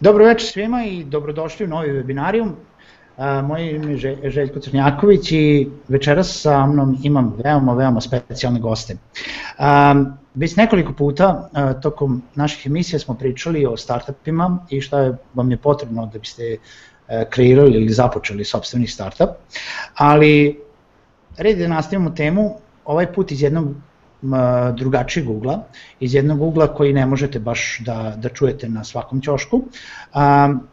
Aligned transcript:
Dobro 0.00 0.24
večer 0.24 0.48
svima 0.48 0.84
i 0.84 1.04
dobrodošli 1.04 1.66
u 1.66 1.68
novi 1.68 1.90
webinarijum. 1.90 2.50
Moje 3.42 3.76
ime 3.76 3.92
je 3.92 4.30
Željko 4.30 4.60
Crnjaković 4.60 5.32
i 5.32 5.68
večeras 5.88 6.40
sa 6.40 6.66
mnom 6.66 6.96
imam 7.02 7.34
veoma, 7.44 7.74
veoma 7.74 8.00
specijalne 8.00 8.60
goste. 8.60 8.96
Već 10.34 10.56
nekoliko 10.56 10.92
puta 10.92 11.48
tokom 11.82 12.22
naših 12.34 12.66
emisija 12.66 12.98
smo 12.98 13.14
pričali 13.14 13.66
o 13.66 13.76
startupima 13.76 14.58
i 14.70 14.80
šta 14.80 15.00
je, 15.00 15.16
vam 15.34 15.50
je 15.50 15.56
potrebno 15.56 16.06
da 16.06 16.18
biste 16.18 16.56
kreirali 17.30 17.70
ili 17.70 17.92
započeli 17.92 18.44
sobstveni 18.44 18.86
startup, 18.86 19.30
ali 19.94 20.60
red 21.36 21.58
da 21.58 21.68
nastavimo 21.68 22.10
temu, 22.10 22.56
ovaj 22.84 23.12
put 23.12 23.32
iz 23.32 23.42
jednog 23.42 23.74
drugačijeg 24.76 25.30
ugla, 25.30 25.64
iz 26.00 26.14
jednog 26.14 26.42
ugla 26.42 26.74
koji 26.74 26.92
ne 26.92 27.06
možete 27.06 27.38
baš 27.38 27.78
da, 27.84 28.14
da 28.16 28.28
čujete 28.28 28.68
na 28.68 28.84
svakom 28.84 29.20
ćošku. 29.20 29.62
Um, 30.14 30.68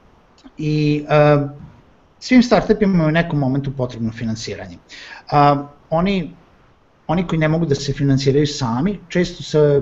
I 0.58 1.05
um, 1.05 1.50
svim 2.20 2.44
startupima 2.44 3.03
je 3.03 3.08
u 3.08 3.11
nekom 3.11 3.39
momentu 3.39 3.72
potrebno 3.77 4.11
finansiranje. 4.11 4.77
Um, 5.31 5.67
oni, 5.89 6.36
oni 7.11 7.27
koji 7.27 7.39
ne 7.39 7.47
mogu 7.47 7.65
da 7.65 7.75
se 7.75 7.93
finansiraju 7.93 8.47
sami, 8.47 8.99
često 9.09 9.43
se 9.43 9.81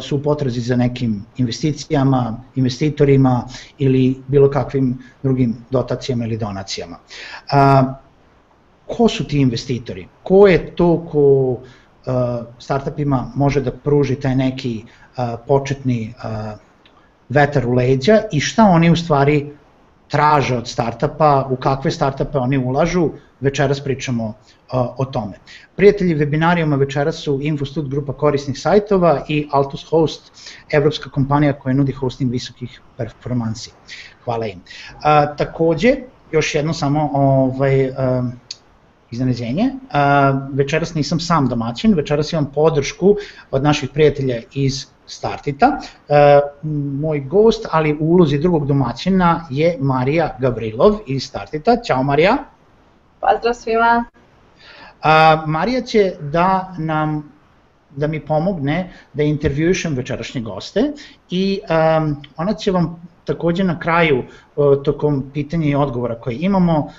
su 0.00 0.16
u 0.16 0.22
potrazi 0.22 0.60
za 0.60 0.76
nekim 0.76 1.24
investicijama, 1.36 2.40
investitorima 2.56 3.44
ili 3.78 4.22
bilo 4.28 4.50
kakvim 4.50 4.98
drugim 5.22 5.56
dotacijama 5.70 6.26
ili 6.26 6.36
donacijama. 6.36 6.98
A, 7.50 7.94
ko 8.86 9.08
su 9.08 9.24
ti 9.26 9.40
investitori? 9.40 10.08
Ko 10.22 10.46
je 10.46 10.76
to 10.76 11.06
ko 11.12 11.56
startupima 12.58 13.32
može 13.34 13.60
da 13.60 13.72
pruži 13.72 14.16
taj 14.20 14.36
neki 14.36 14.84
uh, 14.84 15.38
početni 15.46 16.14
uh, 16.16 16.58
vetar 17.28 17.66
u 17.66 17.72
leđa 17.72 18.22
i 18.32 18.40
šta 18.40 18.64
oni 18.64 18.90
u 18.90 18.96
stvari 18.96 19.52
traže 20.08 20.56
od 20.56 20.68
startupa, 20.68 21.46
u 21.50 21.56
kakve 21.56 21.90
startupe 21.90 22.38
oni 22.38 22.58
ulažu, 22.58 23.10
večeras 23.42 23.80
pričamo 23.80 24.34
o 24.72 25.04
tome. 25.04 25.38
Prijatelji 25.76 26.14
webinarijuma 26.14 26.78
večeras 26.78 27.16
su 27.16 27.38
Infostud 27.42 27.88
grupa 27.88 28.12
korisnih 28.12 28.58
sajtova 28.58 29.24
i 29.28 29.48
Altus 29.50 29.84
Host, 29.90 30.32
evropska 30.70 31.10
kompanija 31.10 31.52
koja 31.52 31.74
nudi 31.74 31.92
hosting 31.92 32.30
visokih 32.30 32.80
performansi. 32.96 33.70
Hvala 34.24 34.46
im. 34.46 34.60
A, 35.02 35.36
takođe, 35.36 35.96
još 36.32 36.54
jedno 36.54 36.72
samo 36.74 37.10
ovaj, 37.12 37.90
iznenađenje. 39.10 39.70
Večeras 40.52 40.94
nisam 40.94 41.20
sam 41.20 41.48
domaćin, 41.48 41.94
večeras 41.94 42.32
imam 42.32 42.50
podršku 42.54 43.16
od 43.50 43.62
naših 43.62 43.90
prijatelja 43.90 44.40
iz 44.54 44.86
Startita. 45.06 45.80
Moj 47.00 47.20
gost, 47.20 47.66
ali 47.70 47.92
u 48.00 48.04
ulozi 48.04 48.38
drugog 48.38 48.66
domaćina 48.66 49.46
je 49.50 49.76
Marija 49.80 50.36
Gavrilov 50.40 50.98
iz 51.06 51.22
Startita. 51.22 51.76
Ćao 51.84 52.02
Marija. 52.02 52.36
Pozdrav 53.22 53.54
svima. 53.54 54.04
Marija 55.46 55.80
će 55.80 56.12
da 56.20 56.74
nam 56.78 57.32
da 57.96 58.06
mi 58.06 58.20
pomogne 58.20 58.92
da 59.12 59.22
intervjušem 59.22 59.94
večerašnje 59.94 60.40
goste 60.40 60.92
i 61.30 61.60
um, 61.62 62.16
ona 62.36 62.54
će 62.54 62.70
vam 62.70 63.08
takođe 63.24 63.64
na 63.64 63.78
kraju 63.78 64.22
uh, 64.56 64.82
tokom 64.84 65.30
pitanja 65.34 65.66
i 65.66 65.74
odgovora 65.74 66.14
koje 66.14 66.36
imamo 66.40 66.78
uh, 66.78 66.90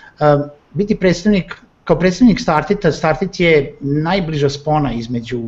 biti 0.74 0.96
predstavnik 1.00 1.64
kao 1.84 2.00
predstavnik 2.00 2.40
Startita, 2.40 2.92
Startit 2.92 3.40
je 3.40 3.76
najbliža 3.82 4.50
spona 4.50 4.94
između 4.94 5.42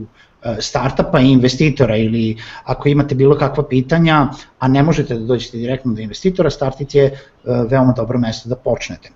e, 0.44 0.56
startupa 0.60 1.20
i 1.20 1.32
investitora 1.32 1.98
ili 1.98 2.38
ako 2.64 2.90
imate 2.90 3.16
bilo 3.16 3.38
kakva 3.38 3.68
pitanja, 3.68 4.28
a 4.60 4.68
ne 4.68 4.84
možete 4.84 5.16
da 5.16 5.26
dođete 5.26 5.58
direktno 5.58 5.94
do 5.94 6.02
investitora, 6.02 6.50
Startit 6.50 6.96
je 6.96 7.06
e, 7.06 7.18
veoma 7.70 7.94
dobro 7.94 8.20
mesto 8.20 8.50
da 8.50 8.56
počnete. 8.56 9.10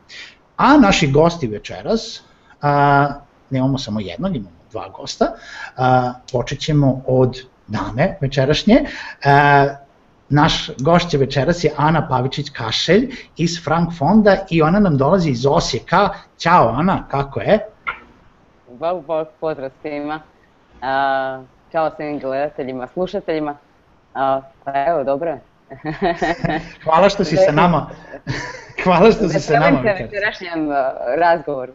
A 0.60 0.78
naši 0.78 1.12
gosti 1.12 1.48
večeras, 1.48 2.22
a, 2.62 3.08
nemamo 3.50 3.78
samo 3.78 4.00
jednog, 4.00 4.36
imamo 4.36 4.56
dva 4.72 4.90
gosta, 4.90 5.26
a, 5.78 6.14
počet 6.32 6.60
ćemo 6.60 7.02
od 7.08 7.42
dame 7.68 8.18
večerašnje, 8.22 8.86
a, 9.26 9.68
Naš 10.32 10.70
gošće 10.80 11.18
večeras 11.18 11.64
je 11.64 11.72
Ana 11.78 12.08
Pavičić-Kašelj 12.10 13.16
iz 13.38 13.64
Frank 13.64 13.90
Fonda 13.98 14.36
i 14.50 14.62
ona 14.62 14.80
nam 14.80 14.98
dolazi 14.98 15.30
iz 15.30 15.46
Osijeka. 15.46 16.10
Ćao 16.38 16.68
Ana, 16.68 17.04
kako 17.12 17.40
je? 17.40 17.60
Bog, 18.80 19.06
bog, 19.06 19.28
pozdrav 19.40 19.70
svima. 19.82 20.20
Čao 21.72 21.92
svim 21.96 22.20
gledateljima, 22.20 22.88
slušateljima. 22.88 23.52
Uh, 23.52 24.44
pa 24.64 24.86
evo, 24.88 25.04
dobro 25.04 25.30
je. 25.30 25.49
Hvala 26.84 27.10
što 27.10 27.24
si 27.24 27.36
sa 27.36 27.52
nama. 27.52 27.90
Hvala 28.84 29.12
što 29.12 29.30
si 29.30 29.40
sa 29.40 29.54
nama. 29.54 29.80
Veselim 29.82 29.98
se 29.98 30.04
večerašnjem 30.04 30.70
razgovoru. 31.18 31.74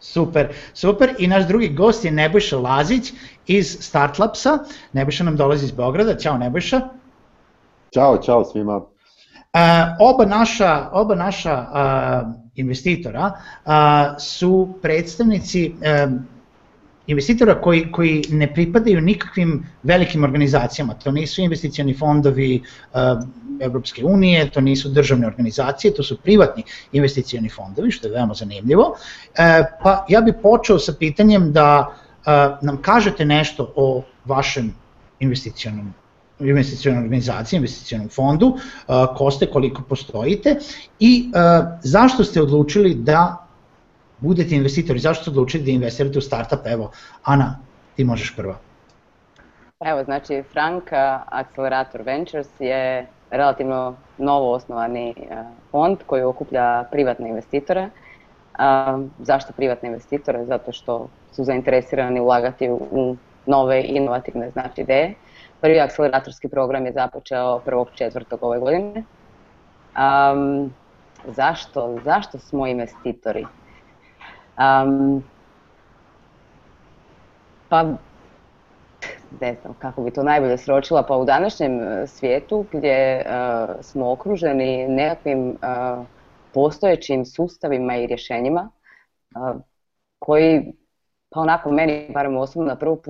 Super, 0.00 0.48
super. 0.74 1.14
I 1.18 1.26
naš 1.26 1.46
drugi 1.46 1.68
gost 1.68 2.04
je 2.04 2.10
Nebojša 2.10 2.58
Lazić 2.58 3.12
iz 3.46 3.76
Startlapsa. 3.80 4.58
Nebojša 4.92 5.24
nam 5.24 5.36
dolazi 5.36 5.64
iz 5.64 5.72
Beograda. 5.72 6.16
Ćao 6.16 6.38
Nebojša. 6.38 6.80
Ćao, 7.94 8.18
čao 8.18 8.44
svima. 8.44 8.76
Uh, 8.76 9.60
oba 10.00 10.24
naša, 10.24 10.88
oba 10.92 11.14
naša 11.14 11.58
uh, 11.58 12.28
investitora 12.54 13.32
uh, 13.64 13.72
su 14.18 14.78
predstavnici 14.82 15.74
uh, 15.74 16.12
investitora 17.06 17.60
koji, 17.60 17.92
koji 17.92 18.22
ne 18.30 18.54
pripadaju 18.54 19.00
nikakvim 19.00 19.66
velikim 19.82 20.24
organizacijama. 20.24 20.94
To 20.94 21.10
nisu 21.10 21.42
investicioni 21.42 21.94
fondovi 21.94 22.62
uh, 22.62 23.00
Evropske 23.60 24.04
unije, 24.04 24.50
to 24.50 24.60
nisu 24.60 24.88
državne 24.88 25.26
organizacije, 25.26 25.94
to 25.94 26.02
su 26.02 26.18
privatni 26.18 26.62
investicioni 26.92 27.48
fondovi, 27.48 27.90
što 27.90 28.06
je 28.06 28.12
veoma 28.12 28.34
zanimljivo. 28.34 28.82
Uh, 28.82 28.96
pa 29.82 30.06
ja 30.08 30.20
bih 30.20 30.34
počeo 30.42 30.78
sa 30.78 30.92
pitanjem 30.98 31.52
da 31.52 31.88
uh, 31.88 32.32
nam 32.62 32.82
kažete 32.82 33.24
nešto 33.24 33.72
o 33.76 34.02
vašem 34.24 34.74
investicionom 35.20 35.94
investicijalnoj 36.40 37.02
organizaciji, 37.04 37.56
investicijalnom 37.56 38.08
fondu, 38.08 38.56
ko 39.16 39.30
ste, 39.30 39.46
koliko 39.46 39.82
postojite 39.82 40.56
i 40.98 41.30
zašto 41.82 42.24
ste 42.24 42.42
odlučili 42.42 42.94
da 42.94 43.41
budete 44.22 44.54
investitori, 44.54 44.98
zašto 44.98 45.22
ste 45.22 45.30
odlučili 45.30 45.64
da 45.64 45.70
investirate 45.70 46.18
u 46.18 46.22
startup, 46.22 46.66
evo, 46.66 46.90
Ana, 47.24 47.58
ti 47.96 48.04
možeš 48.04 48.36
prva. 48.36 48.56
Evo, 49.80 50.04
znači, 50.04 50.42
Frank 50.52 50.84
Accelerator 51.26 52.02
Ventures 52.02 52.48
je 52.58 53.06
relativno 53.30 53.96
novo 54.18 54.52
osnovani 54.52 55.14
fond 55.70 55.98
koji 56.06 56.22
okuplja 56.22 56.84
privatne 56.90 57.28
investitore. 57.28 57.88
Zašto 59.18 59.52
privatne 59.52 59.88
investitore? 59.88 60.44
Zato 60.44 60.72
što 60.72 61.08
su 61.32 61.44
zainteresirani 61.44 62.20
ulagati 62.20 62.70
u 62.70 63.16
nove 63.46 63.82
inovativne 63.84 64.50
znači 64.50 64.80
ideje. 64.80 65.14
Prvi 65.60 65.80
akceleratorski 65.80 66.48
program 66.48 66.86
je 66.86 66.92
započeo 66.92 67.60
1.4. 67.66 68.36
ove 68.40 68.58
godine. 68.58 69.04
Um, 69.96 70.72
zašto? 71.26 71.98
Zašto 72.04 72.38
smo 72.38 72.66
investitori? 72.66 73.46
Um, 74.58 75.24
pa, 77.68 77.84
ne 79.40 79.54
znam 79.54 79.74
kako 79.78 80.02
bi 80.02 80.10
to 80.10 80.22
najbolje 80.22 80.58
sročila, 80.58 81.02
pa 81.02 81.16
u 81.16 81.24
današnjem 81.24 81.80
e, 81.80 82.06
svijetu 82.06 82.64
gdje 82.72 83.24
uh, 83.26 83.74
smo 83.80 84.12
okruženi 84.12 84.88
nekakvim 84.88 85.48
uh, 85.48 86.06
postojećim 86.54 87.24
sustavima 87.24 87.96
i 87.96 88.06
rješenjima 88.06 88.70
uh, 89.36 89.60
koji 90.18 90.72
pa 91.32 91.40
onako 91.40 91.70
meni, 91.70 92.10
barem 92.14 92.36
osobno, 92.36 92.68
na 92.68 92.76
prvu 92.76 93.00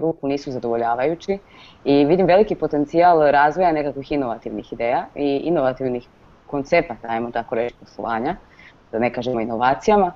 ruku 0.00 0.28
nisu 0.28 0.52
zadovoljavajući 0.52 1.38
i 1.84 2.04
vidim 2.04 2.26
veliki 2.26 2.54
potencijal 2.54 3.30
razvoja 3.30 3.72
nekakvih 3.72 4.12
inovativnih 4.12 4.72
ideja 4.72 5.06
i 5.14 5.36
inovativnih 5.44 6.08
koncepata, 6.46 7.08
ajmo 7.08 7.30
tako 7.30 7.54
reći, 7.54 7.74
poslovanja, 7.80 8.36
da 8.92 8.98
ne 8.98 9.12
kažemo 9.12 9.40
inovacijama. 9.40 10.12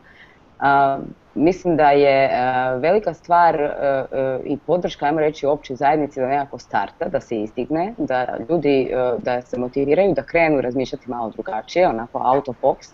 Mislim 1.34 1.76
da 1.76 1.90
je 1.90 2.26
uh, 2.26 2.80
velika 2.82 3.14
stvar 3.14 3.54
uh, 3.54 4.40
i 4.44 4.58
podrška, 4.66 5.06
ajmo 5.06 5.20
reći, 5.20 5.46
opće 5.46 5.74
zajednici 5.74 6.20
da 6.20 6.28
nekako 6.28 6.58
starta, 6.58 7.08
da 7.08 7.20
se 7.20 7.36
izdigne, 7.42 7.94
da 7.98 8.36
ljudi 8.48 8.90
da 9.18 9.42
se 9.42 9.58
motiviraju, 9.58 10.14
da 10.14 10.22
krenu 10.22 10.60
razmišljati 10.60 11.10
malo 11.10 11.30
drugačije, 11.30 11.88
onako 11.88 12.22
out 12.24 12.48
of 12.48 12.56
box, 12.62 12.92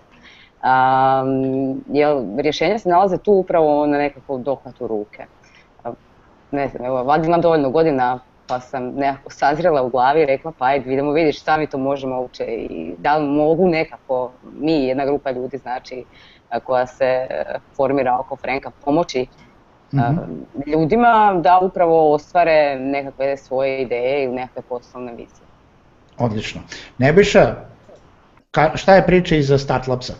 Um, 0.56 1.84
jer 1.92 2.16
rješenja 2.38 2.78
se 2.78 2.88
nalaze 2.88 3.18
tu 3.18 3.32
upravo 3.32 3.86
na 3.86 3.98
nekakvom 3.98 4.42
dohvatu 4.42 4.86
ruke. 4.86 5.24
Ne 6.50 6.68
znam, 6.68 6.84
evo, 6.84 7.04
valjda 7.04 7.26
imam 7.26 7.40
dovoljno 7.40 7.70
godina 7.70 8.18
pa 8.46 8.60
sam 8.60 8.84
nekako 8.84 9.30
sazrela 9.30 9.82
u 9.82 9.88
glavi 9.88 10.22
i 10.22 10.26
rekla 10.26 10.52
pa 10.58 10.66
ajde 10.66 10.88
vidimo 10.88 11.12
vidi 11.12 11.32
šta 11.32 11.56
mi 11.56 11.66
to 11.66 11.78
možemo 11.78 12.20
uopće 12.20 12.44
i 12.44 12.94
da 12.98 13.16
li 13.16 13.26
mogu 13.26 13.68
nekako 13.68 14.30
mi, 14.60 14.72
jedna 14.72 15.04
grupa 15.04 15.30
ljudi, 15.30 15.58
znači, 15.58 16.04
koja 16.60 16.86
se 16.86 17.26
formira 17.76 18.18
oko 18.20 18.36
Frenka, 18.36 18.70
pomoći 18.84 19.26
mm 19.92 19.98
-hmm. 19.98 20.72
ljudima 20.72 21.40
da 21.42 21.58
upravo 21.62 22.14
ostvare 22.14 22.76
nekakve 22.80 23.36
svoje 23.36 23.82
ideje 23.82 24.24
ili 24.24 24.34
nekakve 24.34 24.62
poslovne 24.62 25.12
vizije. 25.12 25.46
Odlično. 26.18 26.60
Nebojša, 26.98 27.54
šta 28.74 28.94
je 28.94 29.06
priča 29.06 29.36
iza 29.36 29.58
Startlabsa? 29.58 30.12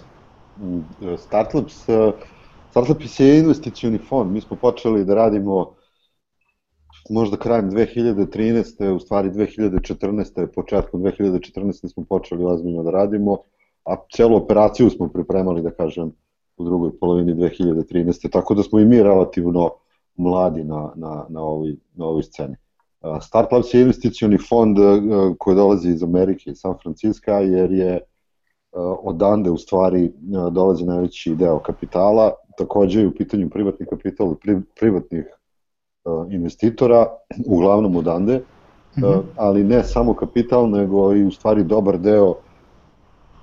Mm, 0.61 0.81
Startlabs, 1.19 1.87
Startlabs 2.71 3.21
je 3.21 3.39
investicioni 3.39 3.99
fond. 3.99 4.33
Mi 4.33 4.41
smo 4.41 4.57
počeli 4.57 5.05
da 5.05 5.15
radimo 5.15 5.77
možda 7.11 7.37
krajem 7.37 7.71
2013. 7.71 8.89
u 8.89 8.99
stvari 8.99 9.31
2014. 9.31 10.47
početkom 10.55 11.03
2014. 11.03 11.93
smo 11.93 12.05
počeli 12.05 12.45
ozbiljno 12.45 12.83
da 12.83 12.91
radimo, 12.91 13.37
a 13.85 13.97
celu 14.17 14.37
operaciju 14.37 14.91
smo 14.91 15.09
pripremali, 15.09 15.63
da 15.63 15.71
kažem, 15.71 16.13
u 16.57 16.65
drugoj 16.65 16.99
polovini 17.01 17.35
2013. 17.35 18.31
Tako 18.33 18.55
da 18.55 18.63
smo 18.63 18.81
i 18.81 18.85
mi 18.85 19.03
relativno 19.03 19.71
mladi 20.17 20.65
na, 20.65 20.93
na, 20.95 21.27
na, 21.29 21.43
ovoj, 21.43 21.77
na 21.95 22.07
ovoj 22.07 22.23
sceni. 22.23 22.57
Start 23.21 23.53
Labs 23.53 23.75
je 23.75 23.81
investicioni 23.81 24.39
fond 24.39 24.77
koji 25.39 25.57
dolazi 25.57 25.89
iz 25.89 26.03
Amerike, 26.03 26.51
iz 26.51 26.59
San 26.59 26.75
Francisco, 26.83 27.31
jer 27.31 27.73
je 27.73 28.01
odande 29.03 29.51
u 29.51 29.57
stvari 29.57 30.13
dolazi 30.51 30.85
najveći 30.85 31.35
deo 31.35 31.59
kapitala, 31.59 32.33
takođe 32.59 33.01
je 33.01 33.07
u 33.07 33.15
pitanju 33.15 33.51
privatni 33.51 33.87
kapital 33.87 34.35
pri, 34.35 34.61
privatnih 34.81 35.25
investitora, 36.31 37.07
uglavnom 37.47 37.97
odande, 37.97 38.37
mm 38.37 39.01
-hmm. 39.01 39.23
ali 39.37 39.65
ne 39.65 39.85
samo 39.85 40.15
kapital, 40.15 40.71
nego 40.71 41.15
i 41.15 41.25
u 41.25 41.31
stvari 41.31 41.65
dobar 41.65 41.99
deo 41.99 42.35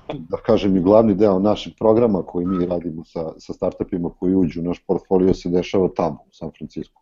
da 0.07 0.37
kažem 0.37 0.77
i 0.77 0.81
glavni 0.81 1.13
deo 1.15 1.39
našeg 1.39 1.73
programa 1.79 2.23
koji 2.23 2.45
mi 2.45 2.65
radimo 2.65 3.03
sa, 3.03 3.31
sa 3.37 3.53
startupima 3.53 4.09
koji 4.19 4.35
uđu 4.35 4.61
u 4.61 4.63
naš 4.63 4.83
portfolio 4.87 5.33
se 5.33 5.49
dešava 5.49 5.89
tamo, 5.95 6.17
u 6.29 6.33
San 6.33 6.51
Francisco. 6.57 7.01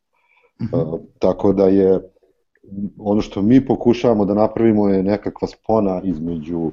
Mm 0.61 0.65
-hmm. 0.65 0.93
uh, 0.93 0.99
tako 1.19 1.53
da 1.53 1.67
je 1.67 1.99
ono 2.99 3.21
što 3.21 3.41
mi 3.41 3.65
pokušavamo 3.65 4.25
da 4.25 4.33
napravimo 4.33 4.89
je 4.89 5.03
nekakva 5.03 5.47
spona 5.47 6.01
između 6.03 6.71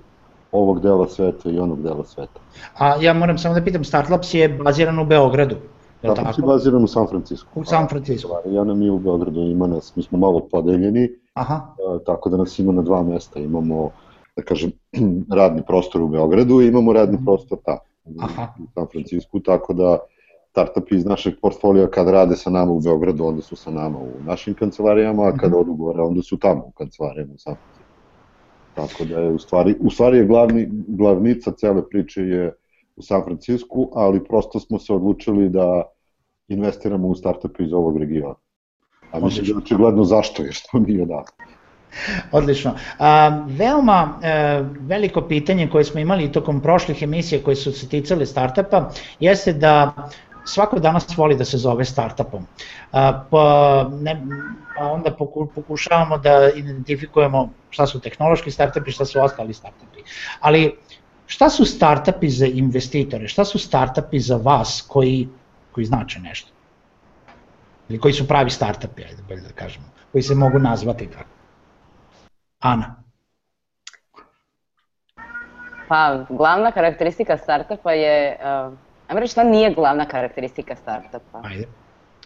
ovog 0.52 0.80
dela 0.80 1.08
sveta 1.08 1.50
i 1.50 1.58
onog 1.58 1.82
dela 1.82 2.04
sveta. 2.04 2.40
A 2.78 2.96
ja 3.00 3.14
moram 3.14 3.38
samo 3.38 3.54
da 3.54 3.64
pitam, 3.64 3.84
Startlabs 3.84 4.34
je 4.34 4.48
baziran 4.48 4.98
u 4.98 5.06
Beogradu? 5.06 5.56
Je 6.02 6.10
Startlabs 6.10 6.38
je 6.38 6.42
baziran 6.42 6.84
u 6.84 6.86
San 6.86 7.06
Francisco. 7.06 7.48
U 7.54 7.64
San 7.64 7.88
Francisco. 7.88 8.28
Ja 8.46 8.64
nam 8.64 8.82
je 8.82 8.90
u 8.90 8.98
Beogradu, 8.98 9.40
ima 9.40 9.66
nas, 9.66 9.96
mi 9.96 10.02
smo 10.02 10.18
malo 10.18 10.40
podeljeni, 10.50 11.08
Aha. 11.34 11.74
Uh, 11.94 12.00
tako 12.06 12.30
da 12.30 12.36
nas 12.36 12.58
ima 12.58 12.72
na 12.72 12.82
dva 12.82 13.02
mesta. 13.02 13.40
Imamo 13.40 13.90
da 14.38 14.42
kažem, 14.42 14.72
radni 15.38 15.62
prostor 15.66 16.02
u 16.02 16.08
Beogradu 16.08 16.60
i 16.60 16.68
imamo 16.68 16.92
radni 16.92 17.16
mhm. 17.16 17.24
prostor 17.24 17.58
tamo, 17.64 17.80
Aha. 18.20 18.46
u 18.58 18.66
San 18.74 18.86
Francisco, 18.92 19.40
tako 19.40 19.74
da 19.74 19.98
startupi 20.50 20.96
iz 20.96 21.04
našeg 21.04 21.34
portfolija 21.42 21.90
kad 21.90 22.08
rade 22.08 22.36
sa 22.36 22.50
nama 22.50 22.72
u 22.72 22.80
Beogradu, 22.80 23.24
onda 23.24 23.42
su 23.42 23.56
sa 23.56 23.70
nama 23.70 23.98
u 23.98 24.12
našim 24.26 24.54
kancelarijama, 24.54 25.28
a 25.28 25.32
kad 25.36 25.50
mhm. 25.50 25.60
odu 25.60 25.74
gore, 25.74 26.02
onda 26.02 26.22
su 26.22 26.38
tamo 26.38 26.64
u 26.66 26.70
kancelarijama 26.70 27.34
u 27.34 27.38
San 27.38 27.54
Francisco. 27.54 27.84
Tako 28.74 29.04
da 29.04 29.20
je 29.20 29.30
u 29.34 29.38
stvari, 29.38 29.76
u 29.80 29.90
stvari 29.90 30.16
je 30.18 30.26
glavni, 30.26 30.68
glavnica 30.88 31.52
cele 31.52 31.88
priče 31.88 32.22
je 32.22 32.52
u 32.96 33.02
San 33.02 33.24
Francisco, 33.24 33.88
ali 33.94 34.24
prosto 34.24 34.60
smo 34.60 34.78
se 34.78 34.92
odlučili 34.92 35.48
da 35.48 35.82
investiramo 36.48 37.08
u 37.08 37.14
startupe 37.14 37.64
iz 37.64 37.72
ovog 37.72 37.98
regiona. 37.98 38.34
A 39.12 39.20
mislim 39.20 39.46
da 39.46 39.52
je 39.52 39.56
očigledno 39.56 40.04
zašto, 40.04 40.42
jer 40.42 40.54
smo 40.54 40.80
mi 40.80 41.00
odavde. 41.02 41.57
Odlično. 42.32 42.74
A, 42.98 43.42
veoma 43.46 44.18
e, 44.22 44.62
veliko 44.80 45.22
pitanje 45.22 45.68
koje 45.68 45.84
smo 45.84 46.00
imali 46.00 46.32
tokom 46.32 46.60
prošlih 46.60 47.02
emisija 47.02 47.42
koje 47.44 47.56
su 47.56 47.72
se 47.72 47.88
ticale 47.88 48.26
startupa 48.26 48.90
jeste 49.20 49.52
da 49.52 49.94
svako 50.44 50.78
danas 50.78 51.16
voli 51.16 51.36
da 51.36 51.44
se 51.44 51.58
zove 51.58 51.84
startupom. 51.84 52.46
A, 52.92 53.24
pa, 53.30 53.90
ne, 54.00 54.22
pa 54.78 54.84
onda 54.84 55.10
pokušavamo 55.54 56.18
da 56.18 56.50
identifikujemo 56.56 57.48
šta 57.70 57.86
su 57.86 58.00
tehnološki 58.00 58.50
startupi, 58.50 58.92
šta 58.92 59.04
su 59.04 59.20
ostali 59.20 59.54
startupi. 59.54 60.02
Ali 60.40 60.74
šta 61.26 61.50
su 61.50 61.64
startupi 61.64 62.30
za 62.30 62.46
investitore, 62.46 63.28
šta 63.28 63.44
su 63.44 63.58
startupi 63.58 64.20
za 64.20 64.36
vas 64.36 64.84
koji, 64.88 65.28
koji 65.72 65.86
znače 65.86 66.20
nešto? 66.20 66.50
Ili 67.88 67.98
koji 68.00 68.14
su 68.14 68.28
pravi 68.28 68.50
startupi, 68.50 69.04
ajde 69.04 69.22
bolje 69.28 69.40
da 69.40 69.52
kažemo, 69.52 69.86
koji 70.12 70.22
se 70.22 70.34
mogu 70.34 70.58
nazvati 70.58 71.06
tako? 71.06 71.37
Ana? 72.60 72.94
Pa, 75.88 76.24
glavna 76.28 76.72
karakteristika 76.72 77.36
startupa 77.36 77.92
je, 77.92 78.36
uh, 78.40 78.74
ajmo 79.08 79.20
reći 79.20 79.32
šta 79.32 79.44
nije 79.44 79.74
glavna 79.74 80.06
karakteristika 80.06 80.76
startupa. 80.76 81.40
Ajde. 81.44 81.68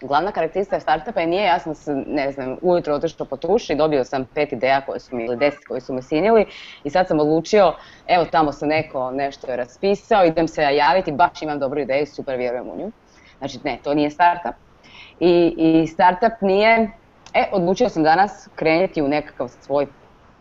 Glavna 0.01 0.33
karakteristika 0.33 0.81
startupa 0.81 1.21
je 1.21 1.27
nije, 1.27 1.45
ja 1.45 1.59
sam 1.59 1.75
se, 1.75 1.95
ne 2.07 2.33
znam, 2.33 2.57
ujutro 2.63 2.95
otišao 2.95 3.27
po 3.27 3.37
tuši, 3.37 3.75
dobio 3.75 4.05
sam 4.05 4.25
pet 4.35 4.53
ideja 4.53 4.81
koje 4.81 5.01
su 5.01 5.17
mi, 5.17 5.25
ili 5.25 5.37
deset 5.37 5.65
koje 5.65 5.81
su 5.81 5.95
me 5.95 6.03
sinili 6.03 6.47
i 6.85 6.91
sad 6.91 7.09
sam 7.09 7.21
odlučio, 7.21 7.75
evo 8.07 8.25
tamo 8.25 8.53
se 8.53 8.67
neko 8.67 9.11
nešto 9.11 9.51
je 9.51 9.57
raspisao, 9.57 10.25
idem 10.25 10.49
se 10.49 10.63
javiti, 10.63 11.13
baš 11.13 11.43
imam 11.43 11.59
dobru 11.59 11.81
ideju, 11.81 12.07
super 12.07 12.37
vjerujem 12.37 12.69
u 12.69 12.77
nju. 12.77 12.91
Znači, 13.39 13.59
ne, 13.65 13.79
to 13.85 13.95
nije 13.95 14.11
startup. 14.11 14.55
I, 15.21 15.55
i 15.57 15.87
startup 15.87 16.41
nije, 16.41 16.91
e, 17.35 17.49
odlučio 17.53 17.89
sam 17.89 18.03
danas 18.03 18.49
krenuti 18.55 19.03
u 19.03 19.09
nekakav 19.09 19.49
svoj 19.49 19.87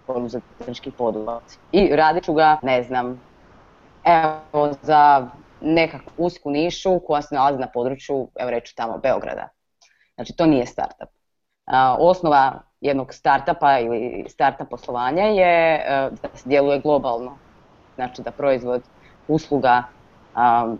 poduzetnički 0.07 0.91
poduhvat. 0.91 1.43
I 1.71 1.95
radit 1.95 2.23
ću 2.23 2.33
ga, 2.33 2.57
ne 2.61 2.83
znam, 2.83 3.21
evo 4.03 4.73
za 4.81 5.27
nekakvu 5.61 6.25
usku 6.25 6.49
nišu 6.49 6.99
koja 7.07 7.21
se 7.21 7.35
nalazi 7.35 7.59
na 7.59 7.67
području, 7.67 8.27
evo 8.39 8.49
reću 8.49 8.75
tamo, 8.75 8.97
Beograda. 8.97 9.49
Znači 10.15 10.33
to 10.33 10.45
nije 10.45 10.65
startup. 10.65 11.09
osnova 11.99 12.61
jednog 12.81 13.13
startupa 13.13 13.79
ili 13.79 14.25
startup 14.29 14.69
poslovanja 14.69 15.23
je 15.23 15.73
e, 15.75 16.09
da 16.21 16.29
se 16.33 16.49
djeluje 16.49 16.79
globalno. 16.79 17.37
Znači 17.95 18.21
da 18.21 18.31
proizvod, 18.31 18.81
usluga, 19.27 19.83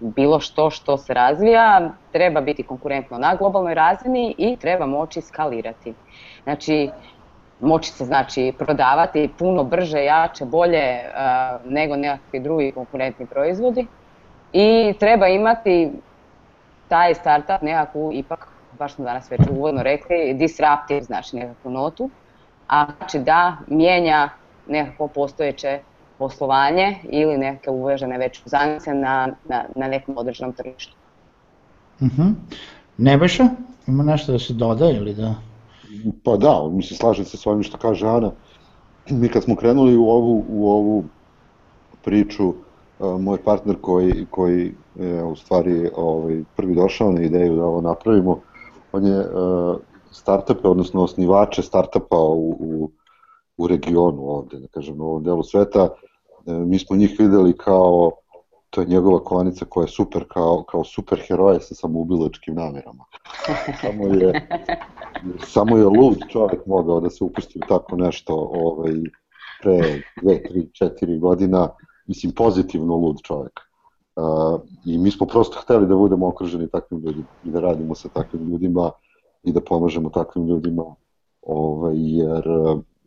bilo 0.02 0.40
što 0.40 0.70
što 0.70 0.98
se 0.98 1.14
razvija 1.14 1.92
treba 2.12 2.42
biti 2.42 2.64
konkurentno 2.64 3.18
na 3.18 3.36
globalnoj 3.36 3.74
razini 3.74 4.36
i 4.38 4.58
treba 4.58 4.86
moći 4.86 5.22
skalirati. 5.22 5.94
Znači, 6.44 6.90
moći 7.62 7.92
se 7.92 8.06
znači 8.06 8.54
prodavati 8.60 9.30
puno 9.38 9.64
brže, 9.64 10.04
jače, 10.04 10.46
bolje 10.46 11.00
uh, 11.00 11.72
nego 11.72 11.96
nekakvi 11.96 12.40
drugi 12.40 12.72
konkurentni 12.72 13.26
proizvodi 13.26 13.88
i 14.54 14.94
treba 15.00 15.28
imati 15.28 15.92
taj 16.88 17.16
startup 17.16 17.62
nekakvu 17.62 18.12
ipak, 18.14 18.48
baš 18.80 18.94
smo 18.94 19.06
danas 19.06 19.32
već 19.32 19.42
uvodno 19.52 19.84
rekli, 19.84 20.34
disruptive, 20.34 21.02
znači 21.02 21.36
nekakvu 21.36 21.72
notu, 21.72 22.10
a 22.68 22.86
znači 22.98 23.20
da 23.20 23.58
mijenja 23.68 24.30
nekako 24.68 25.08
postojeće 25.08 25.80
poslovanje 26.18 26.96
ili 27.04 27.38
neke 27.38 27.70
uvežene 27.70 28.18
već 28.18 28.46
uzanice 28.46 28.94
na, 28.94 29.28
na, 29.50 29.64
na 29.76 29.88
nekom 29.88 30.18
određenom 30.18 30.54
tržištu. 30.54 30.96
Uh 32.00 32.08
mhm. 32.08 32.22
-huh. 32.22 32.34
Nebojša, 32.98 33.48
ima 33.88 34.04
nešto 34.04 34.32
da 34.32 34.40
se 34.40 34.54
doda 34.54 34.90
ili 34.90 35.14
da... 35.14 35.36
Pa 36.24 36.38
da, 36.38 36.70
mislim, 36.72 36.98
slažem 36.98 37.26
se 37.26 37.38
s 37.38 37.48
ovim 37.48 37.64
što 37.64 37.78
kaže 37.78 38.08
Ana. 38.08 38.32
Mi 39.10 39.30
kad 39.30 39.44
smo 39.44 39.56
krenuli 39.56 39.98
u 39.98 40.10
ovu, 40.10 40.46
u 40.50 40.72
ovu 40.72 41.04
priču, 42.04 42.48
uh, 42.48 43.22
moj 43.22 43.44
partner 43.44 43.76
koji, 43.82 44.26
koji 44.30 44.74
je 44.96 45.24
u 45.24 45.36
stvari 45.36 45.90
ovaj, 45.96 46.44
prvi 46.56 46.76
došao 46.76 47.12
na 47.12 47.22
ideju 47.22 47.56
da 47.56 47.66
ovo 47.66 47.82
napravimo, 47.82 48.40
on 48.92 49.06
je 49.06 49.20
uh, 49.20 49.76
startupe, 50.12 50.68
odnosno 50.68 51.04
osnivače 51.04 51.62
startupa 51.62 52.18
u, 52.18 52.50
u, 52.50 52.90
u 53.58 53.68
regionu 53.68 54.30
ovde, 54.30 54.60
da 54.60 54.68
kažem, 54.68 55.02
u 55.02 55.06
ovom 55.06 55.24
delu 55.24 55.44
sveta, 55.44 55.84
uh, 55.84 56.56
mi 56.56 56.80
smo 56.80 56.96
njih 56.96 57.16
videli 57.20 57.58
kao 57.58 58.12
to 58.72 58.82
je 58.82 58.88
njegova 58.88 59.24
kovanica 59.24 59.66
koja 59.66 59.84
je 59.84 59.88
super 59.88 60.26
kao, 60.28 60.64
kao 60.64 60.84
super 60.84 61.22
heroje 61.28 61.60
sa 61.62 61.76
samoubilačkim 61.76 62.56
namerama. 62.56 63.06
Samo 63.82 64.08
je, 64.08 64.48
samo 65.54 65.78
je 65.78 65.86
lud 65.86 66.18
čovjek 66.30 66.66
mogao 66.66 67.00
da 67.00 67.10
se 67.10 67.24
upusti 67.24 67.60
u 67.60 67.68
tako 67.68 67.96
nešto 67.96 68.36
ovaj, 68.54 68.94
pre 69.62 70.02
2, 70.22 70.40
3, 70.80 70.90
4 71.02 71.20
godina, 71.20 71.70
mislim 72.08 72.32
pozitivno 72.32 72.96
lud 72.96 73.18
čovjek. 73.24 73.60
Uh, 74.16 74.62
I 74.86 74.98
mi 74.98 75.12
smo 75.12 75.28
prosto 75.28 75.60
hteli 75.62 75.88
da 75.88 75.96
budemo 75.96 76.28
okruženi 76.28 76.70
takvim 76.70 77.00
ljudima 77.00 77.28
i 77.44 77.50
da 77.50 77.60
radimo 77.60 77.96
sa 77.96 78.10
takvim 78.10 78.50
ljudima 78.50 78.92
i 79.44 79.52
da 79.52 79.62
pomažemo 79.62 80.10
takvim 80.10 80.48
ljudima, 80.48 80.96
ovaj, 81.42 81.96
jer 81.98 82.44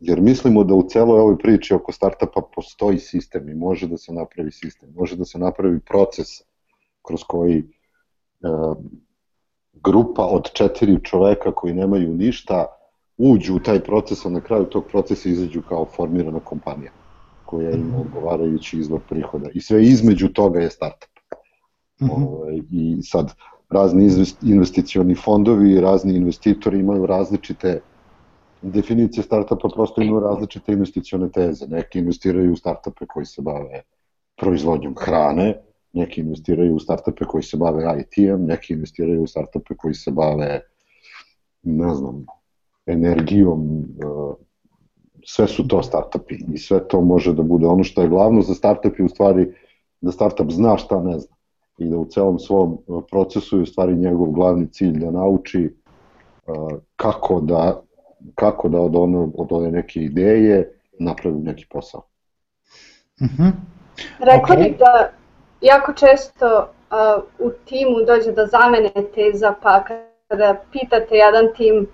jer 0.07 0.21
mislimo 0.21 0.63
da 0.63 0.73
u 0.73 0.83
celoj 0.89 1.19
ovoj 1.19 1.37
priči 1.37 1.73
oko 1.73 1.91
startupa 1.91 2.41
postoji 2.55 2.99
sistem 2.99 3.49
i 3.49 3.55
može 3.55 3.87
da 3.87 3.97
se 3.97 4.13
napravi 4.13 4.51
sistem, 4.51 4.89
može 4.95 5.15
da 5.15 5.25
se 5.25 5.39
napravi 5.39 5.79
proces 5.79 6.27
kroz 7.01 7.23
koji 7.27 7.57
e, 7.57 7.63
grupa 9.73 10.25
od 10.25 10.51
četiri 10.53 10.99
čoveka 11.03 11.51
koji 11.51 11.73
nemaju 11.73 12.13
ništa 12.15 12.65
uđu 13.17 13.55
u 13.55 13.59
taj 13.59 13.79
proces, 13.79 14.25
a 14.25 14.29
na 14.29 14.41
kraju 14.41 14.65
tog 14.65 14.85
procesa 14.91 15.29
izađu 15.29 15.61
kao 15.61 15.85
formirana 15.85 16.39
kompanija. 16.39 16.91
koja 17.45 17.71
ima 17.71 17.97
odgovarajući 17.97 18.79
izvor 18.79 19.01
prihoda. 19.09 19.49
I 19.53 19.61
sve 19.61 19.83
između 19.83 20.27
toga 20.27 20.59
je 20.59 20.69
startup. 20.69 21.09
Mm 22.01 22.05
-hmm. 22.05 22.11
Ove, 22.11 22.25
ovaj, 22.25 22.61
I 22.71 23.01
sad, 23.03 23.33
razni 23.69 24.09
investicioni 24.41 25.15
fondovi 25.15 25.71
i 25.71 25.81
razni 25.81 26.15
investitori 26.15 26.79
imaju 26.79 27.05
različite 27.05 27.81
definicije 28.71 29.23
startupa, 29.23 29.69
prosto 29.75 30.01
imaju 30.01 30.19
različite 30.19 30.73
investicione 30.73 31.29
teze. 31.31 31.67
Neki 31.67 31.99
investiraju 31.99 32.53
u 32.53 32.55
startupe 32.55 33.05
koji 33.05 33.25
se 33.25 33.41
bave 33.41 33.81
proizvodnjom 34.37 34.95
hrane, 34.97 35.61
neki 35.93 36.21
investiraju 36.21 36.75
u 36.75 36.79
startupe 36.79 37.25
koji 37.25 37.43
se 37.43 37.57
bave 37.57 38.01
IT-em, 38.01 38.45
neki 38.45 38.73
investiraju 38.73 39.23
u 39.23 39.27
startupe 39.27 39.75
koji 39.75 39.93
se 39.93 40.11
bave, 40.11 40.61
ne 41.63 41.95
znam, 41.95 42.25
energijom, 42.85 43.83
e, 43.83 44.05
sve 45.25 45.47
su 45.47 45.67
to 45.67 45.83
startupi 45.83 46.35
i 46.53 46.57
sve 46.57 46.87
to 46.87 47.01
može 47.01 47.33
da 47.33 47.43
bude 47.43 47.67
ono 47.67 47.83
što 47.83 48.01
je 48.01 48.09
glavno 48.09 48.41
za 48.41 48.53
startup 48.53 48.99
je 48.99 49.05
u 49.05 49.09
stvari 49.09 49.53
da 50.01 50.11
startup 50.11 50.51
zna 50.51 50.77
šta 50.77 51.01
ne 51.03 51.19
zna 51.19 51.35
i 51.77 51.87
da 51.89 51.97
u 51.97 52.05
celom 52.05 52.39
svom 52.39 52.73
e, 52.73 52.91
procesu 53.11 53.57
je 53.57 53.63
u 53.63 53.65
stvari 53.65 53.95
njegov 53.95 54.31
glavni 54.31 54.67
cilj 54.71 54.99
da 54.99 55.11
nauči 55.11 55.69
uh, 56.47 56.79
kako 56.95 57.41
da 57.41 57.81
kako 58.35 58.69
da 58.69 58.79
od, 58.79 58.95
ono, 58.95 59.31
od 59.37 59.51
ove 59.51 59.71
neke 59.71 59.99
ideje 59.99 60.71
napravi 60.99 61.37
neki 61.37 61.65
posao. 61.69 62.01
Mm 63.21 63.25
-hmm. 63.25 63.51
Rekla 64.19 64.55
okay. 64.55 64.63
bih 64.63 64.77
da 64.77 65.09
jako 65.61 65.93
često 65.93 66.69
uh, 66.91 67.23
u 67.39 67.51
timu 67.65 68.05
dođe 68.07 68.31
do 68.31 68.45
zamene 68.45 68.91
teza, 69.15 69.53
pa 69.61 69.83
kada 70.27 70.55
pitate 70.71 71.15
jedan 71.15 71.45
tim 71.57 71.87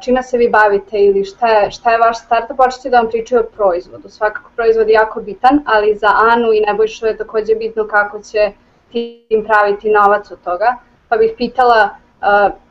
čime 0.00 0.22
se 0.22 0.38
vi 0.38 0.48
bavite 0.48 0.98
ili 0.98 1.24
šta 1.24 1.48
je, 1.48 1.70
šta 1.70 1.92
je 1.92 1.98
vaš 1.98 2.18
startup, 2.18 2.56
početi 2.56 2.90
da 2.90 3.00
vam 3.00 3.08
pričaju 3.10 3.40
o 3.40 3.56
proizvodu. 3.56 4.08
Svakako 4.08 4.50
proizvod 4.56 4.88
je 4.88 4.92
jako 4.92 5.20
bitan, 5.20 5.60
ali 5.66 5.96
za 5.96 6.08
Anu 6.32 6.52
i 6.52 6.60
Nebojšu 6.60 7.06
je 7.06 7.16
takođe 7.16 7.54
bitno 7.54 7.86
kako 7.86 8.22
će 8.22 8.52
tim 8.92 9.44
praviti 9.44 9.90
novac 9.90 10.30
od 10.30 10.38
toga. 10.44 10.76
Pa 11.08 11.16
bih 11.16 11.32
pitala 11.36 11.90
uh, 11.92 12.07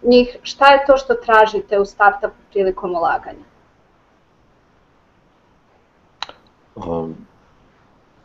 njih 0.04 0.38
šta 0.44 0.74
je 0.74 0.84
to 0.88 0.98
što 0.98 1.14
tražite 1.14 1.80
u 1.80 1.86
startupu 1.86 2.36
prilikom 2.52 2.96
ulaganja? 2.96 3.46
Um, 6.76 7.16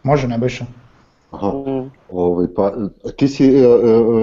Može 0.03 0.29
Nebojša. 0.29 0.65
Aha, 1.31 1.49
mm. 1.49 1.91
ovaj, 2.11 2.47
pa 2.57 2.73
ti 3.17 3.29
si, 3.29 3.53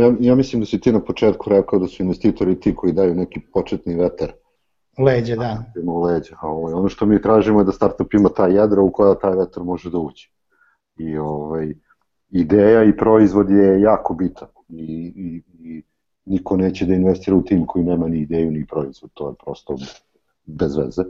ja, 0.01 0.13
ja 0.19 0.35
mislim 0.35 0.59
da 0.59 0.65
si 0.65 0.79
ti 0.79 0.91
na 0.91 0.99
početku 0.99 1.49
rekao 1.49 1.79
da 1.79 1.87
su 1.87 2.03
investitori 2.03 2.59
ti 2.59 2.75
koji 2.75 2.93
daju 2.93 3.15
neki 3.15 3.39
početni 3.53 3.95
vetar. 3.95 4.31
Leđe, 4.97 5.35
da. 5.35 5.63
Ima 5.81 5.93
leđe, 5.93 6.33
a 6.41 6.47
ovaj, 6.47 6.73
ono 6.73 6.89
što 6.89 7.05
mi 7.05 7.21
tražimo 7.21 7.59
je 7.59 7.65
da 7.65 7.71
startup 7.71 8.13
ima 8.13 8.29
ta 8.29 8.47
jedra 8.47 8.81
u 8.81 8.91
koja 8.91 9.15
taj 9.15 9.35
vetar 9.35 9.63
može 9.63 9.89
da 9.89 9.97
uđe. 9.97 10.27
I 10.97 11.17
ovaj, 11.17 11.73
ideja 12.29 12.83
i 12.83 12.97
proizvod 12.97 13.49
je 13.49 13.81
jako 13.81 14.13
bitan 14.13 14.47
i, 14.69 15.13
i, 15.15 15.41
i 15.59 15.83
niko 16.29 16.57
neće 16.57 16.85
da 16.85 16.93
investira 16.93 17.37
u 17.37 17.41
tim 17.41 17.65
koji 17.65 17.85
nema 17.85 18.07
ni 18.07 18.19
ideju 18.19 18.51
ni 18.51 18.65
proizvod, 18.65 19.11
to 19.13 19.29
je 19.29 19.35
prosto 19.43 19.75
bez 20.45 20.77
veze. 20.77 21.01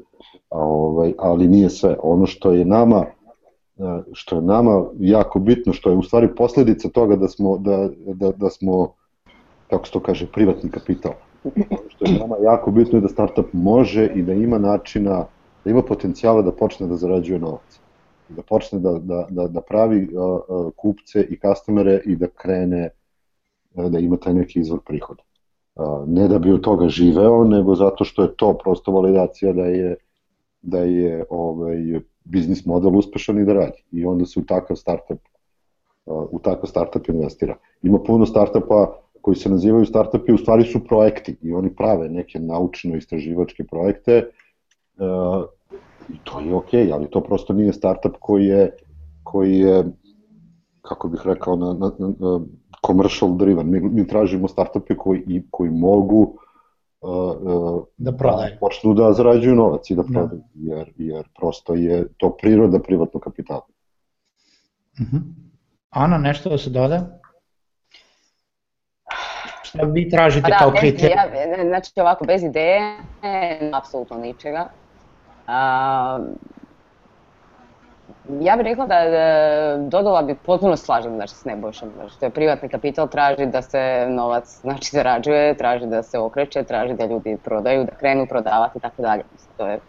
A, 0.49 0.57
ovaj, 0.57 1.13
ali 1.17 1.47
nije 1.47 1.69
sve. 1.69 1.95
Ono 2.03 2.25
što 2.25 2.51
je 2.51 2.65
nama 2.65 3.05
što 4.13 4.35
je 4.35 4.41
nama 4.41 4.85
jako 4.99 5.39
bitno, 5.39 5.73
što 5.73 5.89
je 5.89 5.95
u 5.95 6.03
stvari 6.03 6.35
posledica 6.35 6.89
toga 6.89 7.15
da 7.15 7.27
smo, 7.27 7.57
da, 7.57 7.89
da, 8.13 8.31
da 8.31 8.49
smo 8.49 8.93
kako 9.69 9.85
se 9.85 9.91
to 9.91 9.99
kaže, 9.99 10.31
privatni 10.31 10.69
kapital. 10.69 11.11
Što 11.87 12.05
je 12.05 12.19
nama 12.19 12.35
jako 12.43 12.71
bitno 12.71 12.97
je 12.97 13.01
da 13.01 13.07
startup 13.07 13.53
može 13.53 14.11
i 14.15 14.21
da 14.21 14.33
ima 14.33 14.57
načina, 14.57 15.25
da 15.65 15.71
ima 15.71 15.81
potencijala 15.81 16.41
da 16.41 16.51
počne 16.51 16.87
da 16.87 16.95
zarađuje 16.95 17.39
novac. 17.39 17.79
Da 18.29 18.41
počne 18.41 18.79
da, 18.79 18.91
da, 18.91 19.27
da, 19.29 19.47
da 19.47 19.61
pravi 19.61 20.09
uh, 20.13 20.71
kupce 20.75 21.21
i 21.21 21.39
customere 21.39 22.01
i 22.05 22.15
da 22.15 22.27
krene 22.27 22.89
da 23.87 23.99
ima 23.99 24.17
taj 24.17 24.33
neki 24.33 24.59
izvor 24.59 24.79
prihoda. 24.85 25.23
Uh, 25.75 26.07
ne 26.07 26.27
da 26.27 26.39
bi 26.39 26.51
od 26.51 26.61
toga 26.61 26.89
živeo, 26.89 27.43
nego 27.43 27.75
zato 27.75 28.03
što 28.03 28.21
je 28.21 28.35
to 28.35 28.57
prosto 28.63 28.91
validacija 28.91 29.53
da 29.53 29.65
je 29.65 29.95
da 30.61 30.79
je 30.79 31.25
ovaj 31.29 32.01
biznis 32.23 32.65
model 32.65 32.97
uspešan 32.97 33.39
i 33.39 33.45
da 33.45 33.53
radi. 33.53 33.83
I 33.91 34.05
onda 34.05 34.25
se 34.25 34.39
u 34.39 34.43
takav 34.45 34.75
startup 34.75 35.19
u 36.05 36.39
takav 36.39 36.69
startup 36.69 37.09
investira. 37.09 37.55
Ima 37.81 37.99
puno 37.99 38.25
startupa 38.25 38.99
koji 39.21 39.35
se 39.35 39.49
nazivaju 39.49 39.85
startupi, 39.85 40.33
u 40.33 40.37
stvari 40.37 40.63
su 40.63 40.83
projekti 40.83 41.37
i 41.41 41.53
oni 41.53 41.75
prave 41.75 42.09
neke 42.09 42.39
naučno-istraživačke 42.39 43.63
projekte 43.69 44.29
i 46.09 46.17
to 46.23 46.39
je 46.39 46.53
okay, 46.53 46.93
ali 46.93 47.09
to 47.09 47.21
prosto 47.21 47.53
nije 47.53 47.73
startup 47.73 48.15
koji 48.19 48.45
je, 48.45 48.77
koji 49.23 49.59
je 49.59 49.83
kako 50.81 51.07
bih 51.07 51.21
rekao, 51.25 51.55
na, 51.55 51.73
na, 51.73 51.91
na 51.97 52.39
commercial 52.85 53.37
driven. 53.37 53.69
Mi, 53.69 53.79
mi 53.79 54.07
tražimo 54.07 54.47
startupe 54.47 54.95
koji, 54.95 55.43
koji 55.51 55.69
mogu 55.69 56.37
uh, 57.01 57.83
da 57.97 58.11
prodaju. 58.11 58.53
Da 58.53 58.59
počnu 58.59 58.93
da 58.93 59.13
zarađuju 59.13 59.55
novac 59.55 59.89
i 59.89 59.95
da, 59.95 60.01
da. 60.01 60.13
prodaju, 60.13 60.41
da. 60.53 60.75
jer, 60.75 60.93
jer 60.97 61.27
prosto 61.39 61.73
je 61.73 62.07
to 62.17 62.37
priroda 62.41 62.79
privatnog 62.79 63.23
kapitala. 63.23 63.65
Uh 64.99 65.07
mhm. 65.07 65.17
-huh. 65.17 65.21
Ana, 65.89 66.17
nešto 66.17 66.49
da 66.49 66.57
se 66.57 66.69
doda? 66.69 67.19
Šta 69.63 69.83
vi 69.83 70.09
tražite 70.09 70.49
da, 70.49 70.57
kao 70.57 70.71
kriterij? 70.71 71.15
Ja, 71.15 71.65
znači 71.67 71.91
ovako, 71.95 72.25
bez 72.25 72.43
ideje, 72.43 72.97
apsolutno 73.73 74.17
ničega. 74.17 74.69
Uh, 75.47 76.25
ja 78.41 78.55
bih 78.55 78.65
rekla 78.65 78.85
da, 78.85 78.99
da 79.09 79.77
dodala 79.77 80.21
bi 80.21 80.35
potpuno 80.35 80.77
slažem 80.77 81.15
znači, 81.15 81.35
s 81.35 81.45
Nebojšom, 81.45 81.89
znači, 81.95 82.13
što 82.13 82.25
je 82.25 82.29
privatni 82.29 82.69
kapital 82.69 83.07
traži 83.07 83.45
da 83.45 83.61
se 83.61 84.05
novac 84.09 84.59
znači, 84.61 84.89
zarađuje, 84.91 85.57
traži 85.57 85.85
da 85.85 86.03
se 86.03 86.19
okreće, 86.19 86.63
traži 86.63 86.93
da 86.93 87.05
ljudi 87.05 87.37
prodaju, 87.43 87.83
da 87.83 87.91
krenu 87.91 88.27
prodavati 88.27 88.77
i 88.77 88.81
tako 88.81 89.01
dalje. 89.01 89.23
To 89.57 89.67
je 89.67 89.79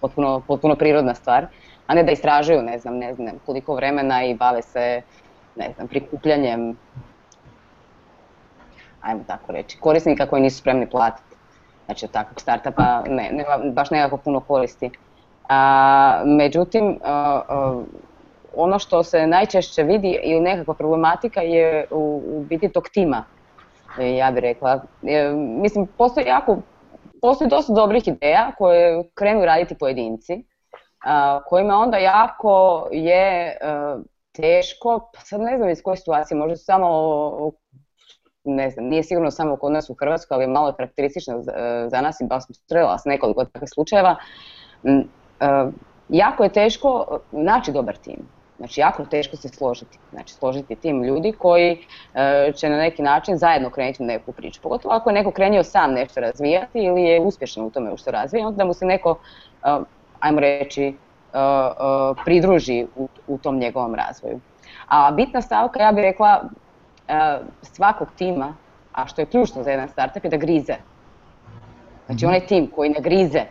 potpuno, 0.00 0.42
potpuno 0.46 0.76
prirodna 0.76 1.14
stvar, 1.14 1.46
a 1.86 1.94
ne 1.94 2.02
da 2.02 2.12
istražuju, 2.12 2.62
ne 2.62 2.78
znam, 2.78 2.96
ne 2.96 3.14
znam 3.14 3.38
koliko 3.46 3.74
vremena 3.74 4.24
i 4.24 4.34
bave 4.34 4.62
se, 4.62 5.02
ne 5.56 5.72
znam, 5.74 5.88
prikupljanjem, 5.88 6.76
ajmo 9.00 9.20
tako 9.26 9.52
reći, 9.52 9.78
korisnika 9.78 10.26
koji 10.26 10.42
nisu 10.42 10.58
spremni 10.58 10.90
platiti. 10.90 11.36
Znači, 11.84 12.04
od 12.04 12.10
takvog 12.10 12.40
startupa 12.40 13.02
ne, 13.08 13.30
nema 13.32 13.72
baš 13.72 13.90
nekako 13.90 14.16
puno 14.16 14.40
koristi. 14.40 14.90
A, 15.48 16.22
međutim, 16.26 16.98
a, 17.04 17.40
a, 17.48 17.82
ono 18.56 18.78
što 18.78 19.02
se 19.02 19.26
najčešće 19.26 19.82
vidi 19.82 20.20
i 20.22 20.40
nekakva 20.40 20.74
problematika 20.74 21.40
je 21.40 21.86
u, 21.90 22.22
u 22.26 22.44
biti 22.48 22.68
tog 22.68 22.88
tima, 22.88 23.24
ja 23.98 24.30
bih 24.30 24.40
rekla. 24.42 24.82
E, 25.02 25.32
mislim, 25.34 25.86
postoji 25.98 26.26
jako, 26.26 26.56
postoji 27.22 27.50
dosta 27.50 27.72
dobrih 27.72 28.08
ideja 28.08 28.52
koje 28.58 29.04
krenu 29.14 29.44
raditi 29.44 29.78
pojedinci, 29.78 30.44
a, 31.04 31.40
kojima 31.46 31.74
onda 31.76 31.96
jako 31.96 32.86
je 32.92 33.58
a, 33.62 33.98
teško, 34.32 35.10
pa 35.14 35.20
sad 35.20 35.40
ne 35.40 35.56
znam 35.56 35.70
iz 35.70 35.82
koje 35.82 35.96
situacije, 35.96 36.38
možda 36.38 36.56
samo 36.56 37.52
ne 38.44 38.70
znam, 38.70 38.84
nije 38.86 39.02
sigurno 39.02 39.30
samo 39.30 39.56
kod 39.56 39.72
nas 39.72 39.90
u 39.90 39.94
Hrvatskoj, 39.94 40.34
ali 40.34 40.44
je 40.44 40.48
malo 40.48 40.72
karakteristično 40.72 41.42
za, 41.88 42.00
nas 42.00 42.20
i 42.20 42.24
baš 42.24 42.46
sam 42.46 42.54
strela 42.54 42.98
s 42.98 43.04
nekoliko 43.04 43.44
takvih 43.44 43.70
slučajeva, 43.74 44.16
jako 46.08 46.44
je 46.44 46.52
teško 46.52 47.06
uh, 47.10 47.18
naći 47.42 47.72
dobar 47.72 47.96
tim. 47.96 48.16
Znači, 48.58 48.80
jako 48.80 49.02
je 49.02 49.08
teško 49.08 49.36
se 49.36 49.48
složiti. 49.48 49.98
Znači, 50.10 50.34
složiti 50.34 50.76
tim 50.76 51.04
ljudi 51.04 51.32
koji 51.32 51.72
uh, 51.72 52.54
će 52.54 52.68
na 52.68 52.76
neki 52.76 53.02
način 53.02 53.36
zajedno 53.36 53.70
krenuti 53.70 54.02
u 54.02 54.06
neku 54.06 54.32
priču. 54.32 54.60
Pogotovo 54.62 54.94
ako 54.94 55.10
je 55.10 55.14
neko 55.14 55.30
krenio 55.30 55.64
sam 55.64 55.92
nešto 55.92 56.20
razvijati 56.20 56.78
ili 56.78 57.02
je 57.02 57.20
uspješan 57.20 57.64
u 57.64 57.70
tome 57.70 57.92
u 57.92 57.96
što 57.96 58.10
razvija, 58.10 58.46
onda 58.46 58.64
mu 58.64 58.74
se 58.74 58.86
neko, 58.86 59.10
uh, 59.10 59.82
ajmo 60.20 60.40
reći, 60.40 60.94
uh, 61.32 62.16
pridruži 62.24 62.86
u, 62.96 63.08
u 63.26 63.38
tom 63.38 63.58
njegovom 63.58 63.94
razvoju. 63.94 64.40
A 64.88 65.10
bitna 65.10 65.42
stavka, 65.42 65.82
ja 65.82 65.92
bih 65.92 66.02
rekla, 66.02 66.42
svakog 67.62 68.08
tima, 68.16 68.54
a 68.92 69.06
što 69.06 69.22
je 69.22 69.26
ključno 69.26 69.62
za 69.62 69.70
jedan 69.70 69.88
startup, 69.88 70.24
je 70.24 70.30
da 70.30 70.36
grize. 70.36 70.74
Znači, 72.06 72.24
mhm. 72.24 72.26
onaj 72.26 72.46
tim 72.46 72.66
koji 72.66 72.90
ne 72.90 73.00
grize 73.00 73.44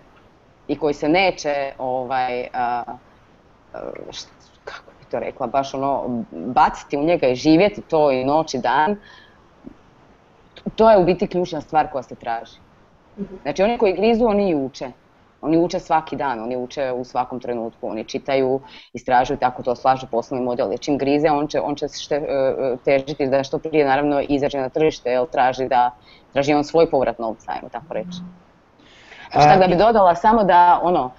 i 0.68 0.78
koji 0.78 0.94
se 0.94 1.10
neće, 1.10 1.74
ovaj, 1.78 2.48
a, 2.54 2.84
a, 3.74 3.80
št, 4.12 4.28
kako 4.64 4.92
bi 5.00 5.06
to 5.12 5.20
rekla, 5.20 5.48
baš 5.48 5.74
ono, 5.74 6.24
baciti 6.32 6.98
u 6.98 7.04
njega 7.04 7.28
i 7.28 7.36
živjeti 7.36 7.82
to 7.82 8.12
i 8.12 8.24
noć 8.26 8.54
i 8.54 8.58
dan, 8.58 8.98
to 10.76 10.92
je 10.92 10.98
u 10.98 11.06
biti 11.06 11.28
ključna 11.28 11.62
stvar 11.62 11.92
koja 11.92 12.04
se 12.04 12.16
traži. 12.16 12.58
Znači 13.42 13.64
oni 13.64 13.78
koji 13.78 13.94
grizu, 13.94 14.26
oni 14.26 14.50
i 14.50 14.56
uče. 14.56 14.92
Oni 15.42 15.58
uče 15.58 15.80
svaki 15.80 16.16
dan, 16.16 16.40
oni 16.40 16.58
uče 16.58 16.92
u 16.92 17.04
svakom 17.04 17.40
trenutku, 17.40 17.88
oni 17.88 18.04
čitaju, 18.04 18.62
istražuju 18.94 19.38
tako 19.38 19.64
to 19.64 19.76
slažu 19.76 20.08
poslovni 20.12 20.46
model. 20.46 20.72
Jer 20.72 20.80
čim 20.80 20.98
grize, 20.98 21.32
on 21.32 21.48
će, 21.48 21.62
on 21.62 21.76
će 21.76 21.88
šte, 21.88 22.16
e, 22.16 22.20
e, 22.20 22.76
težiti 22.86 23.28
da 23.28 23.44
što 23.44 23.60
prije 23.60 23.86
naravno 23.86 24.22
izađe 24.22 24.60
na 24.60 24.70
tržište, 24.70 25.10
jer 25.10 25.26
traži 25.32 25.68
da 25.68 25.92
traži 26.34 26.54
on 26.54 26.64
svoj 26.64 26.90
povrat 26.90 27.20
novca, 27.20 27.52
ajmo 27.52 27.70
tako 27.70 27.94
reći. 27.94 28.22
Šta 29.32 29.58
da 29.58 29.68
bi 29.68 29.76
dodala 29.76 30.16
samo 30.16 30.44
da 30.44 30.80
ono, 30.84 31.12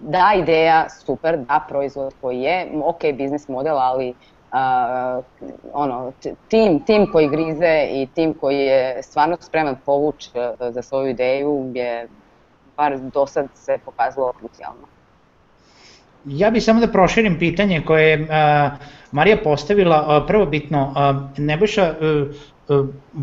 da 0.00 0.32
ideja 0.36 0.88
super, 0.88 1.38
da 1.38 1.64
proizvod 1.68 2.14
koji 2.20 2.40
je, 2.40 2.68
ok 2.84 3.00
biznis 3.14 3.48
model, 3.48 3.78
ali 3.78 4.14
uh, 4.52 5.24
ono, 5.72 6.12
tim, 6.48 6.80
tim 6.80 7.06
koji 7.12 7.28
grize 7.28 7.88
i 7.90 8.08
tim 8.14 8.34
koji 8.34 8.58
je 8.58 9.02
stvarno 9.02 9.36
spreman 9.40 9.76
povući 9.86 10.30
uh, 10.34 10.72
za 10.72 10.82
svoju 10.82 11.08
ideju 11.08 11.72
je 11.74 12.08
bar 12.76 12.98
do 12.98 13.26
sad 13.26 13.46
se 13.54 13.78
pokazalo 13.84 14.32
krucijalno. 14.32 14.86
Ja 16.24 16.50
bih 16.50 16.64
samo 16.64 16.80
da 16.80 16.92
proširim 16.92 17.38
pitanje 17.38 17.82
koje 17.86 18.10
je 18.10 18.20
uh, 18.20 18.28
Marija 19.12 19.36
postavila, 19.44 20.16
uh, 20.18 20.26
prvo 20.26 20.46
bitno, 20.46 20.94
uh, 20.96 21.38
Nebojša, 21.38 21.94
uh, 22.00 22.34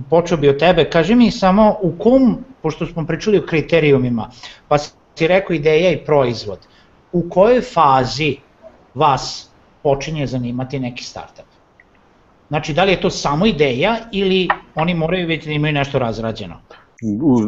počeo 0.10 0.38
bi 0.38 0.50
od 0.50 0.60
tebe, 0.60 0.90
kaži 0.90 1.16
mi 1.16 1.32
samo 1.32 1.76
u 1.82 1.92
kom, 2.00 2.38
pošto 2.62 2.86
smo 2.86 3.06
pričali 3.06 3.38
o 3.38 3.46
kriterijumima, 3.46 4.30
pa 4.68 4.78
si 4.78 5.28
rekao 5.28 5.54
ideja 5.54 5.92
i 5.92 6.06
proizvod, 6.06 6.60
u 7.12 7.30
kojoj 7.30 7.62
fazi 7.62 8.38
vas 8.94 9.50
počinje 9.84 10.28
zanimati 10.28 10.80
neki 10.80 11.04
startup? 11.04 11.46
Znači, 12.48 12.74
da 12.74 12.84
li 12.84 12.92
je 12.92 13.02
to 13.02 13.10
samo 13.10 13.46
ideja 13.46 13.98
ili 14.12 14.48
oni 14.76 14.94
moraju 14.94 15.28
već 15.28 15.46
da 15.46 15.52
imaju 15.52 15.74
nešto 15.74 16.00
razrađeno? 16.00 16.62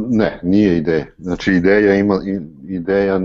Ne, 0.09 0.39
nije 0.43 0.77
ideja. 0.77 1.05
Znači, 1.17 1.51
ideja 1.51 1.95
ima, 1.95 2.19
ideja, 2.69 3.19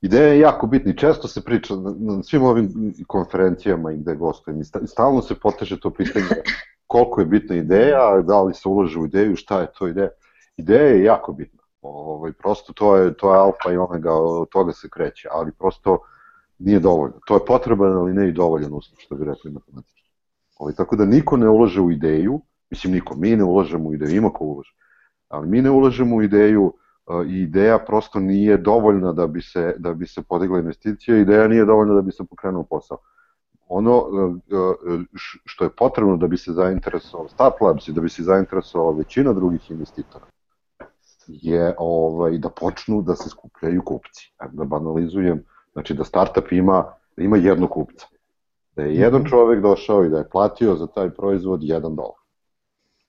ideja 0.00 0.26
je 0.26 0.40
jako 0.40 0.66
bitna 0.66 0.92
i 0.92 0.96
često 0.96 1.28
se 1.28 1.44
priča 1.44 1.74
na, 1.76 2.22
svim 2.22 2.42
ovim 2.42 2.94
konferencijama 3.06 3.92
i 3.92 3.96
gde 3.96 4.14
gostujem 4.14 4.60
i 4.60 4.86
stalno 4.86 5.22
se 5.22 5.34
poteže 5.34 5.80
to 5.80 5.90
pitanje 5.90 6.26
koliko 6.94 7.20
je 7.20 7.26
bitna 7.26 7.56
ideja, 7.56 8.22
da 8.22 8.42
li 8.42 8.54
se 8.54 8.68
ulože 8.68 8.98
u 8.98 9.06
ideju, 9.06 9.36
šta 9.36 9.60
je 9.60 9.66
to 9.78 9.88
ideja. 9.88 10.08
Ideja 10.56 10.82
je 10.82 11.02
jako 11.04 11.32
bitna. 11.32 11.62
Ovaj, 11.82 12.32
prosto 12.32 12.72
to 12.72 12.96
je, 12.96 13.14
to 13.14 13.34
je 13.34 13.38
alfa 13.38 13.72
i 13.72 13.76
omega, 13.76 14.12
od 14.12 14.48
toga 14.48 14.72
se 14.72 14.88
kreće, 14.88 15.28
ali 15.32 15.52
prosto 15.52 15.98
nije 16.58 16.80
dovoljno. 16.80 17.18
To 17.26 17.34
je 17.34 17.44
potreban, 17.46 17.92
ali 17.92 18.14
ne 18.14 18.28
i 18.28 18.32
dovoljan 18.32 18.72
uslov, 18.72 18.98
što 18.98 19.14
bi 19.14 19.24
rekli 19.24 19.50
matematički. 19.50 20.10
Ovaj, 20.58 20.74
tako 20.74 20.96
da 20.96 21.04
niko 21.04 21.36
ne 21.36 21.48
ulaže 21.48 21.80
u 21.80 21.90
ideju, 21.90 22.40
mislim 22.70 22.92
niko, 22.92 23.16
mi 23.16 23.36
ne 23.36 23.44
ulažemo 23.44 23.88
u 23.88 23.94
ideju, 23.94 24.16
ima 24.16 24.30
ko 24.30 24.44
ulaže, 24.44 24.72
ali 25.28 25.48
mi 25.48 25.62
ne 25.62 25.70
ulažemo 25.70 26.16
u 26.16 26.22
ideju 26.22 26.72
i 27.26 27.42
ideja 27.42 27.78
prosto 27.78 28.20
nije 28.20 28.56
dovoljna 28.56 29.12
da 29.12 29.26
bi 29.26 29.42
se, 29.42 29.74
da 29.78 29.94
bi 29.94 30.06
se 30.06 30.22
podigla 30.22 30.58
investicija, 30.58 31.18
ideja 31.18 31.48
nije 31.48 31.64
dovoljna 31.64 31.94
da 31.94 32.02
bi 32.02 32.12
se 32.12 32.24
pokrenuo 32.30 32.62
posao. 32.62 32.98
Ono 33.68 34.04
što 35.44 35.64
je 35.64 35.70
potrebno 35.70 36.16
da 36.16 36.26
bi 36.26 36.36
se 36.36 36.52
zainteresovao 36.52 37.28
Startlabs 37.28 37.88
i 37.88 37.92
da 37.92 38.00
bi 38.00 38.08
se 38.08 38.22
zainteresovao 38.22 38.92
većina 38.92 39.32
drugih 39.32 39.70
investitora, 39.70 40.24
je 41.26 41.74
ovaj, 41.78 42.38
da 42.38 42.48
počnu 42.48 43.02
da 43.02 43.16
se 43.16 43.28
skupljaju 43.28 43.82
kupci. 43.82 44.32
Da 44.52 44.64
banalizujem, 44.64 45.44
znači 45.72 45.94
da 45.94 46.04
startup 46.04 46.52
ima, 46.52 46.84
da 47.16 47.22
ima 47.22 47.36
jednog 47.36 47.70
kupca. 47.70 48.06
Da 48.76 48.82
je 48.82 48.94
jedan 48.94 49.20
mhm. 49.20 49.28
čovek 49.28 49.62
došao 49.62 50.04
i 50.04 50.08
da 50.08 50.18
je 50.18 50.28
platio 50.28 50.76
za 50.76 50.86
taj 50.86 51.10
proizvod 51.10 51.60
1 51.60 51.80
dolar. 51.80 52.24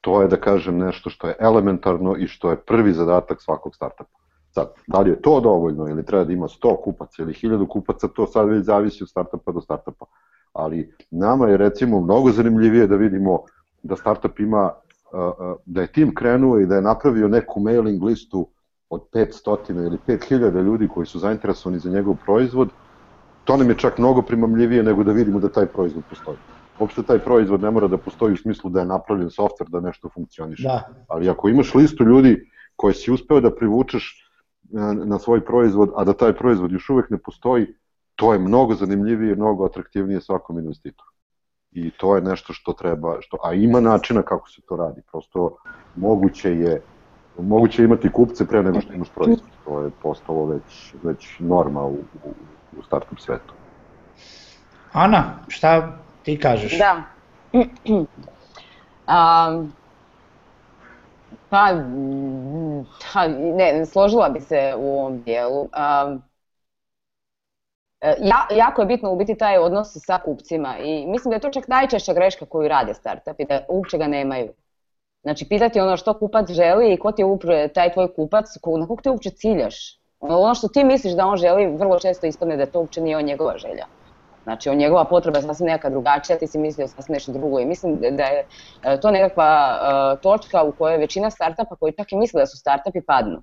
To 0.01 0.21
je, 0.21 0.27
da 0.27 0.37
kažem, 0.37 0.77
nešto 0.77 1.09
što 1.09 1.27
je 1.27 1.35
elementarno 1.39 2.15
i 2.17 2.27
što 2.27 2.51
je 2.51 2.61
prvi 2.61 2.93
zadatak 2.93 3.41
svakog 3.41 3.75
startupa. 3.75 4.19
Sad, 4.51 4.73
da 4.87 4.99
li 4.99 5.09
je 5.09 5.21
to 5.21 5.39
dovoljno 5.39 5.87
ili 5.89 6.05
treba 6.05 6.23
da 6.23 6.33
ima 6.33 6.47
100 6.47 6.75
kupaca 6.83 7.23
ili 7.23 7.33
1000 7.33 7.67
kupaca, 7.67 8.07
to 8.07 8.27
sad 8.27 8.49
već 8.49 8.65
zavisi 8.65 9.03
od 9.03 9.09
startupa 9.09 9.51
do 9.51 9.61
startupa. 9.61 10.05
Ali 10.55 10.93
nama 11.11 11.47
je 11.47 11.57
recimo 11.57 12.01
mnogo 12.01 12.31
zanimljivije 12.31 12.87
da 12.87 12.95
vidimo 12.95 13.39
da 13.83 13.95
startup 13.95 14.39
ima 14.39 14.71
da 15.65 15.81
je 15.81 15.87
tim 15.87 16.15
krenuo 16.15 16.59
i 16.59 16.65
da 16.65 16.75
je 16.75 16.81
napravio 16.81 17.27
neku 17.27 17.59
mailing 17.59 18.03
listu 18.03 18.47
od 18.89 19.01
500 19.13 19.85
ili 19.85 19.97
5000 20.07 20.63
ljudi 20.63 20.87
koji 20.87 21.05
su 21.05 21.19
zainteresovani 21.19 21.79
za 21.79 21.89
njegov 21.89 22.15
proizvod, 22.25 22.69
to 23.43 23.57
nam 23.57 23.69
je 23.69 23.77
čak 23.77 23.97
mnogo 23.97 24.21
primamljivije 24.21 24.83
nego 24.83 25.03
da 25.03 25.11
vidimo 25.11 25.39
da 25.39 25.49
taj 25.49 25.65
proizvod 25.65 26.03
postoji. 26.09 26.37
Uopšte 26.79 27.03
taj 27.03 27.19
proizvod 27.19 27.61
ne 27.61 27.71
mora 27.71 27.87
da 27.87 27.97
postoji 27.97 28.33
u 28.33 28.37
smislu 28.37 28.69
da 28.69 28.79
je 28.79 28.85
napravljen 28.85 29.29
softver 29.29 29.69
da 29.69 29.79
nešto 29.79 30.09
funkcioniše. 30.09 30.63
Da. 30.63 30.83
Ali 31.07 31.29
ako 31.29 31.49
imaš 31.49 31.75
listu 31.75 32.03
ljudi 32.03 32.49
koje 32.75 32.93
si 32.93 33.11
uspeo 33.11 33.41
da 33.41 33.55
privučeš 33.55 34.31
na 35.05 35.19
svoj 35.19 35.45
proizvod, 35.45 35.91
a 35.95 36.03
da 36.03 36.13
taj 36.13 36.33
proizvod 36.33 36.71
još 36.71 36.89
uvek 36.89 37.09
ne 37.09 37.17
postoji, 37.17 37.67
to 38.15 38.33
je 38.33 38.39
mnogo 38.39 38.73
zanimljivije, 38.73 39.35
mnogo 39.35 39.65
atraktivnije 39.65 40.21
svakom 40.21 40.59
investitoru 40.59 41.09
i 41.71 41.91
to 41.91 42.15
je 42.15 42.21
nešto 42.21 42.53
što 42.53 42.73
treba, 42.73 43.17
što, 43.21 43.37
a 43.43 43.53
ima 43.53 43.79
načina 43.79 44.21
kako 44.21 44.49
se 44.49 44.61
to 44.61 44.75
radi, 44.75 45.01
prosto 45.11 45.57
moguće 45.95 46.55
je 46.55 46.81
moguće 47.39 47.83
imati 47.83 48.11
kupce 48.11 48.47
pre 48.47 48.63
nego 48.63 48.81
što 48.81 48.93
imaš 48.93 49.09
proizvod, 49.09 49.49
to 49.65 49.81
je 49.81 49.91
postalo 50.01 50.45
već, 50.45 50.93
već 51.03 51.39
norma 51.39 51.83
u, 51.83 51.93
u, 51.93 52.29
u 52.79 52.83
startup 52.83 53.19
svetu. 53.19 53.53
Ana, 54.93 55.23
šta 55.47 55.97
ti 56.23 56.39
kažeš? 56.39 56.77
Da. 56.77 57.03
Um, 59.07 59.73
pa, 61.49 61.65
ha, 63.11 63.27
ne, 63.27 63.85
složila 63.85 64.29
bi 64.29 64.39
se 64.39 64.73
u 64.77 64.99
ovom 64.99 65.21
dijelu. 65.21 65.61
Um, 65.61 66.21
ja, 68.21 68.47
jako 68.57 68.81
je 68.81 68.85
bitno 68.85 69.11
u 69.11 69.15
biti 69.15 69.35
taj 69.37 69.57
odnos 69.57 69.97
sa 70.05 70.19
kupcima 70.25 70.77
i 70.77 71.05
mislim 71.07 71.29
da 71.29 71.35
je 71.35 71.39
to 71.39 71.49
čak 71.49 71.67
najčešća 71.67 72.13
greška 72.13 72.45
koju 72.45 72.67
rade 72.67 72.93
startupi, 72.93 73.45
da 73.45 73.65
uopće 73.69 73.97
ga 73.97 74.07
nemaju. 74.07 74.53
Znači, 75.21 75.45
pitati 75.49 75.79
ono 75.79 75.97
što 75.97 76.19
kupac 76.19 76.51
želi 76.51 76.93
i 76.93 76.97
ko 76.97 77.11
ti 77.11 77.21
je 77.21 77.25
upravo 77.25 77.67
taj 77.67 77.93
tvoj 77.93 78.13
kupac, 78.15 78.45
na 78.79 78.87
kog 78.87 79.01
ti 79.01 79.09
uopće 79.09 79.29
ciljaš. 79.29 79.99
Ono 80.19 80.55
što 80.55 80.67
ti 80.67 80.83
misliš 80.83 81.13
da 81.13 81.25
on 81.25 81.37
želi, 81.37 81.77
vrlo 81.77 81.99
često 81.99 82.27
ispadne 82.27 82.57
da 82.57 82.65
to 82.65 82.79
uopće 82.79 83.01
nije 83.01 83.17
on 83.17 83.23
njegova 83.23 83.57
želja. 83.57 83.85
Znači, 84.43 84.69
on 84.69 84.77
njegova 84.77 85.05
potreba 85.05 85.37
je 85.37 85.41
sasvim 85.41 85.67
neka 85.67 85.89
drugačija, 85.89 86.37
ti 86.37 86.47
si 86.47 86.59
mislio 86.59 86.87
sasvim 86.87 87.13
nešto 87.13 87.31
drugo 87.31 87.59
i 87.59 87.65
mislim 87.65 87.97
da 87.99 88.23
je 88.23 88.45
e, 88.83 88.99
to 88.99 89.11
nekakva 89.11 89.79
uh, 89.81 90.21
točka 90.21 90.63
u 90.63 90.71
kojoj 90.71 90.97
većina 90.97 91.29
startupa 91.29 91.75
koji 91.75 91.93
čak 91.93 92.11
i 92.11 92.15
misle 92.15 92.41
da 92.41 92.45
su 92.45 92.57
startupi 92.57 93.01
padnu. 93.01 93.41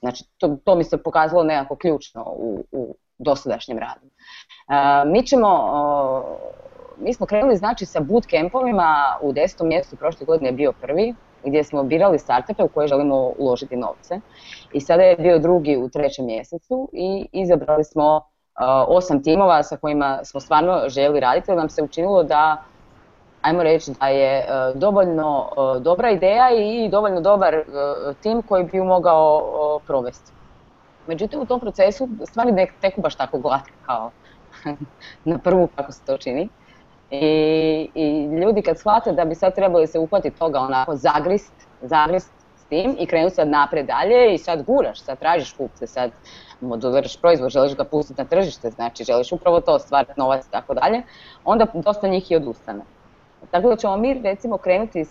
Znači, 0.00 0.24
to, 0.38 0.56
to 0.64 0.74
mi 0.74 0.84
se 0.84 1.02
pokazalo 1.02 1.44
nekako 1.44 1.76
ključno 1.76 2.24
u, 2.36 2.64
u, 2.72 2.96
dosadašnjem 3.22 3.78
radu. 3.78 4.06
Mi 5.06 5.26
ćemo, 5.26 5.48
mi 6.98 7.14
smo 7.14 7.26
krenuli 7.26 7.56
znači 7.56 7.86
sa 7.86 8.00
bootcampovima 8.00 9.18
u 9.22 9.32
10. 9.32 9.64
mjesecu 9.64 9.96
prošle 9.96 10.26
godine 10.26 10.48
je 10.48 10.52
bio 10.52 10.72
prvi, 10.80 11.14
gdje 11.44 11.64
smo 11.64 11.82
birali 11.82 12.18
startupe 12.18 12.62
u 12.62 12.68
koje 12.68 12.88
želimo 12.88 13.32
uložiti 13.38 13.76
novce. 13.76 14.20
I 14.72 14.80
sada 14.80 15.02
je 15.02 15.16
bio 15.16 15.38
drugi 15.38 15.76
u 15.76 15.88
trećem 15.88 16.26
mjesecu 16.26 16.88
i 16.92 17.28
izabrali 17.32 17.84
smo 17.84 18.20
osam 18.88 19.22
timova 19.22 19.62
sa 19.62 19.76
kojima 19.76 20.20
smo 20.24 20.40
stvarno 20.40 20.82
želi 20.88 21.20
raditi, 21.20 21.50
jer 21.50 21.58
nam 21.58 21.68
se 21.68 21.82
učinilo 21.82 22.22
da 22.22 22.62
ajmo 23.42 23.62
reći 23.62 23.90
da 24.00 24.06
je 24.06 24.46
dovoljno 24.74 25.48
dobra 25.80 26.10
ideja 26.10 26.50
i 26.50 26.88
dovoljno 26.88 27.20
dobar 27.20 27.54
tim 28.22 28.42
koji 28.42 28.64
bi 28.64 28.76
ju 28.76 28.84
mogao 28.84 29.80
provesti. 29.86 30.32
Međutim, 31.06 31.40
u 31.40 31.46
tom 31.46 31.60
procesu 31.60 32.08
stvari 32.24 32.52
ne 32.52 32.66
teku 32.80 33.00
baš 33.00 33.14
tako 33.14 33.38
glatko 33.38 33.72
kao 33.86 34.10
na 35.24 35.38
prvu 35.38 35.68
kako 35.76 35.92
se 35.92 36.00
to 36.06 36.16
čini. 36.16 36.48
I, 37.10 37.90
I 37.94 38.24
ljudi 38.24 38.62
kad 38.62 38.78
shvate 38.78 39.12
da 39.12 39.24
bi 39.24 39.34
sad 39.34 39.54
trebali 39.54 39.86
se 39.86 39.98
uhvatiti 39.98 40.38
toga 40.38 40.60
onako 40.60 40.96
zagrist, 40.96 41.52
zagrist 41.82 42.32
s 42.56 42.64
tim 42.64 42.96
i 42.98 43.06
krenuti 43.06 43.34
sad 43.34 43.48
napred 43.48 43.86
dalje 43.86 44.34
i 44.34 44.38
sad 44.38 44.62
guraš, 44.62 45.00
sad 45.02 45.18
tražiš 45.18 45.52
kupce, 45.52 45.86
sad 45.86 46.10
moduliraš 46.60 47.16
proizvod, 47.16 47.50
želiš 47.50 47.76
ga 47.76 47.84
pustiti 47.84 48.20
na 48.20 48.28
tržište, 48.28 48.70
znači 48.70 49.04
želiš 49.04 49.32
upravo 49.32 49.60
to 49.60 49.78
stvarati 49.78 50.12
novac 50.16 50.46
i 50.46 50.50
tako 50.50 50.74
dalje, 50.74 51.02
onda 51.44 51.66
dosta 51.74 52.08
njih 52.08 52.30
i 52.30 52.36
odustane. 52.36 52.84
Tako 53.50 53.68
da 53.68 53.76
ćemo 53.76 53.96
mi 53.96 54.14
recimo 54.14 54.58
krenuti, 54.58 55.04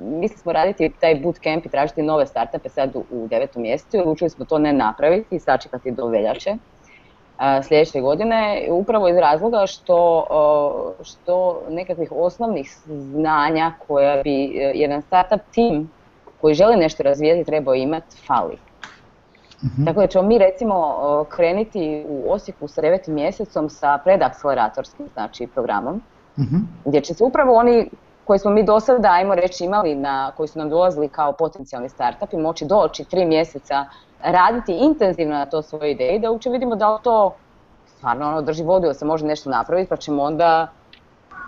mislili 0.00 0.38
smo 0.38 0.52
raditi 0.52 0.92
taj 1.00 1.14
bootcamp 1.14 1.66
i 1.66 1.68
tražiti 1.68 2.02
nove 2.02 2.26
startupe 2.26 2.68
sad 2.68 2.96
u, 2.96 3.04
u 3.10 3.28
devetom 3.28 3.62
mjesecu 3.62 3.96
i 3.96 4.00
odlučili 4.00 4.30
smo 4.30 4.44
to 4.44 4.58
ne 4.58 4.72
napraviti 4.72 5.36
i 5.36 5.38
sačekati 5.38 5.90
do 5.90 6.06
veljače 6.06 6.56
a, 7.38 7.62
sljedeće 7.62 8.00
godine, 8.00 8.68
upravo 8.70 9.08
iz 9.08 9.16
razloga 9.16 9.66
što, 9.66 10.26
što 11.02 11.62
nekakvih 11.70 12.12
osnovnih 12.12 12.76
znanja 12.86 13.72
koja 13.86 14.22
bi 14.22 14.44
e, 14.44 14.72
jedan 14.74 15.02
startup 15.02 15.40
tim 15.50 15.90
koji 16.40 16.54
želi 16.54 16.76
nešto 16.76 17.02
razvijati 17.02 17.44
trebao 17.44 17.74
imati 17.74 18.16
fali. 18.26 18.56
Mm-hmm. 19.64 19.86
Tako 19.86 20.00
da 20.00 20.06
ćemo 20.06 20.28
mi 20.28 20.38
recimo 20.38 20.96
krenuti 21.28 22.04
u 22.08 22.32
Osijeku 22.32 22.68
sa 22.68 22.80
devetim 22.80 23.14
mjesecom 23.14 23.70
sa 23.70 23.98
predakceleratorskim 24.04 25.06
znači, 25.14 25.46
programom 25.46 26.02
hmm 26.36 26.68
gdje 26.84 27.00
će 27.00 27.14
se 27.14 27.24
upravo 27.24 27.54
oni 27.54 27.90
koji 28.24 28.38
smo 28.38 28.50
mi 28.50 28.62
do 28.62 28.80
sada, 28.80 29.08
ajmo 29.10 29.34
reći, 29.34 29.64
imali, 29.64 29.94
na, 29.94 30.32
koji 30.36 30.48
su 30.48 30.58
nam 30.58 30.70
dolazili 30.70 31.08
kao 31.08 31.32
potencijalni 31.32 31.88
startupi, 31.88 32.36
moći 32.36 32.64
doći 32.64 33.04
tri 33.04 33.24
mjeseca 33.24 33.84
raditi 34.22 34.72
intenzivno 34.72 35.34
na 35.34 35.46
to 35.46 35.62
svoje 35.62 35.92
ideje, 35.92 36.18
da 36.18 36.30
uopće 36.30 36.50
vidimo 36.50 36.76
da 36.76 36.94
li 36.94 37.02
to 37.02 37.34
stvarno 37.86 38.28
ono, 38.28 38.42
drži 38.42 38.62
vodu, 38.62 38.86
da 38.86 38.94
se 38.94 39.04
može 39.04 39.26
nešto 39.26 39.50
napraviti, 39.50 39.88
pa 39.88 39.96
ćemo 39.96 40.22
onda, 40.22 40.68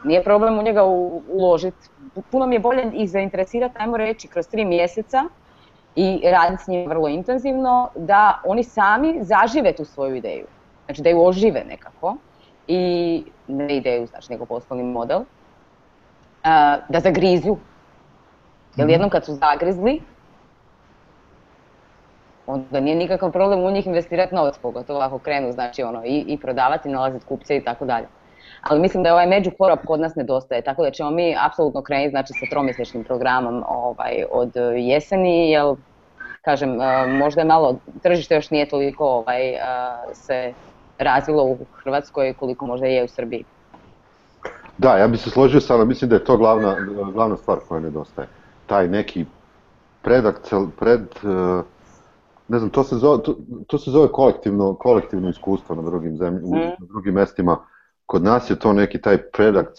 nije 0.05 0.25
problem 0.25 0.59
u 0.59 0.63
njega 0.63 0.85
uložiti. 1.33 1.89
Puno 2.31 2.47
mi 2.47 2.55
je 2.55 2.61
bolje 2.61 2.91
ih 2.93 3.11
zainteresirati, 3.11 3.75
ajmo 3.79 3.97
reći, 3.97 4.29
kroz 4.29 4.47
tri 4.49 4.65
mjeseca 4.65 5.25
i 5.97 6.21
raditi 6.31 6.63
s 6.63 6.67
njima 6.67 6.89
vrlo 6.89 7.09
intenzivno, 7.09 7.89
da 7.95 8.41
oni 8.45 8.65
sami 8.65 9.19
zažive 9.23 9.73
tu 9.73 9.85
svoju 9.85 10.15
ideju. 10.15 10.47
Znači 10.87 11.03
da 11.03 11.11
ju 11.11 11.25
ožive 11.25 11.65
nekako 11.65 12.17
i 12.69 13.25
ne 13.49 13.77
ideju, 13.77 14.07
znači 14.07 14.33
nego 14.33 14.45
poslovni 14.45 14.85
model, 14.85 15.21
da 16.89 17.01
zagrizu. 17.01 17.57
Jer 18.77 18.87
mhm. 18.87 18.91
jednom 18.91 19.11
kad 19.11 19.25
su 19.25 19.35
zagrizli, 19.35 20.01
onda 22.47 22.81
nije 22.81 22.97
nikakav 22.97 23.33
problem 23.33 23.65
u 23.65 23.71
njih 23.71 23.87
investirati 23.87 24.35
novac, 24.35 24.59
pogotovo 24.59 25.01
ako 25.01 25.19
krenu, 25.19 25.53
znači 25.53 25.83
ono, 25.83 26.05
i, 26.05 26.25
i 26.27 26.39
prodavati, 26.39 26.89
nalaziti 26.89 27.27
kupce 27.27 27.57
i 27.57 27.65
tako 27.65 27.85
dalje. 27.85 28.07
Ali 28.63 28.81
mislim 28.81 29.03
da 29.03 29.09
je 29.09 29.13
ovaj 29.13 29.27
međukorak 29.27 29.87
kod 29.87 30.01
nas 30.01 30.15
nedostaje, 30.15 30.63
tako 30.63 30.83
da 30.83 30.91
ćemo 30.91 31.11
mi 31.11 31.37
apsolutno 31.47 31.83
krenuti 31.83 32.11
znači, 32.11 32.33
sa 32.33 32.47
tromjesečnim 32.51 33.05
programom 33.05 33.65
ovaj, 33.69 34.25
od 34.31 34.53
jeseni, 34.77 35.51
jer 35.51 35.65
kažem, 36.43 36.79
možda 37.19 37.41
je 37.41 37.45
malo, 37.45 37.77
tržište 38.03 38.35
još 38.35 38.51
nije 38.51 38.69
toliko 38.69 39.05
ovaj, 39.05 39.55
se 40.13 40.53
razvilo 40.99 41.45
u 41.45 41.59
Hrvatskoj 41.73 42.35
koliko 42.39 42.67
možda 42.67 42.87
je 42.87 43.05
u 43.05 43.09
Srbiji. 43.09 43.45
Da, 44.79 44.97
ja 44.97 45.09
bih 45.09 45.21
se 45.21 45.31
složio 45.31 45.61
sa 45.61 45.85
mislim 45.85 46.09
da 46.09 46.17
je 46.17 46.25
to 46.25 46.37
glavna, 46.37 46.77
glavna 47.13 47.37
stvar 47.37 47.59
koja 47.69 47.81
nedostaje. 47.81 48.29
Taj 48.67 48.89
neki 48.89 49.25
predakcel, 50.03 50.67
pred, 50.79 51.01
e, 51.01 51.63
ne 52.49 52.59
znam, 52.59 52.71
to 52.71 52.85
se 52.85 52.97
zove, 52.97 53.23
to, 53.23 53.37
to 53.67 53.79
se 53.79 53.91
zove 53.91 54.09
kolektivno, 54.09 54.75
kolektivno 54.75 55.29
iskustvo 55.29 55.77
na 55.77 55.83
drugim 55.83 56.17
zemljama, 56.17 56.57
mm. 56.57 56.61
na 56.61 56.87
drugim 56.89 57.15
mestima. 57.15 57.57
Kod 58.07 58.23
nas 58.23 58.51
je 58.51 58.59
to 58.59 58.73
neki 58.73 59.01
taj 59.01 59.17
predakt, 59.17 59.79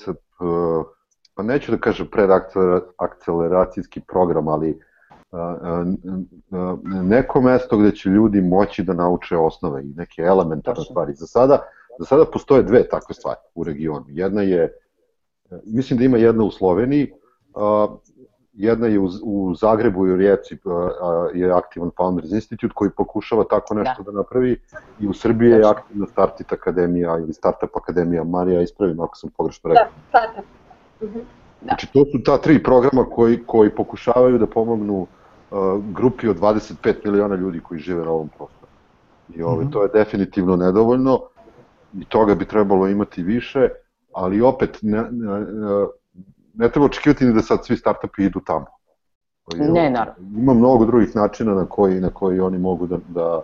pa 1.36 1.44
neću 1.44 1.72
da 1.72 1.78
kažem 1.78 2.08
predakceleracijski 2.12 4.02
program, 4.02 4.48
ali 4.48 4.80
neko 7.04 7.42
mesto 7.42 7.78
gde 7.78 7.92
će 7.92 8.10
ljudi 8.10 8.42
moći 8.42 8.84
da 8.84 8.94
nauče 8.94 9.38
osnove 9.38 9.84
i 9.84 9.94
neke 9.98 10.22
elementarne 10.22 10.84
stvari. 10.84 11.14
Za 11.14 11.28
sada, 11.28 11.60
za 12.00 12.06
sada 12.06 12.26
postoje 12.34 12.64
dve 12.64 12.88
takve 12.88 13.16
stvari 13.16 13.40
u 13.56 13.64
regionu. 13.64 14.06
Jedna 14.08 14.42
je, 14.42 14.74
mislim 15.66 16.00
da 16.00 16.06
ima 16.06 16.18
jedna 16.18 16.44
u 16.44 16.52
Sloveniji, 16.52 17.12
jedna 18.54 18.88
je 18.88 19.00
u, 19.00 19.10
u 19.24 19.56
Zagrebu 19.56 20.08
i 20.08 20.12
u 20.12 20.16
Rijeci 20.16 20.58
je 21.34 21.52
aktivan 21.52 21.92
Founders 21.98 22.32
Institute 22.32 22.74
koji 22.76 22.92
pokušava 22.98 23.44
tako 23.44 23.74
nešto 23.74 24.04
da, 24.04 24.12
da 24.12 24.18
napravi 24.18 24.62
i 25.00 25.08
u 25.08 25.14
Srbiji 25.14 25.50
je 25.50 25.66
aktivna 25.66 26.08
Startit 26.08 26.54
Akademija 26.54 27.18
ili 27.18 27.34
Startup 27.34 27.76
Akademija. 27.76 28.24
Marija, 28.24 28.62
ispravim 28.62 29.00
ako 29.00 29.18
sam 29.18 29.30
pogrešno 29.38 29.70
rekao. 29.70 29.86
Da, 29.86 29.92
Startup. 30.10 30.46
Uh 31.02 31.10
mhm. 31.10 31.20
Da. 31.62 31.66
Znači, 31.66 31.88
to 31.94 32.06
su 32.06 32.24
ta 32.26 32.38
tri 32.38 32.64
programa 32.64 33.06
koji, 33.06 33.44
koji 33.46 33.70
pokušavaju 33.70 34.38
da 34.38 34.48
pomognu 34.48 35.02
uh, 35.02 35.08
grupi 35.96 36.28
od 36.28 36.40
25 36.40 36.94
miliona 37.06 37.36
ljudi 37.36 37.60
koji 37.60 37.80
žive 37.80 38.06
na 38.06 38.12
ovom 38.12 38.28
prostoru. 38.28 38.72
I 39.36 39.42
ovaj, 39.42 39.66
mm 39.66 39.68
-hmm. 39.68 39.74
to 39.74 39.84
je 39.84 39.90
definitivno 39.94 40.56
nedovoljno 40.56 41.20
i 41.94 42.06
toga 42.06 42.36
bi 42.36 42.46
trebalo 42.46 42.88
imati 42.88 43.24
više, 43.24 43.70
ali 44.14 44.42
opet 44.42 44.80
ne, 44.82 45.06
ne, 45.12 45.46
ne 46.54 46.70
treba 46.70 46.86
očekivati 46.86 47.26
ni 47.26 47.34
da 47.34 47.42
sad 47.42 47.66
svi 47.66 47.78
startupi 47.78 48.24
idu 48.24 48.40
tamo. 48.40 48.66
Ne, 49.56 49.90
naravno. 49.90 50.40
Ima 50.40 50.54
mnogo 50.54 50.86
drugih 50.86 51.16
načina 51.16 51.54
na 51.54 51.66
koji, 51.66 52.02
na 52.02 52.10
koji 52.10 52.40
oni 52.40 52.58
mogu 52.58 52.88
da, 52.88 52.98
da 53.08 53.42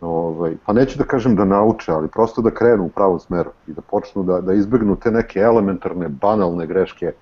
ovaj, 0.00 0.56
pa 0.66 0.72
neću 0.72 0.98
da 0.98 1.04
kažem 1.04 1.36
da 1.36 1.44
nauče, 1.44 1.92
ali 1.92 2.08
prosto 2.08 2.42
da 2.42 2.50
krenu 2.50 2.84
u 2.84 2.88
pravom 2.88 3.20
smeru 3.20 3.50
i 3.66 3.72
da 3.72 3.80
počnu 3.80 4.22
da, 4.22 4.40
da 4.40 4.52
izbegnu 4.52 4.96
te 4.96 5.10
neke 5.10 5.40
elementarne, 5.40 6.08
banalne 6.08 6.66
greške 6.66 7.12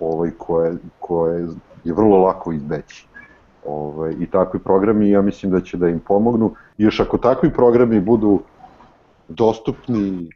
ovaj, 0.00 0.30
koje, 0.38 0.76
koje 0.98 1.48
je 1.84 1.94
vrlo 1.94 2.16
lako 2.16 2.52
izbeći. 2.52 3.06
Ovaj, 3.66 4.14
I 4.20 4.26
takvi 4.30 4.60
programi, 4.60 5.10
ja 5.10 5.22
mislim 5.22 5.52
da 5.52 5.60
će 5.60 5.76
da 5.76 5.88
im 5.88 6.00
pomognu. 6.00 6.54
I 6.78 6.84
još 6.84 7.00
ako 7.00 7.18
takvi 7.18 7.52
programi 7.52 8.00
budu 8.00 8.40
dostupni 9.28 10.30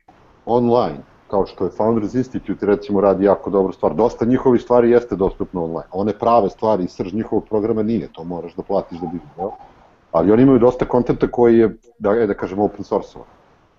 online, 0.46 0.98
kao 1.30 1.46
što 1.46 1.64
je 1.64 1.70
Founders 1.70 2.14
Institute 2.14 2.66
recimo 2.66 3.00
radi 3.00 3.24
jako 3.24 3.50
dobru 3.50 3.72
stvar. 3.72 3.94
Dosta 3.94 4.24
njihovih 4.24 4.62
stvari 4.62 4.90
jeste 4.90 5.16
dostupno 5.16 5.64
online. 5.64 5.88
One 5.92 6.12
prave 6.18 6.50
stvari 6.50 6.84
i 6.84 6.88
srž 6.88 7.14
njihovog 7.14 7.44
programa 7.48 7.82
nije, 7.82 8.08
to 8.12 8.24
moraš 8.24 8.54
da 8.54 8.62
platiš 8.62 9.00
da 9.00 9.06
bi 9.06 9.12
vidio. 9.12 9.50
Ali 10.12 10.32
oni 10.32 10.42
imaju 10.42 10.58
dosta 10.58 10.84
kontenta 10.84 11.26
koji 11.30 11.58
je, 11.58 11.76
da, 11.98 12.26
da 12.26 12.34
kažem, 12.34 12.58
open 12.58 12.84
source 12.84 13.18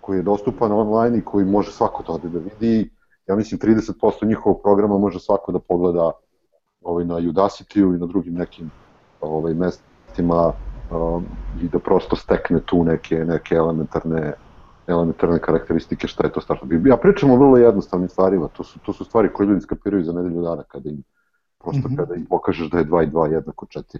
koji 0.02 0.18
je 0.18 0.24
dostupan 0.24 0.72
online 0.72 1.18
i 1.18 1.22
koji 1.22 1.46
može 1.46 1.72
svako 1.72 2.04
to 2.04 2.18
da 2.18 2.40
vidi. 2.40 2.90
Ja 3.28 3.36
mislim 3.36 3.60
30% 3.60 4.28
njihovog 4.28 4.62
programa 4.64 4.98
može 4.98 5.20
svako 5.20 5.52
da 5.52 5.60
pogleda 5.60 6.12
ovaj, 6.82 7.06
na 7.06 7.16
Udacity-u 7.16 7.96
i 7.96 7.98
na 7.98 8.06
drugim 8.06 8.34
nekim 8.34 8.72
ovaj, 9.22 9.54
mestima 9.54 10.54
um, 10.92 11.26
i 11.62 11.68
da 11.68 11.80
prosto 11.80 12.16
stekne 12.16 12.60
tu 12.66 12.84
neke, 12.84 13.16
neke 13.16 13.56
elementarne 13.56 14.34
elementarne 14.88 15.40
karakteristike 15.40 16.08
šta 16.08 16.28
je 16.28 16.32
to 16.32 16.42
startup. 16.42 16.70
Ja 16.86 16.98
pričam 16.98 17.32
o 17.32 17.36
vrlo 17.36 17.58
jednostavnim 17.58 18.10
stvarima, 18.10 18.48
to 18.48 18.64
su, 18.64 18.80
to 18.80 18.94
su 18.94 19.06
stvari 19.06 19.34
koje 19.34 19.48
ljudi 19.48 19.62
skapiraju 19.62 20.04
za 20.04 20.14
nedelju 20.14 20.42
dana 20.42 20.64
kada 20.64 20.90
im, 20.90 21.04
prosto 21.60 21.88
mm 21.88 21.92
-hmm. 21.92 21.98
kada 21.98 22.16
im 22.16 22.26
pokažeš 22.26 22.70
da 22.70 22.78
je 22.78 22.86
2 22.86 23.04
i 23.04 23.08
2 23.08 23.32
jednako 23.32 23.66
4. 23.66 23.98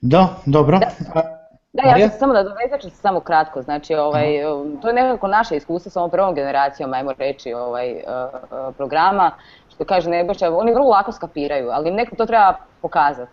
Da, 0.00 0.28
dobro. 0.46 0.78
Da. 0.78 1.38
Da, 1.72 1.82
ja 1.82 2.08
ću 2.08 2.18
samo 2.18 2.32
da 2.32 2.42
dovezat 2.42 2.80
ću 2.80 2.90
se 2.90 2.96
samo 2.96 3.20
kratko, 3.20 3.62
znači 3.62 3.94
ovaj, 3.94 4.26
to 4.82 4.88
je 4.88 4.94
nekako 4.94 5.28
naše 5.28 5.56
iskustvo 5.56 5.90
sa 5.90 6.00
ovom 6.00 6.10
prvom 6.10 6.34
generacijom, 6.34 6.94
ajmo 6.94 7.12
reći, 7.18 7.52
ovaj, 7.52 7.92
uh, 7.92 8.00
uh, 8.42 8.74
programa, 8.76 9.32
što 9.78 9.84
kaže 9.84 10.10
Nebojša, 10.10 10.56
oni 10.56 10.72
vrlo 10.72 10.88
lako 10.88 11.12
skapiraju, 11.12 11.70
ali 11.70 11.90
neko 11.90 12.16
to 12.16 12.26
treba 12.26 12.54
pokazati. 12.82 13.32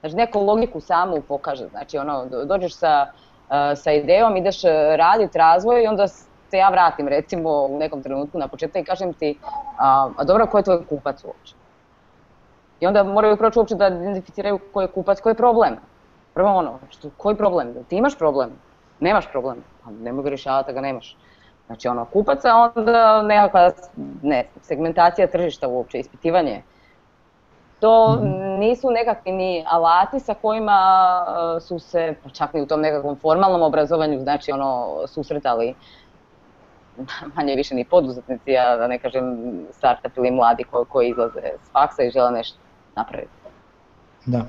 Znači 0.00 0.16
neko 0.16 0.40
logiku 0.40 0.80
samu 0.80 1.20
pokaže, 1.28 1.68
znači 1.68 1.98
ono, 1.98 2.24
dođeš 2.44 2.76
sa, 2.76 3.06
uh, 3.12 3.54
sa 3.76 3.92
idejom, 3.92 4.36
ideš 4.36 4.62
raditi 4.96 5.38
razvoj 5.38 5.84
i 5.84 5.86
onda 5.86 6.08
se 6.08 6.58
ja 6.58 6.68
vratim 6.68 7.08
recimo 7.08 7.50
u 7.50 7.78
nekom 7.78 8.02
trenutku 8.02 8.38
na 8.38 8.48
početak 8.48 8.82
i 8.82 8.84
kažem 8.84 9.12
ti, 9.12 9.38
a, 9.78 10.08
a 10.16 10.24
dobro, 10.24 10.46
ko 10.46 10.58
je 10.58 10.64
tvoj 10.64 10.86
kupac 10.86 11.24
uopće? 11.24 11.54
I 12.80 12.86
onda 12.86 13.02
moraju 13.02 13.36
proći 13.36 13.58
uopće 13.58 13.74
da 13.74 13.86
identificiraju 13.86 14.58
ko 14.72 14.80
je 14.80 14.88
kupac, 14.88 15.20
ko 15.20 15.28
je 15.28 15.34
problem. 15.34 15.76
Prvo 16.34 16.54
ono, 16.54 16.78
što, 16.90 17.10
koji 17.16 17.36
problem? 17.36 17.72
Da 17.72 17.82
ti 17.82 17.96
imaš 17.96 18.18
problem? 18.18 18.50
Nemaš 19.00 19.28
problem? 19.30 19.64
Pa 19.84 19.90
ne 19.90 20.12
mogu 20.12 20.28
rješavati 20.28 20.66
da 20.66 20.72
ga 20.72 20.80
nemaš. 20.80 21.16
Znači 21.72 21.88
ono, 21.88 22.04
kupaca, 22.04 22.54
onda 22.54 23.22
nekakva 23.22 23.70
ne, 24.22 24.44
segmentacija 24.62 25.26
tržišta 25.26 25.68
uopće, 25.68 25.98
ispitivanje. 25.98 26.62
To 27.80 28.16
mhm. 28.16 28.58
nisu 28.58 28.90
nekakvi 28.90 29.32
ni 29.32 29.64
alati 29.68 30.20
sa 30.20 30.34
kojima 30.34 30.80
e, 31.56 31.60
su 31.60 31.78
se, 31.78 32.14
pa 32.22 32.30
čak 32.30 32.54
ni 32.54 32.62
u 32.62 32.66
tom 32.66 32.80
nekakvom 32.80 33.16
formalnom 33.16 33.62
obrazovanju, 33.62 34.20
znači 34.20 34.52
ono, 34.52 35.00
susretali 35.06 35.74
manje 37.36 37.54
više 37.54 37.74
ni 37.74 37.84
poduzetnici, 37.84 38.56
a 38.56 38.76
da 38.76 38.86
ne 38.86 38.98
kažem 38.98 39.24
startup 39.70 40.16
ili 40.16 40.30
mladi 40.30 40.64
koji, 40.64 40.84
koji 40.88 41.08
izlaze 41.08 41.40
s 41.64 41.72
faksa 41.72 42.02
i 42.02 42.10
žele 42.10 42.30
nešto 42.30 42.58
napraviti. 42.96 43.32
Da. 44.26 44.44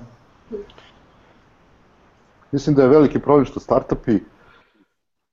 Mislim 2.52 2.76
da 2.76 2.82
je 2.82 2.88
veliki 2.88 3.20
problem 3.20 3.46
što 3.46 3.60
startupi, 3.60 4.20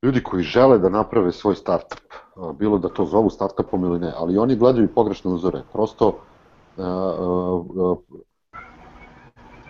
ljudi 0.03 0.23
koji 0.23 0.43
žele 0.43 0.79
da 0.79 0.89
naprave 0.89 1.33
svoj 1.33 1.55
startup, 1.55 2.15
bilo 2.59 2.79
da 2.79 2.89
to 2.89 3.05
zovu 3.05 3.31
startupom 3.31 3.85
ili 3.85 3.99
ne, 3.99 4.13
ali 4.17 4.39
oni 4.39 4.57
gledaju 4.57 4.89
pogrešne 4.95 5.31
uzore. 5.31 5.63
Prosto, 5.73 6.19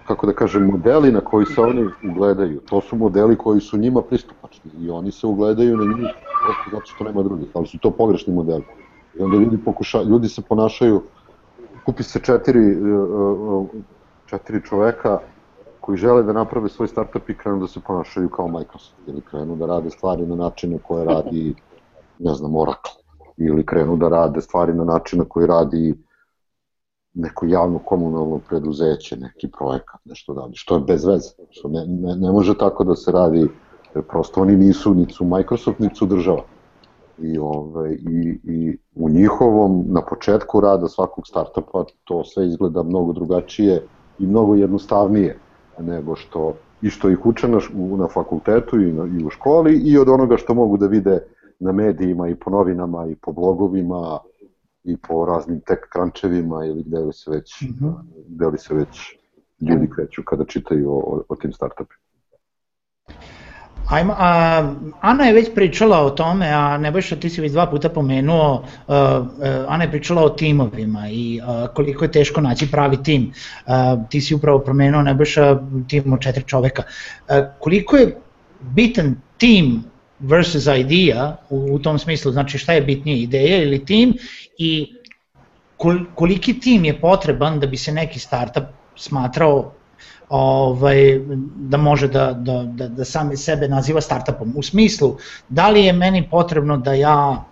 kako 0.06 0.26
da 0.26 0.32
kažem, 0.32 0.66
modeli 0.66 1.12
na 1.12 1.20
koji 1.20 1.46
se 1.46 1.60
oni 1.60 1.88
ugledaju, 2.10 2.60
to 2.60 2.80
su 2.80 2.96
modeli 2.96 3.38
koji 3.38 3.60
su 3.60 3.78
njima 3.78 4.02
pristupačni 4.02 4.70
i 4.80 4.90
oni 4.90 5.10
se 5.10 5.26
ugledaju 5.26 5.76
na 5.76 5.84
njih 5.84 6.14
prosto 6.44 6.70
zato 6.70 6.86
što 6.86 7.04
nema 7.04 7.22
drugih, 7.22 7.48
ali 7.54 7.66
su 7.66 7.78
to 7.78 7.90
pogrešni 7.90 8.34
modeli. 8.34 8.64
I 9.18 9.22
onda 9.22 9.36
ljudi, 9.36 9.58
pokuša, 9.64 10.02
ljudi 10.02 10.28
se 10.28 10.42
ponašaju, 10.42 11.02
kupi 11.86 12.02
se 12.02 12.20
četiri, 12.20 12.76
četiri 14.26 14.62
čoveka, 14.64 15.18
koji 15.90 15.98
žele 15.98 16.22
da 16.22 16.32
naprave 16.32 16.68
svoj 16.68 16.88
startup 16.88 17.28
i 17.28 17.34
krenu 17.34 17.60
da 17.60 17.66
se 17.66 17.80
ponašaju 17.86 18.28
kao 18.28 18.48
Microsoft 18.48 19.08
ili 19.08 19.20
krenu 19.20 19.56
da 19.56 19.66
rade 19.66 19.90
stvari 19.90 20.26
na 20.26 20.36
načine 20.36 20.78
koje 20.78 21.04
radi, 21.04 21.54
ne 22.18 22.34
znam, 22.34 22.54
Oracle 22.56 22.92
ili 23.36 23.66
krenu 23.66 23.96
da 23.96 24.08
rade 24.08 24.40
stvari 24.40 24.74
na 24.74 24.84
način 24.84 25.24
koji 25.28 25.46
radi 25.46 25.94
neko 27.14 27.46
javno 27.46 27.78
komunalno 27.78 28.38
preduzeće, 28.48 29.16
neki 29.16 29.50
projekat, 29.58 30.00
nešto 30.04 30.34
radi, 30.34 30.52
što 30.54 30.74
je 30.74 30.80
bez 30.80 31.04
veze, 31.04 31.30
što 31.50 31.68
ne, 31.68 31.86
ne, 31.86 32.16
ne 32.16 32.32
može 32.32 32.58
tako 32.58 32.84
da 32.84 32.94
se 32.94 33.12
radi, 33.12 33.48
jer 33.94 34.04
prosto 34.06 34.42
oni 34.42 34.56
nisu, 34.56 34.94
ni 34.94 35.10
su 35.10 35.24
Microsoft, 35.24 35.78
ni 35.78 35.90
su 35.94 36.06
država. 36.06 36.42
I, 37.18 37.38
ove, 37.38 37.94
i, 37.94 38.38
I 38.44 38.78
u 38.94 39.10
njihovom, 39.10 39.84
na 39.88 40.06
početku 40.06 40.60
rada 40.60 40.88
svakog 40.88 41.26
startupa, 41.26 41.84
to 42.04 42.24
sve 42.24 42.46
izgleda 42.46 42.82
mnogo 42.82 43.12
drugačije 43.12 43.86
i 44.18 44.26
mnogo 44.26 44.54
jednostavnije 44.54 45.38
nego 45.82 46.16
što 46.16 46.54
i 46.82 46.90
što 46.90 47.10
ih 47.10 47.26
uče 47.26 47.48
na, 47.48 47.58
na 47.98 48.08
fakultetu 48.08 48.80
i, 48.80 48.92
na, 48.92 49.04
i 49.20 49.24
u 49.24 49.30
školi 49.30 49.80
i 49.84 49.98
od 49.98 50.08
onoga 50.08 50.36
što 50.36 50.54
mogu 50.54 50.76
da 50.76 50.86
vide 50.86 51.18
na 51.58 51.72
medijima 51.72 52.28
i 52.28 52.34
po 52.34 52.50
novinama 52.50 53.06
i 53.06 53.14
po 53.14 53.32
blogovima 53.32 54.18
i 54.84 54.96
po 54.96 55.24
raznim 55.26 55.60
tek 55.60 55.88
krančevima 55.92 56.64
ili 56.64 56.82
gde 56.82 56.98
li 56.98 57.12
se 57.12 57.30
već, 57.30 57.62
mm 57.62 57.66
-hmm. 57.66 57.94
gde 58.28 58.46
li 58.46 58.58
se 58.58 58.74
već 58.74 59.18
ljudi 59.60 59.90
kreću 59.94 60.22
kada 60.24 60.44
čitaju 60.44 60.90
o, 60.90 61.22
o 61.28 61.36
tim 61.36 61.52
startupima. 61.52 62.00
Ajmo, 63.90 64.14
a, 64.18 64.74
Ana 65.00 65.24
je 65.24 65.32
već 65.32 65.48
pričala 65.54 66.00
o 66.00 66.10
tome, 66.10 66.46
a 66.46 66.78
Nebojša 66.78 67.16
ti 67.16 67.30
si 67.30 67.40
već 67.40 67.52
dva 67.52 67.66
puta 67.66 67.88
pomenuo, 67.88 68.64
a, 68.88 69.24
Ana 69.68 69.84
je 69.84 69.90
pričala 69.90 70.22
o 70.22 70.28
timovima 70.28 71.08
i 71.10 71.40
a, 71.42 71.66
koliko 71.74 72.04
je 72.04 72.12
teško 72.12 72.40
naći 72.40 72.70
pravi 72.70 73.02
tim. 73.02 73.32
A, 73.66 73.96
ti 74.10 74.20
si 74.20 74.34
upravo 74.34 74.58
promenuo 74.58 75.02
Nebojša 75.02 75.58
tim 75.88 76.12
od 76.12 76.20
četiri 76.20 76.44
čoveka. 76.46 76.82
A, 77.28 77.50
koliko 77.58 77.96
je 77.96 78.16
bitan 78.60 79.16
tim 79.38 79.84
versus 80.18 80.66
idea 80.66 81.36
u, 81.50 81.74
u 81.74 81.78
tom 81.78 81.98
smislu, 81.98 82.32
znači 82.32 82.58
šta 82.58 82.72
je 82.72 82.82
bitnije, 82.82 83.18
ideja 83.18 83.62
ili 83.62 83.84
tim 83.84 84.14
i 84.58 84.94
koliki 86.14 86.60
tim 86.60 86.84
je 86.84 87.00
potreban 87.00 87.60
da 87.60 87.66
bi 87.66 87.76
se 87.76 87.92
neki 87.92 88.18
startup 88.18 88.64
smatrao 88.96 89.72
ovaj, 90.30 91.20
da 91.56 91.76
može 91.76 92.08
da, 92.08 92.32
da, 92.32 92.62
da, 92.62 92.88
da 92.88 93.04
sami 93.04 93.36
sebe 93.36 93.68
naziva 93.68 94.00
startupom. 94.00 94.52
U 94.56 94.62
smislu, 94.62 95.16
da 95.48 95.68
li 95.68 95.84
je 95.84 95.92
meni 95.92 96.28
potrebno 96.30 96.76
da 96.76 96.94
ja 96.94 97.44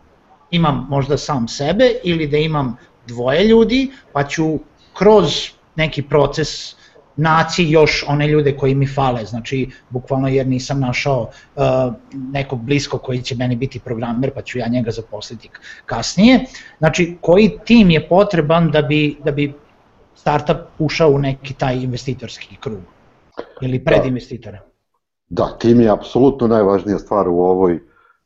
imam 0.50 0.86
možda 0.90 1.18
sam 1.18 1.48
sebe 1.48 1.90
ili 2.04 2.26
da 2.26 2.36
imam 2.36 2.76
dvoje 3.06 3.44
ljudi, 3.44 3.90
pa 4.12 4.24
ću 4.24 4.58
kroz 4.94 5.50
neki 5.76 6.02
proces 6.02 6.78
naći 7.16 7.64
još 7.64 8.04
one 8.08 8.28
ljude 8.28 8.56
koji 8.56 8.74
mi 8.74 8.86
fale, 8.86 9.24
znači 9.24 9.68
bukvalno 9.90 10.28
jer 10.28 10.46
nisam 10.46 10.80
našao 10.80 11.30
uh, 11.56 11.62
nekog 12.12 12.60
blisko 12.62 12.98
koji 12.98 13.22
će 13.22 13.34
meni 13.34 13.56
biti 13.56 13.80
programer 13.80 14.30
pa 14.34 14.42
ću 14.42 14.58
ja 14.58 14.68
njega 14.68 14.90
zaposliti 14.90 15.50
kasnije. 15.86 16.44
Znači 16.78 17.16
koji 17.20 17.58
tim 17.64 17.90
je 17.90 18.08
potreban 18.08 18.70
da 18.70 18.82
bi, 18.82 19.16
da 19.24 19.32
bi 19.32 19.54
startup 20.20 20.66
ušao 20.78 21.10
u 21.10 21.18
neki 21.18 21.54
taj 21.54 21.76
investitorski 21.82 22.56
krug 22.60 22.80
ili 23.60 23.84
pred 23.84 24.00
da. 24.02 24.08
investitore? 24.08 24.60
Da, 25.28 25.56
tim 25.58 25.80
je 25.80 25.90
apsolutno 25.90 26.46
najvažnija 26.46 26.98
stvar 26.98 27.28
u 27.28 27.38
ovoj, 27.38 27.80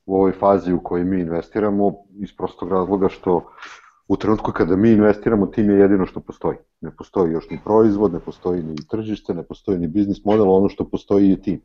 u 0.07 0.15
ovoj 0.17 0.33
fazi 0.33 0.73
u 0.73 0.81
kojoj 0.81 1.05
mi 1.05 1.21
investiramo 1.21 1.93
iz 2.19 2.33
prostog 2.37 2.73
razloga 2.73 3.09
što 3.09 3.41
u 4.09 4.17
trenutku 4.17 4.53
kada 4.53 4.77
mi 4.77 4.91
investiramo, 4.91 5.47
tim 5.47 5.71
je 5.71 5.79
jedino 5.79 6.07
što 6.07 6.21
postoji. 6.21 6.57
Ne 6.81 6.91
postoji 6.97 7.33
još 7.33 7.51
ni 7.51 7.61
proizvod, 7.65 8.13
ne 8.13 8.21
postoji 8.21 8.63
ni 8.63 8.77
tržište, 8.91 9.35
ne 9.35 9.43
postoji 9.43 9.79
ni 9.79 9.87
biznis 9.87 10.25
model, 10.25 10.51
ono 10.51 10.69
što 10.69 10.85
postoji 10.85 11.31
je 11.31 11.43
tim. 11.43 11.61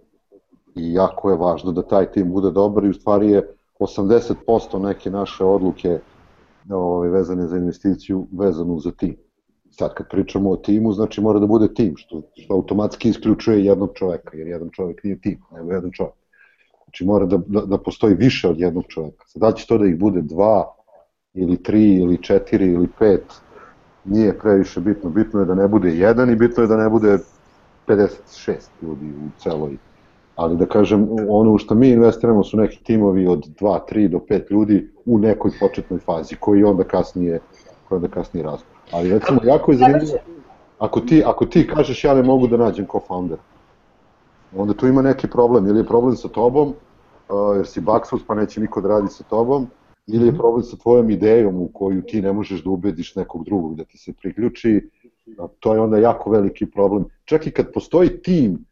I 0.75 0.93
jako 0.93 1.29
je 1.29 1.37
važno 1.37 1.71
da 1.71 1.87
taj 1.87 2.11
tim 2.11 2.31
bude 2.31 2.51
dobar 2.51 2.85
i 2.85 2.89
u 2.89 2.93
stvari 2.93 3.31
je 3.31 3.47
80% 3.79 4.81
neke 4.81 5.09
naše 5.09 5.43
odluke 5.43 5.99
ovaj, 6.69 7.09
vezane 7.09 7.47
za 7.47 7.57
investiciju 7.57 8.27
vezano 8.31 8.79
za 8.79 8.91
tim. 8.91 9.15
Sad 9.79 9.93
kad 9.93 10.09
pričamo 10.09 10.49
o 10.49 10.57
timu, 10.57 10.93
znači 10.93 11.21
mora 11.21 11.39
da 11.39 11.45
bude 11.45 11.73
tim, 11.73 11.93
što, 11.97 12.21
što 12.35 12.53
automatski 12.53 13.09
isključuje 13.09 13.65
jednog 13.65 13.89
čoveka, 13.93 14.37
jer 14.37 14.47
jedan 14.47 14.69
čovek 14.69 15.03
nije 15.03 15.19
tim, 15.21 15.41
nego 15.51 15.71
jedan 15.71 15.91
čovek. 15.91 16.13
Znači 16.85 17.05
mora 17.05 17.25
da, 17.25 17.37
da, 17.47 17.61
da 17.61 17.77
postoji 17.77 18.15
više 18.15 18.49
od 18.49 18.59
jednog 18.59 18.83
čoveka. 18.87 19.25
Sad 19.27 19.41
da 19.41 19.51
će 19.51 19.67
to 19.67 19.77
da 19.77 19.85
ih 19.85 19.99
bude 19.99 20.21
dva, 20.21 20.77
ili 21.33 21.63
tri, 21.63 21.95
ili 21.95 22.23
četiri, 22.23 22.65
ili 22.65 22.87
pet, 22.99 23.23
nije 24.05 24.39
previše 24.39 24.79
bitno. 24.81 25.09
Bitno 25.09 25.39
je 25.39 25.45
da 25.45 25.55
ne 25.55 25.67
bude 25.67 25.89
jedan 25.89 26.29
i 26.29 26.35
bitno 26.35 26.63
je 26.63 26.67
da 26.67 26.77
ne 26.77 26.89
bude 26.89 27.17
56 27.87 28.53
ljudi 28.81 29.05
u 29.05 29.29
celoj. 29.39 29.77
Ali 30.35 30.57
da 30.57 30.65
kažem, 30.65 31.07
ono 31.29 31.57
što 31.57 31.75
mi 31.75 31.89
investiramo 31.89 32.43
su 32.43 32.57
neki 32.57 32.83
timovi 32.83 33.27
od 33.27 33.45
2, 33.59 33.79
3 33.91 34.07
do 34.07 34.17
5 34.29 34.51
ljudi 34.51 34.89
u 35.05 35.17
nekoj 35.17 35.51
početnoj 35.59 35.99
fazi, 35.99 36.35
koji 36.35 36.63
onda 36.63 36.83
kasnije, 36.83 37.39
koji 37.87 37.97
onda 37.97 38.07
kasnije 38.07 38.43
rastu. 38.43 38.76
Ali 38.91 39.09
recimo, 39.09 39.39
jako 39.43 39.71
je 39.71 39.77
zanimljivo, 39.77 40.17
ako 40.79 40.99
ti, 40.99 41.23
ako 41.25 41.45
ti 41.45 41.67
kažeš 41.67 42.03
ja 42.03 42.13
ne 42.13 42.23
mogu 42.23 42.47
da 42.47 42.57
nađem 42.57 42.85
co-founder, 42.85 43.37
onda 44.55 44.73
tu 44.73 44.87
ima 44.87 45.01
neki 45.01 45.27
problem, 45.27 45.67
ili 45.67 45.79
je 45.79 45.85
problem 45.85 46.15
sa 46.15 46.27
tobom, 46.27 46.67
uh, 46.67 47.55
jer 47.55 47.67
si 47.67 47.81
baksus 47.81 48.21
pa 48.27 48.35
neće 48.35 48.61
niko 48.61 48.81
da 48.81 48.89
radi 48.89 49.07
sa 49.07 49.23
tobom, 49.23 49.67
ili 50.07 50.25
je 50.25 50.31
mhm. 50.31 50.37
problem 50.37 50.63
sa 50.63 50.77
tvojom 50.77 51.09
idejom 51.09 51.61
u 51.61 51.69
koju 51.73 52.01
ti 52.01 52.21
ne 52.21 52.33
možeš 52.33 52.63
da 52.63 52.69
ubediš 52.69 53.15
nekog 53.15 53.45
drugog 53.45 53.75
da 53.75 53.83
ti 53.83 53.97
se 53.97 54.13
priključi, 54.13 54.89
to 55.59 55.73
je 55.73 55.79
onda 55.79 55.97
jako 55.97 56.29
veliki 56.29 56.65
problem. 56.65 57.05
Čak 57.25 57.47
i 57.47 57.51
kad 57.51 57.73
postoji 57.73 58.21
tim 58.21 58.65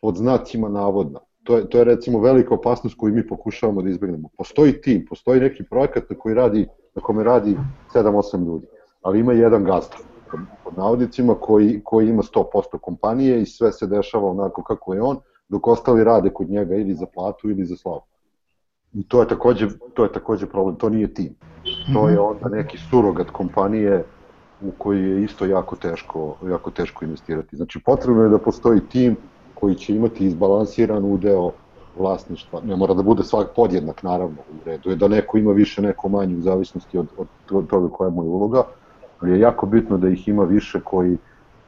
pod 0.00 0.16
znacima 0.16 0.68
navodna, 0.68 1.20
to 1.44 1.56
je, 1.56 1.68
to 1.68 1.78
je 1.78 1.84
recimo 1.84 2.20
velika 2.20 2.54
opasnost 2.54 2.96
koju 2.98 3.14
mi 3.14 3.26
pokušavamo 3.26 3.82
da 3.82 3.90
izbegnemo. 3.90 4.28
Postoji 4.38 4.80
tim, 4.80 5.06
postoji 5.08 5.40
neki 5.40 5.64
projekat 5.64 6.10
na 6.10 6.16
koji 6.16 6.34
radi, 6.34 6.66
na 6.94 7.02
kome 7.02 7.24
radi 7.24 7.56
7-8 7.94 8.46
ljudi, 8.46 8.66
ali 9.06 9.20
ima 9.20 9.32
jedan 9.32 9.64
gazda 9.64 9.96
pod 10.64 10.76
navodnicima 10.76 11.34
koji, 11.34 11.80
koji 11.84 12.08
ima 12.08 12.22
100% 12.22 12.78
kompanije 12.78 13.42
i 13.42 13.46
sve 13.46 13.72
se 13.72 13.86
dešava 13.86 14.30
onako 14.30 14.62
kako 14.62 14.94
je 14.94 15.02
on, 15.02 15.18
dok 15.48 15.66
ostali 15.66 16.04
rade 16.04 16.30
kod 16.30 16.50
njega 16.50 16.74
ili 16.74 16.94
za 16.94 17.06
platu 17.14 17.50
ili 17.50 17.64
za 17.64 17.76
slavu. 17.76 18.02
I 18.92 19.08
to 19.08 19.20
je 19.20 19.28
takođe, 19.28 19.68
to 19.94 20.04
je 20.04 20.12
takođe 20.12 20.46
problem, 20.46 20.76
to 20.76 20.88
nije 20.88 21.14
tim. 21.14 21.34
To 21.94 22.08
je 22.08 22.14
mhm. 22.14 22.24
onda 22.24 22.48
neki 22.56 22.78
surogat 22.90 23.30
kompanije 23.30 24.04
u 24.62 24.70
koji 24.78 25.02
je 25.02 25.24
isto 25.24 25.46
jako 25.46 25.76
teško, 25.76 26.36
jako 26.48 26.70
teško 26.70 27.04
investirati. 27.04 27.56
Znači 27.56 27.80
potrebno 27.84 28.22
je 28.22 28.28
da 28.28 28.38
postoji 28.38 28.80
tim 28.80 29.16
koji 29.54 29.74
će 29.74 29.94
imati 29.94 30.26
izbalansiran 30.26 31.04
udeo 31.04 31.52
vlasništva. 31.98 32.60
Ne 32.64 32.76
mora 32.76 32.94
da 32.94 33.02
bude 33.02 33.22
svak 33.22 33.46
podjednak, 33.56 34.02
naravno, 34.02 34.36
u 34.50 34.64
redu 34.64 34.90
je 34.90 34.96
da 34.96 35.08
neko 35.08 35.38
ima 35.38 35.52
više, 35.52 35.82
neko 35.82 36.08
manje 36.08 36.36
u 36.36 36.40
zavisnosti 36.40 36.98
od, 36.98 37.06
od 37.50 37.66
toga 37.66 37.88
koja 37.88 38.10
mu 38.10 38.24
je 38.24 38.28
uloga, 38.28 38.62
ali 39.20 39.32
je 39.32 39.40
jako 39.40 39.66
bitno 39.66 39.98
da 39.98 40.08
ih 40.08 40.28
ima 40.28 40.44
više 40.44 40.80
koji 40.80 41.16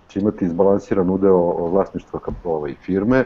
će 0.08 0.20
imati 0.20 0.44
izbalansiran 0.44 1.10
udeo 1.10 1.68
vlasništva 1.68 2.20
ovaj, 2.44 2.74
firme 2.74 3.24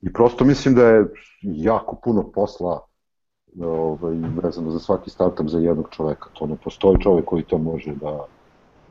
i 0.00 0.12
prosto 0.12 0.44
mislim 0.44 0.74
da 0.74 0.86
je 0.86 1.06
jako 1.42 1.96
puno 2.04 2.22
posla 2.22 2.80
ovaj, 3.60 4.14
vezano 4.42 4.70
za 4.70 4.78
svaki 4.78 5.10
startup 5.10 5.48
za 5.48 5.58
jednog 5.58 5.88
čoveka. 5.90 6.28
To 6.32 6.46
ne 6.46 6.56
postoji 6.64 7.00
čovek 7.00 7.24
koji 7.24 7.42
to 7.42 7.58
može 7.58 7.94
da, 7.94 8.24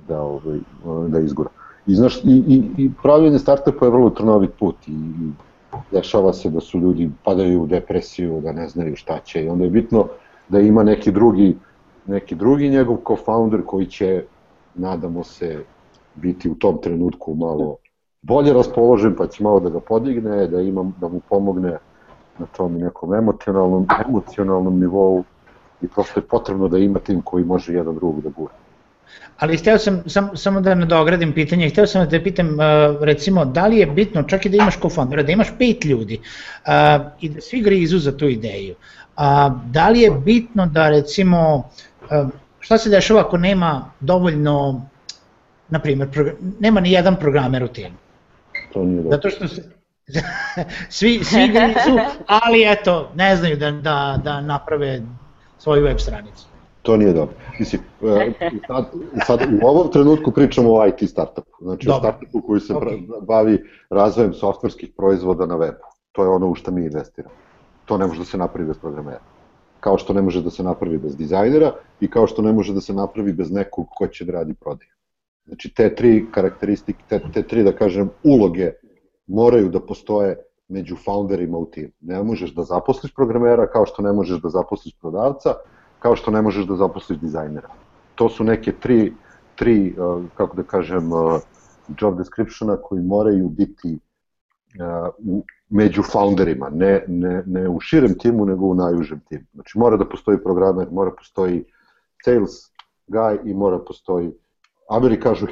da, 0.08 0.22
ovaj, 0.22 0.60
da 1.08 1.20
izgura. 1.20 1.50
I, 1.88 1.96
znaš, 1.96 2.18
i, 2.24 2.44
i, 2.48 2.84
i 2.84 2.92
pravljenje 3.02 3.40
startupa 3.40 3.86
je 3.86 3.92
vrlo 3.92 4.10
trnovit 4.10 4.52
put 4.60 4.76
i, 4.88 4.92
i 4.92 5.32
dešava 5.92 6.34
se 6.34 6.50
da 6.50 6.60
su 6.60 6.80
ljudi 6.80 7.10
padaju 7.24 7.64
u 7.64 7.68
depresiju, 7.68 8.42
da 8.42 8.52
ne 8.52 8.68
znaju 8.68 8.96
šta 8.96 9.20
će 9.20 9.44
i 9.44 9.50
onda 9.50 9.64
je 9.64 9.70
bitno 9.70 10.08
da 10.50 10.60
ima 10.60 10.84
neki 10.84 11.12
drugi, 11.12 11.58
neki 12.06 12.36
drugi 12.36 12.70
njegov 12.70 12.98
co-founder 12.98 13.66
koji 13.66 13.86
će, 13.86 14.24
nadamo 14.76 15.24
se, 15.24 15.64
biti 16.16 16.50
u 16.50 16.56
tom 16.56 16.82
trenutku 16.82 17.36
malo 17.36 17.78
bolje 18.22 18.54
raspoložen, 18.54 19.16
pa 19.16 19.28
će 19.28 19.44
malo 19.44 19.60
da 19.60 19.70
ga 19.70 19.80
podigne, 19.80 20.48
da, 20.48 20.62
ima, 20.62 20.92
da 21.02 21.08
mu 21.08 21.22
pomogne 21.30 21.78
na 22.40 22.46
tom 22.46 22.78
nekom 22.78 23.14
emocionalnom, 23.14 23.88
emocionalnom 24.08 24.80
nivou 24.80 25.24
i 25.82 25.88
prosto 25.88 26.20
je 26.20 26.28
potrebno 26.28 26.68
da 26.68 26.78
ima 26.78 27.00
tim 27.00 27.22
koji 27.22 27.46
može 27.46 27.74
jedan 27.74 27.96
drugog 27.96 28.22
da 28.22 28.30
gura. 28.30 28.54
Ali 29.38 29.58
hteo 29.58 29.78
sam 29.78 30.04
sam, 30.06 30.30
samo 30.38 30.62
da 30.62 30.76
nadogradim 30.76 31.34
pitanje, 31.34 31.70
hteo 31.70 31.88
sam 31.88 32.04
da 32.04 32.10
te 32.10 32.24
pitam 32.24 32.48
uh, 32.48 33.04
recimo 33.04 33.46
da 33.46 33.68
li 33.68 33.78
je 33.78 33.86
bitno 33.86 34.24
čak 34.24 34.46
i 34.46 34.50
da 34.50 34.58
imaš 34.58 34.80
co-foundera, 34.80 35.24
da 35.24 35.32
imaš 35.32 35.54
pet 35.58 35.86
ljudi 35.86 36.20
uh, 36.20 37.06
i 37.22 37.30
da 37.30 37.42
svi 37.42 37.62
grizu 37.62 38.00
za 38.00 38.18
tu 38.18 38.28
ideju. 38.28 38.76
Uh, 39.18 39.24
da 39.72 39.90
li 39.90 40.00
je 40.00 40.12
bitno 40.12 40.66
da 40.66 40.90
recimo 40.90 41.58
uh, 41.58 42.30
šta 42.70 42.78
se 42.78 42.90
dešava 42.90 43.22
ako 43.22 43.38
nema 43.38 43.92
dovoljno 44.00 44.82
na 45.70 45.80
primjer, 45.80 46.10
nema 46.60 46.80
ni 46.80 46.92
jedan 46.92 47.16
programer 47.16 47.64
u 47.64 47.68
timu. 47.68 47.96
To 48.74 48.84
nije 48.84 49.02
dobro. 49.02 49.18
Zato 49.18 49.30
što 49.30 49.48
se, 49.48 49.62
svi, 50.98 51.24
svi 51.24 51.54
su, 51.86 51.98
ali 52.28 52.72
eto, 52.72 53.12
ne 53.16 53.36
znaju 53.36 53.58
da, 53.58 53.72
da, 53.72 54.20
da 54.24 54.42
naprave 54.42 55.02
svoju 55.58 55.84
web 55.84 55.98
stranicu. 55.98 56.46
To 56.82 56.98
nije 56.98 57.14
dobro. 57.14 57.36
Mislim, 57.60 57.82
e, 58.04 58.32
sad, 58.68 58.86
sad 59.26 59.40
u 59.62 59.68
ovom 59.68 59.92
trenutku 59.92 60.32
pričamo 60.32 60.74
o 60.74 60.88
IT 60.88 61.10
startupu, 61.10 61.58
znači 61.62 61.88
dobro. 61.88 61.98
o 61.98 62.12
startupu 62.12 62.42
koji 62.48 62.60
se 62.60 62.74
okay. 62.74 63.26
bavi 63.26 63.64
razvojem 63.90 64.34
softverskih 64.34 64.90
proizvoda 64.98 65.46
na 65.46 65.56
webu. 65.56 65.90
To 66.12 66.24
je 66.24 66.30
ono 66.30 66.48
u 66.48 66.56
što 66.56 66.72
mi 66.72 66.86
investiramo. 66.86 67.36
To 67.86 67.98
ne 67.98 68.08
može 68.08 68.20
da 68.20 68.26
se 68.26 68.38
napravi 68.38 68.68
bez 68.68 68.78
programera. 68.78 69.39
Kao 69.80 69.98
što 69.98 70.14
ne 70.14 70.22
može 70.22 70.44
da 70.44 70.50
se 70.50 70.64
napravi 70.64 70.98
bez 70.98 71.16
dizajnera 71.18 71.74
i 72.00 72.10
kao 72.10 72.28
što 72.28 72.42
ne 72.42 72.54
može 72.54 72.74
da 72.74 72.82
se 72.82 72.94
napravi 72.94 73.34
bez 73.34 73.52
nekog 73.52 73.88
ko 73.98 74.08
će 74.08 74.26
da 74.26 74.32
radi 74.32 74.54
prodaju. 74.54 74.92
Znači 75.46 75.74
te 75.74 75.96
tri 75.96 76.26
karakteristike, 76.32 77.04
te, 77.10 77.22
te 77.34 77.44
tri 77.44 77.64
da 77.64 77.72
kažem 77.72 78.10
uloge 78.24 78.72
moraju 79.28 79.70
da 79.70 79.80
postoje 79.80 80.36
među 80.68 80.96
founderima 81.06 81.58
u 81.58 81.66
timu. 81.66 81.92
Ne 82.02 82.24
možeš 82.24 82.54
da 82.56 82.64
zaposliš 82.64 83.14
programera 83.14 83.68
kao 83.68 83.86
što 83.86 84.02
ne 84.02 84.14
možeš 84.14 84.42
da 84.42 84.50
zaposliš 84.50 84.94
prodavca, 85.02 85.54
kao 86.00 86.16
što 86.16 86.32
ne 86.32 86.42
možeš 86.42 86.66
da 86.66 86.76
zaposliš 86.76 87.20
dizajnera. 87.20 87.70
To 88.16 88.30
su 88.30 88.44
neke 88.44 88.72
tri, 88.72 89.14
tri 89.56 89.96
uh, 89.98 90.24
kako 90.36 90.56
da 90.56 90.64
kažem, 90.64 91.12
uh, 91.12 91.42
job 92.00 92.18
descriptiona 92.18 92.78
koji 92.78 93.02
moraju 93.02 93.50
biti 93.50 93.98
uh, 93.98 95.14
u, 95.18 95.44
među 95.70 96.04
founderima, 96.04 96.70
ne, 96.70 97.04
ne, 97.08 97.44
ne 97.46 97.70
u 97.70 97.80
širem 97.80 98.18
timu, 98.18 98.46
nego 98.46 98.66
u 98.66 98.76
najužem 98.76 99.20
timu. 99.30 99.46
Znači 99.54 99.80
mora 99.80 99.98
da 99.98 100.10
postoji 100.10 100.44
programer, 100.44 100.88
mora 100.92 101.12
postoji 101.12 101.64
sales 102.26 102.52
guy 103.08 103.40
i 103.46 103.54
mora 103.54 103.80
postoji, 103.80 104.32
Ameri 104.90 105.20
kažu, 105.20 105.48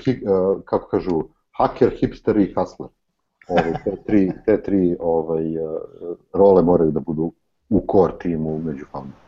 kako 0.66 0.88
kažu, 0.88 1.24
haker, 1.58 1.92
hipster 2.00 2.38
i 2.38 2.54
hustler. 2.54 2.90
Ove, 3.50 3.74
te 3.84 3.92
tri, 4.08 4.32
te 4.46 4.64
tri 4.64 4.96
ovaj, 5.00 5.44
role 6.34 6.64
moraju 6.64 6.92
da 6.92 7.00
budu 7.00 7.32
u 7.70 7.86
core 7.92 8.14
timu 8.20 8.60
među 8.60 8.86
founderima. 8.92 9.28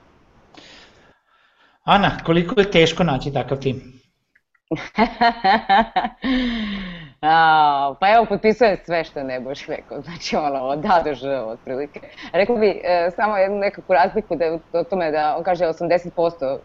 Ana, 1.84 2.17
koliko 2.25 2.60
je 2.60 2.71
teško 2.71 3.04
naći 3.04 3.34
takav 3.34 3.60
tim? 3.60 3.82
A, 7.21 7.93
pa 7.99 8.10
evo, 8.10 8.25
potpisujem 8.25 8.77
sve 8.86 9.03
što 9.03 9.19
je 9.19 9.25
Nebojš 9.25 9.67
rekao, 9.67 10.01
znači 10.01 10.36
ono, 10.36 10.60
od 10.60 10.86
A 10.86 11.03
do 11.03 11.13
Ž, 11.13 11.29
otprilike. 11.29 11.99
Rekao 12.34 12.55
bi 12.55 12.82
e, 12.84 13.12
samo 13.15 13.38
jednu 13.38 13.58
nekakvu 13.58 13.93
razliku 13.93 14.36
da 14.36 14.45
je 14.45 14.60
o 14.73 14.84
tome 14.84 15.12
da 15.12 15.36
on 15.38 15.43
kaže 15.43 15.65
80% 15.65 16.58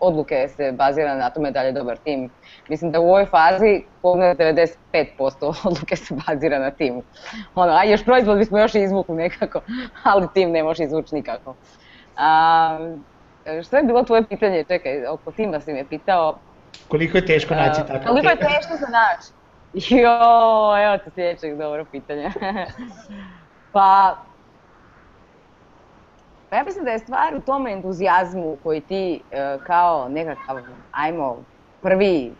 odluke 0.00 0.48
se 0.48 0.72
bazira 0.72 1.14
na 1.14 1.30
tome 1.30 1.50
da 1.50 1.60
li 1.60 1.66
je 1.66 1.72
dobar 1.72 1.96
tim. 1.96 2.30
Mislim 2.68 2.90
da 2.90 3.00
u 3.00 3.08
ovoj 3.08 3.26
fazi 3.26 3.82
pogledaj 4.02 4.52
95% 4.92 5.54
odluke 5.64 5.96
se 5.96 6.14
bazira 6.26 6.58
na 6.58 6.70
timu. 6.70 7.02
Ono, 7.54 7.72
a 7.72 7.84
još 7.84 8.04
proizvod 8.04 8.38
bismo 8.38 8.58
još 8.58 8.74
izvukli 8.74 9.14
nekako, 9.14 9.60
ali 10.12 10.28
tim 10.34 10.50
ne 10.50 10.62
može 10.62 10.84
izvući 10.84 11.14
nikako. 11.14 11.54
A, 12.16 12.78
što 13.62 13.76
je 13.76 13.82
bilo 13.82 14.02
tvoje 14.02 14.24
pitanje? 14.24 14.64
Čekaj, 14.64 15.06
oko 15.06 15.32
tima 15.32 15.60
si 15.60 15.72
me 15.72 15.84
pitao. 15.84 16.38
Koliko 16.88 17.18
je 17.18 17.26
teško 17.26 17.54
naći 17.54 17.80
takav 17.80 17.98
tim? 17.98 18.06
Koliko 18.06 18.28
je 18.28 18.36
teško 18.36 18.76
za 18.76 18.86
naći? 18.86 19.41
Jo, 19.74 20.76
evo 20.84 20.98
te 21.04 21.10
sljedećeg 21.14 21.58
dobro 21.58 21.84
pitanje. 21.84 22.30
pa, 23.72 24.16
pa 26.50 26.56
ja 26.56 26.64
mislim 26.64 26.84
da 26.84 26.90
je 26.90 26.98
stvar 26.98 27.36
u 27.36 27.40
tome 27.40 27.72
entuzijazmu 27.72 28.56
koji 28.62 28.80
ti 28.80 29.22
e, 29.30 29.58
kao 29.66 30.08
nekakav, 30.08 30.58
ajmo, 30.92 31.36
prvi 31.82 32.32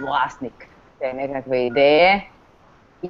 vlasnik 0.00 0.68
te 0.98 1.12
nekakve 1.12 1.66
ideje 1.66 2.22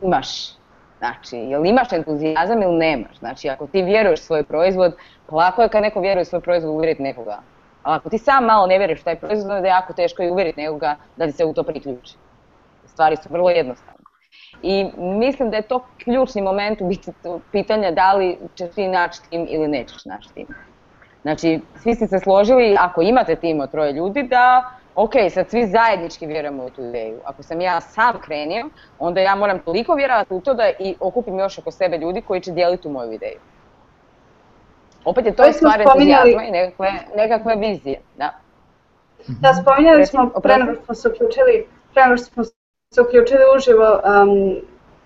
imaš. 0.02 0.54
Znači, 0.98 1.36
jel 1.36 1.66
imaš 1.66 1.92
entuzijazam 1.92 2.62
ili 2.62 2.78
nemaš? 2.78 3.18
Znači, 3.18 3.48
ako 3.48 3.66
ti 3.66 3.82
vjeruješ 3.82 4.20
svoj 4.20 4.42
proizvod, 4.42 4.96
lako 5.30 5.62
je 5.62 5.68
kad 5.68 5.82
neko 5.82 6.00
vjeruje 6.00 6.24
svoj 6.24 6.40
proizvod 6.40 6.74
uvjeriti 6.74 7.02
nekoga. 7.02 7.38
Ali 7.82 7.96
ako 7.96 8.10
ti 8.10 8.18
sam 8.18 8.44
malo 8.44 8.66
ne 8.66 8.78
vjeruješ 8.78 9.02
taj 9.02 9.16
proizvod, 9.16 9.50
onda 9.50 9.68
je 9.68 9.70
jako 9.70 9.92
teško 9.92 10.22
i 10.22 10.30
uvjeriti 10.30 10.60
nekoga 10.60 10.96
da 11.16 11.26
ti 11.26 11.32
se 11.32 11.44
u 11.44 11.54
to 11.54 11.62
priključi. 11.62 12.14
Stvari 12.94 13.16
su 13.16 13.28
vrlo 13.30 13.50
jednostavne. 13.50 14.04
I 14.62 14.90
mislim 14.96 15.50
da 15.50 15.56
je 15.56 15.62
to 15.62 15.86
ključni 16.04 16.42
moment 16.42 16.80
u 16.80 16.88
biti 16.88 17.12
pitanja 17.52 17.90
da 17.90 18.12
li 18.12 18.38
ćeš 18.54 18.70
ti 18.74 18.88
naći 18.88 19.20
tim 19.30 19.46
ili 19.50 19.68
nećeš 19.68 20.04
naći 20.04 20.28
tim. 20.34 20.46
Znači, 21.22 21.60
svi 21.82 21.94
ste 21.94 22.06
se 22.06 22.18
složili, 22.18 22.76
ako 22.80 23.02
imate 23.02 23.36
tim 23.36 23.60
od 23.60 23.70
troje 23.70 23.92
ljudi, 23.92 24.22
da 24.22 24.70
ok, 24.94 25.12
sad 25.30 25.50
svi 25.50 25.66
zajednički 25.66 26.26
vjerujemo 26.26 26.64
u 26.64 26.70
tu 26.70 26.82
ideju. 26.82 27.20
Ako 27.24 27.42
sam 27.42 27.60
ja 27.60 27.80
sam 27.80 28.20
krenio, 28.20 28.68
onda 28.98 29.20
ja 29.20 29.34
moram 29.34 29.58
toliko 29.58 29.94
vjerovati 29.94 30.34
u 30.34 30.40
to 30.40 30.54
da 30.54 30.70
i 30.78 30.94
okupim 31.00 31.38
još 31.38 31.58
oko 31.58 31.70
sebe 31.70 31.98
ljudi 31.98 32.22
koji 32.22 32.40
će 32.40 32.52
dijeliti 32.52 32.82
tu 32.82 32.90
moju 32.90 33.12
ideju. 33.12 33.38
Opet 35.04 35.26
je 35.26 35.36
to, 35.36 35.52
stvar 35.52 35.80
entuzijazma 35.80 36.44
i 36.44 36.50
nekakve, 36.50 36.92
nekakve 37.16 37.56
vizije. 37.56 38.00
Da, 38.18 38.30
da 39.28 39.54
spominjali 39.54 40.06
smo 40.06 40.30
pre 40.42 40.56
nego 40.56 40.84
smo 40.84 40.94
se 40.94 41.08
uključili, 41.08 41.66
pre 41.92 42.02
nego 42.02 42.16
smo 42.16 42.44
se 42.94 43.02
uključili 43.02 43.40
uživo, 43.56 44.00
um, 44.04 44.56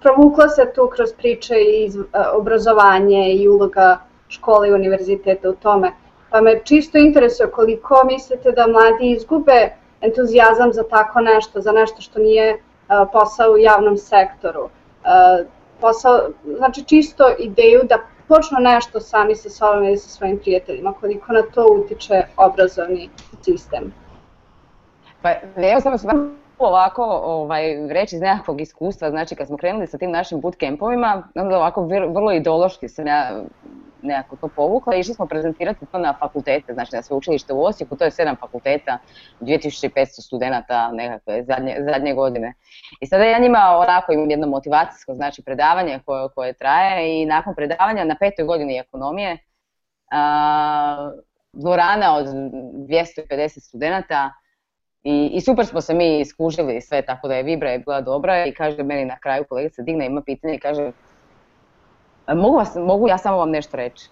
provukla 0.03 0.48
se 0.48 0.72
tu 0.74 0.90
kroz 0.94 1.12
priče 1.12 1.55
i 1.55 1.85
iz, 1.85 1.96
uh, 1.96 2.07
obrazovanje 2.35 3.33
i 3.33 3.48
uloga 3.48 3.98
škole 4.29 4.68
i 4.68 4.72
univerziteta 4.72 5.51
u 5.51 5.53
tome. 5.53 5.92
Pa 6.31 6.40
me 6.40 6.61
čisto 6.64 6.98
interesuje 6.98 7.51
koliko 7.51 8.03
mislite 8.07 8.53
da 8.53 8.66
mladi 8.66 9.11
izgube 9.11 9.70
entuzijazam 10.01 10.72
za 10.72 10.83
tako 10.83 11.20
nešto, 11.20 11.61
za 11.61 11.72
nešto 11.72 12.01
što 12.01 12.20
nije 12.20 12.55
uh, 12.55 13.09
posao 13.12 13.53
u 13.53 13.59
javnom 13.59 13.96
sektoru. 13.96 14.64
Uh, 14.64 15.46
posao, 15.81 16.20
znači 16.57 16.85
čisto 16.85 17.24
ideju 17.38 17.81
da 17.85 17.98
počnu 18.29 18.59
nešto 18.61 19.01
sami 19.01 19.37
sa 19.37 19.51
sobom 19.51 19.85
ili 19.85 19.98
sa 19.98 20.09
svojim 20.09 20.38
prijateljima, 20.38 20.92
koliko 21.01 21.33
na 21.33 21.42
to 21.55 21.66
utiče 21.66 22.22
obrazovni 22.37 23.11
sistem. 23.42 23.92
Pa 25.22 25.31
evo 25.57 25.81
samo 25.81 25.98
stvarno 25.98 26.31
ovako 26.64 27.05
ovaj, 27.25 27.88
reći 27.88 28.16
iz 28.16 28.23
nekakvog 28.23 28.61
iskustva, 28.61 29.11
znači 29.11 29.35
kad 29.35 29.47
smo 29.47 29.57
krenuli 29.57 29.87
sa 29.87 29.99
tim 29.99 30.11
našim 30.11 30.40
bootcampovima, 30.40 31.29
onda 31.35 31.57
ovako 31.57 31.83
vrlo 31.87 32.33
ideološki 32.33 32.88
se 32.88 33.03
ja 33.03 33.42
nekako 34.03 34.37
to 34.37 34.49
povukla 34.49 34.94
i 34.97 35.01
išli 35.01 35.14
smo 35.14 35.27
prezentirati 35.27 35.87
to 35.92 35.99
na 35.99 36.14
fakultete, 36.21 36.75
znači 36.75 36.97
na 36.97 37.03
sveučilište 37.03 37.53
u 37.53 37.64
Osijeku, 37.64 37.97
to 37.97 38.05
je 38.05 38.11
sedam 38.11 38.37
fakulteta, 38.37 38.99
2500 39.40 40.07
studenta 40.07 40.92
nekakve 40.92 41.44
zadnje, 41.44 41.77
zadnje 41.92 42.14
godine. 42.14 42.55
I 43.01 43.07
sada 43.07 43.25
ja 43.25 43.38
njima 43.38 43.59
onako 43.79 44.12
imam 44.12 44.31
jedno 44.31 44.47
motivacijsko 44.47 45.14
znači 45.14 45.42
predavanje 45.42 46.01
koje, 46.05 46.29
koje 46.35 46.53
traje 46.53 47.23
i 47.23 47.27
nakon 47.27 47.55
predavanja 47.55 48.05
na 48.05 48.16
petoj 48.21 48.44
godini 48.44 48.79
ekonomije 48.79 49.38
a, 50.11 51.11
dvorana 51.53 52.16
od 52.16 52.27
250 52.27 53.61
studenta 53.61 54.33
i, 55.05 55.31
I 55.33 55.41
super 55.41 55.67
smo 55.67 55.81
se 55.81 55.95
mi 55.95 56.21
iskužili 56.21 56.81
sve, 56.81 57.03
tako 57.03 57.29
da 57.29 57.35
je 57.35 57.43
Vibra 57.43 57.71
je 57.71 57.79
bila 57.79 58.01
dobra 58.01 58.47
i 58.47 58.55
kaže 58.55 58.83
meni 58.83 59.05
na 59.05 59.19
kraju 59.19 59.45
kolegica 59.49 59.83
digne, 59.83 60.07
ima 60.07 60.23
pitanje 60.23 60.55
i 60.55 60.61
kaže 60.61 60.93
mogu, 62.35 62.57
vas, 62.57 62.75
mogu 62.75 63.09
ja 63.09 63.19
samo 63.19 63.37
vam 63.37 63.51
nešto 63.51 63.77
reći. 63.77 64.09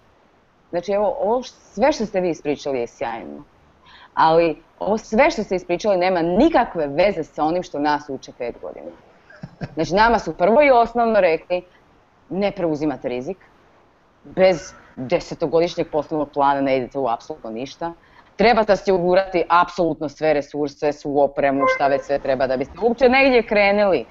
Znači 0.69 0.91
evo, 0.91 1.15
ovo 1.19 1.43
sve 1.43 1.91
što 1.91 2.05
ste 2.05 2.21
vi 2.21 2.29
ispričali 2.29 2.79
je 2.79 2.87
sjajno. 2.87 3.43
Ali 4.13 4.61
ovo 4.79 4.97
sve 4.97 5.31
što 5.31 5.43
ste 5.43 5.55
ispričali 5.55 5.97
nema 5.97 6.21
nikakve 6.21 6.87
veze 6.87 7.23
sa 7.23 7.43
onim 7.43 7.63
što 7.63 7.79
nas 7.79 8.09
uče 8.09 8.31
pet 8.37 8.55
godina. 8.61 8.91
Znači 9.73 9.93
nama 9.93 10.19
su 10.19 10.37
prvo 10.37 10.61
i 10.61 10.71
osnovno 10.71 11.19
rekli 11.19 11.61
ne 12.29 12.51
preuzimate 12.51 13.09
rizik, 13.09 13.37
bez 14.23 14.73
desetogodišnjeg 14.95 15.87
poslovnog 15.91 16.29
plana 16.33 16.61
ne 16.61 16.77
idete 16.77 16.99
u 16.99 17.07
apsolutno 17.07 17.49
ništa. 17.49 17.93
Treba 18.37 18.63
da 18.63 18.75
ste 18.75 18.93
ugurati 18.93 19.43
apsolutno 19.49 20.09
sve 20.09 20.33
resurse, 20.33 20.91
svu 20.93 21.19
opremu, 21.19 21.63
šta 21.75 21.87
već 21.87 22.01
sve 22.01 22.19
treba 22.19 22.47
da 22.47 22.57
biste 22.57 22.73
uopće 22.81 23.09
negdje 23.09 23.43
krenuli. 23.43 24.05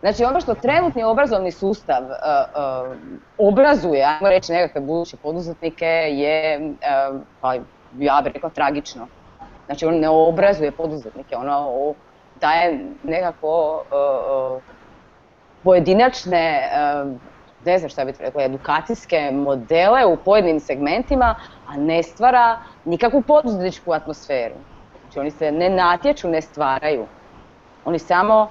Znači 0.00 0.24
ono 0.24 0.40
što 0.40 0.54
trenutni 0.54 1.04
obrazovni 1.04 1.50
sustav 1.50 2.02
uh, 2.02 2.10
uh, 2.10 2.96
obrazuje, 3.38 4.04
ajmo 4.04 4.28
reći 4.28 4.52
nekakve 4.52 4.80
buduće 4.80 5.16
poduzetnike, 5.16 5.86
je, 6.10 6.60
uh, 6.60 7.20
pa 7.40 7.54
ja 7.98 8.20
bih 8.24 8.32
rekla, 8.32 8.50
tragično. 8.50 9.06
Znači 9.66 9.86
on 9.86 9.94
ne 9.94 10.08
obrazuje 10.08 10.70
poduzetnike, 10.70 11.36
ono 11.36 11.94
daje 12.40 12.80
nekako 13.02 13.82
pojedinačne 15.62 16.70
ne 17.64 17.78
znam 17.78 17.90
šta 17.90 18.04
bih 18.04 18.20
rekla, 18.20 18.44
edukacijske 18.44 19.30
modele 19.32 20.06
u 20.06 20.16
pojedinim 20.16 20.60
segmentima, 20.60 21.34
a 21.68 21.76
ne 21.76 22.02
stvara 22.02 22.58
nikakvu 22.84 23.22
poduzetničku 23.22 23.92
atmosferu. 23.92 24.54
Znači 25.00 25.18
oni 25.18 25.30
se 25.30 25.52
ne 25.52 25.68
natječu, 25.70 26.28
ne 26.28 26.40
stvaraju. 26.40 27.06
Oni 27.84 27.98
samo 27.98 28.48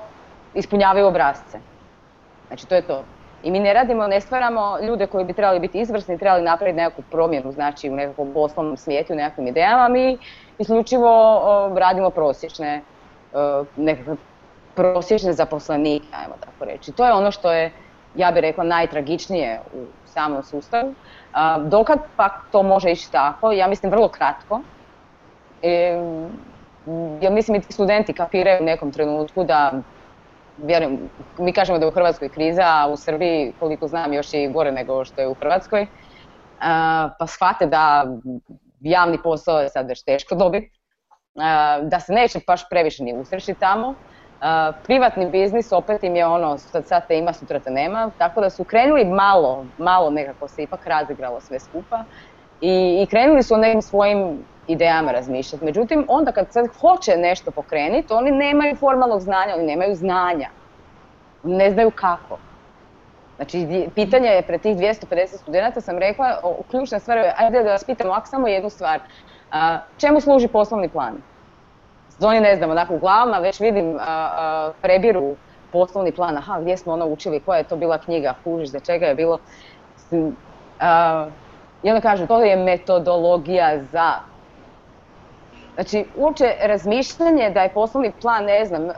ispunjavaju 0.53 1.07
obrazce. 1.07 1.59
Znači 2.47 2.67
to 2.67 2.75
je 2.75 2.81
to. 2.81 3.03
I 3.43 3.51
mi 3.51 3.59
ne 3.59 3.73
radimo, 3.73 4.07
ne 4.07 4.21
stvaramo 4.21 4.79
ljude 4.79 5.07
koji 5.07 5.25
bi 5.25 5.33
trebali 5.33 5.59
biti 5.59 5.79
izvrsni, 5.79 6.17
trebali 6.17 6.43
napraviti 6.43 6.77
nekakvu 6.77 7.03
promjenu, 7.11 7.51
znači 7.51 7.89
u 7.89 7.95
nekakvom 7.95 8.33
poslovnom 8.33 8.77
svijetu, 8.77 9.13
u 9.13 9.15
nekakvim 9.15 9.47
idejama, 9.47 9.87
mi 9.89 10.17
isključivo 10.59 11.37
uh, 11.37 11.77
radimo 11.77 12.09
prosječne, 12.09 12.81
uh, 13.33 13.67
nekakve 13.77 14.15
prosječne 14.75 15.33
zaposlenike, 15.33 16.05
ajmo 16.11 16.35
tako 16.39 16.65
reći. 16.65 16.91
To 16.91 17.05
je 17.05 17.13
ono 17.13 17.31
što 17.31 17.51
je 17.51 17.71
ja 18.15 18.31
bih 18.31 18.41
rekla, 18.41 18.63
najtragičnije 18.63 19.59
u 19.73 19.85
samom 20.05 20.43
sustavu. 20.43 20.93
Dokad 21.65 21.99
pak 22.15 22.31
to 22.51 22.63
može 22.63 22.91
ići 22.91 23.11
tako, 23.11 23.51
ja 23.51 23.67
mislim 23.67 23.91
vrlo 23.91 24.07
kratko. 24.07 24.61
E, 25.61 26.01
ja 27.21 27.29
mislim 27.29 27.55
i 27.55 27.61
ti 27.61 27.73
studenti 27.73 28.13
kapiraju 28.13 28.61
u 28.61 28.65
nekom 28.65 28.91
trenutku 28.91 29.43
da, 29.43 29.71
vjerujem, 30.57 30.99
mi 31.37 31.53
kažemo 31.53 31.79
da 31.79 31.85
je 31.85 31.89
u 31.89 31.93
Hrvatskoj 31.93 32.29
kriza, 32.29 32.63
a 32.65 32.87
u 32.87 32.97
Srbiji, 32.97 33.53
koliko 33.59 33.87
znam, 33.87 34.13
još 34.13 34.33
i 34.33 34.47
gore 34.47 34.71
nego 34.71 35.05
što 35.05 35.21
je 35.21 35.27
u 35.27 35.33
Hrvatskoj, 35.33 35.87
pa 37.19 37.27
shvate 37.27 37.65
da 37.65 38.05
javni 38.79 39.17
posao 39.23 39.59
je 39.59 39.69
sad 39.69 39.87
već 39.87 40.03
teško 40.03 40.35
dobiti, 40.35 40.71
da 41.81 41.99
se 41.99 42.13
neće 42.13 42.39
baš 42.47 42.69
previše 42.69 43.03
ni 43.03 43.13
usreći 43.13 43.53
tamo, 43.53 43.95
privatni 44.83 45.29
biznis 45.29 45.71
opet 45.71 46.03
im 46.03 46.15
je 46.15 46.25
ono, 46.25 46.57
sad, 46.57 46.87
sad 46.87 47.07
te 47.07 47.17
ima, 47.17 47.33
sutra 47.33 47.59
te 47.59 47.71
nema, 47.71 48.11
tako 48.17 48.41
da 48.41 48.49
su 48.49 48.63
krenuli 48.63 49.05
malo, 49.05 49.65
malo 49.77 50.09
nekako 50.09 50.47
se 50.47 50.63
ipak 50.63 50.87
razigralo 50.87 51.39
sve 51.39 51.59
skupa 51.59 52.03
i, 52.61 53.03
i 53.03 53.05
krenuli 53.05 53.43
su 53.43 53.53
o 53.53 53.57
nekim 53.57 53.81
svojim 53.81 54.45
idejama 54.67 55.11
razmišljati. 55.11 55.65
Međutim, 55.65 56.05
onda 56.07 56.31
kad 56.31 56.51
sad 56.51 56.67
hoće 56.81 57.17
nešto 57.17 57.51
pokrenuti, 57.51 58.13
oni 58.13 58.31
nemaju 58.31 58.75
formalnog 58.75 59.21
znanja, 59.21 59.55
oni 59.55 59.65
nemaju 59.65 59.95
znanja. 59.95 60.49
Ne 61.43 61.71
znaju 61.71 61.91
kako. 61.91 62.37
Znači, 63.35 63.89
pitanje 63.95 64.27
je 64.29 64.41
pred 64.41 64.61
tih 64.61 64.77
250 64.77 65.27
studenta, 65.27 65.81
sam 65.81 65.97
rekla, 65.97 66.39
o, 66.43 66.63
ključna 66.71 66.99
stvar 66.99 67.17
je, 67.17 67.33
ajde 67.37 67.63
da 67.63 67.71
vas 67.71 67.83
pitamo 67.83 68.09
ovako 68.09 68.27
samo 68.27 68.47
jednu 68.47 68.69
stvar. 68.69 68.99
A, 69.51 69.79
čemu 69.97 70.21
služi 70.21 70.47
poslovni 70.47 70.89
plan? 70.89 71.13
Oni 72.27 72.39
ne 72.39 72.55
znam, 72.55 72.71
onako 72.71 72.95
u 72.95 72.99
glavama 72.99 73.37
već 73.37 73.59
vidim 73.59 73.97
a, 73.99 74.01
a, 74.05 74.71
prebiru 74.81 75.35
poslovni 75.71 76.11
plan, 76.11 76.37
aha, 76.37 76.59
gdje 76.61 76.77
smo 76.77 76.93
ono 76.93 77.05
učili, 77.05 77.39
koja 77.39 77.57
je 77.57 77.63
to 77.63 77.75
bila 77.75 77.97
knjiga, 77.97 78.33
kužiš, 78.43 78.69
za 78.69 78.79
čega 78.79 79.05
je 79.05 79.15
bilo. 79.15 79.39
A, 80.79 81.27
I 81.83 81.89
onda 81.89 82.01
kažem, 82.01 82.27
to 82.27 82.43
je 82.43 82.55
metodologija 82.55 83.83
za 83.91 84.13
Znači, 85.73 86.05
uopće 86.15 86.55
razmišljanje 86.61 87.49
da 87.49 87.61
je 87.61 87.73
poslovni 87.73 88.11
plan, 88.21 88.45
ne 88.45 88.65
znam, 88.65 88.89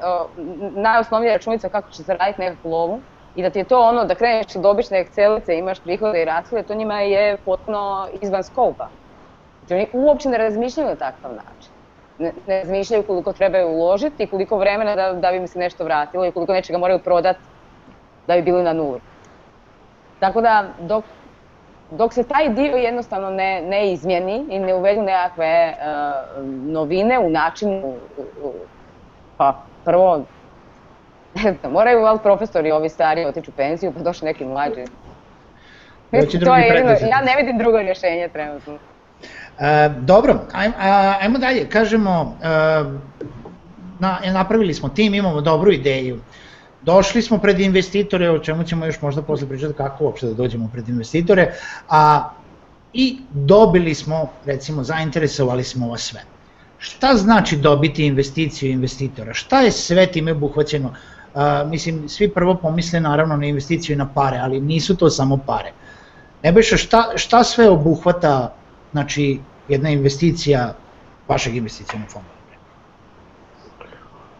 najosnovnija 0.75 1.33
računica 1.33 1.69
kako 1.69 1.89
će 1.89 2.03
zaraditi 2.03 2.41
nekakvu 2.41 2.71
lovu 2.71 2.99
i 3.35 3.41
da 3.41 3.49
ti 3.49 3.59
je 3.59 3.63
to 3.63 3.79
ono 3.81 4.05
da 4.05 4.15
kreneš 4.15 4.53
da 4.53 4.69
obične 4.69 5.05
Excelice, 5.05 5.59
imaš 5.59 5.79
prihode 5.79 6.21
i 6.21 6.25
rashode, 6.25 6.63
to 6.63 6.75
njima 6.75 7.01
je 7.01 7.37
potpuno 7.37 8.07
izvan 8.21 8.43
skopa. 8.43 8.87
Znači, 9.59 9.73
oni 9.73 10.05
uopće 10.05 10.29
ne 10.29 10.37
razmišljaju 10.37 10.89
na 10.89 10.95
takav 10.95 11.31
način. 11.31 11.74
Ne, 12.19 12.31
ne 12.47 12.59
razmišljaju 12.59 13.03
koliko 13.03 13.33
trebaju 13.33 13.67
uložiti 13.67 14.23
i 14.23 14.27
koliko 14.27 14.57
vremena 14.57 14.95
da, 14.95 15.13
da 15.13 15.31
bi 15.31 15.39
mi 15.39 15.47
se 15.47 15.59
nešto 15.59 15.83
vratilo 15.83 16.25
i 16.25 16.31
koliko 16.31 16.53
nečega 16.53 16.77
moraju 16.77 16.99
prodati 16.99 17.39
da 18.27 18.35
bi 18.35 18.41
bili 18.41 18.63
na 18.63 18.73
nuli. 18.73 18.99
Tako 20.19 20.41
da, 20.41 20.65
dok 20.79 21.03
dok 21.91 22.13
se 22.13 22.23
taj 22.23 22.49
dio 22.49 22.75
jednostavno 22.75 23.29
ne, 23.29 23.61
ne 23.61 23.91
izmjeni 23.91 24.45
i 24.49 24.59
ne 24.59 24.73
uvedu 24.73 25.01
nekakve 25.01 25.73
uh, 25.73 26.45
novine 26.47 27.19
u 27.19 27.29
načinu, 27.29 27.95
pa 29.37 29.61
prvo, 29.85 30.17
ne 31.43 31.53
znam, 31.59 31.71
moraju 31.71 32.01
val 32.01 32.17
profesori 32.17 32.71
ovi 32.71 32.89
stari 32.89 33.25
otići 33.25 33.49
u 33.49 33.53
penziju, 33.53 33.93
pa 33.93 33.99
došli 33.99 34.25
neki 34.25 34.45
mlađi. 34.45 34.85
to 36.45 36.55
je 36.55 36.65
jedno, 36.65 36.91
ja 36.91 37.21
ne 37.21 37.35
vidim 37.37 37.57
drugo 37.57 37.77
rješenje 37.77 38.29
trenutno. 38.33 38.77
E, 39.59 39.89
dobro, 40.01 40.39
ajmo, 40.51 40.73
ajmo 41.21 41.37
dalje, 41.37 41.69
kažemo, 41.69 42.37
e, 42.41 42.47
na, 43.99 44.19
napravili 44.33 44.73
smo 44.73 44.89
tim, 44.89 45.13
imamo 45.13 45.41
dobru 45.41 45.71
ideju. 45.71 46.19
Došli 46.81 47.21
smo 47.21 47.37
pred 47.37 47.59
investitore, 47.59 48.29
o 48.29 48.39
čemu 48.39 48.63
ćemo 48.63 48.85
još 48.85 49.01
možda 49.01 49.21
posle 49.21 49.47
pričati 49.47 49.73
kako 49.73 50.03
uopšte 50.03 50.27
da 50.27 50.33
dođemo 50.33 50.69
pred 50.73 50.89
investitore, 50.89 51.53
a 51.89 52.29
i 52.93 53.17
dobili 53.31 53.93
smo, 53.93 54.29
recimo, 54.45 54.83
zainteresovali 54.83 55.63
smo 55.63 55.89
vas 55.89 56.01
sve. 56.01 56.21
Šta 56.77 57.15
znači 57.15 57.57
dobiti 57.57 58.05
investiciju 58.05 58.71
investitora? 58.71 59.33
Šta 59.33 59.61
je 59.61 59.71
sve 59.71 60.05
time 60.07 60.31
obuhvaćeno? 60.31 60.87
Uh, 61.33 61.41
mislim, 61.69 62.09
svi 62.09 62.29
prvo 62.29 62.55
pomisle 62.55 62.99
naravno 62.99 63.37
na 63.37 63.45
investiciju 63.45 63.93
i 63.93 63.97
na 63.97 64.07
pare, 64.13 64.37
ali 64.37 64.59
nisu 64.59 64.95
to 64.95 65.09
samo 65.09 65.37
pare. 65.37 65.71
Nebojša, 66.43 66.77
šta, 66.77 67.03
šta 67.15 67.43
sve 67.43 67.69
obuhvata 67.69 68.55
znači, 68.95 69.39
jedna 69.67 69.89
investicija 69.89 70.73
vašeg 71.27 71.55
investicijalnog 71.55 72.09
fonda? 72.09 72.29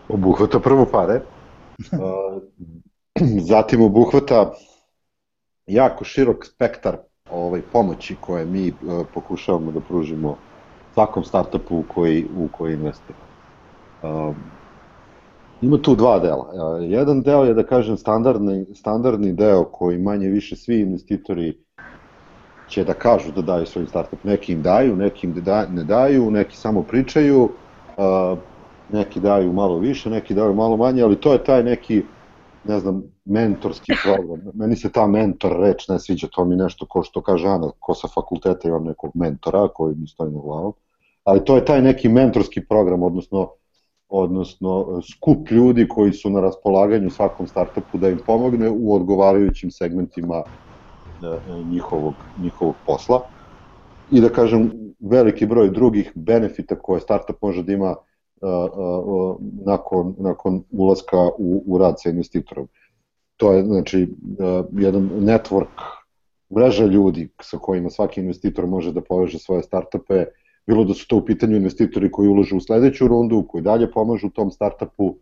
Obuhvata 0.10 0.60
prvo 0.60 0.86
pare, 0.92 1.22
Zatim 3.52 3.82
obuhvata 3.82 4.52
jako 5.68 6.04
širok 6.04 6.46
spektar 6.46 6.98
ovaj, 7.32 7.62
pomoći 7.74 8.16
koje 8.22 8.46
mi 8.46 8.74
pokušavamo 9.14 9.72
da 9.72 9.80
pružimo 9.80 10.38
svakom 10.94 11.24
startupu 11.24 11.78
u 11.78 11.84
koji, 11.94 12.26
u 12.38 12.48
koji 12.52 12.74
investira. 12.74 13.18
Ima 15.62 15.78
tu 15.82 15.96
dva 15.96 16.20
dela. 16.20 16.80
Jedan 16.82 17.22
deo 17.22 17.44
je, 17.44 17.54
da 17.54 17.64
kažem, 17.64 17.98
standardni, 17.98 18.66
standardni 18.76 19.34
deo 19.34 19.64
koji 19.64 19.98
manje 19.98 20.28
više 20.28 20.56
svi 20.56 20.80
investitori 20.80 21.58
će 22.68 22.84
da 22.84 22.94
kažu 22.94 23.32
da 23.32 23.42
daju 23.42 23.66
svoj 23.66 23.88
startup. 23.88 24.24
Neki 24.24 24.54
im 24.54 24.62
daju, 24.62 24.96
neki 24.96 25.28
im 25.28 25.34
da, 25.34 25.66
ne 25.68 25.84
daju, 25.84 26.32
neki 26.32 26.58
samo 26.58 26.84
pričaju, 26.84 27.44
uh, 27.44 28.38
neki 28.92 29.20
daju 29.20 29.54
malo 29.54 29.78
više, 29.78 30.10
neki 30.10 30.34
daju 30.34 30.54
malo 30.54 30.78
manje, 30.78 31.04
ali 31.04 31.16
to 31.16 31.34
je 31.34 31.44
taj 31.44 31.64
neki, 31.64 32.04
ne 32.64 32.80
znam, 32.80 33.04
mentorski 33.26 33.94
program. 34.04 34.52
Meni 34.54 34.76
se 34.76 34.92
ta 34.92 35.08
mentor 35.08 35.58
reč 35.60 35.88
ne 35.88 36.00
sviđa, 36.00 36.28
to 36.32 36.46
mi 36.46 36.56
nešto 36.56 36.86
ko 36.86 37.04
što 37.04 37.22
kaže 37.22 37.48
Ana, 37.48 37.72
ko 37.80 37.94
sa 37.94 38.08
fakulteta 38.08 38.68
imam 38.68 38.84
nekog 38.84 39.12
mentora 39.14 39.68
koji 39.68 39.96
mi 39.96 40.08
stoji 40.08 40.32
na 40.32 40.42
glavu, 40.42 40.74
ali 41.24 41.46
to 41.46 41.56
je 41.56 41.66
taj 41.66 41.82
neki 41.82 42.10
mentorski 42.10 42.66
program, 42.66 43.04
odnosno 43.04 43.50
odnosno 44.10 45.02
skup 45.14 45.52
ljudi 45.52 45.88
koji 45.88 46.14
su 46.14 46.30
na 46.30 46.42
raspolaganju 46.42 47.10
svakom 47.10 47.48
startupu 47.48 47.98
da 47.98 48.10
im 48.10 48.20
pomogne 48.26 48.70
u 48.70 48.96
odgovarajućim 48.96 49.72
segmentima 49.72 50.36
e, 50.36 50.42
njihovog, 51.72 52.14
njihovog 52.42 52.76
posla. 52.86 53.22
I 54.12 54.22
da 54.22 54.30
kažem, 54.30 54.72
veliki 55.00 55.46
broj 55.46 55.70
drugih 55.70 56.12
benefita 56.16 56.76
koje 56.76 57.02
startup 57.02 57.42
može 57.42 57.64
da 57.64 57.74
ima 57.74 57.96
nakon, 59.66 60.16
nakon 60.18 60.64
ulaska 60.72 61.18
u, 61.38 61.64
u 61.66 61.78
rad 61.78 61.96
sa 61.98 62.10
investitorom. 62.10 62.68
To 63.38 63.54
je 63.54 63.64
znači 63.66 64.08
jedan 64.72 65.10
network, 65.20 65.82
mreža 66.56 66.86
ljudi 66.86 67.30
sa 67.42 67.58
kojima 67.58 67.90
svaki 67.90 68.22
investitor 68.22 68.68
može 68.68 68.94
da 68.94 69.02
poveže 69.02 69.40
svoje 69.40 69.64
startupe, 69.64 70.26
bilo 70.68 70.84
da 70.84 70.94
su 70.94 71.08
to 71.08 71.18
u 71.18 71.26
pitanju 71.26 71.56
investitori 71.56 72.12
koji 72.12 72.30
ulože 72.30 72.56
u 72.56 72.60
sledeću 72.60 73.08
rundu, 73.08 73.44
koji 73.48 73.62
dalje 73.64 73.92
pomažu 73.92 74.30
tom 74.30 74.52
startupu 74.52 75.16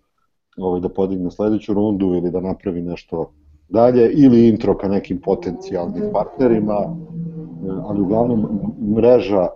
ovaj, 0.57 0.81
da 0.81 0.89
podigne 0.89 1.31
sledeću 1.31 1.73
rundu 1.73 2.05
ili 2.05 2.31
da 2.31 2.39
napravi 2.39 2.81
nešto 2.81 3.31
dalje, 3.73 4.11
ili 4.11 4.47
intro 4.49 4.77
ka 4.77 4.87
nekim 4.87 5.21
potencijalnim 5.21 6.03
partnerima, 6.13 6.95
ali 7.85 8.01
uglavnom 8.01 8.47
mreža, 8.95 9.47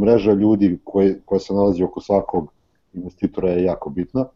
mreža 0.00 0.32
ljudi 0.32 0.78
koje, 0.84 1.20
koje 1.24 1.40
se 1.40 1.54
nalazi 1.54 1.84
oko 1.84 2.00
svakog 2.00 2.52
investitora 2.94 3.50
je 3.50 3.64
jako 3.64 3.90
bitna. 3.90 4.26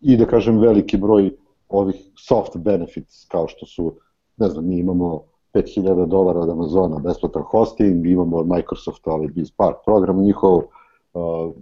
I 0.00 0.16
da 0.16 0.26
kažem 0.26 0.58
veliki 0.58 0.96
broj 0.96 1.30
ovih 1.68 1.96
soft 2.18 2.56
benefits 2.56 3.24
kao 3.28 3.48
što 3.48 3.66
su, 3.66 3.92
ne 4.36 4.48
znam, 4.48 4.68
mi 4.68 4.78
imamo 4.78 5.22
5000 5.54 6.06
dolara 6.06 6.40
od 6.40 6.50
Amazona 6.50 6.98
besplatan 6.98 7.42
hosting, 7.42 8.06
imamo 8.06 8.36
od 8.36 8.48
Microsofta 8.48 9.10
ovaj 9.12 9.28
BizPark 9.28 9.76
program 9.84 10.20
njihov, 10.20 10.56
uh, 10.56 11.52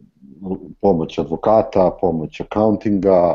pomoć 0.80 1.18
advokata, 1.18 1.90
pomoć 2.00 2.40
accountinga, 2.40 3.34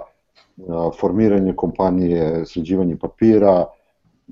formiranje 1.00 1.54
kompanije, 1.56 2.46
sređivanje 2.46 2.98
papira, 2.98 3.66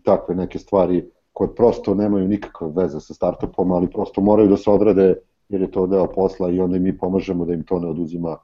takve 0.04 0.36
neke 0.36 0.60
stvari 0.60 1.10
koje 1.34 1.56
prosto 1.56 1.94
nemaju 1.94 2.28
nikakve 2.28 2.68
veze 2.76 3.00
sa 3.00 3.14
startupom, 3.14 3.72
ali 3.72 3.92
prosto 3.92 4.22
moraju 4.22 4.50
da 4.50 4.58
se 4.58 4.70
odrade 4.70 5.16
jer 5.50 5.62
je 5.62 5.72
to 5.72 5.88
deo 5.88 6.08
posla 6.08 6.50
i 6.50 6.60
onda 6.60 6.80
mi 6.80 6.98
pomažemo 6.98 7.46
da 7.46 7.54
im 7.54 7.64
to 7.64 7.80
ne 7.80 7.88
oduzima 7.88 8.38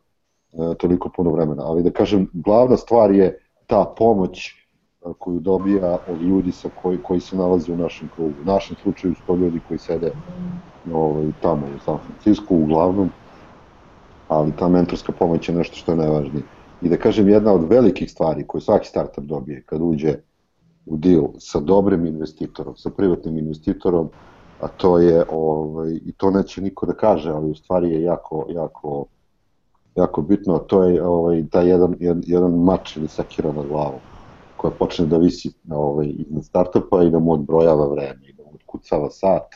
E, 0.54 0.76
toliko 0.76 1.10
puno 1.10 1.32
vremena. 1.32 1.64
Ali 1.66 1.84
da 1.84 1.92
kažem, 1.92 2.30
glavna 2.34 2.78
stvar 2.78 3.12
je 3.12 3.40
ta 3.68 3.94
pomoć 3.98 4.48
e, 4.48 4.54
koju 5.18 5.40
dobija 5.40 5.98
od 6.08 6.22
ljudi 6.22 6.52
sa 6.52 6.70
koji, 6.82 6.98
koji 7.04 7.20
se 7.20 7.38
nalaze 7.38 7.74
u 7.74 7.78
našem 7.78 8.10
krugu. 8.16 8.34
U 8.42 8.46
našem 8.46 8.78
slučaju 8.84 9.16
su 9.16 9.22
to 9.28 9.36
ljudi 9.36 9.62
koji 9.68 9.78
sede 9.78 10.12
ovaj, 10.94 11.32
tamo 11.42 11.68
u 11.76 11.80
San 11.80 11.98
Francisco 11.98 12.56
uglavnom, 12.56 13.10
ali 14.28 14.52
ta 14.60 14.68
mentorska 14.68 15.12
pomoć 15.12 15.50
je 15.50 15.56
nešto 15.56 15.76
što 15.76 15.92
je 15.92 15.98
najvažnije. 15.98 16.44
I 16.82 16.90
da 16.90 16.98
kažem, 16.98 17.30
jedna 17.30 17.54
od 17.54 17.70
velikih 17.70 18.12
stvari 18.12 18.48
koju 18.48 18.62
svaki 18.62 18.88
startup 18.88 19.24
dobije 19.24 19.64
kad 19.66 19.82
uđe 19.82 20.16
u 20.86 20.98
deal 20.98 21.28
sa 21.40 21.60
dobrim 21.60 22.06
investitorom, 22.06 22.76
sa 22.78 22.90
privatnim 22.90 23.38
investitorom, 23.38 24.10
a 24.62 24.68
to 24.68 24.98
je, 25.00 25.26
ovaj, 25.32 25.92
i 26.06 26.12
to 26.18 26.32
neće 26.32 26.62
niko 26.62 26.86
da 26.86 26.94
kaže, 26.94 27.32
ali 27.32 27.52
u 27.52 27.56
stvari 27.56 27.90
je 27.90 28.02
jako, 28.02 28.46
jako 28.50 29.06
jako 29.96 30.22
bitno, 30.22 30.60
to 30.60 30.84
je 30.84 31.04
ovaj, 31.04 31.44
taj 31.52 31.70
jedan, 31.70 31.96
jedan, 32.00 32.24
jedan 32.26 32.52
mač 32.52 32.96
ili 32.98 33.08
sekira 33.08 33.52
na 33.52 33.64
glavu 33.64 34.00
koja 34.58 34.72
počne 34.72 35.06
da 35.06 35.18
visi 35.18 35.52
ovaj, 35.70 36.08
iznad 36.08 36.46
startupa 36.46 37.04
i 37.04 37.10
da 37.10 37.20
mu 37.20 37.34
odbrojava 37.34 37.88
vreme 37.88 38.28
i 38.28 38.34
da 38.34 38.44
mu 38.44 38.52
odkucava 38.54 39.10
sat 39.10 39.56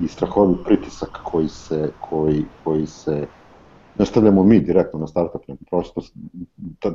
i 0.00 0.08
strahovni 0.08 0.56
pritisak 0.64 1.20
koji 1.24 1.48
se, 1.48 1.90
koji, 2.00 2.44
koji 2.64 2.86
se 2.86 3.26
ne 3.98 4.06
stavljamo 4.06 4.42
mi 4.42 4.60
direktno 4.60 4.98
na 5.00 5.06
startup, 5.06 5.48
nego 5.48 5.60
prosto 5.70 6.00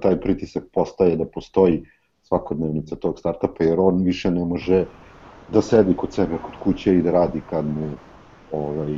taj 0.02 0.20
pritisak 0.20 0.64
postaje 0.74 1.16
da 1.16 1.26
postoji 1.26 1.84
svakodnevnica 2.22 2.96
tog 2.96 3.20
startupa, 3.20 3.64
jer 3.64 3.80
on 3.80 4.04
više 4.04 4.32
ne 4.32 4.46
može 4.46 4.86
da 5.48 5.62
sedi 5.62 5.96
kod 5.98 6.14
sebe, 6.14 6.38
kod 6.38 6.56
kuće 6.64 6.96
i 6.96 7.02
da 7.02 7.12
radi 7.12 7.42
kad 7.42 7.66
mu 7.66 7.90
ovaj, 8.52 8.98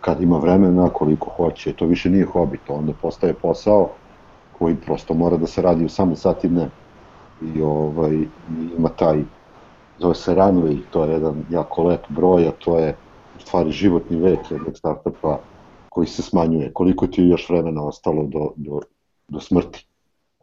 kad 0.00 0.22
ima 0.22 0.38
vremena, 0.38 0.88
koliko 0.88 1.30
hoće, 1.30 1.76
to 1.76 1.86
više 1.86 2.10
nije 2.10 2.24
hobi, 2.24 2.58
to 2.58 2.72
onda 2.72 2.92
postaje 2.92 3.34
posao 3.34 3.96
koji 4.50 4.80
prosto 4.80 5.14
mora 5.14 5.36
da 5.36 5.46
se 5.46 5.62
radi 5.62 5.84
u 5.84 5.88
samo 5.88 6.16
sati 6.16 6.48
dne. 6.48 6.70
I 7.40 7.62
ovaj, 7.62 8.28
ima 8.76 8.88
taj, 8.88 9.24
zove 9.96 10.14
se 10.14 10.34
runway, 10.34 10.82
to 10.90 11.04
je 11.04 11.12
jedan 11.12 11.44
jako 11.48 11.82
lep 11.82 12.00
broj, 12.08 12.48
a 12.48 12.52
to 12.52 12.78
je 12.78 12.96
u 13.34 13.40
stvari 13.40 13.70
životni 13.70 14.16
vek 14.16 14.50
jednog 14.50 14.76
startupa 14.78 15.38
koji 15.90 16.06
se 16.06 16.22
smanjuje. 16.22 16.72
Koliko 16.72 17.06
ti 17.06 17.22
je 17.22 17.28
još 17.28 17.48
vremena 17.48 17.84
ostalo 17.84 18.24
do, 18.24 18.52
do, 18.56 18.80
do 19.28 19.40
smrti. 19.40 19.86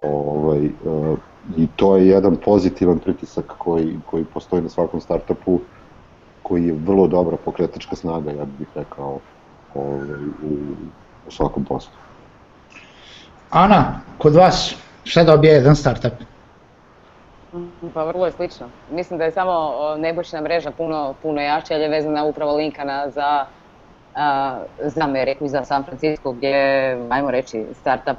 Ovaj, 0.02 0.66
uh, 0.66 1.18
I 1.58 1.68
to 1.76 1.96
je 1.98 2.08
jedan 2.08 2.36
pozitivan 2.36 3.00
pritisak 3.00 3.54
koji, 3.58 3.96
koji 4.06 4.26
postoji 4.26 4.62
na 4.62 4.70
svakom 4.70 5.02
startupu, 5.02 5.60
koji 6.44 6.68
je 6.68 6.74
vrlo 6.86 7.08
dobra 7.08 7.38
pokretačka 7.46 7.96
snaga, 7.96 8.32
ja 8.32 8.46
bih 8.60 8.68
rekao, 8.76 9.20
ovaj, 9.76 10.26
u, 10.44 10.54
u 11.28 11.32
svakom 11.32 11.66
poslu. 11.66 11.92
Ana, 13.50 14.02
kod 14.18 14.36
vas 14.36 14.76
šta 15.04 15.24
dobija 15.24 15.54
jedan 15.54 15.76
startup? 15.76 16.14
Pa 17.94 18.04
vrlo 18.04 18.26
je 18.26 18.32
slično. 18.32 18.68
Mislim 18.92 19.20
da 19.20 19.26
je 19.26 19.32
samo 19.32 19.72
Nebojšina 19.98 20.42
mreža 20.42 20.72
puno, 20.72 21.14
puno 21.22 21.42
jača, 21.42 21.74
jer 21.74 21.82
je 21.82 21.90
vezana 21.90 22.24
upravo 22.24 22.56
linkana 22.56 23.10
za, 23.10 23.46
za 24.80 25.04
Ameriku 25.04 25.46
i 25.46 25.50
za 25.50 25.64
San 25.64 25.84
Francisco, 25.84 26.32
gdje, 26.32 26.54
ajmo 27.10 27.32
reći, 27.32 27.66
startup, 27.74 28.18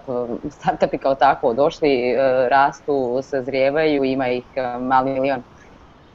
startupi 0.51 0.99
kao 0.99 1.15
tako 1.15 1.55
došli, 1.55 2.17
rastu, 2.49 3.21
sazrijevaju, 3.23 4.05
ima 4.05 4.29
ih 4.29 4.45
mali 4.81 5.11
milion. 5.11 5.43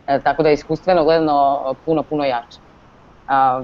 E, 0.07 0.19
tako 0.19 0.43
da 0.43 0.49
je 0.49 0.53
iskustveno 0.53 1.03
gledano 1.03 1.75
puno, 1.85 2.03
puno 2.03 2.23
jače. 2.23 2.59
A, 3.27 3.63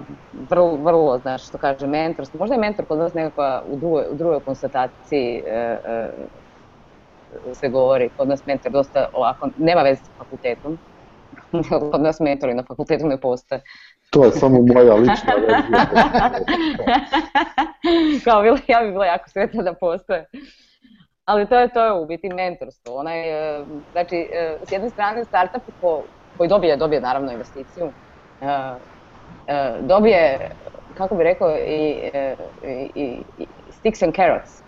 vrlo, 0.50 0.76
vrlo, 0.76 1.18
znaš, 1.18 1.48
što 1.48 1.58
kaže 1.58 1.88
mentorstvo, 1.88 2.38
možda 2.38 2.56
je 2.56 2.62
mentor 2.62 2.86
kod 2.86 2.98
nas 3.00 3.14
nekakva 3.14 3.64
u 3.68 3.76
drugoj, 3.78 4.06
u 4.12 4.16
drugoj 4.16 4.40
konstataciji 4.40 5.44
e, 5.48 5.80
e, 5.86 6.12
se 7.54 7.70
govori, 7.70 8.10
kod 8.18 8.28
nas 8.28 8.46
mentor 8.46 8.72
dosta 8.72 9.10
ovako, 9.14 9.50
nema 9.58 9.82
veze 9.82 10.02
sa 10.04 10.12
fakultetom, 10.18 10.80
kod 11.92 12.02
nas 12.02 12.20
mentori 12.20 12.54
na 12.54 12.64
fakultetu 12.64 13.08
ne 13.08 13.22
postoje. 13.22 13.62
To 14.10 14.26
je 14.26 14.32
samo 14.32 14.62
moja 14.62 14.96
lična 14.96 15.34
verzija. 15.34 15.86
Kao 18.26 18.42
bila, 18.42 18.58
ja 18.68 18.80
bi 18.84 18.92
bila 18.92 19.06
jako 19.06 19.30
sretna 19.30 19.64
da 19.64 19.74
postoje. 19.74 20.26
Ali 21.26 21.50
to 21.50 21.60
je 21.60 21.74
to 21.74 21.86
je 21.86 21.94
u 21.94 22.06
biti 22.06 22.30
mentorstvo. 22.30 22.96
Onaj, 22.96 23.24
znači, 23.92 24.30
s 24.64 24.72
jedne 24.72 24.90
strane 24.90 25.26
startup 25.26 25.64
ko, 25.82 26.04
koji 26.38 26.50
dobije, 26.50 26.78
dobije 26.78 27.02
naravno 27.02 27.32
investiciju, 27.32 27.92
dobije, 29.82 30.52
kako 30.98 31.16
bi 31.16 31.24
rekao, 31.24 31.58
i, 31.58 32.12
i, 32.96 33.24
i 33.38 33.46
sticks 33.72 34.02
and 34.02 34.16
carrots. 34.16 34.64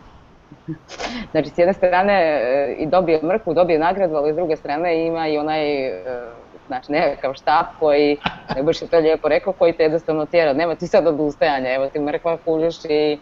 Znači, 1.32 1.50
s 1.50 1.58
jedne 1.58 1.74
strane 1.74 2.14
e, 2.14 2.76
i 2.80 2.86
dobije 2.86 3.24
mrkvu, 3.24 3.54
dobije 3.54 3.80
nagradu, 3.80 4.16
ali 4.16 4.34
s 4.34 4.36
druge 4.36 4.56
strane 4.56 5.06
ima 5.06 5.28
i 5.28 5.38
onaj 5.38 5.92
znači 6.72 6.92
nekakav 6.92 7.34
štap 7.34 7.66
koji, 7.80 8.18
ne 8.56 8.64
baš 8.64 8.82
je 8.82 8.88
to 8.88 8.98
lijepo 8.98 9.28
rekao, 9.28 9.54
koji 9.54 9.74
te 9.74 9.84
jednostavno 9.84 10.26
tjera, 10.26 10.54
nema 10.54 10.76
ti 10.76 10.88
sad 10.88 11.08
odustajanja, 11.08 11.74
evo 11.74 11.88
ti 11.88 12.00
mrkva 12.00 12.38
kužiš 12.46 12.86
i 12.86 13.20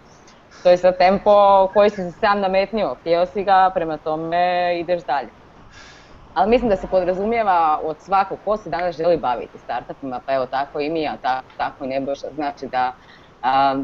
to 0.63 0.69
je 0.69 0.77
sad 0.77 0.97
tempo 0.97 1.67
koji 1.73 1.89
si 1.89 1.95
se 1.95 2.11
sam 2.11 2.39
nametnio, 2.39 2.95
htio 3.01 3.25
si 3.25 3.43
ga, 3.43 3.71
prema 3.73 3.97
tome 3.97 4.79
ideš 4.79 5.03
dalje. 5.03 5.29
Ali 6.33 6.49
mislim 6.49 6.69
da 6.69 6.75
se 6.75 6.87
podrazumijeva 6.87 7.79
od 7.83 7.95
svakog 7.99 8.37
ko 8.45 8.57
se 8.57 8.69
danas 8.69 8.97
želi 8.97 9.17
baviti 9.17 9.57
startupima, 9.57 10.21
pa 10.25 10.33
evo 10.33 10.45
tako 10.45 10.79
i 10.79 10.89
mi, 10.89 11.07
a 11.07 11.17
tako, 11.21 11.47
tako 11.57 11.85
i 11.85 11.87
Nebojša, 11.87 12.27
znači 12.35 12.67
da 12.67 12.93
a, 13.41 13.83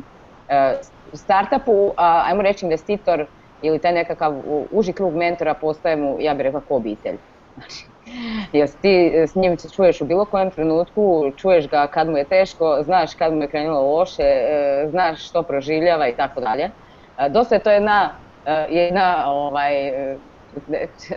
startupu, 1.13 1.93
ajmo 1.97 2.41
reći 2.41 2.65
investitor, 2.65 3.25
ili 3.61 3.79
taj 3.79 3.93
nekakav 3.93 4.33
uži 4.71 4.93
krug 4.93 5.15
mentora 5.15 5.53
postaje 5.53 5.95
mu, 5.95 6.17
ja 6.19 6.33
bih 6.33 6.43
rekla, 6.43 6.61
ko 6.67 6.75
obitelj. 6.75 7.17
Znači, 7.55 7.85
jer 8.53 8.69
ti 8.81 9.13
s 9.27 9.35
njim 9.35 9.57
se 9.57 9.69
čuješ 9.69 10.01
u 10.01 10.05
bilo 10.05 10.25
kojem 10.25 10.51
trenutku, 10.51 11.31
čuješ 11.37 11.67
ga 11.67 11.87
kad 11.87 12.09
mu 12.09 12.17
je 12.17 12.23
teško, 12.23 12.77
znaš 12.81 13.15
kad 13.15 13.33
mu 13.33 13.41
je 13.41 13.47
krenulo 13.47 13.97
loše, 13.97 14.23
e, 14.23 14.87
znaš 14.89 15.29
što 15.29 15.43
proživljava 15.43 16.07
i 16.07 16.15
tako 16.15 16.41
dalje. 16.41 16.69
E, 17.17 17.29
dosta 17.29 17.55
je 17.55 17.63
to 17.63 17.71
jedna, 17.71 18.09
e, 18.45 18.65
jedna 18.69 19.23
ovaj, 19.27 19.87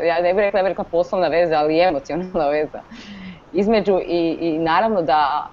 ja 0.08 0.20
ne 0.22 0.34
bih 0.34 0.42
rekla, 0.42 0.60
rekla 0.60 0.84
poslovna 0.84 1.28
veza, 1.28 1.58
ali 1.58 1.80
emocionalna 1.80 2.48
veza 2.48 2.80
između 3.52 4.00
i, 4.06 4.36
i 4.40 4.58
naravno 4.58 5.02
da 5.02 5.48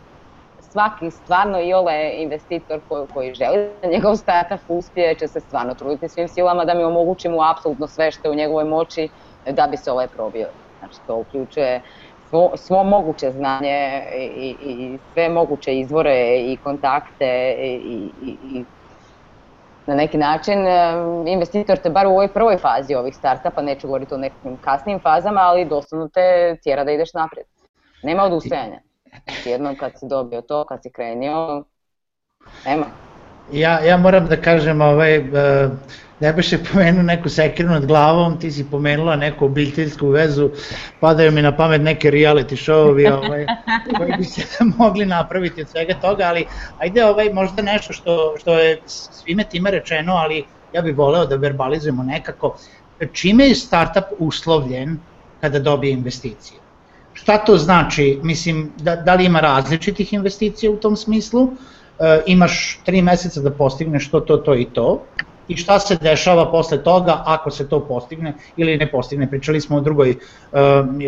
svaki 0.59 1.11
stvarno 1.11 1.61
i 1.61 1.73
ole 1.73 2.11
investitor 2.17 2.79
koji, 2.88 3.07
koji 3.07 3.33
želi 3.33 3.69
da 3.81 3.89
njegov 3.89 4.15
startup 4.15 4.59
uspije 4.67 5.15
će 5.15 5.27
se 5.27 5.39
stvarno 5.39 5.73
truditi 5.73 6.09
svim 6.09 6.27
silama 6.27 6.65
da 6.65 6.73
mi 6.73 6.83
omogućimo 6.83 7.38
apsolutno 7.51 7.88
sve 7.88 8.11
što 8.11 8.27
je 8.27 8.31
u 8.31 8.36
njegovoj 8.36 8.63
moći 8.63 9.09
da 9.51 9.67
bi 9.67 9.77
se 9.77 9.91
ovaj 9.91 10.07
probio. 10.07 10.47
Znači 10.86 11.07
to 11.07 11.15
uključuje 11.15 11.81
svo, 12.29 12.51
svo 12.57 12.83
moguće 12.83 13.31
znanje 13.31 14.03
i, 14.17 14.55
i 14.61 14.97
sve 15.13 15.29
moguće 15.29 15.79
izvore 15.79 16.38
i 16.38 16.57
kontakte 16.63 17.55
i, 17.59 18.09
i, 18.23 18.38
i 18.53 18.63
na 19.86 19.95
neki 19.95 20.17
način 20.17 20.59
investitor 21.27 21.77
te 21.77 21.89
bar 21.89 22.07
u 22.07 22.09
ovoj 22.09 22.27
prvoj 22.27 22.57
fazi 22.57 22.95
ovih 22.95 23.15
startupa, 23.15 23.61
neću 23.61 23.88
govoriti 23.88 24.13
o 24.13 24.17
nekim 24.17 24.57
kasnim 24.57 24.99
fazama, 24.99 25.41
ali 25.41 25.65
doslovno 25.65 26.07
te 26.07 26.57
tjera 26.63 26.83
da 26.83 26.91
ideš 26.91 27.13
naprijed. 27.13 27.47
Nema 28.03 28.23
odustajanja. 28.23 28.79
Znači 29.23 29.49
jednom 29.49 29.75
kad 29.75 29.91
si 29.99 30.05
dobio 30.09 30.41
to, 30.41 30.65
kad 30.65 30.83
si 30.83 30.91
krenio, 30.91 31.63
nema. 32.65 32.86
Ja, 33.51 33.79
ja 33.79 33.97
moram 33.97 34.25
da 34.25 34.41
kažem, 34.41 34.81
ovaj, 34.81 35.23
ne 36.20 36.34
baš 36.34 36.51
je 36.51 36.59
pomenuo 36.63 37.03
neku 37.03 37.30
sekiru 37.30 37.70
nad 37.70 37.86
glavom, 37.86 38.39
ti 38.39 38.51
si 38.51 38.66
pomenula 38.72 39.16
neku 39.16 39.45
obiteljsku 39.45 40.07
vezu, 40.07 40.49
padaju 40.99 41.32
mi 41.32 41.41
na 41.41 41.55
pamet 41.57 41.82
neke 41.82 42.11
reality 42.11 42.55
showovi 42.55 43.11
ovaj, 43.20 43.45
koji 43.97 44.13
bi 44.18 44.24
se 44.24 44.41
mogli 44.78 45.05
napraviti 45.05 45.61
od 45.61 45.70
svega 45.70 45.93
toga, 45.93 46.24
ali 46.24 46.45
ajde 46.80 47.05
ovaj, 47.05 47.34
možda 47.34 47.61
nešto 47.61 47.93
što, 47.93 48.36
što 48.39 48.59
je 48.59 48.82
svime 48.86 49.43
time 49.43 49.72
rečeno, 49.72 50.13
ali 50.13 50.43
ja 50.74 50.82
bih 50.82 50.97
voleo 50.97 51.26
da 51.26 51.36
verbalizujemo 51.36 52.03
nekako, 52.03 52.57
čime 53.11 53.47
je 53.47 53.55
startup 53.55 54.05
uslovljen 54.20 54.97
kada 55.41 55.59
dobije 55.59 55.93
investicije? 55.93 56.59
Šta 57.13 57.38
to 57.38 57.57
znači? 57.57 58.20
Mislim, 58.24 58.72
da, 58.78 58.95
da 58.95 59.16
li 59.16 59.26
ima 59.26 59.39
različitih 59.39 60.13
investicija 60.13 60.72
u 60.72 60.78
tom 60.78 60.95
smislu? 60.95 61.49
E, 61.99 62.22
imaš 62.26 62.80
tri 62.86 63.01
meseca 63.01 63.41
da 63.41 63.51
postigneš 63.51 64.09
to, 64.11 64.20
to, 64.20 64.38
to 64.38 64.55
i 64.55 64.66
to. 64.66 65.03
I 65.47 65.57
šta 65.57 65.79
se 65.79 65.95
dešava 66.01 66.51
posle 66.51 66.83
toga 66.83 67.23
ako 67.25 67.51
se 67.51 67.69
to 67.69 67.79
postigne 67.87 68.33
ili 68.57 68.77
ne 68.77 68.91
postigne? 68.91 69.29
Pričali 69.29 69.61
smo 69.61 69.77
o 69.77 69.81
drugoj, 69.81 70.09
e, 70.09 70.15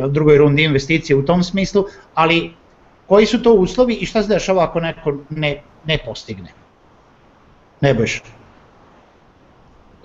drugoj 0.09 0.37
rundi 0.37 0.63
investicije 0.63 1.17
u 1.17 1.25
tom 1.25 1.43
smislu, 1.43 1.85
ali 2.13 2.53
koji 3.07 3.25
su 3.25 3.43
to 3.43 3.53
uslovi 3.53 3.93
i 3.93 4.05
šta 4.05 4.23
se 4.23 4.33
dešava 4.33 4.63
ako 4.63 4.79
neko 4.79 5.13
ne, 5.29 5.61
ne 5.85 5.97
postigne? 6.05 6.53
Ne 7.81 7.93
bojiš? 7.93 8.21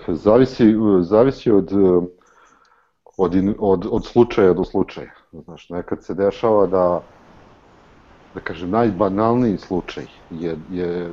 Zavisi, 0.07 0.73
zavisi 1.01 1.51
od, 1.51 1.71
od, 3.17 3.35
od, 3.59 3.87
od 3.91 4.05
slučaja 4.05 4.53
do 4.53 4.63
slučaja 4.63 5.23
Znaš, 5.41 5.69
nekad 5.69 6.03
se 6.03 6.13
dešava 6.13 6.67
da, 6.67 7.01
da 8.33 8.39
kažem, 8.39 8.69
najbanalniji 8.69 9.57
slučaj 9.57 10.05
je, 10.29 10.57
je 10.71 11.09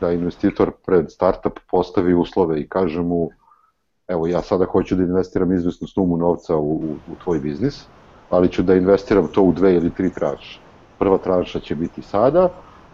da 0.00 0.12
investitor 0.12 0.70
pred 0.86 1.10
startup 1.10 1.58
postavi 1.70 2.14
uslove 2.14 2.60
i 2.60 2.68
kaže 2.68 3.02
mu 3.02 3.30
evo 4.08 4.26
ja 4.26 4.42
sada 4.42 4.64
hoću 4.64 4.96
da 4.96 5.02
investiram 5.02 5.52
izvesnu 5.52 5.88
sumu 5.88 6.16
novca 6.16 6.56
u, 6.56 6.72
u, 6.72 6.96
u 7.12 7.16
tvoj 7.24 7.38
biznis, 7.38 7.86
ali 8.30 8.48
ću 8.48 8.62
da 8.62 8.74
investiram 8.74 9.28
to 9.28 9.42
u 9.42 9.52
dve 9.52 9.74
ili 9.74 9.90
tri 9.90 10.10
tranše. 10.10 10.60
Prva 10.98 11.18
tranša 11.18 11.60
će 11.60 11.74
biti 11.74 12.02
sada, 12.02 12.48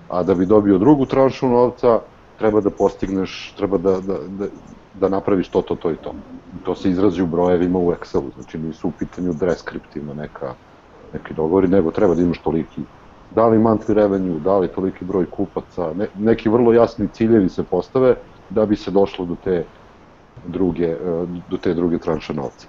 a 0.08 0.22
da 0.22 0.34
bi 0.34 0.46
dobio 0.46 0.78
drugu 0.78 1.06
tranšu 1.06 1.48
novca, 1.48 2.00
treba 2.38 2.60
da 2.60 2.70
postigneš, 2.70 3.54
treba 3.56 3.78
da, 3.78 4.00
da, 4.00 4.18
da, 4.28 4.46
da 5.00 5.08
napraviš 5.08 5.48
to, 5.48 5.62
to, 5.62 5.74
to 5.74 5.90
i 5.90 5.96
to. 5.96 6.14
To 6.64 6.74
se 6.74 6.90
izrazi 6.90 7.22
u 7.22 7.26
brojevima 7.26 7.78
u 7.78 7.92
Excelu, 7.92 8.34
znači 8.34 8.58
nisu 8.58 8.88
u 8.88 8.92
pitanju 8.98 9.32
deskriptivno 9.32 10.14
neka, 10.14 10.54
neki 11.12 11.34
dogovori, 11.34 11.68
nego 11.68 11.90
treba 11.90 12.14
da 12.14 12.22
imaš 12.22 12.38
toliki 12.38 12.82
da 13.36 13.46
li 13.46 13.58
monthly 13.58 13.94
revenue, 13.94 14.40
da 14.40 14.58
li 14.58 14.68
toliki 14.68 15.04
broj 15.04 15.26
kupaca, 15.30 15.92
ne, 15.94 16.08
neki 16.18 16.48
vrlo 16.48 16.72
jasni 16.72 17.08
ciljevi 17.12 17.48
se 17.48 17.62
postave 17.62 18.14
da 18.50 18.66
bi 18.66 18.76
se 18.76 18.90
došlo 18.90 19.24
do 19.24 19.36
te 19.44 19.64
druge, 20.46 20.86
e, 20.86 21.26
do 21.50 21.56
te 21.56 21.74
druge 21.74 21.98
tranše 21.98 22.34
novca. 22.34 22.68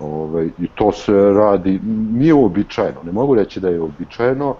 Ove, 0.00 0.46
I 0.58 0.68
to 0.74 0.92
se 0.92 1.12
radi, 1.12 1.80
nije 2.12 2.34
uobičajeno, 2.34 3.02
ne 3.02 3.12
mogu 3.12 3.34
reći 3.34 3.60
da 3.60 3.68
je 3.68 3.80
uobičajeno, 3.80 4.54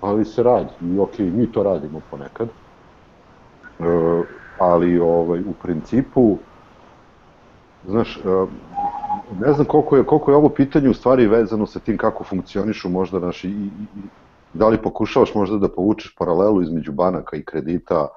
ali 0.00 0.24
se 0.24 0.42
radi 0.42 0.72
i 0.82 0.98
ok, 0.98 1.18
mi 1.18 1.52
to 1.52 1.62
radimo 1.62 2.00
ponekad. 2.10 2.48
E, 2.48 3.84
ali 4.58 4.98
ovaj, 4.98 5.40
u 5.40 5.52
principu, 5.62 6.38
znaš, 7.88 8.16
e, 8.16 8.20
ne 9.40 9.52
znam 9.52 9.66
koliko 9.66 9.96
je, 9.96 10.04
koliko 10.04 10.30
je 10.30 10.36
ovo 10.36 10.48
pitanje 10.48 10.88
u 10.88 10.94
stvari 10.94 11.26
vezano 11.26 11.66
sa 11.66 11.78
tim 11.78 11.96
kako 11.96 12.24
funkcionišu 12.24 12.88
možda 12.88 13.18
naši, 13.18 13.48
i, 13.48 13.70
i, 13.96 14.08
da 14.56 14.68
li 14.68 14.82
pokušavaš 14.82 15.34
možda 15.34 15.58
da 15.58 15.68
povučeš 15.68 16.14
paralelu 16.18 16.62
između 16.62 16.92
banaka 16.92 17.36
i 17.36 17.44
kredita, 17.44 18.08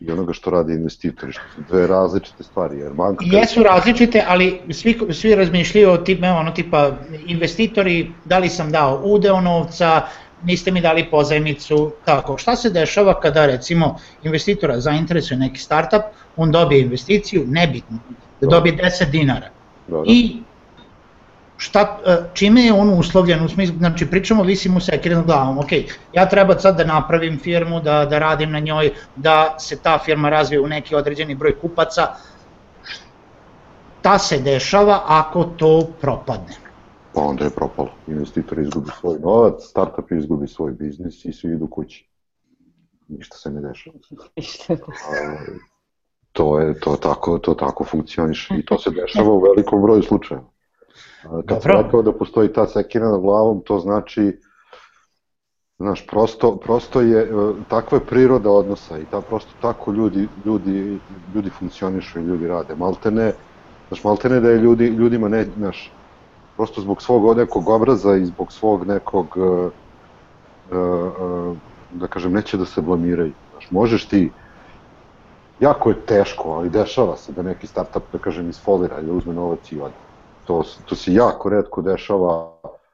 i 0.00 0.10
onoga 0.10 0.32
što 0.32 0.50
radi 0.50 0.72
investitori, 0.74 1.32
što 1.32 1.42
su 1.54 1.62
dve 1.68 1.86
različite 1.86 2.42
stvari. 2.42 2.78
Jer 2.78 2.92
banka... 2.92 3.24
Jesu 3.28 3.62
različite, 3.62 4.24
ali 4.28 4.60
svi, 4.70 4.98
svi 5.10 5.34
razmišljaju 5.34 5.90
o 5.90 5.96
tipe, 5.96 6.28
ono 6.28 6.50
tipa 6.50 6.90
investitori, 7.26 8.10
da 8.24 8.38
li 8.38 8.48
sam 8.48 8.70
dao 8.70 9.00
udeo 9.04 9.40
novca, 9.40 10.02
niste 10.44 10.70
mi 10.70 10.80
dali 10.80 11.06
pozajmicu, 11.10 11.92
tako. 12.04 12.38
Šta 12.38 12.56
se 12.56 12.70
dešava 12.70 13.20
kada 13.20 13.46
recimo 13.46 13.96
investitora 14.22 14.80
zainteresuje 14.80 15.38
neki 15.38 15.58
startup, 15.58 16.02
on 16.36 16.50
dobije 16.50 16.82
investiciju, 16.82 17.44
nebitno, 17.46 17.98
da 18.40 18.46
dobije 18.46 18.76
10 18.76 19.10
dinara. 19.10 19.48
Dobro. 19.88 20.04
I 20.06 20.42
šta, 21.62 21.98
e, 22.06 22.16
čime 22.34 22.62
je 22.62 22.72
on 22.72 22.90
uslovljen, 22.90 23.44
u 23.44 23.48
smislu, 23.48 23.76
znači 23.78 24.06
pričamo 24.10 24.42
visimo 24.42 24.80
sekire 24.80 25.14
nad 25.14 25.26
glavom, 25.26 25.58
ok, 25.58 25.72
ja 26.12 26.28
treba 26.28 26.58
sad 26.58 26.76
da 26.76 26.84
napravim 26.84 27.38
firmu, 27.38 27.80
da, 27.80 28.04
da 28.04 28.18
radim 28.18 28.50
na 28.50 28.58
njoj, 28.60 28.90
da 29.16 29.56
se 29.58 29.78
ta 29.82 29.98
firma 29.98 30.30
razvije 30.30 30.60
u 30.60 30.66
neki 30.66 30.94
određeni 30.94 31.34
broj 31.34 31.58
kupaca, 31.60 32.06
šta 34.00 34.18
se 34.18 34.38
dešava 34.38 35.02
ako 35.06 35.44
to 35.44 35.88
propadne? 36.00 36.58
Pa 37.14 37.20
onda 37.20 37.44
je 37.44 37.50
propalo. 37.50 37.90
Investitor 38.06 38.58
izgubi 38.58 38.90
svoj 39.00 39.18
novac, 39.18 39.62
startup 39.62 40.12
izgubi 40.12 40.48
svoj 40.48 40.72
biznis 40.72 41.24
i 41.24 41.32
svi 41.32 41.52
idu 41.52 41.66
kući. 41.66 42.08
Ništa 43.08 43.36
se 43.36 43.50
ne 43.50 43.60
dešava. 43.60 43.96
to 46.32 46.60
je 46.60 46.80
to 46.80 46.96
tako 46.96 47.38
to 47.38 47.54
tako 47.54 47.84
funkcioniše 47.84 48.54
i 48.58 48.64
to 48.64 48.78
se 48.78 48.90
dešava 48.90 49.32
u 49.32 49.40
velikom 49.40 49.82
broju 49.82 50.02
slučajeva. 50.02 50.51
Kad 51.48 51.62
sam 51.62 51.72
rekao 51.82 52.02
da 52.02 52.12
postoji 52.12 52.52
ta 52.52 52.66
sekira 52.66 53.08
nad 53.08 53.20
glavom, 53.20 53.62
to 53.64 53.78
znači 53.78 54.32
Znaš, 55.82 56.06
prosto, 56.06 56.56
prosto 56.56 57.00
je, 57.00 57.22
e, 57.22 57.28
takva 57.68 57.98
je 57.98 58.06
priroda 58.06 58.50
odnosa 58.50 58.98
i 58.98 59.04
ta, 59.10 59.20
prosto 59.20 59.50
tako 59.60 59.92
ljudi, 59.92 60.28
ljudi, 60.44 60.98
ljudi 61.34 61.50
funkcionišu 61.50 62.20
i 62.20 62.22
ljudi 62.22 62.48
rade. 62.48 62.74
Maltene, 62.74 63.32
znaš, 63.88 64.04
maltene 64.04 64.40
da 64.40 64.50
je 64.50 64.58
ljudi, 64.58 64.86
ljudima 64.86 65.28
ne, 65.28 65.46
znaš, 65.56 65.92
prosto 66.56 66.80
zbog 66.80 67.02
svog 67.02 67.36
nekog 67.36 67.68
obraza 67.68 68.16
i 68.16 68.24
zbog 68.24 68.52
svog 68.52 68.86
nekog, 68.86 69.36
uh, 69.36 69.72
uh, 70.70 71.56
da 71.90 72.06
kažem, 72.06 72.32
neće 72.32 72.56
da 72.56 72.64
se 72.64 72.80
blamiraju. 72.80 73.32
Znaš, 73.50 73.70
možeš 73.70 74.06
ti, 74.06 74.30
jako 75.60 75.90
je 75.90 76.06
teško, 76.06 76.50
ali 76.50 76.70
dešava 76.70 77.16
se 77.16 77.32
da 77.32 77.42
neki 77.42 77.66
startup, 77.66 78.02
da 78.12 78.18
kažem, 78.18 78.50
isfolira 78.50 79.00
i 79.00 79.06
da 79.06 79.12
uzme 79.12 79.34
novac 79.34 79.72
i 79.72 79.80
ode. 79.80 80.11
To, 80.46 80.62
to 80.84 80.94
se 80.94 81.14
jako 81.14 81.48
redko 81.48 81.82
dešava, 81.82 82.52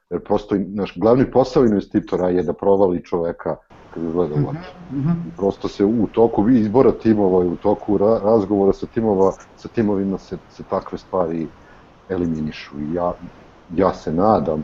jer 0.09 0.23
prosto 0.23 0.55
naš 0.67 0.93
glavni 0.95 1.31
posao 1.31 1.63
investitora 1.63 2.29
je 2.29 2.43
da 2.43 2.53
provali 2.53 3.03
čoveka 3.03 3.55
kad 3.93 4.03
izgleda. 4.03 4.35
Mm 4.35 4.45
-hmm. 4.91 5.15
Prosto 5.37 5.67
se 5.67 5.85
u 5.85 6.07
toku 6.11 6.49
izbora 6.49 6.91
timova 6.91 7.43
i 7.43 7.47
u 7.47 7.55
toku 7.55 7.97
ra 7.97 8.19
razgovora 8.23 8.73
sa 8.73 8.85
timova, 8.85 9.31
sa 9.57 9.67
timovima 9.67 10.17
se, 10.17 10.37
se 10.49 10.63
takve 10.63 10.97
stvari 10.97 11.47
eliminišu 12.09 12.79
i 12.79 12.93
ja, 12.93 13.13
ja 13.75 13.93
se 13.93 14.13
nadam 14.13 14.63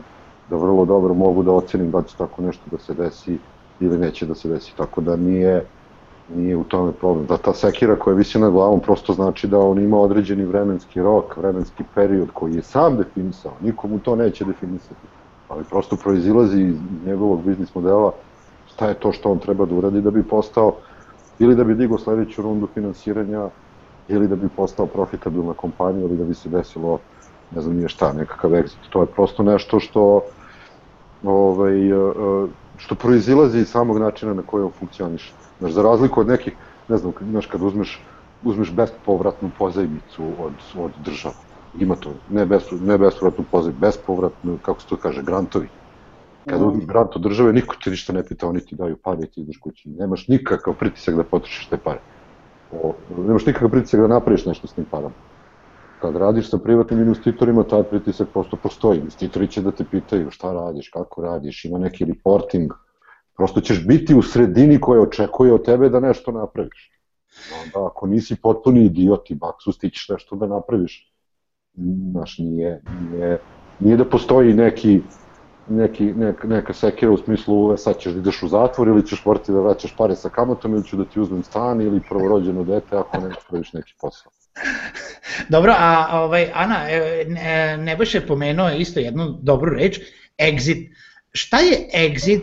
da 0.50 0.56
vrlo 0.56 0.84
dobro 0.84 1.14
mogu 1.14 1.42
da 1.42 1.52
ocenim 1.52 1.90
da 1.90 2.02
će 2.02 2.16
tako 2.16 2.42
nešto 2.42 2.62
da 2.70 2.78
se 2.78 2.94
desi 2.94 3.38
ili 3.80 3.98
neće 3.98 4.26
da 4.26 4.34
se 4.34 4.48
desi, 4.48 4.76
tako 4.76 5.00
da 5.00 5.16
nije, 5.16 5.66
nije 6.34 6.56
u 6.56 6.64
tome 6.64 6.92
problem. 6.92 7.26
Da 7.26 7.36
ta 7.36 7.54
sekira 7.54 7.96
koja 7.96 8.16
visi 8.16 8.38
na 8.38 8.50
glavom 8.50 8.80
prosto 8.80 9.12
znači 9.12 9.46
da 9.46 9.58
on 9.58 9.78
ima 9.78 9.98
određeni 9.98 10.44
vremenski 10.44 11.02
rok, 11.02 11.36
vremenski 11.36 11.84
period 11.94 12.28
koji 12.32 12.54
je 12.54 12.62
sam 12.62 12.96
definisao, 12.96 13.52
nikomu 13.60 13.98
to 13.98 14.16
neće 14.16 14.44
definisati 14.44 15.06
ali 15.48 15.64
prosto 15.64 15.96
proizilazi 15.96 16.62
iz 16.62 16.76
njegovog 17.06 17.42
biznis 17.42 17.74
modela 17.74 18.12
šta 18.66 18.88
je 18.88 18.94
to 18.94 19.12
što 19.12 19.30
on 19.30 19.38
treba 19.38 19.66
da 19.66 19.74
uradi 19.74 20.00
da 20.00 20.10
bi 20.10 20.22
postao 20.22 20.72
ili 21.38 21.56
da 21.56 21.64
bi 21.64 21.74
digao 21.74 21.98
sledeću 21.98 22.42
rundu 22.42 22.68
finansiranja 22.74 23.48
ili 24.08 24.28
da 24.28 24.36
bi 24.36 24.48
postao 24.48 24.86
profitabilna 24.86 25.52
kompanija 25.52 26.04
ili 26.04 26.16
da 26.16 26.24
bi 26.24 26.34
se 26.34 26.48
desilo 26.48 26.98
ne 27.54 27.60
znam 27.62 27.76
nije 27.76 27.88
šta, 27.88 28.12
nekakav 28.12 28.50
exit. 28.50 28.90
To 28.90 29.00
je 29.00 29.06
prosto 29.06 29.42
nešto 29.42 29.80
što 29.80 30.20
ovaj, 31.24 31.88
e, 31.88 31.94
e, 31.94 32.46
što 32.76 32.94
proizilazi 32.94 33.58
iz 33.58 33.68
samog 33.68 33.98
načina 33.98 34.34
na 34.34 34.42
koji 34.42 34.64
on 34.64 34.72
funkcioniše. 34.78 35.32
Znaš, 35.58 35.72
za 35.72 35.82
razliku 35.82 36.20
od 36.20 36.26
nekih, 36.26 36.56
ne 36.88 36.96
znam, 36.96 37.12
znaš, 37.30 37.46
kad 37.46 37.62
uzmeš, 37.62 38.00
uzmeš 38.44 38.72
bespovratnu 38.72 39.50
pozajmicu 39.58 40.24
od, 40.38 40.52
od 40.76 40.90
država, 41.04 41.34
ima 41.78 41.96
to, 41.96 42.12
ne, 42.30 42.46
bez, 42.46 42.62
ne 42.80 42.98
bespovratnu 42.98 43.44
poziv, 43.50 43.74
bespovratnu, 43.80 44.58
kako 44.62 44.80
se 44.80 44.86
to 44.88 44.96
kaže, 44.96 45.22
grantovi. 45.22 45.68
Kada 46.46 46.64
mm. 46.64 46.68
uzmeš 46.68 46.86
grant 46.86 47.16
od 47.16 47.22
države, 47.22 47.52
niko 47.52 47.76
te 47.84 47.90
ništa 47.90 48.12
ne 48.12 48.24
pita, 48.26 48.48
oni 48.48 48.60
ti 48.60 48.76
daju 48.76 48.96
pare 48.96 49.24
i 49.24 49.30
ti 49.30 49.40
ideš 49.40 49.56
kući. 49.58 49.88
Nemaš 49.88 50.28
nikakav 50.28 50.74
pritisak 50.74 51.16
da 51.16 51.24
potrošiš 51.24 51.68
te 51.68 51.76
pare. 51.76 52.00
O, 52.70 52.92
nemaš 53.18 53.46
nikakav 53.46 53.70
pritisak 53.70 54.00
da 54.00 54.06
napraviš 54.06 54.46
nešto 54.46 54.66
s 54.66 54.74
tim 54.74 54.84
parama. 54.84 55.14
Kad 56.00 56.16
radiš 56.16 56.50
sa 56.50 56.58
privatnim 56.58 57.00
investitorima, 57.00 57.62
taj 57.62 57.82
pritisak 57.82 58.28
prosto 58.32 58.56
postoji. 58.56 58.98
Investitori 58.98 59.48
će 59.48 59.62
da 59.62 59.70
te 59.70 59.84
pitaju 59.90 60.30
šta 60.30 60.52
radiš, 60.52 60.88
kako 60.88 61.22
radiš, 61.22 61.64
ima 61.64 61.78
neki 61.78 62.04
reporting. 62.04 62.72
Prosto 63.36 63.60
ćeš 63.60 63.86
biti 63.86 64.14
u 64.14 64.22
sredini 64.22 64.80
koja 64.80 65.00
očekuje 65.02 65.52
od 65.52 65.64
tebe 65.64 65.88
da 65.88 66.00
nešto 66.00 66.32
napraviš. 66.32 66.92
Onda 67.64 67.86
ako 67.86 68.06
nisi 68.06 68.36
potpuni 68.42 68.84
idiot 68.84 69.30
i 69.30 69.34
baksus, 69.34 69.78
ti 69.78 69.90
ćeš 69.90 70.08
nešto 70.08 70.36
da 70.36 70.46
napraviš 70.46 71.12
znaš, 72.10 72.38
nije, 72.38 72.82
nije, 73.10 73.38
nije 73.80 73.96
da 73.96 74.04
postoji 74.04 74.54
neki, 74.54 75.00
neki, 75.68 76.04
neka, 76.04 76.48
neka 76.48 76.72
sekira 76.72 77.12
u 77.12 77.16
smislu 77.16 77.72
e, 77.72 77.76
sad 77.76 77.98
ćeš 77.98 78.12
da 78.12 78.18
ideš 78.18 78.42
u 78.42 78.48
zatvor 78.48 78.88
ili 78.88 79.06
ćeš 79.06 79.24
morati 79.24 79.52
da 79.52 79.60
vraćaš 79.60 79.96
pare 79.96 80.16
sa 80.16 80.28
kamatom 80.28 80.74
ili 80.74 80.84
ću 80.84 80.96
da 80.96 81.04
ti 81.04 81.20
uzmem 81.20 81.42
stan 81.42 81.80
ili 81.80 82.02
prvorođeno 82.08 82.64
dete 82.64 82.96
ako 82.96 83.18
ne 83.18 83.34
praviš 83.48 83.72
neki 83.72 83.94
posao. 84.00 84.32
Dobro, 85.54 85.74
a 85.78 86.08
ovaj, 86.12 86.50
Ana, 86.54 86.78
ne, 87.26 87.76
Nebojš 87.76 88.14
je 88.14 88.26
pomenuo 88.26 88.70
isto 88.70 89.00
jednu 89.00 89.38
dobru 89.42 89.74
reč, 89.74 89.98
exit. 90.38 90.88
Šta 91.32 91.58
je 91.58 91.88
exit 91.94 92.40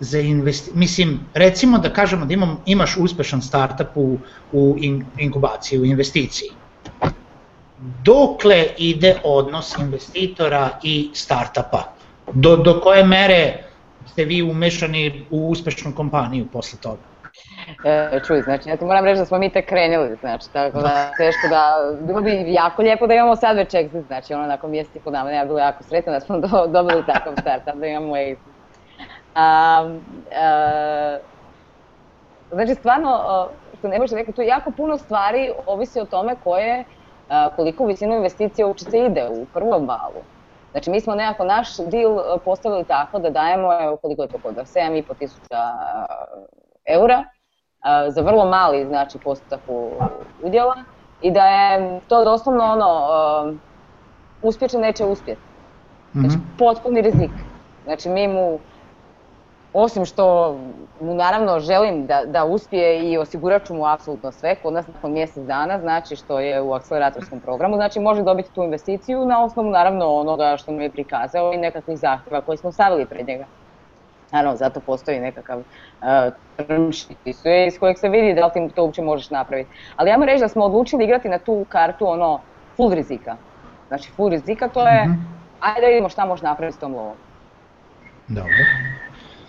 za 0.00 0.20
investi... 0.20 0.70
Mislim, 0.74 1.20
recimo 1.34 1.78
da 1.78 1.92
kažemo 1.92 2.26
da 2.26 2.34
imam, 2.34 2.62
imaš 2.66 2.96
uspešan 2.96 3.42
startup 3.42 3.88
u, 3.94 4.18
u 4.52 4.76
in, 4.78 5.04
inkubaciji, 5.18 5.80
u 5.80 5.84
investiciji 5.84 6.50
dokle 8.04 8.66
ide 8.78 9.16
odnos 9.24 9.78
investitora 9.78 10.78
i 10.82 11.10
startapa? 11.14 11.82
Do, 12.32 12.56
do 12.56 12.80
koje 12.80 13.04
mere 13.04 13.64
ste 14.12 14.24
vi 14.24 14.42
umešani 14.42 15.26
u 15.30 15.48
uspešnu 15.50 15.92
kompaniju 15.94 16.46
posle 16.52 16.78
toga? 16.78 17.15
E, 17.84 18.20
čuj, 18.26 18.42
znači, 18.42 18.68
ja 18.68 18.76
ti 18.76 18.84
moram 18.84 19.04
reći 19.04 19.18
da 19.18 19.24
smo 19.24 19.38
mi 19.38 19.50
tek 19.50 19.68
krenuli, 19.68 20.16
znači, 20.20 20.52
tako 20.52 20.80
da, 20.80 21.12
teško 21.16 21.48
da, 21.48 21.76
bilo 22.00 22.20
bi 22.20 22.44
jako 22.52 22.82
lijepo 22.82 23.06
da 23.06 23.14
imamo 23.14 23.36
sad 23.36 23.56
već 23.56 23.74
exit, 23.74 24.06
znači, 24.06 24.34
ono, 24.34 24.46
nakon 24.46 24.70
mjeseci 24.70 25.00
po 25.04 25.10
nama, 25.10 25.30
ja 25.30 25.44
bilo 25.44 25.58
jako 25.58 25.82
sretno 25.82 26.12
da 26.12 26.20
smo 26.20 26.38
do, 26.46 26.66
dobili 26.66 27.06
takav 27.06 27.32
start, 27.40 27.62
da 27.74 27.86
imamo 27.86 28.14
exit. 28.14 28.36
A, 29.34 29.90
a, 30.36 31.18
znači, 32.50 32.74
stvarno, 32.74 33.20
što 33.78 33.88
ne 33.88 33.98
može 33.98 34.16
rekao, 34.16 34.34
tu 34.34 34.42
jako 34.42 34.70
puno 34.70 34.98
stvari 34.98 35.52
ovisi 35.66 36.00
o 36.00 36.04
tome 36.04 36.36
koje 36.44 36.84
koliko 37.56 37.86
visinu 37.86 38.14
investicija 38.14 38.66
uopće 38.66 38.84
ide 38.92 39.28
u 39.30 39.46
prvom 39.54 39.88
valu. 39.88 40.22
Znači 40.70 40.90
mi 40.90 41.00
smo 41.00 41.14
nekako 41.14 41.44
naš 41.44 41.76
deal 41.76 42.38
postavili 42.44 42.84
tako 42.84 43.18
da 43.18 43.30
dajemo, 43.30 43.82
evo 43.82 43.96
koliko 43.96 44.22
je 44.22 44.28
to 44.28 44.38
kod 44.42 44.54
7,5 44.54 45.18
tisuća 45.18 45.56
eura 46.86 47.24
za 48.08 48.20
vrlo 48.20 48.44
mali 48.44 48.84
znači 48.84 49.18
postotak 49.18 49.60
udjela 50.42 50.74
i 51.22 51.30
da 51.30 51.46
je 51.46 52.00
to 52.08 52.24
doslovno 52.24 52.64
ono 52.64 53.58
uspjeće 54.42 54.78
neće 54.78 55.04
uspjeti. 55.04 55.40
Znači 56.12 56.36
mhm. 56.36 56.46
potpuni 56.58 57.02
rizik. 57.02 57.30
Znači 57.84 58.08
mi 58.08 58.28
mu 58.28 58.58
osim 59.72 60.04
što 60.04 60.56
mu 61.00 61.14
naravno 61.14 61.60
želim 61.60 62.06
da, 62.06 62.22
da 62.26 62.44
uspije 62.44 63.10
i 63.10 63.18
osigurat 63.18 63.66
ću 63.66 63.74
mu 63.74 63.86
apsolutno 63.86 64.32
sve, 64.32 64.54
kod 64.54 64.72
nas 64.72 64.86
nakon 64.86 65.12
mjesec 65.12 65.44
dana, 65.44 65.80
znači 65.80 66.16
što 66.16 66.40
je 66.40 66.60
u 66.60 66.72
akceleratorskom 66.72 67.40
programu, 67.40 67.76
znači 67.76 68.00
može 68.00 68.22
dobiti 68.22 68.52
tu 68.52 68.62
investiciju 68.62 69.26
na 69.26 69.44
osnovu 69.44 69.70
naravno 69.70 70.06
onoga 70.06 70.56
što 70.56 70.72
mu 70.72 70.80
je 70.80 70.90
prikazao 70.90 71.52
i 71.52 71.56
nekakvih 71.56 71.98
zahtjeva 71.98 72.40
koje 72.40 72.56
smo 72.56 72.72
stavili 72.72 73.06
pred 73.06 73.26
njega. 73.26 73.44
Naravno, 74.32 74.56
zato 74.56 74.80
postoji 74.80 75.20
nekakav 75.20 75.58
uh, 75.58 75.64
iz 77.66 77.78
kojeg 77.78 77.98
se 77.98 78.08
vidi 78.08 78.34
da 78.34 78.46
li 78.46 78.52
ti 78.52 78.74
to 78.74 78.82
uopće 78.82 79.02
možeš 79.02 79.30
napraviti. 79.30 79.70
Ali 79.96 80.10
ja 80.10 80.18
mu 80.18 80.24
reći 80.24 80.40
da 80.40 80.48
smo 80.48 80.64
odlučili 80.64 81.04
igrati 81.04 81.28
na 81.28 81.38
tu 81.38 81.66
kartu 81.68 82.08
ono 82.08 82.40
full 82.76 82.94
rizika. 82.94 83.36
Znači 83.88 84.10
full 84.10 84.30
rizika 84.30 84.68
to 84.68 84.88
je, 84.88 85.04
mm 85.04 85.10
-hmm. 85.10 85.16
ajde 85.60 85.80
da 85.80 85.86
vidimo 85.86 86.08
šta 86.08 86.24
može 86.24 86.42
napraviti 86.42 86.76
s 86.76 86.80
tom 86.80 86.94
lovom. 86.94 87.16
Dobro. 88.28 88.52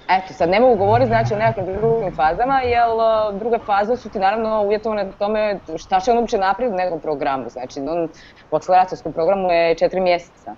Eto, 0.10 0.34
sad 0.34 0.50
ne 0.50 0.60
mogu 0.60 0.76
govoriti 0.76 1.08
znači 1.08 1.34
o 1.34 1.38
nekakvim 1.38 1.66
drugim 1.66 2.16
fazama, 2.16 2.62
jer 2.62 2.88
uh, 2.88 3.40
druge 3.40 3.58
faze 3.60 3.98
su 3.98 4.10
ti 4.10 4.20
naravno 4.20 4.62
uvjetovane 4.62 5.04
na 5.04 5.12
tome 5.12 5.60
šta 5.78 6.00
će 6.00 6.12
on 6.12 6.18
uopće 6.18 6.38
napraviti 6.38 6.74
u 6.74 6.78
nekom 6.78 7.00
programu. 7.00 7.50
Znači, 7.50 7.80
on 7.80 8.10
u 8.52 8.56
akceleracijskom 8.56 9.14
programu 9.14 9.52
je 9.52 9.76
četiri 9.76 10.00
mjeseca. 10.00 10.56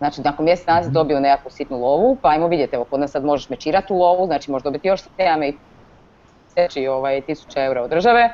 Znači, 0.00 0.20
nakon 0.20 0.44
mjesec 0.44 0.66
dana 0.66 0.82
si 0.82 0.88
mhm. 0.88 0.94
dobio 0.94 1.20
nekakvu 1.20 1.50
sitnu 1.50 1.80
lovu, 1.80 2.16
pa 2.22 2.28
ajmo 2.28 2.48
vidjeti, 2.48 2.76
evo, 2.76 2.84
kod 2.84 3.00
nas 3.00 3.10
sad 3.10 3.24
možeš 3.24 3.48
mečirati 3.48 3.92
u 3.92 3.96
lovu, 3.96 4.26
znači 4.26 4.50
možeš 4.50 4.64
dobiti 4.64 4.88
još 4.88 5.00
7 5.18 5.52
i 6.76 6.88
ovaj, 6.88 7.20
tisuća 7.20 7.64
eura 7.64 7.82
od 7.82 7.90
države, 7.90 8.30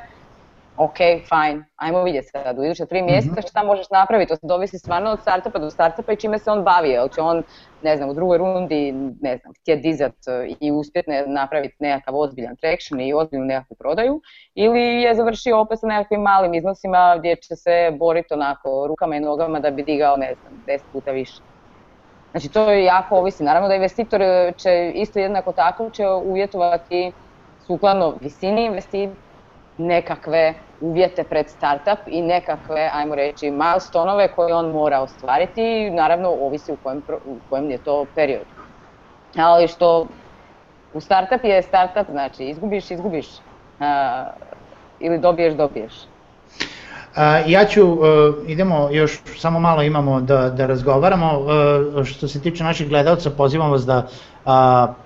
ok, 0.77 0.97
fine, 0.99 1.65
ajmo 1.77 2.03
vidjeti 2.03 2.29
sad 2.29 2.59
u 2.59 2.65
iduće 2.65 2.87
tri 2.87 3.03
mjeseca 3.03 3.33
mhm. 3.33 3.49
šta 3.49 3.63
možeš 3.63 3.91
napraviti, 3.91 4.29
to 4.29 4.37
se 4.37 4.47
dovisi 4.47 4.79
stvarno 4.79 5.11
od 5.11 5.21
startupa 5.21 5.59
do 5.59 5.71
startupa 5.71 6.13
i 6.13 6.17
čime 6.17 6.39
se 6.39 6.51
on 6.51 6.65
bavi, 6.65 6.89
jel 6.89 7.09
će 7.09 7.21
on, 7.21 7.43
ne 7.83 7.97
znam, 7.97 8.11
u 8.11 8.15
drugoj 8.15 8.39
rundi, 8.39 8.93
ne 9.21 9.37
znam, 9.37 9.53
htjeti 9.61 9.83
dizat 9.83 10.13
e, 10.29 10.55
i 10.61 10.73
uspjeti 10.73 11.11
napraviti 11.27 11.77
nekakav 11.79 12.17
ozbiljan 12.17 12.57
traction 12.57 13.01
i 13.01 13.15
ozbiljnu 13.15 13.45
nekakvu 13.45 13.77
prodaju, 13.77 14.21
ili 14.55 15.03
je 15.03 15.15
završio 15.15 15.61
opet 15.61 15.81
sa 15.81 15.87
nekakvim 15.87 16.21
malim 16.21 16.55
iznosima 16.55 17.17
gdje 17.19 17.37
će 17.37 17.57
se 17.57 17.91
boriti 17.99 18.35
onako 18.35 18.87
rukama 18.89 19.17
i 19.17 19.21
nogama 19.21 19.61
da 19.61 19.71
bi 19.71 19.83
digao, 19.83 20.17
ne 20.17 20.35
znam, 20.35 20.63
deset 20.67 20.87
puta 20.93 21.11
više. 21.11 21.56
Znači 22.37 22.49
to 22.49 22.71
je 22.71 22.85
jako 22.85 23.17
ovisi, 23.17 23.45
naravno 23.45 23.69
da 23.69 23.75
investitor 23.75 24.21
će 24.57 24.93
isto 24.95 25.19
jednako 25.19 25.53
tako 25.53 25.91
će 25.91 26.09
uvjetovati 26.09 27.13
sukladno 27.67 28.15
visini 28.21 28.65
investicije 28.65 29.15
nekakve 29.79 30.55
uvjete 30.81 31.25
pred 31.25 31.49
startup 31.49 31.99
i 32.07 32.23
nekakve, 32.23 32.91
ajmo 32.93 33.15
reći, 33.15 33.51
milestonove 33.51 34.29
koje 34.29 34.55
on 34.55 34.71
mora 34.71 35.01
ostvariti 35.01 35.63
i 35.63 35.91
naravno 35.91 36.29
ovisi 36.29 36.73
u 36.73 36.77
kojem, 36.77 37.03
u 37.27 37.37
kojem 37.51 37.71
je 37.71 37.79
to 37.79 38.07
period. 38.15 38.47
Ali 39.37 39.69
što 39.69 40.07
u 40.93 41.01
startup 41.01 41.45
je 41.45 41.63
startup, 41.63 42.11
znači 42.11 42.45
izgubiš, 42.45 42.91
izgubiš, 42.91 43.27
uh, 43.29 43.87
ili 45.01 45.19
dobiješ, 45.19 45.55
dobiješ. 45.55 45.93
Ja 47.47 47.65
ću, 47.65 47.93
uh, 47.93 47.99
idemo 48.47 48.89
još 48.93 49.19
samo 49.37 49.61
malo 49.61 49.83
imamo 49.83 50.21
da, 50.21 50.51
da 50.51 50.67
razgovaramo, 50.67 51.39
uh, 51.39 52.05
što 52.05 52.29
se 52.29 52.41
tiče 52.41 52.65
naših 52.65 52.89
gledalca 52.89 53.31
pozivam 53.31 53.71
vas 53.71 53.87
da 53.87 54.07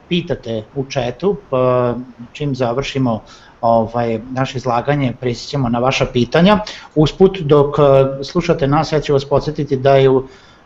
pitate 0.09 0.63
u 0.75 0.85
četu, 0.85 1.31
uh, 1.31 2.01
čim 2.33 2.55
završimo 2.55 3.21
ovaj, 3.61 4.21
naše 4.31 4.59
izlaganje, 4.59 5.13
prisjećamo 5.21 5.69
na 5.69 5.79
vaša 5.79 6.07
pitanja. 6.13 6.59
Usput 6.95 7.39
dok 7.41 7.77
slušate 8.23 8.67
nas, 8.67 8.93
ja 8.93 9.01
ću 9.01 9.13
vas 9.13 9.25
podsjetiti 9.25 9.77
da 9.77 9.97
je 9.97 10.11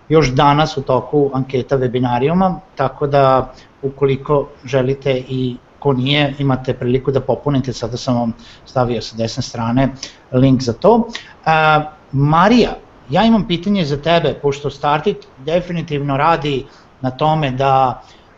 još 0.09 0.29
danas 0.29 0.77
u 0.77 0.83
toku 0.83 1.31
anketa 1.35 1.79
webinarijuma, 1.79 2.55
tako 2.75 3.07
da 3.07 3.53
ukoliko 3.83 4.49
želite 4.65 5.23
i 5.29 5.57
ko 5.85 5.93
nije, 5.93 6.35
imate 6.39 6.73
priliku 6.75 7.13
da 7.13 7.21
popunite, 7.21 7.73
sada 7.77 7.97
sam 8.01 8.17
vam 8.17 8.33
stavio 8.65 9.03
sa 9.05 9.17
desne 9.17 9.43
strane 9.45 9.89
link 10.33 10.63
za 10.65 10.73
to. 10.73 10.95
Uh, 10.97 11.85
Marija, 12.13 12.79
ja 13.11 13.25
imam 13.29 13.45
pitanje 13.49 13.85
za 13.85 13.99
tebe, 14.01 14.33
pošto 14.43 14.71
Startit 14.71 15.27
definitivno 15.45 16.17
radi 16.17 16.65
na 17.01 17.11
tome 17.11 17.51
da 17.51 17.75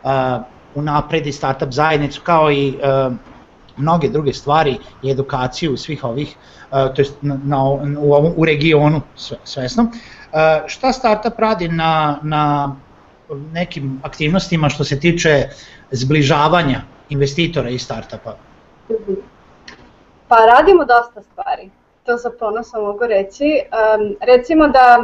uh, 0.03 0.11
unapredi 0.75 1.31
startup 1.31 1.71
zajednicu 1.71 2.21
kao 2.23 2.51
i 2.51 2.75
uh, 2.75 3.13
mnoge 3.77 4.09
druge 4.09 4.33
stvari 4.33 4.75
i 5.03 5.11
edukaciju 5.11 5.77
svih 5.77 6.03
ovih, 6.03 6.35
uh, 6.35 6.93
to 6.95 7.01
jest 7.01 7.15
na, 7.21 7.39
na, 7.43 7.63
u, 7.63 8.13
ovom, 8.13 8.33
u 8.35 8.45
regionu 8.45 9.01
svesno. 9.43 9.83
Uh, 9.83 10.67
šta 10.67 10.93
startup 10.93 11.39
radi 11.39 11.67
na, 11.69 12.19
na 12.23 12.75
nekim 13.53 13.99
aktivnostima 14.03 14.69
što 14.69 14.83
se 14.83 14.99
tiče 14.99 15.49
zbližavanja 15.91 16.81
investitora 17.09 17.69
i 17.69 17.79
startupa? 17.79 18.35
Pa 20.27 20.35
radimo 20.45 20.85
dosta 20.85 21.21
stvari, 21.21 21.69
to 22.05 22.17
sa 22.17 22.29
ponosom 22.39 22.83
mogu 22.83 23.05
reći. 23.07 23.61
Um, 23.71 24.15
recimo 24.21 24.67
da 24.67 25.03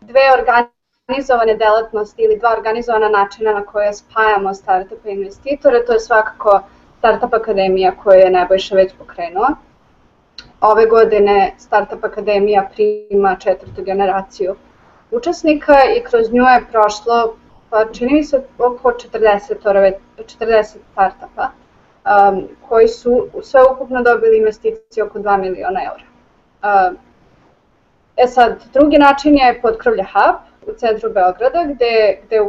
dve 0.00 0.20
organizovane 0.38 1.54
delatnosti 1.54 2.22
ili 2.22 2.38
dva 2.38 2.52
organizovana 2.52 3.08
načina 3.08 3.52
na 3.52 3.64
koje 3.64 3.94
spajamo 3.94 4.54
startupe 4.54 5.10
i 5.10 5.14
investitore, 5.14 5.84
to 5.86 5.92
je 5.92 6.00
svakako 6.00 6.60
Startup 6.98 7.34
Akademija 7.34 7.92
koju 8.02 8.18
je 8.18 8.30
Nebojša 8.30 8.74
već 8.74 8.92
pokrenula. 8.98 9.48
Ove 10.60 10.86
godine 10.86 11.54
Startup 11.58 12.04
Akademija 12.04 12.68
prima 12.74 13.36
četvrtu 13.36 13.82
generaciju 13.82 14.54
učesnika 15.10 15.74
i 15.96 16.02
kroz 16.04 16.32
nju 16.32 16.42
je 16.42 16.64
prošlo 16.70 17.36
pa 17.70 17.84
čini 17.92 18.12
mi 18.12 18.24
se 18.24 18.42
oko 18.58 18.90
40, 18.90 19.94
40 20.18 20.76
startupa 20.92 21.50
um, 22.08 22.48
koji 22.68 22.88
su 22.88 23.26
sve 23.42 23.60
ukupno 23.74 24.02
dobili 24.02 24.38
investicije 24.38 25.04
oko 25.04 25.18
2 25.18 25.40
miliona 25.40 25.80
eura. 25.84 26.04
Um, 26.62 26.96
e 28.16 28.26
sad, 28.26 28.64
drugi 28.72 28.98
način 28.98 29.34
je 29.34 29.60
Podkrovlja 29.62 30.04
Hub 30.04 30.36
u 30.68 30.78
centru 30.78 31.10
Beograda 31.10 31.64
gde, 31.64 32.18
gde 32.26 32.40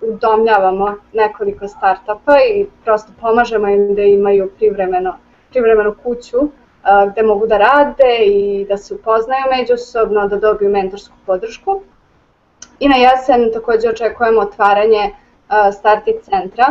udomljavamo 0.00 0.96
nekoliko 1.12 1.68
startupa 1.68 2.36
i 2.54 2.66
prosto 2.84 3.12
pomažemo 3.20 3.68
im 3.68 3.94
da 3.94 4.02
imaju 4.02 4.50
privremeno, 4.56 5.18
privremenu 5.50 5.94
kuću 6.02 6.38
uh, 6.38 7.12
gde 7.12 7.22
mogu 7.22 7.46
da 7.46 7.58
rade 7.58 8.16
i 8.26 8.66
da 8.68 8.76
se 8.76 8.94
upoznaju 8.94 9.44
međusobno, 9.58 10.28
da 10.28 10.36
dobiju 10.36 10.70
mentorsku 10.70 11.14
podršku. 11.26 11.80
I 12.82 12.88
na 12.88 12.96
jesen 12.96 13.52
takođe 13.52 13.88
očekujemo 13.88 14.40
otvaranje 14.40 15.10
Startit 15.78 16.22
centra 16.22 16.66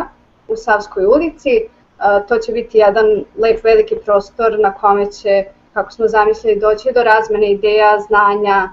u 0.48 0.56
Savskoj 0.56 1.06
ulici. 1.06 1.68
To 2.28 2.38
će 2.38 2.52
biti 2.52 2.78
jedan 2.78 3.06
lep 3.38 3.64
veliki 3.64 3.96
prostor 4.04 4.58
na 4.58 4.74
kome 4.74 5.12
će, 5.12 5.44
kako 5.74 5.90
smo 5.90 6.08
zamislili, 6.08 6.60
doći 6.60 6.92
do 6.94 7.02
razmene 7.02 7.50
ideja, 7.50 7.98
znanja, 8.00 8.68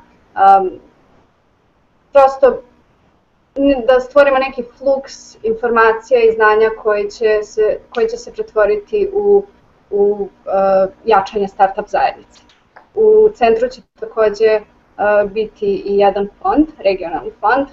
prosto 2.12 2.62
da 3.88 4.00
stvorimo 4.00 4.38
neki 4.38 4.64
fluks 4.78 5.44
informacija 5.44 6.24
i 6.24 6.32
znanja 6.32 6.70
koji 6.84 7.12
će 7.12 7.44
se, 7.44 7.80
koji 7.94 8.10
će 8.10 8.18
se 8.18 8.34
pretvoriti 8.34 9.10
u, 9.14 9.44
u 9.90 10.02
uh, 10.02 10.92
jačanje 11.06 11.48
startup 11.48 11.88
zajednice. 11.88 12.42
U 12.96 13.30
centru 13.34 13.68
će 13.70 13.82
takođe 14.00 14.60
biti 15.26 15.84
i 15.86 15.98
jedan 15.98 16.30
fond, 16.42 16.68
regionalni 16.80 17.32
fond, 17.40 17.68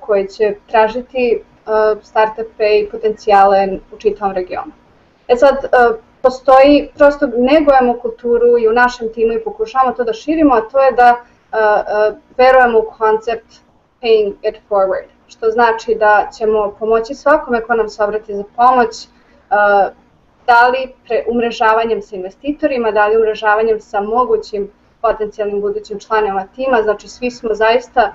koji 0.00 0.28
će 0.28 0.54
tražiti 0.70 1.42
startupe 2.02 2.78
i 2.78 2.88
potencijale 2.90 3.68
u 3.92 3.98
čitavom 3.98 4.34
regionu. 4.34 4.72
E 5.28 5.36
sad, 5.36 5.56
postoji, 6.22 6.90
prosto 6.96 7.26
negujemo 7.26 7.98
kulturu 7.98 8.58
i 8.58 8.68
u 8.68 8.72
našem 8.72 9.12
timu 9.12 9.32
i 9.32 9.44
pokušavamo 9.44 9.92
to 9.92 10.04
da 10.04 10.12
širimo, 10.12 10.54
a 10.54 10.60
to 10.60 10.82
je 10.82 10.92
da 10.92 11.16
verujemo 12.36 12.78
u 12.78 12.92
koncept 12.98 13.46
paying 14.02 14.32
it 14.42 14.56
forward, 14.70 15.08
što 15.26 15.50
znači 15.50 15.94
da 15.94 16.30
ćemo 16.38 16.76
pomoći 16.78 17.14
svakome 17.14 17.62
ko 17.62 17.74
nam 17.74 17.88
se 17.88 18.04
obrati 18.04 18.34
za 18.34 18.44
pomoć, 18.56 19.08
da 20.46 20.68
li 20.68 20.94
pre 21.06 21.24
umrežavanjem 21.28 22.02
sa 22.02 22.16
investitorima, 22.16 22.90
da 22.90 23.06
li 23.06 23.16
umrežavanjem 23.16 23.80
sa 23.80 24.00
mogućim 24.00 24.70
potencijalnim 25.02 25.60
budućim 25.60 25.98
članima 25.98 26.46
tima, 26.56 26.82
znači 26.82 27.08
svi 27.08 27.30
smo 27.30 27.54
zaista 27.54 28.14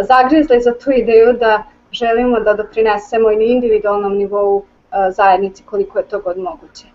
zagrizli 0.00 0.60
za 0.60 0.78
tu 0.78 0.90
ideju 0.90 1.32
da 1.32 1.62
želimo 1.92 2.40
da 2.40 2.54
doprinesemo 2.54 3.30
i 3.30 3.36
na 3.36 3.44
individualnom 3.44 4.16
nivou 4.16 4.64
zajednici 5.10 5.62
koliko 5.62 5.98
je 5.98 6.08
to 6.08 6.20
god 6.20 6.38
moguće. 6.38 6.86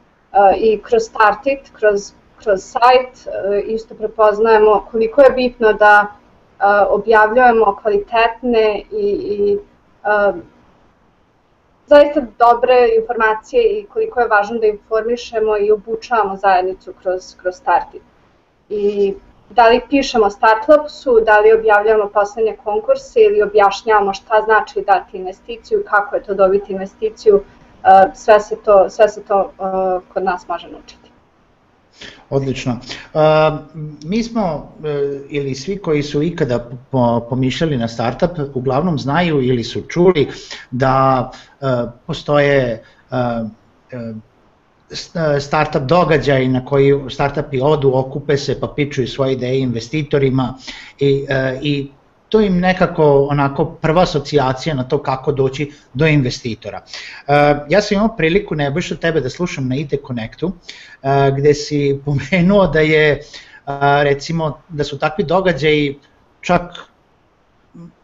I 0.57 0.81
kroz 0.81 1.03
Startit, 1.03 1.59
kroz, 1.73 2.13
kroz 2.43 2.63
sajt 2.63 3.27
isto 3.65 3.95
prepoznajemo 3.95 4.85
koliko 4.91 5.21
je 5.21 5.29
bitno 5.29 5.73
da 5.73 6.07
objavljujemo 6.89 7.77
kvalitetne 7.81 8.83
i, 8.91 9.07
i 9.29 9.57
zaista 11.87 12.21
dobre 12.39 12.89
informacije 12.99 13.63
i 13.63 13.85
koliko 13.85 14.19
je 14.19 14.27
važno 14.27 14.59
da 14.59 14.67
informišemo 14.67 15.57
i 15.57 15.71
obučavamo 15.71 16.37
zajednicu 16.37 16.93
kroz, 17.01 17.35
kroz 17.41 17.55
Startit 17.55 18.01
i 18.73 19.13
da 19.49 19.67
li 19.67 19.81
pišemo 19.89 20.29
startlapsu, 20.29 21.19
da 21.25 21.39
li 21.39 21.53
objavljamo 21.53 22.09
poslednje 22.13 22.55
konkurse 22.63 23.19
ili 23.19 23.41
objašnjavamo 23.41 24.13
šta 24.13 24.41
znači 24.45 24.83
dati 24.87 25.17
investiciju, 25.17 25.83
kako 25.89 26.15
je 26.15 26.23
to 26.23 26.33
dobiti 26.33 26.73
investiciju, 26.73 27.35
uh, 27.35 28.13
sve 28.15 28.39
se 28.39 28.55
to, 28.65 28.89
sve 28.89 29.09
se 29.09 29.23
to 29.23 29.39
uh, 29.41 30.03
kod 30.13 30.23
nas 30.23 30.47
može 30.47 30.67
naučiti. 30.67 31.09
Odlično. 32.29 32.79
Uh, 33.13 33.21
mi 34.03 34.23
smo, 34.23 34.73
ili 35.29 35.55
svi 35.55 35.77
koji 35.77 36.03
su 36.03 36.23
ikada 36.23 36.69
pomišljali 37.29 37.77
na 37.77 37.87
startup, 37.87 38.31
uglavnom 38.53 38.99
znaju 38.99 39.41
ili 39.41 39.63
su 39.63 39.81
čuli 39.81 40.27
da 40.71 41.31
postoje 42.07 42.83
startup 45.39 45.81
događaj 45.81 46.47
na 46.47 46.65
koji 46.65 46.93
startupi 47.09 47.59
odu, 47.61 47.91
okupe 47.93 48.37
se 48.37 48.59
pa 48.59 48.67
pičuju 48.75 49.07
svoje 49.07 49.33
ideje 49.33 49.59
investitorima 49.59 50.53
i, 50.99 51.25
e, 51.29 51.59
i 51.61 51.87
to 52.29 52.41
im 52.41 52.59
nekako 52.59 53.27
onako 53.31 53.65
prva 53.65 54.01
asocijacija 54.01 54.75
na 54.75 54.83
to 54.83 55.01
kako 55.03 55.31
doći 55.31 55.71
do 55.93 56.07
investitora. 56.07 56.81
E, 57.27 57.33
ja 57.69 57.81
sam 57.81 57.95
imao 57.95 58.15
priliku 58.17 58.55
Nebojša 58.55 58.95
tebe 58.95 59.21
da 59.21 59.29
slušam 59.29 59.67
na 59.67 59.75
IT 59.75 59.93
Connectu 60.07 60.51
e, 61.03 61.31
gde 61.37 61.53
si 61.53 61.99
pomenuo 62.05 62.67
da 62.67 62.79
je 62.79 63.21
recimo 64.03 64.61
da 64.69 64.83
su 64.83 64.99
takvi 64.99 65.23
događaji 65.23 65.99
čak 66.41 66.61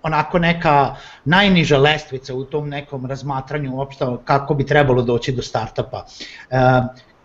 onako 0.04 0.40
neka 0.40 0.96
najniža 1.26 1.78
lestvica 1.78 2.36
u 2.36 2.44
tom 2.44 2.70
nekom 2.70 3.06
razmatranju 3.06 3.76
uopšte 3.76 4.06
kako 4.26 4.54
bi 4.54 4.66
trebalo 4.66 5.02
doći 5.02 5.32
do 5.32 5.42
startupa. 5.42 6.06
E, 6.50 6.58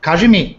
kaži 0.00 0.28
mi, 0.28 0.56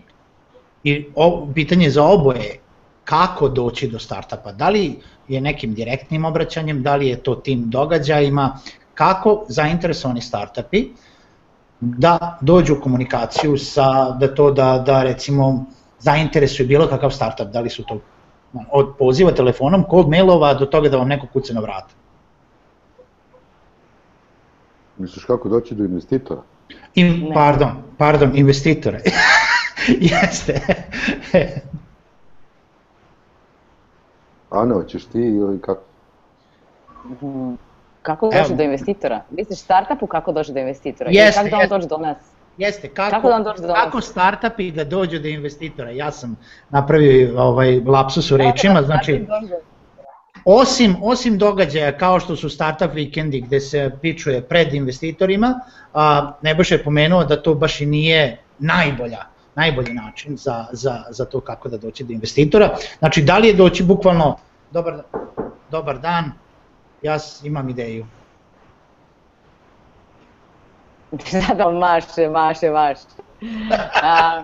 i 0.83 1.05
o, 1.15 1.47
pitanje 1.53 1.89
za 1.89 2.03
oboje, 2.03 2.59
kako 3.03 3.49
doći 3.49 3.87
do 3.87 3.99
startupa? 3.99 4.51
Da 4.51 4.69
li 4.69 4.99
je 5.27 5.41
nekim 5.41 5.73
direktnim 5.73 6.25
obraćanjem, 6.25 6.83
da 6.83 6.95
li 6.95 7.07
je 7.07 7.23
to 7.23 7.35
tim 7.35 7.69
događajima, 7.69 8.57
kako 8.93 9.45
zainteresovani 9.47 10.21
startupi 10.21 10.87
da 11.79 12.37
dođu 12.41 12.73
u 12.73 12.81
komunikaciju 12.81 13.57
sa, 13.57 14.11
da 14.11 14.35
to 14.35 14.51
da, 14.51 14.83
da 14.85 15.03
recimo 15.03 15.65
zainteresuju 15.99 16.67
bilo 16.67 16.87
kakav 16.87 17.11
startup, 17.11 17.47
da 17.47 17.59
li 17.59 17.69
su 17.69 17.83
to 17.83 17.99
od 18.71 18.95
poziva 18.99 19.31
telefonom, 19.31 19.83
kod 19.83 20.09
mailova 20.09 20.53
do 20.53 20.65
toga 20.65 20.89
da 20.89 20.97
vam 20.97 21.07
neko 21.07 21.27
kuca 21.33 21.53
na 21.53 21.61
vrata. 21.61 21.93
Misliš 24.97 25.25
kako 25.25 25.49
doći 25.49 25.75
do 25.75 25.83
investitora? 25.83 26.41
In, 26.95 27.31
pardon, 27.33 27.71
pardon, 27.97 28.31
investitore. 28.35 28.99
Jeste. 30.11 30.61
Ana, 34.49 34.73
hoćeš 34.73 35.05
ti 35.05 35.19
ili 35.19 35.61
kako? 35.61 35.81
Mhm. 37.05 37.53
Kako 38.01 38.29
doći 38.29 38.53
do 38.55 38.63
investitora? 38.63 39.21
Misliš 39.29 39.59
startupu 39.59 40.07
kako 40.07 40.31
doći 40.31 40.53
do 40.53 40.59
investitora? 40.59 41.09
Jeste, 41.13 41.49
kako 41.49 41.49
da 41.49 41.63
on 41.63 41.69
dođe 41.69 41.87
do 41.87 41.97
nas? 41.97 42.17
Jeste, 42.57 42.87
kako, 42.87 43.11
Kako 43.11 43.27
da 43.27 43.35
on 43.35 43.43
dođe 43.43 43.61
do 43.61 43.67
nas? 43.67 43.77
kako 43.83 44.01
startupi 44.01 44.71
da 44.71 44.83
dođu 44.83 45.19
do 45.19 45.27
investitora? 45.27 45.89
Ja 45.91 46.11
sam 46.11 46.35
napravio 46.69 47.41
ovaj 47.41 47.79
lapsus 47.79 48.31
u 48.31 48.37
rečima, 48.37 48.81
znači 48.81 49.25
osim, 50.45 50.95
osim 51.01 51.37
događaja 51.37 51.97
kao 51.97 52.19
što 52.19 52.35
su 52.35 52.49
startup 52.49 52.93
vikendi 52.93 53.41
gde 53.41 53.59
se 53.59 53.91
pičuje 54.01 54.41
pred 54.41 54.73
investitorima, 54.73 55.59
a, 55.93 56.31
Nebojša 56.41 56.75
je 56.75 56.83
pomenuo 56.83 57.23
da 57.23 57.41
to 57.41 57.55
baš 57.55 57.81
i 57.81 57.85
nije 57.85 58.37
najbolja 58.59 59.35
najbolji 59.55 59.93
način 59.93 60.37
za, 60.37 60.65
za, 60.71 61.03
za 61.09 61.25
to 61.25 61.39
kako 61.39 61.69
da 61.69 61.77
doći 61.77 62.03
do 62.03 62.13
investitora. 62.13 62.75
Znači, 62.99 63.21
da 63.21 63.37
li 63.37 63.47
je 63.47 63.53
doći 63.53 63.83
bukvalno, 63.83 64.37
dobar, 64.71 65.01
dobar 65.71 65.99
dan, 65.99 66.31
ja 67.01 67.17
imam 67.43 67.69
ideju. 67.69 68.05
Sada 71.47 71.71
maše, 71.71 72.29
maše, 72.29 72.69
maše. 72.69 73.01
A, 74.03 74.43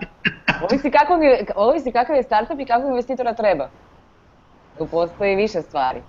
ovisi, 0.62 0.90
kakav 0.90 1.22
je, 1.22 1.46
ovisi 1.56 1.92
kakav 1.92 2.16
je 2.16 2.22
startup 2.22 2.60
i 2.60 2.64
kakvog 2.64 2.90
investitora 2.90 3.34
treba. 3.34 3.68
Tu 4.82 4.88
postoji 4.88 5.36
više 5.36 5.62
stvari. 5.62 6.00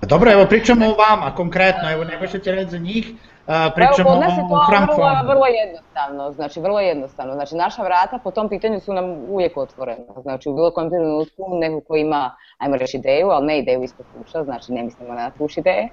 Pa 0.00 0.06
Dobro, 0.06 0.32
evo 0.32 0.46
pričamo 0.48 0.86
o 0.86 0.94
vama 0.94 1.34
konkretno, 1.34 1.92
evo 1.92 2.04
Nebojša 2.04 2.38
će 2.38 2.52
reći 2.52 2.70
za 2.70 2.78
njih, 2.78 3.06
Evo, 3.46 3.70
pričamo 3.74 4.10
je 4.10 4.16
o 4.16 4.48
to 4.48 4.64
Frank 4.68 4.90
vrlo, 4.96 5.32
vrlo 5.32 5.46
jednostavno, 5.46 6.32
znači 6.32 6.60
vrlo 6.60 6.80
jednostavno. 6.80 7.34
Znači 7.34 7.54
naša 7.54 7.82
vrata 7.82 8.18
po 8.24 8.30
tom 8.30 8.48
pitanju 8.48 8.80
su 8.80 8.92
nam 8.92 9.04
uvijek 9.28 9.56
otvorena. 9.56 10.04
Znači 10.22 10.48
u 10.48 10.54
bilo 10.54 10.70
kojem 10.70 10.90
trenutku 10.90 11.42
neko 11.52 11.80
ko 11.80 11.96
ima, 11.96 12.36
ajmo 12.58 12.76
reći 12.76 12.96
ideju, 12.96 13.28
ali 13.28 13.46
ne 13.46 13.58
ideju 13.58 13.82
ispod 13.82 14.06
kuća, 14.16 14.44
znači 14.44 14.72
ne 14.72 14.82
mislimo 14.82 15.14
na 15.14 15.30
tuš 15.30 15.56
ideje, 15.56 15.88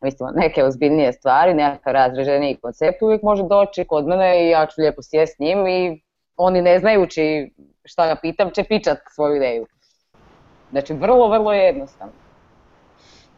mislimo 0.00 0.30
neke 0.30 0.64
ozbiljnije 0.64 1.12
stvari, 1.12 1.54
nekakav 1.54 1.92
razreženiji 1.92 2.58
koncept, 2.62 3.02
uvijek 3.02 3.22
može 3.22 3.42
doći 3.42 3.84
kod 3.84 4.06
mene 4.06 4.46
i 4.46 4.50
ja 4.50 4.66
ću 4.66 4.80
lijepo 4.80 5.02
sjest 5.02 5.36
s 5.36 5.38
njim 5.38 5.66
i 5.66 6.02
oni 6.36 6.62
ne 6.62 6.78
znajući 6.78 7.50
šta 7.84 8.06
ga 8.06 8.16
pitam 8.22 8.50
će 8.50 8.64
pičat 8.64 8.98
svoju 9.14 9.36
ideju. 9.36 9.66
Znači 10.70 10.94
vrlo, 10.94 11.28
vrlo 11.28 11.52
jednostavno. 11.52 12.12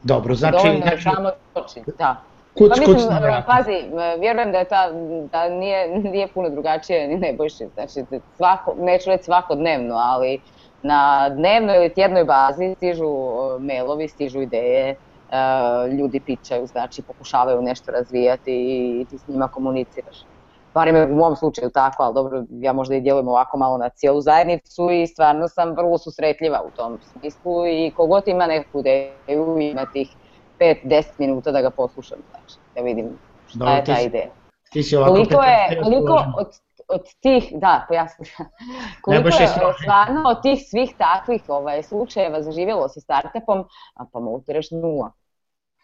Dobro, 0.03 0.35
znači, 0.35 0.57
Dovoljno 0.57 0.81
znači 0.83 1.03
samo 1.03 1.31
doći, 1.55 1.81
da. 1.99 2.16
kuc, 2.59 2.68
Pa 2.68 2.74
kuc 2.74 2.95
mislim, 2.95 3.12
na 3.12 3.18
vrata. 3.18 3.47
pazi, 3.47 3.85
vjerujem 4.20 4.53
da 4.53 4.59
je 4.59 4.64
ta, 4.64 4.91
da 5.33 5.49
nije, 5.49 5.99
nije 5.99 6.29
puno 6.29 6.51
drugačije 6.51 7.09
ni 7.09 7.16
Nebojši, 7.16 7.66
znači 7.74 8.05
svako, 8.37 8.74
neću 8.79 9.11
reći 9.11 9.24
svakodnevno, 9.24 9.95
ali 9.95 10.41
na 10.83 11.29
dnevnoj 11.29 11.76
ili 11.76 11.95
tjednoj 11.95 12.24
bazi 12.24 12.74
stižu 12.76 13.09
mailovi, 13.59 14.09
stižu 14.09 14.41
ideje, 14.41 14.89
e, 14.89 14.97
ljudi 15.99 16.20
pičaju, 16.20 16.66
znači 16.66 17.03
pokušavaju 17.03 17.62
nešto 17.62 17.93
razvijati 17.93 18.53
i 19.01 19.07
ti 19.11 19.18
s 19.18 19.29
njima 19.29 19.49
komuniciraš. 19.49 20.16
Barem 20.79 20.97
je 20.97 21.07
u 21.07 21.16
mom 21.16 21.37
slučaju 21.37 21.70
tako, 21.70 22.03
ali 22.03 22.14
dobro, 22.14 22.45
ja 22.51 22.72
možda 22.72 22.95
i 22.95 23.01
djelujem 23.01 23.29
ovako 23.29 23.59
malo 23.59 23.79
na 23.79 23.89
cijelu 23.89 24.20
zajednicu 24.20 24.91
i 24.91 25.07
stvarno 25.07 25.49
sam 25.49 25.70
vrlo 25.76 25.99
susretljiva 25.99 26.62
u 26.66 26.70
tom 26.76 26.99
smislu 27.12 27.66
i 27.66 27.93
kogod 27.97 28.22
ima 28.26 28.47
neku 28.47 28.81
ideju, 28.81 29.59
ima 29.61 29.87
tih 29.93 30.09
5-10 30.61 31.05
minuta 31.18 31.51
da 31.51 31.61
ga 31.61 31.70
poslušam, 31.70 32.18
znači, 32.31 32.61
da 32.74 32.83
vidim 32.83 33.18
šta 33.47 33.59
Dobro, 33.59 33.74
je 33.74 33.85
ta 33.85 34.01
ideja. 34.01 34.31
Ti 34.72 34.83
si 34.83 34.97
ovako 34.97 35.12
Koliko 35.12 35.43
je, 35.43 35.81
koliko 35.83 36.24
od, 36.39 36.49
od 36.89 37.05
tih, 37.20 37.53
da, 37.53 37.85
pojasni, 37.89 38.26
koliko 39.03 39.29
je 39.29 39.49
stvarno 39.83 40.31
od 40.31 40.43
tih 40.43 40.59
svih 40.70 40.95
takvih 40.99 41.43
ovaj, 41.49 41.83
slučajeva 41.83 42.43
zaživjelo 42.43 42.89
sa 42.89 43.01
startupom, 43.01 43.64
a 43.95 44.05
pa 44.12 44.20
mogu 44.20 44.41
ti 44.41 44.53
reći 44.53 44.74
nula. 44.74 45.12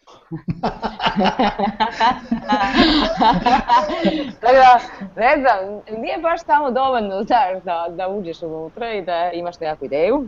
Tako 4.41 4.55
da, 4.55 4.79
ne 5.15 5.37
znam, 5.39 5.81
nije 5.97 6.17
baš 6.17 6.45
samo 6.45 6.71
dovoljno 6.71 7.23
znaš, 7.23 7.63
da, 7.63 7.87
da 7.89 8.07
uđeš 8.07 8.41
unutra 8.41 8.93
i 8.93 9.01
da 9.01 9.31
imaš 9.31 9.59
nekakvu 9.59 9.85
ideju. 9.85 10.25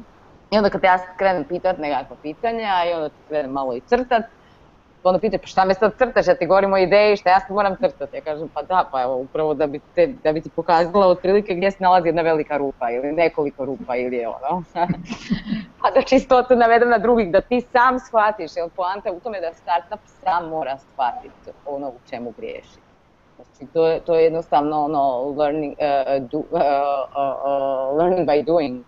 I 0.52 0.58
onda 0.58 0.70
kad 0.70 0.84
ja 0.84 0.98
krenem 1.18 1.44
pitat 1.44 1.78
nekakva 1.78 2.16
pitanja 2.22 2.84
i 2.90 2.94
onda 2.94 3.10
krenem 3.28 3.52
malo 3.52 3.76
i 3.76 3.82
crtat, 3.82 4.24
onda 5.04 5.20
pita 5.20 5.38
pa 5.38 5.48
šta 5.48 5.66
me 5.66 5.74
sad 5.74 5.98
crtaš, 5.98 6.28
ja 6.28 6.36
ti 6.36 6.46
govorim 6.46 6.74
o 6.74 6.78
ideji, 6.78 7.18
šta 7.18 7.30
ja 7.30 7.40
sad 7.40 7.52
moram 7.52 7.76
crtati. 7.76 8.16
Ja 8.16 8.22
kažem 8.22 8.50
pa 8.54 8.62
da, 8.62 8.90
pa 8.92 9.02
evo 9.02 9.16
upravo 9.16 9.54
da 9.54 9.68
bi, 9.68 9.80
te, 9.96 10.08
da 10.24 10.34
bi 10.34 10.42
ti 10.42 10.50
pokazala 10.50 11.08
otprilike 11.08 11.56
gdje 11.56 11.72
se 11.72 11.78
nalazi 11.80 12.08
jedna 12.08 12.22
velika 12.22 12.58
rupa 12.58 12.92
ili 12.92 13.12
nekoliko 13.12 13.66
rupa 13.66 13.96
ili 13.96 14.26
ono. 14.26 14.64
a 15.84 15.92
da 15.92 16.02
čisto 16.02 16.44
to 16.44 16.56
navedem 16.56 16.90
na 16.90 16.98
drugih, 16.98 17.32
da 17.32 17.42
ti 17.42 17.62
sam 17.62 18.00
shvatiš, 18.00 18.52
jer 18.56 18.70
poanta 18.76 19.10
je 19.10 19.16
u 19.16 19.20
tome 19.20 19.42
da 19.42 19.54
startup 19.54 20.00
sam 20.24 20.50
mora 20.50 20.78
shvatiti 20.78 21.52
ono 21.66 21.88
u 21.88 22.00
čemu 22.10 22.34
griješi. 22.38 22.80
Znači, 23.36 23.74
to 23.74 23.88
je, 23.88 24.00
to 24.00 24.16
je 24.16 24.24
jednostavno 24.24 24.84
ono 24.84 25.34
learning, 25.38 25.74
uh, 25.74 26.30
do, 26.30 26.38
uh, 26.38 26.44
uh, 26.52 26.60
uh, 27.46 27.98
learning 27.98 28.30
by 28.30 28.46
doing. 28.46 28.84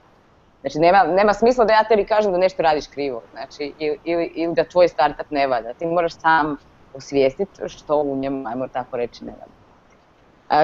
Znači, 0.62 0.80
nema, 0.80 1.04
nema 1.04 1.34
smisla 1.34 1.66
da 1.66 1.74
ja 1.74 1.84
tebi 1.84 2.06
kažem 2.06 2.32
da 2.32 2.38
nešto 2.38 2.64
radiš 2.64 2.88
krivo, 2.88 3.22
znači, 3.32 3.76
ili, 3.78 4.00
ili, 4.04 4.32
ili 4.36 4.54
da 4.56 4.64
tvoj 4.68 4.88
startup 4.88 5.26
ne 5.30 5.48
valja. 5.48 5.74
Ti 5.74 5.86
moraš 5.86 6.14
sam 6.20 6.58
osvijestiti 6.94 7.62
što 7.68 7.98
u 8.02 8.16
njemu, 8.18 8.48
ajmo 8.48 8.68
tako 8.68 8.98
reći, 8.98 9.26
ne 9.26 9.32
valja. 9.32 9.54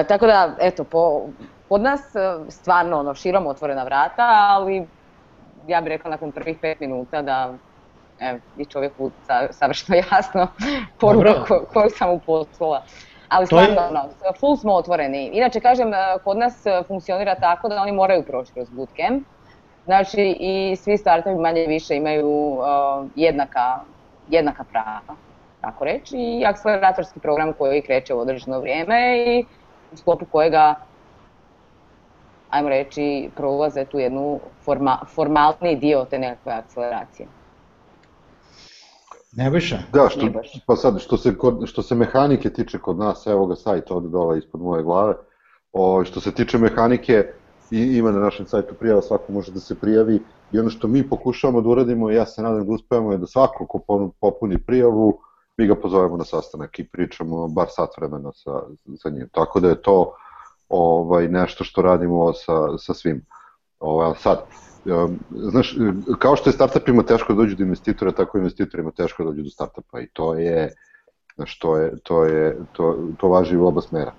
E, 0.00 0.06
tako 0.06 0.26
da, 0.26 0.56
eto, 0.60 0.84
po, 0.84 1.28
kod 1.68 1.82
nas 1.82 2.00
e, 2.14 2.20
stvarno 2.50 2.98
ono, 2.98 3.14
širom 3.14 3.46
otvorena 3.46 3.84
vrata, 3.84 4.26
ali 4.48 4.88
ja 5.66 5.80
bih 5.80 5.88
rekla 5.88 6.10
nakon 6.10 6.32
prvih 6.32 6.58
pet 6.62 6.80
minuta 6.80 7.22
da 7.22 7.54
evo, 8.18 8.38
i 8.56 8.66
čovjeku 8.66 9.10
sa, 9.22 9.52
savršeno 9.52 9.98
jasno 10.12 10.48
poruka 11.00 11.44
ko, 11.44 11.64
koju 11.72 11.90
sam 11.90 12.10
mu 12.10 12.20
poslala. 12.26 12.84
Ali 13.28 13.46
To 13.46 13.60
je- 13.60 13.66
stvarno, 13.66 14.00
ono, 14.00 14.12
full 14.40 14.56
smo 14.56 14.74
otvoreni. 14.74 15.30
Inače, 15.32 15.60
kažem, 15.60 15.94
e, 15.94 15.96
kod 16.24 16.36
nas 16.38 16.66
e, 16.66 16.82
funkcionira 16.86 17.34
tako 17.34 17.68
da 17.68 17.82
oni 17.82 17.92
moraju 17.92 18.24
proći 18.26 18.52
kroz 18.52 18.70
bootcamp. 18.70 19.26
Znači, 19.86 20.36
i 20.40 20.76
svi 20.76 20.98
startupi 20.98 21.40
manje 21.40 21.66
više 21.66 21.96
imaju 21.96 22.28
uh, 22.28 22.64
jednaka, 23.16 23.80
jednaka 24.28 24.64
prava, 24.64 25.16
tako 25.60 25.84
reći, 25.84 26.16
i 26.16 26.44
akceleratorski 26.46 27.20
program 27.20 27.52
koji 27.52 27.82
kreće 27.82 28.14
u 28.14 28.18
određeno 28.18 28.60
vrijeme 28.60 29.24
i 29.26 29.44
u 29.92 29.96
sklopu 29.96 30.24
kojega, 30.32 30.74
ajmo 32.50 32.68
reći, 32.68 33.30
prolaze 33.36 33.84
tu 33.84 33.98
jednu 33.98 34.40
forma, 34.64 34.98
formalni 35.14 35.76
dio 35.76 36.06
te 36.10 36.18
nekakve 36.18 36.52
akceleracije. 36.52 37.28
Nebojša? 39.32 39.78
Da, 39.92 40.08
što, 40.08 40.26
pa 40.66 40.76
sad, 40.76 41.00
što 41.00 41.16
se, 41.16 41.38
kod, 41.38 41.62
što 41.66 41.82
se 41.82 41.94
mehanike 41.94 42.50
tiče 42.50 42.78
kod 42.78 42.98
nas, 42.98 43.26
evo 43.26 43.46
ga 43.46 43.54
sajt 43.54 43.90
ovde 43.90 44.08
dole 44.08 44.38
ispod 44.38 44.60
moje 44.60 44.82
glave, 44.82 45.14
o, 45.72 46.04
što 46.04 46.20
se 46.20 46.34
tiče 46.34 46.58
mehanike, 46.58 47.24
i, 47.70 47.78
ima 47.78 48.10
na 48.10 48.20
našem 48.20 48.46
sajtu 48.46 48.74
prijava, 48.74 49.02
svako 49.02 49.32
može 49.32 49.52
da 49.52 49.60
se 49.60 49.74
prijavi 49.74 50.20
i 50.52 50.58
ono 50.58 50.70
što 50.70 50.88
mi 50.88 51.08
pokušavamo 51.08 51.60
da 51.60 51.68
uradimo, 51.68 52.10
ja 52.10 52.26
se 52.26 52.42
nadam 52.42 52.66
da 52.66 52.72
uspevamo, 52.72 53.12
je 53.12 53.18
da 53.18 53.26
svako 53.26 53.66
ko 53.66 54.10
popuni 54.20 54.58
prijavu, 54.58 55.18
mi 55.56 55.66
ga 55.66 55.74
pozovemo 55.74 56.16
na 56.16 56.24
sastanak 56.24 56.78
i 56.78 56.88
pričamo 56.88 57.48
bar 57.48 57.66
sat 57.70 57.90
vremena 57.96 58.32
sa, 58.32 58.62
sa 58.96 59.10
njim. 59.10 59.28
Tako 59.32 59.60
da 59.60 59.68
je 59.68 59.82
to 59.82 60.12
ovaj 60.68 61.28
nešto 61.28 61.64
što 61.64 61.82
radimo 61.82 62.32
sa, 62.32 62.78
sa 62.78 62.94
svim. 62.94 63.24
Ovaj, 63.80 64.12
sad, 64.18 64.44
znaš, 65.30 65.76
kao 66.18 66.36
što 66.36 66.50
je 66.50 66.54
startupima 66.54 67.02
teško 67.02 67.32
da 67.32 67.36
dođu 67.36 67.56
do 67.56 67.64
investitora, 67.64 68.12
tako 68.12 68.38
i 68.38 68.40
investitorima 68.40 68.90
teško 68.90 69.24
da 69.24 69.30
dođu 69.30 69.42
do 69.42 69.50
startupa 69.50 70.00
i 70.00 70.08
to 70.12 70.34
je, 70.34 70.74
znaš, 71.36 71.58
to, 71.58 71.76
je, 71.76 71.92
to, 72.02 72.24
je, 72.24 72.58
to, 72.72 72.98
to 73.18 73.28
važi 73.28 73.56
u 73.56 73.66
oba 73.66 73.80
smera. 73.80 74.12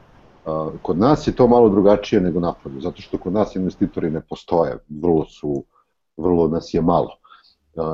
Kod 0.81 0.97
nas 0.97 1.27
je 1.27 1.35
to 1.35 1.47
malo 1.47 1.69
drugačije 1.69 2.21
nego 2.21 2.39
napolju, 2.39 2.81
zato 2.81 3.01
što 3.01 3.17
kod 3.17 3.33
nas 3.33 3.55
investitori 3.55 4.09
ne 4.09 4.21
postoje, 4.21 4.77
vrlo 4.89 5.25
su, 5.25 5.63
vrlo 6.17 6.47
nas 6.47 6.73
je 6.73 6.81
malo. 6.81 7.09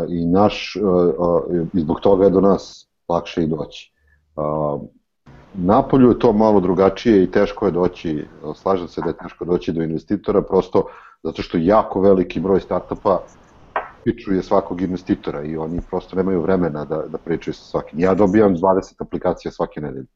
I 0.10 0.26
naš, 0.26 0.76
i 1.74 1.80
zbog 1.80 2.00
toga 2.00 2.24
je 2.26 2.30
do 2.30 2.42
nas 2.42 2.88
lakše 3.10 3.44
i 3.44 3.48
doći. 3.48 3.94
Napolju 5.54 6.10
je 6.10 6.20
to 6.20 6.34
malo 6.34 6.60
drugačije 6.60 7.24
i 7.24 7.32
teško 7.32 7.66
je 7.66 7.72
doći, 7.72 8.28
slažem 8.56 8.88
se 8.88 9.02
da 9.02 9.08
je 9.08 9.18
teško 9.18 9.46
doći 9.46 9.72
do 9.72 9.84
investitora, 9.84 10.42
prosto 10.42 10.86
zato 11.24 11.42
što 11.42 11.58
jako 11.58 12.02
veliki 12.02 12.40
broj 12.40 12.60
startupa 12.60 13.22
pičuje 14.04 14.44
svakog 14.44 14.82
investitora 14.82 15.44
i 15.44 15.58
oni 15.58 15.82
prosto 15.90 16.16
nemaju 16.16 16.42
vremena 16.42 16.86
da, 16.86 17.04
da 17.08 17.18
pričaju 17.18 17.54
sa 17.54 17.64
svakim. 17.64 18.00
Ja 18.00 18.14
dobijam 18.14 18.56
20 18.56 18.94
aplikacija 19.00 19.52
svake 19.52 19.82
nedelje. 19.82 20.08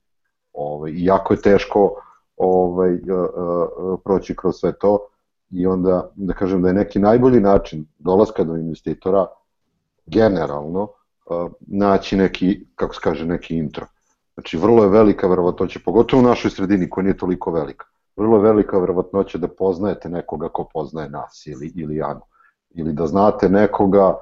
Ovaj, 0.54 0.92
I 0.92 1.06
jako 1.06 1.34
je 1.34 1.42
teško 1.42 2.02
ovaj, 2.38 2.94
uh, 2.94 3.00
uh, 3.10 4.00
proći 4.04 4.36
kroz 4.36 4.56
sve 4.56 4.72
to 4.72 5.08
i 5.52 5.68
onda 5.68 6.12
da 6.16 6.34
kažem 6.34 6.62
da 6.62 6.68
je 6.68 6.74
neki 6.74 7.00
najbolji 7.00 7.40
način 7.40 7.86
dolaska 8.00 8.44
do 8.44 8.56
investitora 8.56 9.26
generalno 10.06 10.82
uh, 10.82 11.52
naći 11.60 12.18
neki, 12.18 12.66
kako 12.76 12.96
se 12.96 13.02
kaže, 13.04 13.26
neki 13.26 13.58
intro. 13.58 13.86
Znači, 14.34 14.58
vrlo 14.58 14.84
je 14.84 14.90
velika 14.90 15.28
verovatnoća, 15.28 15.80
pogotovo 15.86 16.22
u 16.22 16.26
našoj 16.26 16.52
sredini 16.52 16.90
koja 16.90 17.04
nije 17.04 17.18
toliko 17.18 17.52
velika. 17.52 17.86
vrlo 18.16 18.40
velika 18.40 18.80
verovatnoća 18.80 19.38
da 19.38 19.48
poznajete 19.48 20.10
nekoga 20.10 20.50
ko 20.50 20.70
poznaje 20.74 21.10
nas 21.10 21.44
ili, 21.46 21.72
ili 21.76 22.02
Anu. 22.02 22.22
Ili 22.70 22.94
da 22.94 23.08
znate 23.08 23.50
nekoga 23.50 24.18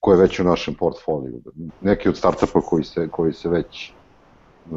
ko 0.00 0.12
je 0.12 0.18
već 0.18 0.40
u 0.40 0.44
našem 0.44 0.74
portfoliju. 0.74 1.40
Neki 1.80 2.08
od 2.08 2.16
startupa 2.16 2.60
koji 2.60 2.84
se, 2.84 3.08
koji 3.08 3.32
se 3.32 3.48
već 3.48 3.92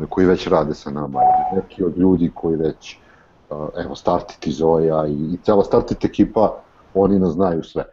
koji 0.09 0.27
već 0.27 0.47
rade 0.47 0.73
sa 0.73 0.91
nama, 0.91 1.19
neki 1.55 1.83
od 1.83 1.97
ljudi 1.97 2.31
koji 2.35 2.55
već, 2.55 2.97
evo, 3.85 3.95
Startit 3.95 4.53
Zoja 4.53 5.07
i, 5.07 5.33
i 5.33 5.37
cela 5.43 5.63
Startit 5.63 6.05
ekipa, 6.05 6.55
oni 6.93 7.19
nas 7.19 7.33
znaju 7.33 7.63
sve. 7.63 7.83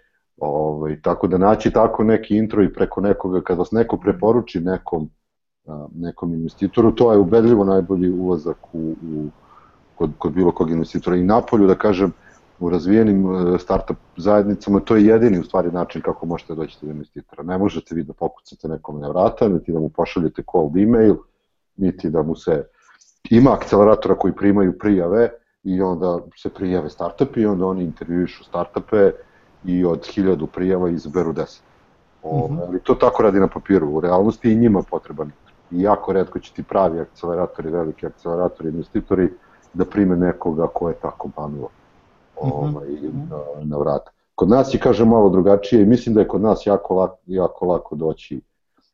Ovaj, 0.41 1.01
tako 1.03 1.27
da 1.27 1.39
naći 1.39 1.71
tako 1.71 2.05
neki 2.05 2.37
intro 2.37 2.63
i 2.63 2.73
preko 2.73 3.01
nekoga, 3.01 3.41
kad 3.41 3.59
vas 3.59 3.73
neko 3.73 3.97
preporuči 3.97 4.61
nekom, 4.61 5.11
nekom 5.95 6.35
investitoru, 6.35 6.93
to 6.93 7.13
je 7.13 7.19
ubedljivo 7.19 7.65
najbolji 7.65 8.11
ulazak 8.11 8.75
u, 8.75 8.95
u 9.03 9.29
kod, 9.95 10.11
kod 10.19 10.33
bilo 10.33 10.53
kog 10.53 10.71
investitora. 10.71 11.17
I 11.17 11.25
napolju, 11.25 11.67
da 11.67 11.75
kažem, 11.75 12.13
u 12.61 12.71
razvijenim 12.71 13.27
startup 13.59 13.97
zajednicama, 14.17 14.81
to 14.81 14.97
je 14.97 15.07
jedini 15.07 15.39
u 15.39 15.45
stvari 15.45 15.73
način 15.73 16.03
kako 16.03 16.27
možete 16.27 16.55
doći 16.55 16.79
do 16.83 16.91
investitora. 16.91 17.43
Ne 17.43 17.59
možete 17.59 17.95
vi 17.95 18.03
da 18.03 18.13
pokucate 18.13 18.69
nekom 18.69 19.01
na 19.01 19.09
vrata, 19.09 19.49
niti 19.49 19.73
da 19.73 19.79
mu 19.81 19.89
pošaljete 19.89 20.43
cold 20.53 20.77
email, 20.77 21.17
niti 21.79 22.11
da 22.11 22.23
mu 22.23 22.37
se... 22.37 22.67
Ima 23.31 23.53
akceleratora 23.53 24.15
koji 24.15 24.33
primaju 24.33 24.79
prijave 24.79 25.31
i 25.65 25.83
onda 25.83 26.19
se 26.37 26.49
prijave 26.49 26.91
startupi 26.91 27.41
i 27.41 27.47
onda 27.47 27.67
oni 27.67 27.85
intervjuišu 27.85 28.45
startupe 28.45 29.13
i 29.65 29.85
od 29.85 30.07
hiljadu 30.07 30.47
prijava 30.47 30.91
izberu 30.91 31.33
deset. 31.33 31.63
O, 32.23 32.49
mm 32.49 32.57
-hmm. 32.57 32.61
Ali 32.69 32.81
to 32.81 32.95
tako 32.95 33.23
radi 33.23 33.41
na 33.41 33.49
papiru, 33.49 33.89
u 33.91 34.01
realnosti 34.01 34.53
i 34.53 34.57
njima 34.57 34.83
potreban. 34.91 35.31
I 35.71 35.83
jako 35.83 36.13
redko 36.13 36.39
će 36.39 36.53
ti 36.53 36.63
pravi 36.63 37.01
akceleratori, 37.01 37.71
veliki 37.71 38.07
akceleratori, 38.07 38.69
investitori 38.69 39.29
da 39.75 39.85
prime 39.85 40.17
nekoga 40.17 40.67
ko 40.67 40.89
je 40.89 40.95
tako 40.95 41.31
pamilo 41.37 41.69
mhm. 42.43 42.53
ovaj, 42.53 42.89
mm 42.89 42.97
-hmm. 42.97 43.31
na, 43.31 43.65
na 43.65 43.77
vrata. 43.79 44.11
Kod 44.35 44.49
nas 44.49 44.75
je, 44.75 44.81
kažem, 44.81 45.09
malo 45.09 45.29
drugačije 45.29 45.83
i 45.83 45.87
mislim 45.87 46.15
da 46.15 46.21
je 46.21 46.29
kod 46.29 46.41
nas 46.41 46.67
jako 46.67 46.95
lako, 46.95 47.19
jako 47.27 47.67
lako 47.67 47.97
doći 47.97 48.41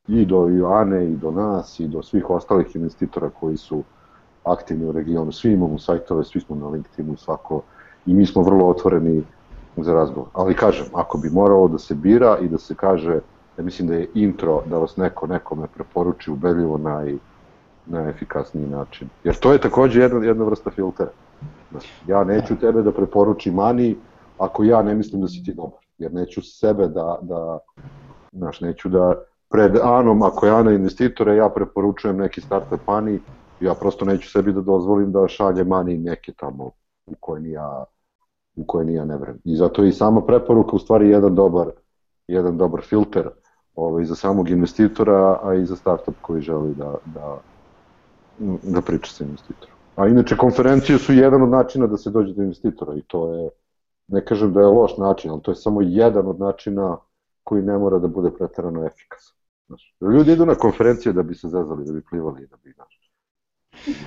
i 0.09 0.24
do 0.26 0.48
Joane 0.48 1.05
i 1.05 1.16
do 1.16 1.30
nas 1.30 1.80
i 1.80 1.88
do 1.88 2.02
svih 2.02 2.30
ostalih 2.30 2.76
investitora 2.76 3.30
koji 3.30 3.57
su 3.57 3.82
aktivni 4.44 4.86
u 4.86 4.92
regionu. 4.92 5.32
Svi 5.32 5.52
imamo 5.52 5.78
sajtove, 5.78 6.24
svi 6.24 6.40
smo 6.40 6.57
na 6.57 6.68
LinkedInu, 6.68 7.16
svako 7.16 7.62
i 8.07 8.14
mi 8.14 8.26
smo 8.26 8.42
vrlo 8.42 8.68
otvoreni 8.68 9.22
za 9.76 9.94
razgovor. 9.94 10.28
Ali 10.32 10.55
kažem, 10.55 10.86
ako 10.92 11.18
bi 11.18 11.30
moralo 11.30 11.68
da 11.68 11.78
se 11.78 11.94
bira 11.94 12.38
i 12.40 12.48
da 12.48 12.59
se 12.59 12.74
kaže, 12.74 13.20
ja 13.59 13.64
mislim 13.64 13.88
da 13.88 13.94
je 13.94 14.09
intro 14.14 14.62
da 14.66 14.78
vas 14.78 14.96
neko 14.96 15.26
nekome 15.26 15.66
preporuči 15.74 16.30
ubedljivo 16.30 16.78
naj, 16.78 17.16
najefikasniji 17.86 18.66
način. 18.66 19.09
Jer 19.24 19.34
to 19.34 19.52
je 19.52 19.59
takođe 19.59 20.00
jedna, 20.00 20.26
jedna 20.26 20.44
vrsta 20.44 20.70
filtera. 20.70 21.11
Ja 22.07 22.24
neću 22.24 22.57
tebe 22.57 22.82
da 22.82 22.92
preporučim 22.92 23.59
Ani 23.59 23.96
ako 24.38 24.64
ja 24.64 24.82
ne 24.82 24.94
mislim 24.94 25.22
da 25.22 25.28
si 25.28 25.44
ti 25.44 25.55
dobar. 25.55 25.80
Jer 25.98 26.14
neću 26.14 26.42
sebe 26.42 26.88
da, 26.88 27.18
da 27.22 27.59
znaš, 28.32 28.61
neću 28.61 28.88
da 28.88 29.14
pred 29.55 29.76
Anom, 29.82 30.22
ako 30.22 30.46
je 30.46 30.52
Ana 30.52 30.72
investitore, 30.72 31.36
ja 31.36 31.48
preporučujem 31.48 32.16
neki 32.16 32.40
startup 32.40 32.88
Ani, 32.88 33.20
ja 33.61 33.74
prosto 33.74 34.05
neću 34.05 34.30
sebi 34.30 34.52
da 34.52 34.61
dozvolim 34.61 35.12
da 35.12 35.28
šalje 35.28 35.64
Ani 35.70 35.98
neke 35.98 36.32
tamo 36.32 36.70
u 37.07 37.14
koje 37.20 37.40
ni 37.40 37.50
ja 37.50 37.84
u 38.57 38.64
koje 38.66 38.84
ni 38.84 38.94
ja 38.94 39.05
ne 39.05 39.16
vrem. 39.16 39.38
I 39.44 39.57
zato 39.57 39.82
je 39.82 39.88
i 39.88 39.92
sama 39.92 40.22
preporuka 40.26 40.76
u 40.76 40.78
stvari 40.78 41.09
jedan 41.09 41.34
dobar, 41.34 41.70
jedan 42.28 42.57
dobar 42.59 42.82
filter 42.82 43.28
ovaj, 43.74 44.05
za 44.05 44.14
samog 44.14 44.50
investitora, 44.50 45.38
a 45.42 45.55
i 45.55 45.66
za 45.66 45.76
startup 45.76 46.14
koji 46.20 46.42
želi 46.42 46.74
da, 46.74 46.94
da, 47.05 47.38
da 48.62 48.80
priča 48.80 49.12
sa 49.12 49.24
investitorom. 49.24 49.76
A 49.96 50.07
inače, 50.07 50.36
konferencije 50.36 50.98
su 50.98 51.12
jedan 51.12 51.42
od 51.42 51.48
načina 51.48 51.86
da 51.86 51.96
se 51.96 52.11
dođe 52.11 52.34
do 52.34 52.42
investitora 52.42 52.94
i 52.94 53.02
to 53.07 53.34
je, 53.34 53.50
ne 54.09 54.24
kažem 54.24 54.52
da 54.52 54.61
je 54.61 54.66
loš 54.66 54.96
način, 54.96 55.30
ali 55.30 55.42
to 55.42 55.50
je 55.50 55.55
samo 55.55 55.82
jedan 55.82 56.26
od 56.26 56.40
načina 56.40 56.96
koji 57.44 57.62
ne 57.62 57.78
mora 57.78 57.98
da 57.98 58.09
bude 58.09 58.30
pretarano 58.30 58.86
efikasan. 58.86 59.43
Znači, 59.66 59.94
ljudi 60.14 60.32
idu 60.32 60.46
na 60.46 60.54
konferencije 60.54 61.12
da 61.12 61.22
bi 61.22 61.34
se 61.34 61.48
zezali, 61.48 61.84
da 61.84 61.92
bi 61.92 62.02
plivali, 62.10 62.46
da 62.46 62.56
bi, 62.56 62.72
znaš, 62.72 63.04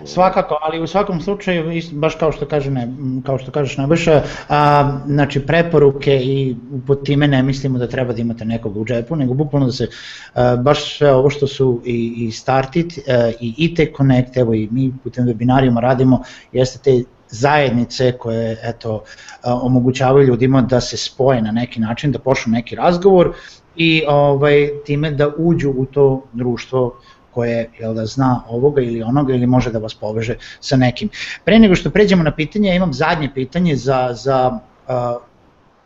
Svakako, 0.05 0.57
ali 0.61 0.81
u 0.81 0.87
svakom 0.87 1.21
slučaju, 1.21 1.81
baš 1.91 2.15
kao 2.15 2.31
što, 2.31 2.45
kaže 2.47 2.71
ne, 2.71 2.87
kao 3.25 3.37
što 3.37 3.51
kažeš 3.51 3.77
Nebojša, 3.77 4.23
a, 4.49 4.99
znači 5.07 5.45
preporuke 5.45 6.19
i 6.23 6.55
po 6.87 6.95
time 6.95 7.27
ne 7.27 7.43
mislimo 7.43 7.79
da 7.79 7.87
treba 7.87 8.13
da 8.13 8.21
imate 8.21 8.45
nekog 8.45 8.77
u 8.77 8.85
džepu, 8.85 9.15
nego 9.15 9.33
bukvalno 9.33 9.65
da 9.65 9.71
se 9.71 9.87
a, 10.33 10.55
baš 10.55 10.97
sve 10.97 11.11
ovo 11.13 11.29
što 11.29 11.47
su 11.47 11.81
i, 11.85 12.13
i 12.17 12.31
Startit 12.31 12.99
a, 13.07 13.31
i 13.41 13.53
IT 13.57 13.97
Connect, 13.97 14.37
evo 14.37 14.53
i 14.53 14.67
mi 14.71 14.93
putem 15.03 15.25
webinarijuma 15.25 15.79
radimo, 15.79 16.23
jeste 16.51 16.79
te 16.83 17.16
zajednice 17.29 18.11
koje 18.17 18.57
eto, 18.63 19.03
omogućavaju 19.43 20.27
ljudima 20.27 20.61
da 20.61 20.81
se 20.81 20.97
spoje 20.97 21.41
na 21.41 21.51
neki 21.51 21.79
način, 21.79 22.11
da 22.11 22.19
počnu 22.19 22.51
neki 22.51 22.75
razgovor 22.75 23.33
i 23.75 24.03
ovaj, 24.07 24.69
time 24.85 25.11
da 25.11 25.29
uđu 25.37 25.69
u 25.77 25.85
to 25.85 26.23
društvo 26.33 26.99
koje 27.37 27.69
jel 27.79 27.93
da, 27.93 28.05
zna 28.05 28.43
ovoga 28.49 28.81
ili 28.81 29.03
onoga 29.03 29.33
ili 29.33 29.47
može 29.47 29.71
da 29.71 29.79
vas 29.79 29.93
poveže 29.93 30.35
sa 30.59 30.75
nekim. 30.75 31.09
Pre 31.45 31.59
nego 31.59 31.75
što 31.75 31.89
pređemo 31.89 32.23
na 32.23 32.31
pitanje, 32.31 32.75
imam 32.75 32.93
zadnje 32.93 33.29
pitanje 33.33 33.75
za, 33.75 34.09
za 34.13 34.39
uh, 34.51 35.21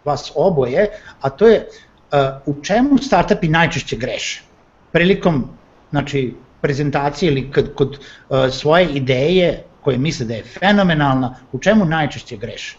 vas 0.05 0.31
oboje, 0.35 0.87
a 1.21 1.29
to 1.29 1.47
je 1.47 1.65
uh, 1.67 2.55
u 2.55 2.63
čemu 2.63 2.97
startupi 2.97 3.47
najčešće 3.47 3.97
greše? 3.97 4.43
Prilikom 4.91 5.43
znači, 5.89 6.33
prezentacije 6.61 7.31
ili 7.31 7.51
kad, 7.51 7.73
kod 7.75 7.97
uh, 7.97 8.47
svoje 8.51 8.87
ideje 8.95 9.63
koje 9.81 9.97
misle 9.97 10.25
da 10.25 10.33
je 10.33 10.43
fenomenalna, 10.43 11.35
u 11.51 11.59
čemu 11.59 11.85
najčešće 11.85 12.37
greše? 12.37 12.77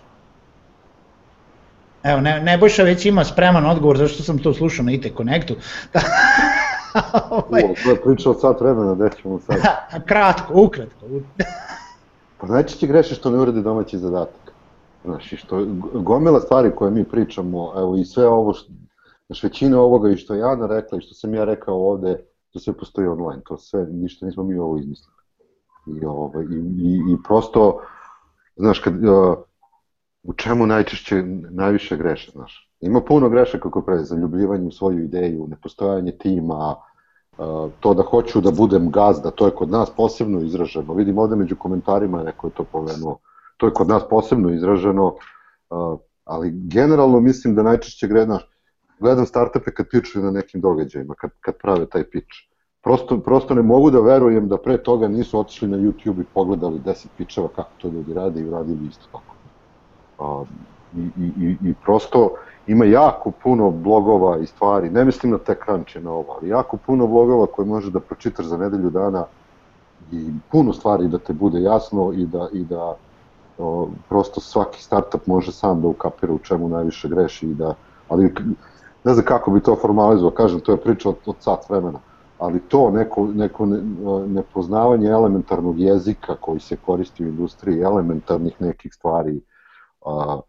Evo, 2.03 2.21
ne, 2.21 2.41
Nebojša 2.41 2.83
već 2.83 3.07
ima 3.07 3.25
spreman 3.25 3.67
odgovor 3.67 3.99
zašto 3.99 4.23
sam 4.23 4.39
to 4.39 4.55
slušao 4.55 4.85
na 4.85 4.93
IT 4.93 5.17
Connectu. 5.17 5.55
ovaj... 7.31 7.63
to 7.85 7.91
je 7.91 8.03
priča 8.03 8.31
od 8.31 8.41
sat 8.41 8.61
vremena, 8.61 8.95
gde 8.95 9.11
ćemo 9.23 9.41
sad? 9.41 9.57
Kratko, 10.09 10.63
ukratko. 10.63 11.07
pa 12.39 12.47
najčešće 12.47 12.87
greši 12.87 13.15
što 13.15 13.31
ne 13.31 13.39
uradi 13.39 13.63
domaći 13.63 13.99
zadatak. 13.99 14.53
Znaš, 15.05 15.33
i 15.33 15.37
što 15.37 15.67
gomila 15.95 16.41
stvari 16.41 16.71
koje 16.77 16.91
mi 16.91 17.05
pričamo, 17.05 17.73
evo 17.77 17.97
i 17.97 18.05
sve 18.05 18.27
ovo, 18.27 18.53
što, 18.53 18.73
znaš, 19.27 19.43
većina 19.43 19.81
ovoga 19.81 20.11
i 20.11 20.17
što 20.17 20.35
je 20.35 20.41
Jana 20.41 20.67
rekla 20.67 20.99
i 20.99 21.01
što 21.01 21.15
sam 21.15 21.35
ja 21.35 21.45
rekao 21.45 21.75
ovde, 21.75 22.25
to 22.53 22.59
sve 22.59 22.73
postoji 22.73 23.09
online, 23.09 23.43
to 23.49 23.59
sve, 23.59 23.87
ništa 23.91 24.27
nismo 24.27 24.43
mi 24.43 24.59
ovo 24.59 24.79
izmislili. 24.79 25.22
I, 25.87 26.05
ovo, 26.05 26.43
i, 26.43 26.55
i, 26.79 27.13
i 27.13 27.17
prosto, 27.25 27.81
znaš, 28.57 28.79
kad, 28.79 29.05
uh, 29.05 29.37
u 30.23 30.33
čemu 30.33 30.67
najčešće, 30.67 31.23
najviše 31.51 31.97
greše, 31.97 32.31
znaš. 32.31 32.71
Ima 32.81 33.01
puno 33.01 33.29
grešaka 33.29 33.71
koje 33.71 33.85
pravi, 33.85 34.05
zaljubljivanje 34.05 34.67
u 34.67 34.71
svoju 34.71 35.05
ideju, 35.05 35.47
nepostojanje 35.51 36.13
tima, 36.13 36.77
to 37.81 37.95
da 37.95 38.03
hoću 38.03 38.41
da 38.41 38.51
budem 38.51 38.91
gazda, 38.91 39.31
to 39.31 39.47
je 39.47 39.55
kod 39.55 39.71
nas 39.71 39.91
posebno 39.97 40.41
izraženo. 40.41 40.95
Vidim 40.95 41.19
ovde 41.19 41.37
među 41.37 41.57
komentarima 41.57 42.23
neko 42.23 42.47
je 42.47 42.51
to 42.51 42.65
pomenuo. 42.65 43.19
To 43.57 43.67
je 43.67 43.73
kod 43.73 43.89
nas 43.89 44.03
posebno 44.11 44.51
izraženo, 44.51 45.15
ali 46.25 46.51
generalno 46.53 47.21
mislim 47.21 47.55
da 47.55 47.63
najčešće 47.63 48.09
gledaš, 48.09 48.49
gledam 49.01 49.27
startupe 49.27 49.75
kad 49.75 49.87
pičuju 49.91 50.25
na 50.25 50.31
nekim 50.31 50.61
događajima, 50.61 51.15
kad, 51.15 51.31
kad 51.41 51.55
prave 51.63 51.87
taj 51.87 52.05
pitch. 52.11 52.52
Prosto, 52.83 53.19
prosto 53.19 53.55
ne 53.55 53.63
mogu 53.63 53.91
da 53.91 54.01
verujem 54.01 54.49
da 54.49 54.57
pre 54.57 54.79
toga 54.79 55.09
nisu 55.09 55.39
otišli 55.39 55.69
na 55.69 55.77
YouTube 55.77 56.21
i 56.21 56.25
pogledali 56.35 56.81
10 56.81 57.07
pičeva 57.17 57.49
kako 57.57 57.71
to 57.79 57.89
ljudi 57.89 58.15
rade 58.15 58.41
i 58.41 58.49
uradili 58.49 58.87
isto 58.89 59.07
tako. 59.13 60.47
i, 60.97 61.01
i, 61.01 61.47
i, 61.47 61.57
I 61.69 61.75
prosto 61.85 62.31
ima 62.67 62.85
jako 62.85 63.31
puno 63.31 63.71
blogova 63.71 64.39
i 64.39 64.47
stvari, 64.47 64.91
ne 64.91 65.05
mislim 65.05 65.33
na 65.33 65.39
TechCrunch 65.39 65.97
na 65.97 66.11
ovo, 66.11 66.37
ali 66.39 66.49
jako 66.49 66.77
puno 66.77 67.07
blogova 67.07 67.47
koje 67.47 67.67
možeš 67.67 67.91
da 67.91 68.01
pročitaš 68.01 68.47
za 68.47 68.57
nedelju 68.57 68.91
dana 68.91 69.25
i 70.13 70.31
puno 70.51 70.73
stvari 70.73 71.09
da 71.09 71.19
te 71.19 71.33
bude 71.33 71.63
jasno 71.63 72.13
i 72.13 72.27
da, 72.27 72.49
i 72.53 72.65
da 72.65 72.97
o, 73.59 73.89
prosto 74.09 74.41
svaki 74.41 74.83
startup 74.83 75.27
može 75.27 75.53
sam 75.53 75.83
da 75.83 75.89
ukapira 75.89 76.33
u 76.33 76.39
čemu 76.39 76.69
najviše 76.69 77.09
greši 77.09 77.47
i 77.47 77.55
da, 77.55 77.75
ali 78.09 78.35
ne 79.05 79.15
znam 79.15 79.25
kako 79.25 79.51
bi 79.51 79.61
to 79.61 79.77
formalizovao, 79.77 80.35
kažem, 80.35 80.61
to 80.61 80.73
je 80.73 80.81
priča 80.81 81.09
od, 81.09 81.17
od 81.27 81.37
sat 81.41 81.71
vremena, 81.71 81.99
ali 82.43 82.61
to 82.69 82.91
neko, 82.91 83.27
neko 83.27 83.67
ne, 83.67 83.79
nepoznavanje 84.27 85.09
elementarnog 85.09 85.81
jezika 85.81 86.37
koji 86.37 86.61
se 86.61 86.77
koristi 86.77 87.25
u 87.25 87.29
industriji, 87.29 87.81
elementarnih 87.81 88.57
nekih 88.61 88.95
stvari, 88.95 89.41
a, 90.07 90.41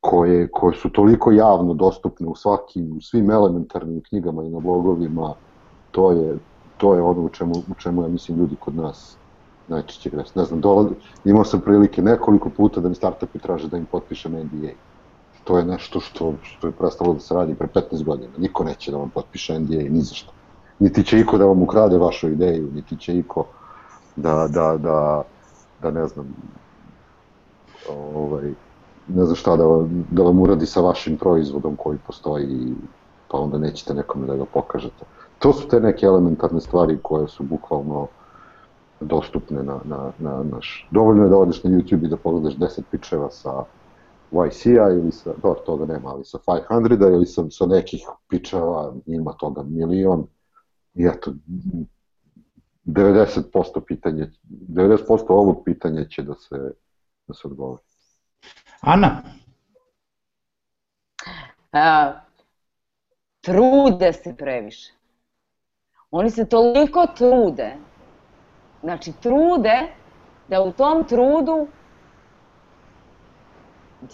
koje, 0.00 0.48
koje 0.50 0.76
su 0.76 0.90
toliko 0.90 1.32
javno 1.32 1.74
dostupne 1.74 2.26
u 2.26 2.34
svakim, 2.34 2.96
u 2.96 3.00
svim 3.00 3.30
elementarnim 3.30 4.02
knjigama 4.08 4.44
i 4.44 4.50
na 4.50 4.60
blogovima, 4.60 5.34
to 5.90 6.12
je, 6.12 6.38
to 6.76 6.94
je 6.94 7.02
ono 7.02 7.20
u 7.20 7.28
čemu, 7.28 7.52
u 7.70 7.74
čemu 7.78 8.02
ja 8.02 8.08
mislim 8.08 8.38
ljudi 8.38 8.56
kod 8.60 8.76
nas 8.76 9.16
najčešće 9.68 10.10
greš. 10.10 10.34
Ne 10.34 10.44
znam, 10.44 10.60
dolaz, 10.60 10.86
imao 11.24 11.44
sam 11.44 11.60
prilike 11.60 12.02
nekoliko 12.02 12.50
puta 12.50 12.80
da 12.80 12.88
mi 12.88 12.94
startupi 12.94 13.38
traže 13.38 13.68
da 13.68 13.76
im 13.76 13.86
potpišem 13.86 14.32
NDA. 14.32 14.72
To 15.44 15.58
je 15.58 15.64
nešto 15.64 16.00
što, 16.00 16.34
što 16.42 16.66
je 16.66 16.72
prestalo 16.72 17.14
da 17.14 17.20
se 17.20 17.34
radi 17.34 17.54
pre 17.54 17.68
15 17.74 18.04
godina. 18.04 18.32
Niko 18.38 18.64
neće 18.64 18.90
da 18.90 18.98
vam 18.98 19.10
potpiše 19.10 19.58
NDA, 19.58 19.82
ni 19.90 20.00
za 20.00 20.14
što. 20.14 20.37
Niti 20.78 21.04
će 21.04 21.20
iko 21.20 21.38
da 21.38 21.44
vam 21.44 21.62
ukrade 21.62 21.98
vašu 21.98 22.28
ideju, 22.28 22.70
niti 22.74 22.96
će 22.96 23.18
iko 23.18 23.44
da, 24.16 24.48
da, 24.48 24.76
da, 24.76 25.22
da 25.82 25.90
ne 25.90 26.06
znam, 26.06 26.34
ovaj, 28.14 28.52
ne 29.08 29.24
znam 29.24 29.36
šta 29.36 29.56
da, 29.56 29.64
da 30.10 30.22
vam 30.22 30.40
uradi 30.40 30.66
sa 30.66 30.80
vašim 30.80 31.16
proizvodom 31.16 31.76
koji 31.76 31.98
postoji, 32.06 32.74
pa 33.30 33.38
onda 33.38 33.58
nećete 33.58 33.94
nekome 33.94 34.26
da 34.26 34.36
ga 34.36 34.44
pokažete. 34.44 35.04
To 35.38 35.52
su 35.52 35.68
te 35.68 35.80
neke 35.80 36.06
elementarne 36.06 36.60
stvari 36.60 36.98
koje 37.02 37.28
su 37.28 37.42
bukvalno 37.42 38.06
dostupne 39.00 39.62
na, 39.62 39.78
na, 39.84 40.12
na 40.18 40.42
naš... 40.42 40.88
Dovoljno 40.90 41.22
je 41.24 41.28
da 41.28 41.36
odeš 41.36 41.64
na 41.64 41.70
YouTube 41.70 42.04
i 42.04 42.08
da 42.08 42.16
pogledaš 42.16 42.56
10 42.56 42.82
pičeva 42.90 43.30
sa 43.30 43.64
YC-a 44.32 44.90
ili 44.90 45.12
sa, 45.12 45.32
dobro, 45.42 45.60
toga 45.66 45.86
nema, 45.86 46.10
ali 46.10 46.24
sa 46.24 46.38
500-a 46.46 47.08
ili 47.08 47.26
sa, 47.26 47.44
sa 47.50 47.66
nekih 47.66 48.06
pičeva, 48.28 48.92
ima 49.06 49.32
toga 49.32 49.62
milion. 49.62 50.26
I 50.98 51.06
eto, 51.06 51.32
90% 52.84 53.80
pitanja, 53.86 54.26
90% 54.68 55.24
ovog 55.28 55.62
pitanja 55.64 56.04
će 56.04 56.22
da 56.22 56.34
se, 56.34 56.56
da 57.26 57.34
se 57.34 57.48
odgovori. 57.48 57.82
Ana? 58.80 59.22
A, 61.72 62.12
trude 63.40 64.12
se 64.12 64.34
previše. 64.36 64.92
Oni 66.10 66.30
se 66.30 66.48
toliko 66.48 67.06
trude, 67.16 67.76
znači 68.82 69.12
trude 69.22 69.92
da 70.48 70.62
u 70.62 70.72
tom 70.72 71.04
trudu 71.04 71.68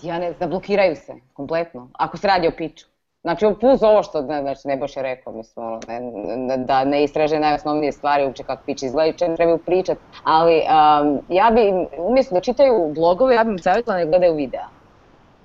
ja 0.02 0.18
ne, 0.18 0.34
zablokiraju 0.40 0.96
se 0.96 1.12
kompletno, 1.32 1.90
ako 1.92 2.16
se 2.16 2.26
radi 2.26 2.48
o 2.48 2.52
piču. 2.56 2.86
Znači, 3.24 3.46
plus 3.60 3.82
ovo 3.82 4.02
što 4.02 4.22
ne, 4.22 4.40
znači, 4.42 4.68
Nebojša 4.68 5.02
rekao, 5.02 5.32
mislim, 5.32 5.66
ono, 5.66 5.80
ne, 5.88 6.56
da 6.56 6.84
ne 6.84 7.04
istraže 7.04 7.38
najosnovnije 7.38 7.92
stvari, 7.92 8.26
uče 8.26 8.42
kako 8.42 8.62
pić 8.66 8.82
izgleda 8.82 9.08
i 9.08 9.18
čemu 9.18 9.36
trebaju 9.36 9.58
pričat, 9.58 9.98
ali 10.24 10.54
um, 10.54 11.20
ja 11.28 11.50
bi, 11.50 11.72
umjesto 11.98 12.34
da 12.34 12.40
čitaju 12.40 12.92
blogove, 12.94 13.34
ja 13.34 13.44
bih 13.44 13.62
savjetila 13.62 13.94
da 13.94 14.00
ne 14.00 14.06
gledaju 14.06 14.34
videa. 14.34 14.66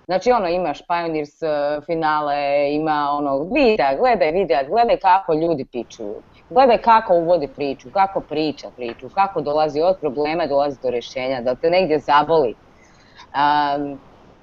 Znači, 0.06 0.32
ono, 0.32 0.48
imaš 0.48 0.82
Pioneers 0.88 1.42
uh, 1.42 1.84
finale, 1.86 2.70
ima 2.74 3.10
ono, 3.12 3.38
videa, 3.38 3.96
gledaj 4.00 4.32
videa, 4.32 4.64
gledaj 4.64 4.98
kako 4.98 5.34
ljudi 5.34 5.66
pičuju. 5.66 6.16
Gledaj 6.50 6.78
kako 6.78 7.14
uvodi 7.14 7.48
priču, 7.48 7.90
kako 7.94 8.22
priča 8.22 8.68
priču, 8.76 9.10
kako 9.10 9.42
dolazi 9.42 9.82
od 9.82 9.98
problema, 10.00 10.48
dolazi 10.48 10.78
do 10.84 10.90
rešenja, 10.90 11.42
da 11.42 11.56
te 11.56 11.70
negdje 11.70 12.00
zaboli. 12.00 12.56
Um, 12.56 14.00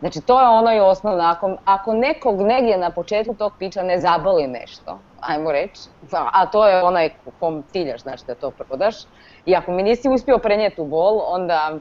Znači, 0.07 0.21
to 0.21 0.41
je 0.41 0.49
ono 0.49 0.75
i 0.75 0.81
osnovno. 0.81 1.25
Ako, 1.25 1.57
ako 1.65 1.93
nekog 1.93 2.41
negdje 2.41 2.79
na 2.79 2.91
početku 2.91 3.35
tog 3.35 3.53
pića 3.59 3.83
ne 3.83 3.99
zaboli 3.99 4.47
nešto, 4.47 4.99
ajmo 5.21 5.53
reći, 5.53 5.81
a 6.11 6.47
to 6.47 6.69
je 6.69 6.83
onaj 6.83 7.11
kom 7.41 7.63
ciljaš, 7.73 8.03
znači 8.03 8.25
da 8.27 8.35
to 8.35 8.51
prodaš, 8.51 8.97
i 9.47 9.55
ako 9.57 9.73
mi 9.73 9.83
nisi 9.83 10.09
uspio 10.09 10.39
prenijeti 10.39 10.81
u 10.81 10.85
bol, 10.85 11.21
onda, 11.27 11.79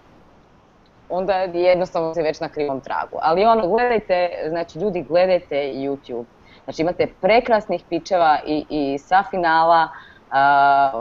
onda 1.09 1.33
jednostavno 1.53 2.13
si 2.13 2.21
već 2.21 2.39
na 2.39 2.49
krivom 2.49 2.81
tragu. 2.81 3.17
Ali 3.21 3.45
ono, 3.45 3.67
gledajte, 3.67 4.29
znači 4.49 4.79
ljudi 4.79 5.01
gledajte 5.01 5.55
YouTube. 5.55 6.25
Znači 6.63 6.81
imate 6.81 7.07
prekrasnih 7.21 7.83
pičeva 7.89 8.39
i, 8.45 8.65
i 8.69 8.97
sa 8.97 9.23
finala, 9.29 9.87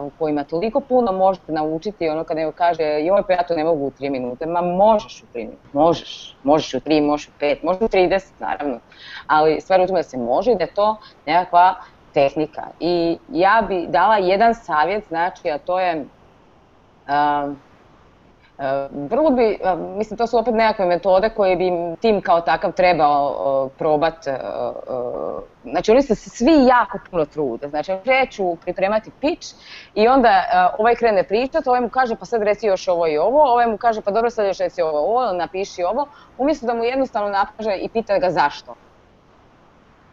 u 0.02 0.10
kojima 0.18 0.44
toliko 0.44 0.80
puno 0.80 1.12
možete 1.12 1.52
naučiti, 1.52 2.08
ono 2.08 2.24
kad 2.24 2.36
neko 2.36 2.52
kaže 2.52 2.82
joj 2.82 3.22
pa 3.26 3.32
ja 3.32 3.42
to 3.42 3.56
ne 3.56 3.64
mogu 3.64 3.86
u 3.86 3.90
3 3.90 4.10
minute, 4.10 4.46
ma 4.46 4.60
možeš 4.60 5.22
u 5.22 5.26
3 5.34 5.38
minute, 5.38 5.68
možeš, 5.72 6.36
možeš 6.42 6.74
u 6.74 6.80
3, 6.80 7.06
možeš 7.06 7.28
u 7.28 7.32
5, 7.40 7.56
možeš 7.62 7.82
u 7.82 7.88
30 7.88 8.24
naravno, 8.38 8.78
ali 9.26 9.60
stvar 9.60 9.80
u 9.80 9.86
tome 9.86 9.98
da 9.98 10.02
se 10.02 10.18
može 10.18 10.52
i 10.52 10.56
da 10.56 10.64
je 10.64 10.74
to 10.74 10.96
nekakva 11.26 11.74
tehnika. 12.14 12.62
I 12.80 13.18
ja 13.32 13.64
bi 13.68 13.86
dala 13.88 14.16
jedan 14.16 14.54
savjet, 14.54 15.04
znači, 15.08 15.50
a 15.50 15.58
to 15.58 15.80
je 15.80 16.04
E, 17.08 17.54
vrlo 18.90 19.30
bi, 19.30 19.58
e, 19.62 19.76
mislim, 19.96 20.18
to 20.18 20.26
su 20.26 20.38
opet 20.38 20.54
nekakve 20.54 20.86
metode 20.86 21.30
koje 21.36 21.56
bi 21.56 21.72
tim 22.00 22.20
kao 22.20 22.40
takav 22.40 22.72
trebao 22.72 23.68
probati. 23.78 24.30
E, 24.30 24.38
znači, 25.64 25.90
oni 25.90 26.02
se 26.02 26.14
svi 26.14 26.66
jako 26.66 26.98
puno 27.10 27.24
trude. 27.24 27.68
Znači, 27.68 27.92
kreću 28.04 28.56
pripremati 28.56 29.10
pitch 29.20 29.48
i 29.94 30.08
onda 30.08 30.44
ovaj 30.78 30.94
krene 30.94 31.24
pričati, 31.24 31.68
ovaj 31.68 31.80
mu 31.80 31.88
kaže 31.88 32.16
pa 32.16 32.24
sad 32.24 32.42
reci 32.42 32.66
još 32.66 32.88
ovo 32.88 33.06
i 33.06 33.18
ovo, 33.18 33.42
ovaj 33.52 33.66
mu 33.66 33.76
kaže 33.76 34.00
pa 34.00 34.10
dobro 34.10 34.30
sad 34.30 34.46
još 34.46 34.58
reci 34.58 34.82
ovo, 34.82 34.98
ovo, 34.98 35.32
napiši 35.32 35.82
ovo, 35.82 36.06
umjesto 36.38 36.66
da 36.66 36.74
mu 36.74 36.84
jednostavno 36.84 37.30
napaže 37.30 37.74
i 37.76 37.88
pita 37.88 38.18
ga 38.18 38.30
zašto. 38.30 38.74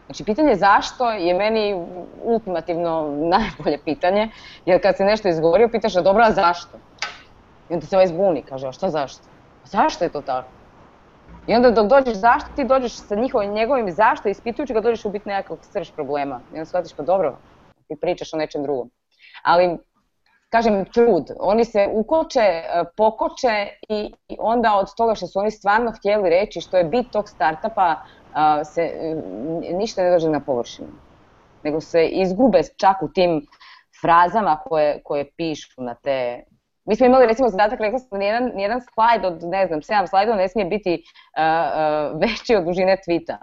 Znači, 0.06 0.24
pitanje 0.24 0.56
zašto 0.56 1.12
je 1.12 1.34
meni 1.34 1.86
ultimativno 2.24 3.16
najbolje 3.36 3.78
pitanje, 3.86 4.30
jer 4.66 4.82
kad 4.82 4.98
se 4.98 5.04
nešto 5.04 5.30
izgovorio, 5.30 5.70
pitaš 5.70 5.94
da 5.94 6.02
dobro, 6.02 6.24
a 6.24 6.32
zašto? 6.32 6.78
I 7.72 7.74
onda 7.74 7.86
se 7.86 7.95
ovaj 7.95 8.07
zbuni, 8.07 8.41
kaže, 8.43 8.67
a 8.67 8.72
šta 8.72 8.89
zašto? 8.89 9.24
A 9.63 9.67
zašto 9.67 10.03
je 10.03 10.11
to 10.11 10.22
tako? 10.22 10.47
I 11.47 11.55
onda 11.55 11.72
dok 11.72 11.88
dođeš 11.88 12.13
zašto, 12.13 12.49
ti 12.55 12.63
dođeš 12.63 12.93
sa 12.93 13.15
njihovim, 13.15 13.53
njegovim 13.53 13.91
zašto, 13.91 14.30
ispitujući 14.30 14.74
ga 14.74 14.82
dođeš 14.82 15.05
u 15.05 15.09
biti 15.09 15.30
nekakvog 15.30 15.59
srž 15.61 15.91
problema. 15.91 16.41
I 16.51 16.53
onda 16.53 16.65
shvatiš, 16.65 16.93
pa 16.93 17.03
dobro, 17.03 17.38
ti 17.88 17.95
pričaš 18.01 18.34
o 18.34 18.38
nečem 18.38 18.63
drugom. 18.63 18.89
Ali, 19.43 19.78
kažem, 20.49 20.86
trud. 20.86 21.32
Oni 21.39 21.65
se 21.65 21.88
ukoče, 21.93 22.39
e, 22.39 22.84
pokoče 22.97 23.67
i, 23.89 24.13
onda 24.39 24.76
od 24.76 24.95
toga 24.97 25.15
što 25.15 25.28
su 25.28 25.39
oni 25.39 25.51
stvarno 25.51 25.91
htjeli 25.91 26.30
reći, 26.30 26.61
što 26.61 26.78
je 26.78 26.84
bit 26.84 27.11
tog 27.11 27.30
startupa, 27.30 27.95
se 28.63 28.91
ništa 29.74 30.03
ne 30.03 30.11
dođe 30.11 30.30
na 30.30 30.39
površinu. 30.39 30.88
Nego 31.63 31.82
se 31.82 32.05
izgube 32.05 32.61
čak 32.78 33.01
u 33.01 33.07
tim 33.07 33.47
frazama 34.01 34.59
koje, 34.65 35.01
koje 35.03 35.32
pišu 35.38 35.82
na 35.82 35.95
te 35.95 36.43
Mi 36.86 36.96
smo 36.96 37.06
imali 37.06 37.26
recimo 37.26 37.50
zadatak, 37.50 37.80
rekla 37.80 38.00
sam, 38.00 38.20
nijedan, 38.20 38.52
nijedan 38.56 38.82
slajd 38.94 39.26
od, 39.26 39.44
ne 39.44 39.68
znam, 39.68 39.80
7 39.80 40.08
slajdova 40.08 40.38
ne 40.38 40.48
smije 40.50 40.66
biti 40.66 40.94
uh, 40.94 41.04
uh, 42.14 42.22
veći 42.22 42.56
od 42.56 42.64
dužine 42.64 42.98
tvita. 43.06 43.38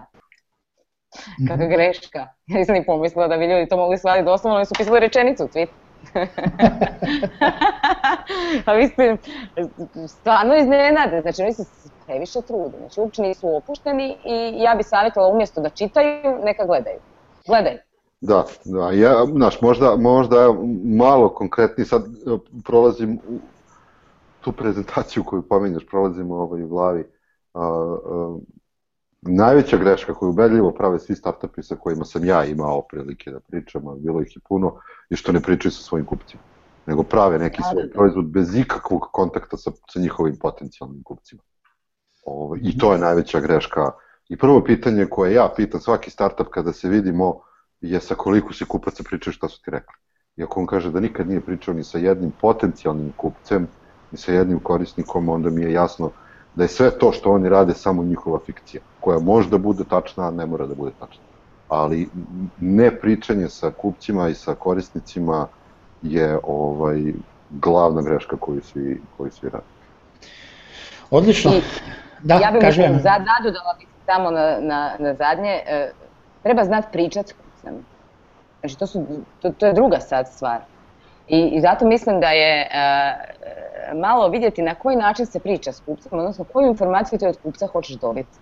Kakva 1.48 1.56
mm 1.56 1.60
-hmm. 1.60 1.74
greška. 1.74 2.18
Ja 2.46 2.58
nisam 2.58 2.74
ni 2.74 2.86
pomislila 2.86 3.28
da 3.28 3.36
bi 3.36 3.46
ljudi 3.46 3.68
to 3.68 3.76
mogli 3.76 3.98
shvatiti 3.98 4.24
doslovno, 4.24 4.56
oni 4.56 4.66
su 4.66 4.74
pisali 4.78 5.00
rečenicu 5.00 5.42
tweet. 5.42 5.68
A 8.66 8.72
vi 8.72 8.86
ste 8.86 9.16
stvarno 10.08 10.56
iznenade, 10.56 11.20
znači 11.20 11.42
oni 11.42 11.52
se 11.52 11.64
previše 12.06 12.42
trude, 12.42 12.78
znači 12.78 13.00
uopće 13.00 13.22
nisu 13.22 13.56
opušteni 13.56 14.16
i 14.24 14.62
ja 14.62 14.74
bi 14.74 14.82
savjetovala 14.82 15.32
umjesto 15.32 15.60
da 15.60 15.68
čitaju, 15.68 16.38
neka 16.44 16.66
gledaju. 16.66 16.98
Gledaju. 17.46 17.78
Da, 18.20 18.44
da, 18.64 18.90
ja, 18.90 19.26
znaš, 19.26 19.60
možda, 19.60 19.96
možda 19.96 20.54
malo 20.84 21.28
konkretni, 21.28 21.84
sad 21.84 22.04
e, 22.06 22.38
prolazim 22.64 23.18
u 23.28 23.38
tu 24.40 24.52
prezentaciju 24.52 25.24
koju 25.24 25.42
pominješ, 25.42 25.86
prolazim 25.86 26.30
ovaj, 26.30 26.62
u 26.62 26.68
glavi. 26.68 27.04
A, 27.54 27.60
a, 27.60 28.38
najveća 29.22 29.76
greška 29.76 30.14
koju 30.14 30.30
ubedljivo 30.30 30.70
prave 30.70 30.98
svi 30.98 31.14
startupi 31.14 31.62
sa 31.62 31.76
kojima 31.76 32.04
sam 32.04 32.24
ja 32.24 32.44
imao 32.44 32.82
prilike 32.82 33.30
da 33.30 33.40
pričam, 33.40 33.88
a 33.88 33.94
bilo 33.94 34.20
ih 34.20 34.36
i 34.36 34.40
puno, 34.48 34.74
je 35.10 35.16
što 35.16 35.32
ne 35.32 35.40
pričaju 35.40 35.72
sa 35.72 35.82
svojim 35.82 36.06
kupcima, 36.06 36.42
nego 36.86 37.02
prave 37.02 37.38
neki 37.38 37.62
svoj 37.72 37.86
da. 37.86 37.92
proizvod 37.92 38.26
bez 38.26 38.56
ikakvog 38.56 39.08
kontakta 39.12 39.56
sa, 39.56 39.70
sa 39.88 40.00
njihovim 40.00 40.36
potencijalnim 40.40 41.02
kupcima. 41.02 41.42
Ovo, 42.24 42.44
ovaj, 42.44 42.60
I 42.62 42.78
to 42.78 42.92
je 42.92 42.98
najveća 42.98 43.40
greška. 43.40 43.90
I 44.28 44.36
prvo 44.36 44.64
pitanje 44.64 45.06
koje 45.06 45.34
ja 45.34 45.52
pitam 45.56 45.80
svaki 45.80 46.10
startup 46.10 46.46
kada 46.50 46.72
se 46.72 46.88
vidimo, 46.88 47.40
je 47.80 48.00
sa 48.00 48.14
koliko 48.14 48.52
si 48.52 48.64
kupaca 48.64 49.02
pričao 49.02 49.32
šta 49.32 49.48
su 49.48 49.62
ti 49.62 49.70
rekli. 49.70 49.94
I 50.36 50.42
ako 50.42 50.60
on 50.60 50.66
kaže 50.66 50.90
da 50.90 51.00
nikad 51.00 51.28
nije 51.28 51.40
pričao 51.40 51.74
ni 51.74 51.84
sa 51.84 51.98
jednim 51.98 52.32
potencijalnim 52.40 53.12
kupcem, 53.16 53.68
ni 54.12 54.18
sa 54.18 54.32
jednim 54.32 54.60
korisnikom, 54.60 55.28
onda 55.28 55.50
mi 55.50 55.62
je 55.62 55.72
jasno 55.72 56.10
da 56.54 56.64
je 56.64 56.68
sve 56.68 56.90
to 56.90 57.12
što 57.12 57.32
oni 57.32 57.48
rade 57.48 57.74
samo 57.74 58.04
njihova 58.04 58.38
fikcija, 58.46 58.82
koja 59.00 59.18
možda 59.18 59.58
bude 59.58 59.84
tačna, 59.84 60.28
a 60.28 60.30
ne 60.30 60.46
mora 60.46 60.66
da 60.66 60.74
bude 60.74 60.92
tačna. 61.00 61.22
Ali 61.68 62.08
ne 62.60 62.90
pričanje 63.00 63.48
sa 63.48 63.70
kupcima 63.70 64.28
i 64.28 64.34
sa 64.34 64.54
korisnicima 64.54 65.46
je 66.02 66.38
ovaj 66.42 67.12
glavna 67.50 68.02
greška 68.02 68.36
koju 68.36 68.62
svi, 68.62 69.00
koju 69.16 69.30
svi 69.30 69.48
rade. 69.48 69.64
Odlično. 71.10 71.52
I, 71.52 71.60
da, 72.22 72.34
ja 72.34 72.50
bih 72.52 72.60
kažem. 72.60 72.92
Zadodala 72.92 73.74
bih 73.78 73.88
samo 74.06 74.30
na, 74.30 74.58
na, 74.60 74.96
na 74.98 75.14
zadnje, 75.14 75.62
e, 75.66 75.92
treba 76.42 76.64
znati 76.64 76.88
pričati 76.92 77.34
sam. 77.68 77.86
Znači, 78.60 78.78
to, 78.78 78.86
su, 78.86 79.06
to, 79.42 79.50
to 79.50 79.66
je 79.66 79.72
druga 79.72 80.00
sad 80.00 80.28
stvar. 80.28 80.60
I, 81.28 81.40
I 81.40 81.60
zato 81.60 81.86
mislim 81.86 82.20
da 82.20 82.30
je 82.30 82.60
e, 82.60 82.68
malo 83.94 84.28
vidjeti 84.28 84.62
na 84.62 84.74
koji 84.74 84.96
način 84.96 85.26
se 85.26 85.40
priča 85.40 85.72
s 85.72 85.80
kupcem, 85.80 86.18
odnosno 86.18 86.44
koju 86.52 86.66
informaciju 86.66 87.18
ti 87.18 87.26
od 87.26 87.38
kupca 87.42 87.66
hoćeš 87.66 87.96
dobiti. 87.96 88.38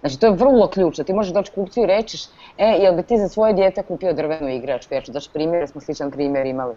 Znači, 0.00 0.20
to 0.20 0.26
je 0.26 0.32
vrlo 0.32 0.68
ključno. 0.68 1.04
Ti 1.04 1.12
možeš 1.12 1.32
doći 1.32 1.52
kupcu 1.52 1.80
i 1.80 1.86
rećiš, 1.86 2.24
e, 2.58 2.66
jel 2.66 2.94
bi 2.94 3.02
ti 3.02 3.18
za 3.18 3.28
svoje 3.28 3.52
dijete 3.52 3.82
kupio 3.82 4.12
drvenu 4.12 4.48
igračku? 4.48 4.94
Ja 4.94 5.00
ću 5.00 5.12
daći 5.12 5.30
primjer, 5.32 5.68
smo 5.68 5.80
sličan 5.80 6.10
primjer 6.10 6.46
imali. 6.46 6.74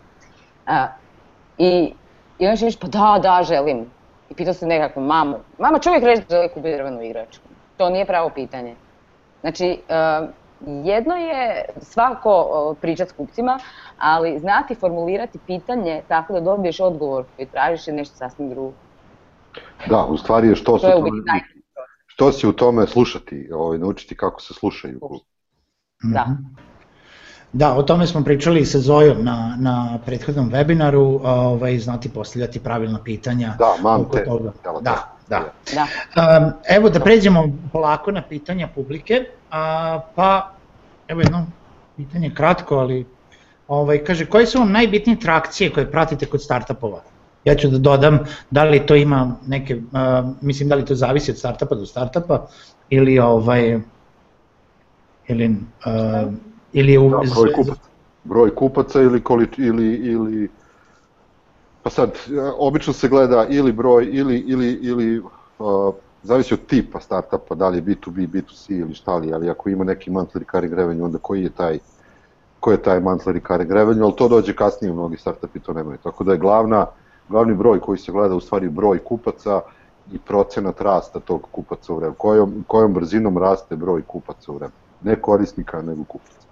A, 0.65 0.87
I, 1.57 1.93
i 2.39 2.47
on 2.47 2.55
će 2.55 2.65
reći, 2.65 2.77
pa 2.81 2.87
da, 2.87 3.19
da, 3.21 3.43
želim. 3.43 3.91
I 4.29 4.33
pitao 4.33 4.53
se 4.53 4.67
nekako 4.67 4.99
mamu. 4.99 5.37
Mama 5.59 5.79
čovjek 5.79 6.03
reći 6.03 6.21
da 6.21 6.35
želi 6.35 6.49
kupiti 6.49 6.75
drvenu 6.75 7.01
igračku. 7.01 7.43
To 7.77 7.89
nije 7.89 8.05
pravo 8.05 8.29
pitanje. 8.29 8.75
Znači, 9.41 9.79
uh, 9.89 10.29
jedno 10.67 11.15
je 11.15 11.65
svako 11.81 12.75
pričati 12.81 13.09
s 13.09 13.13
kupcima, 13.13 13.59
ali 13.97 14.39
znati 14.39 14.75
formulirati 14.75 15.39
pitanje 15.47 16.01
tako 16.07 16.33
da 16.33 16.39
dobiješ 16.39 16.79
odgovor 16.79 17.25
koji 17.35 17.47
tražiš 17.47 17.87
je 17.87 17.93
nešto 17.93 18.15
sasvim 18.15 18.49
drugo. 18.49 18.73
Da, 19.89 20.05
u 20.05 20.17
stvari 20.17 20.47
je 20.47 20.55
što, 20.55 20.77
to 20.77 20.87
je 20.87 20.93
tome, 20.93 21.43
što 22.05 22.31
se 22.31 22.47
u 22.47 22.51
tome 22.51 22.87
slušati, 22.87 23.49
ovaj, 23.53 23.77
naučiti 23.77 24.17
kako 24.17 24.41
se 24.41 24.53
slušaju. 24.53 24.99
Da. 26.03 26.21
Mhm. 26.21 26.33
Da, 27.53 27.73
o 27.73 27.83
tome 27.83 28.07
smo 28.07 28.23
pričali 28.23 28.65
sa 28.65 28.79
Zojom 28.79 29.23
na, 29.23 29.55
na 29.59 29.99
prethodnom 30.05 30.51
webinaru, 30.51 31.19
ovaj, 31.23 31.79
znati 31.79 32.09
postavljati 32.09 32.59
pravilna 32.59 32.99
pitanja. 33.03 33.55
Da, 33.59 33.73
mam 33.81 34.05
te. 34.11 34.25
Toga. 34.25 34.51
Da, 34.81 35.15
da. 35.29 35.53
da. 35.75 35.87
Um, 36.37 36.51
evo 36.69 36.89
da 36.89 36.99
pređemo 36.99 37.49
polako 37.71 38.11
na 38.11 38.21
pitanja 38.21 38.67
publike, 38.75 39.25
a, 39.51 39.99
pa 40.15 40.51
evo 41.07 41.21
jedno 41.21 41.45
pitanje 41.97 42.31
kratko, 42.35 42.75
ali 42.75 43.05
ovaj, 43.67 44.03
kaže, 44.03 44.25
koje 44.25 44.45
su 44.45 44.59
vam 44.59 44.71
najbitnije 44.71 45.19
trakcije 45.19 45.73
koje 45.73 45.91
pratite 45.91 46.25
kod 46.25 46.43
startupova? 46.43 47.01
Ja 47.45 47.55
ću 47.55 47.67
da 47.67 47.77
dodam 47.77 48.19
da 48.51 48.63
li 48.63 48.85
to 48.85 48.95
ima 48.95 49.35
neke, 49.47 49.75
uh, 49.75 49.81
mislim 50.41 50.69
da 50.69 50.75
li 50.75 50.85
to 50.85 50.95
zavisi 50.95 51.31
od 51.31 51.37
startupa 51.37 51.75
do 51.75 51.85
startupa 51.85 52.47
ili 52.89 53.19
ovaj 53.19 53.79
ili 55.27 55.55
uh, 55.85 56.33
ili 56.73 56.97
u... 56.97 57.09
da, 57.09 57.17
broj 57.17 57.53
kupaca. 57.53 57.81
Broj 58.23 58.55
kupaca 58.55 59.01
ili 59.01 59.21
količ, 59.21 59.57
ili 59.57 59.95
ili 59.95 60.49
pa 61.83 61.89
sad 61.89 62.11
obično 62.57 62.93
se 62.93 63.07
gleda 63.07 63.45
ili 63.49 63.71
broj 63.71 64.09
ili 64.11 64.37
ili 64.37 64.71
ili 64.71 65.19
uh, 65.19 65.93
zavisi 66.23 66.53
od 66.53 66.65
tipa 66.65 66.99
startupa, 66.99 67.55
da 67.55 67.69
li 67.69 67.77
je 67.77 67.83
B2B, 67.83 68.27
B2C 68.27 68.79
ili 68.79 68.93
šta 68.93 69.15
li, 69.15 69.33
ali 69.33 69.49
ako 69.49 69.69
ima 69.69 69.83
neki 69.83 70.11
monthly 70.11 70.39
recurring 70.39 70.73
revenue, 70.73 71.03
onda 71.03 71.17
koji 71.17 71.43
je 71.43 71.49
taj 71.49 71.79
ko 72.59 72.71
je 72.71 72.81
taj 72.81 72.99
monthly 72.99 73.31
recurring 73.31 73.71
revenue, 73.71 74.03
ali 74.03 74.15
to 74.15 74.27
dođe 74.27 74.55
kasnije, 74.55 74.93
mnogi 74.93 75.17
startupi 75.17 75.59
to 75.59 75.73
nemaju. 75.73 75.97
Tako 76.03 76.23
da 76.23 76.31
je 76.31 76.37
glavna, 76.37 76.85
glavni 77.29 77.53
broj 77.53 77.79
koji 77.79 77.97
se 77.97 78.11
gleda 78.11 78.35
u 78.35 78.39
stvari 78.39 78.69
broj 78.69 78.99
kupaca 78.99 79.61
i 80.11 80.19
procenat 80.19 80.81
rasta 80.81 81.19
tog 81.19 81.47
kupaca 81.51 81.93
u 81.93 81.95
vremenu. 81.95 82.15
Kojom, 82.17 82.63
kojom 82.67 82.93
brzinom 82.93 83.37
raste 83.37 83.75
broj 83.75 84.01
kupaca 84.07 84.51
u 84.51 84.55
vremenu. 84.55 84.77
Ne 85.01 85.15
korisnika, 85.15 85.81
nego 85.81 86.03
kupaca. 86.03 86.47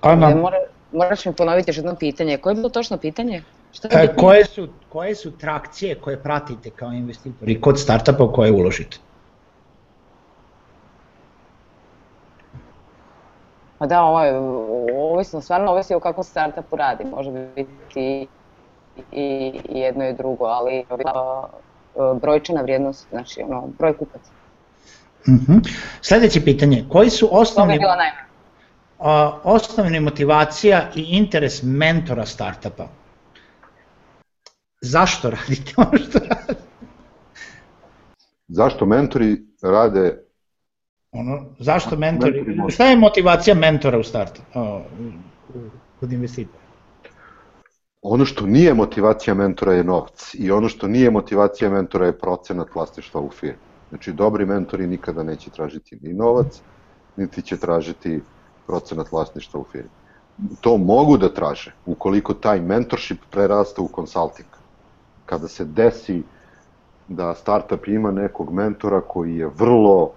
Ana. 0.00 0.30
E, 0.30 0.34
mora, 0.34 0.56
moraš 0.92 1.24
mi 1.24 1.32
ponoviti 1.32 1.70
još 1.70 1.76
jedno 1.76 1.94
pitanje. 1.94 2.38
Koje 2.38 2.50
je 2.50 2.54
bilo 2.54 2.68
točno 2.68 2.96
pitanje? 2.96 3.42
Šta 3.72 3.98
je 3.98 4.04
e, 4.04 4.14
koje, 4.16 4.44
su, 4.44 4.68
koje 4.88 5.14
su 5.14 5.30
trakcije 5.38 5.94
koje 5.94 6.22
pratite 6.22 6.70
kao 6.70 6.92
investitori 6.92 7.60
kod 7.60 7.80
startupa 7.80 8.24
u 8.24 8.32
koje 8.32 8.52
uložite? 8.52 8.96
Pa 13.78 13.86
da, 13.86 14.02
ovo 14.02 14.24
je, 14.24 14.38
ovisno, 14.94 15.40
stvarno 15.40 15.72
ovisi 15.72 15.94
o 15.94 16.00
kakvom 16.00 16.24
startupu 16.24 16.76
radi, 16.76 17.04
može 17.04 17.30
biti 17.56 18.26
i 19.12 19.52
jedno 19.68 20.08
i 20.08 20.12
drugo, 20.14 20.44
ali 20.44 20.84
brojčana 22.20 22.60
vrijednost, 22.60 23.06
znači 23.10 23.42
ono, 23.42 23.68
broj 23.78 23.96
kupaca. 23.96 24.30
Uh 25.26 25.34
mhm. 25.34 25.52
-huh. 25.52 25.76
Sledeće 26.00 26.44
pitanje, 26.44 26.84
koji 26.88 27.10
su 27.10 27.28
osnovni... 27.30 27.74
To 27.74 27.80
bila 27.80 27.92
a, 27.92 28.31
osnovna 29.44 30.00
motivacija 30.00 30.90
i 30.96 31.02
interes 31.02 31.62
mentora 31.62 32.26
startupa. 32.26 32.88
Zašto 34.80 35.30
radite 35.30 35.74
ono 35.76 35.98
što 35.98 36.18
radite? 36.18 36.62
Zašto 38.48 38.86
mentori 38.86 39.36
rade 39.62 40.18
ono, 41.12 41.44
zašto 41.58 41.96
mentori, 41.96 42.42
mentori 42.42 42.72
šta 42.72 42.84
je 42.84 42.96
motivacija 42.96 43.54
mentora 43.54 43.98
u 43.98 44.02
startu, 44.02 44.40
kod 46.00 46.12
investitora? 46.12 46.62
Ono 48.02 48.24
što 48.24 48.46
nije 48.46 48.74
motivacija 48.74 49.34
mentora 49.34 49.72
je 49.72 49.84
novac 49.84 50.34
i 50.34 50.50
ono 50.50 50.68
što 50.68 50.88
nije 50.88 51.10
motivacija 51.10 51.70
mentora 51.70 52.06
je 52.06 52.18
procenat 52.18 52.74
vlasništva 52.74 53.20
u 53.20 53.30
firmi. 53.30 53.58
Znači, 53.88 54.12
dobri 54.12 54.46
mentori 54.46 54.86
nikada 54.86 55.22
neće 55.22 55.50
tražiti 55.50 55.98
ni 56.00 56.12
novac, 56.12 56.60
niti 57.16 57.42
će 57.42 57.56
tražiti 57.56 58.20
procenat 58.66 59.12
vlasništva 59.12 59.60
u 59.60 59.64
firmi. 59.72 59.90
To 60.60 60.76
mogu 60.76 61.16
da 61.16 61.34
traže 61.34 61.74
ukoliko 61.86 62.34
taj 62.34 62.60
mentorship 62.60 63.20
prerasta 63.30 63.82
u 63.82 63.88
consulting. 63.94 64.48
Kada 65.26 65.48
se 65.48 65.64
desi 65.64 66.22
da 67.08 67.34
startup 67.34 67.86
ima 67.86 68.10
nekog 68.10 68.52
mentora 68.52 69.00
koji 69.00 69.36
je 69.36 69.50
vrlo, 69.58 70.10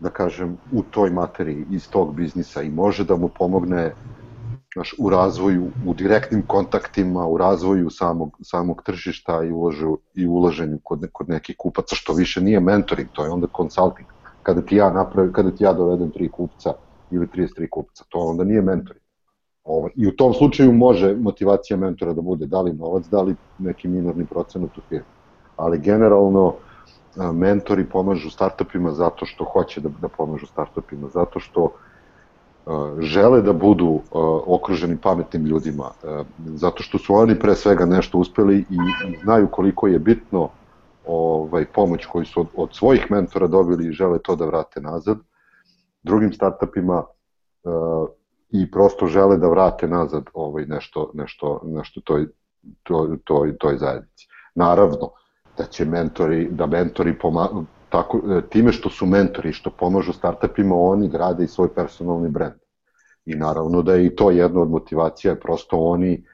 da 0.00 0.10
kažem, 0.10 0.56
u 0.72 0.82
toj 0.82 1.10
materiji, 1.10 1.66
iz 1.70 1.88
tog 1.90 2.14
biznisa 2.14 2.62
i 2.62 2.70
može 2.70 3.04
da 3.04 3.16
mu 3.16 3.28
pomogne 3.28 3.92
znaš, 4.74 4.94
u 4.98 5.10
razvoju, 5.10 5.70
u 5.86 5.94
direktnim 5.94 6.42
kontaktima, 6.46 7.26
u 7.26 7.36
razvoju 7.36 7.90
samog, 7.90 8.38
samog 8.42 8.82
tržišta 8.82 9.42
i, 9.44 9.50
uložu, 9.50 9.98
i 10.14 10.26
ulaženju 10.26 10.78
kod, 10.82 11.08
kod 11.12 11.28
nekih 11.28 11.56
kupaca, 11.58 11.96
što 11.96 12.12
više 12.12 12.40
nije 12.40 12.60
mentoring, 12.60 13.08
to 13.12 13.24
je 13.24 13.30
onda 13.30 13.46
consulting. 13.56 14.08
Kada 14.42 14.62
ti 14.62 14.76
ja 14.76 14.92
napravim, 14.92 15.32
kada 15.32 15.50
ti 15.50 15.64
ja 15.64 15.72
dovedem 15.72 16.10
tri 16.10 16.28
kupca 16.28 16.72
ili 17.10 17.26
33 17.26 17.68
kupca. 17.70 18.04
To 18.08 18.18
onda 18.18 18.44
nije 18.44 18.62
mentori. 18.62 18.98
Ovo, 19.64 19.88
I 19.94 20.06
u 20.06 20.16
tom 20.16 20.34
slučaju 20.34 20.72
može 20.72 21.14
motivacija 21.16 21.76
mentora 21.76 22.12
da 22.12 22.20
bude 22.20 22.46
da 22.46 22.60
li 22.60 22.72
novac, 22.72 23.06
da 23.06 23.22
li 23.22 23.36
neki 23.58 23.88
minorni 23.88 24.26
procenut 24.26 24.78
u 24.78 24.80
firmi. 24.88 25.06
Ali 25.56 25.78
generalno 25.78 26.54
mentori 27.32 27.84
pomažu 27.84 28.30
startupima 28.30 28.92
zato 28.92 29.26
što 29.26 29.44
hoće 29.44 29.80
da, 29.80 29.88
da 30.00 30.08
pomažu 30.08 30.46
startupima, 30.46 31.08
zato 31.08 31.40
što 31.40 31.70
žele 32.98 33.42
da 33.42 33.52
budu 33.52 34.00
okruženi 34.46 34.96
pametnim 34.96 35.46
ljudima, 35.46 35.90
zato 36.38 36.82
što 36.82 36.98
su 36.98 37.14
oni 37.14 37.38
pre 37.38 37.54
svega 37.54 37.84
nešto 37.84 38.18
uspeli 38.18 38.58
i, 38.58 38.78
i 39.08 39.18
znaju 39.24 39.48
koliko 39.48 39.86
je 39.86 39.98
bitno 39.98 40.48
ovaj, 41.06 41.64
pomoć 41.64 42.06
koju 42.06 42.24
su 42.24 42.40
od, 42.40 42.46
od 42.56 42.68
svojih 42.72 43.10
mentora 43.10 43.46
dobili 43.46 43.88
i 43.88 43.92
žele 43.92 44.18
to 44.18 44.36
da 44.36 44.46
vrate 44.46 44.80
nazad 44.80 45.18
drugim 46.04 46.32
startupima 46.32 46.98
uh, 46.98 48.08
i 48.50 48.70
prosto 48.70 49.06
žele 49.06 49.36
da 49.36 49.48
vrate 49.48 49.88
nazad 49.88 50.24
ovaj 50.34 50.66
nešto 50.66 51.10
nešto 51.14 51.60
nešto 51.64 52.00
toj 52.00 52.26
toj 52.82 53.18
toj 53.24 53.56
toj 53.56 53.76
zajednici. 53.76 54.28
Naravno 54.54 55.10
da 55.58 55.64
će 55.64 55.84
mentori 55.84 56.48
da 56.50 56.66
mentori 56.66 57.18
pomažu 57.18 57.64
tako 57.88 58.18
e, 58.18 58.40
time 58.48 58.72
što 58.72 58.90
su 58.90 59.06
mentori 59.06 59.52
što 59.52 59.70
pomažu 59.70 60.12
startupima 60.12 60.76
oni 60.76 61.08
grade 61.08 61.44
i 61.44 61.48
svoj 61.48 61.74
personalni 61.74 62.28
brend. 62.28 62.54
I 63.24 63.34
naravno 63.34 63.82
da 63.82 63.94
je 63.94 64.06
i 64.06 64.16
to 64.16 64.30
jedna 64.30 64.60
od 64.60 64.70
motivacija, 64.70 65.34
prosto 65.34 65.78
oni 65.78 66.24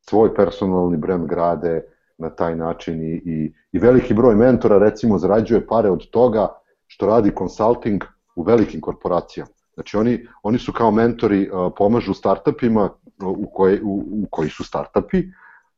svoj 0.00 0.34
personalni 0.34 0.96
brend 0.96 1.26
grade 1.26 1.82
na 2.18 2.30
taj 2.30 2.56
način 2.56 3.02
i, 3.02 3.22
i, 3.24 3.52
i 3.72 3.78
veliki 3.78 4.14
broj 4.14 4.34
mentora 4.34 4.78
recimo 4.78 5.18
zarađuje 5.18 5.66
pare 5.66 5.90
od 5.90 6.10
toga 6.10 6.48
što 6.86 7.06
radi 7.06 7.32
consulting 7.38 8.04
u 8.38 8.42
velikim 8.42 8.80
korporacijama. 8.80 9.50
Znači 9.74 9.96
oni, 9.96 10.26
oni 10.42 10.58
su 10.58 10.72
kao 10.72 10.90
mentori, 10.90 11.50
pomažu 11.76 12.14
startupima 12.14 12.90
u, 13.22 13.46
koje, 13.54 13.82
u, 13.82 13.94
u 14.10 14.26
koji 14.30 14.50
su 14.50 14.64
startupi, 14.64 15.22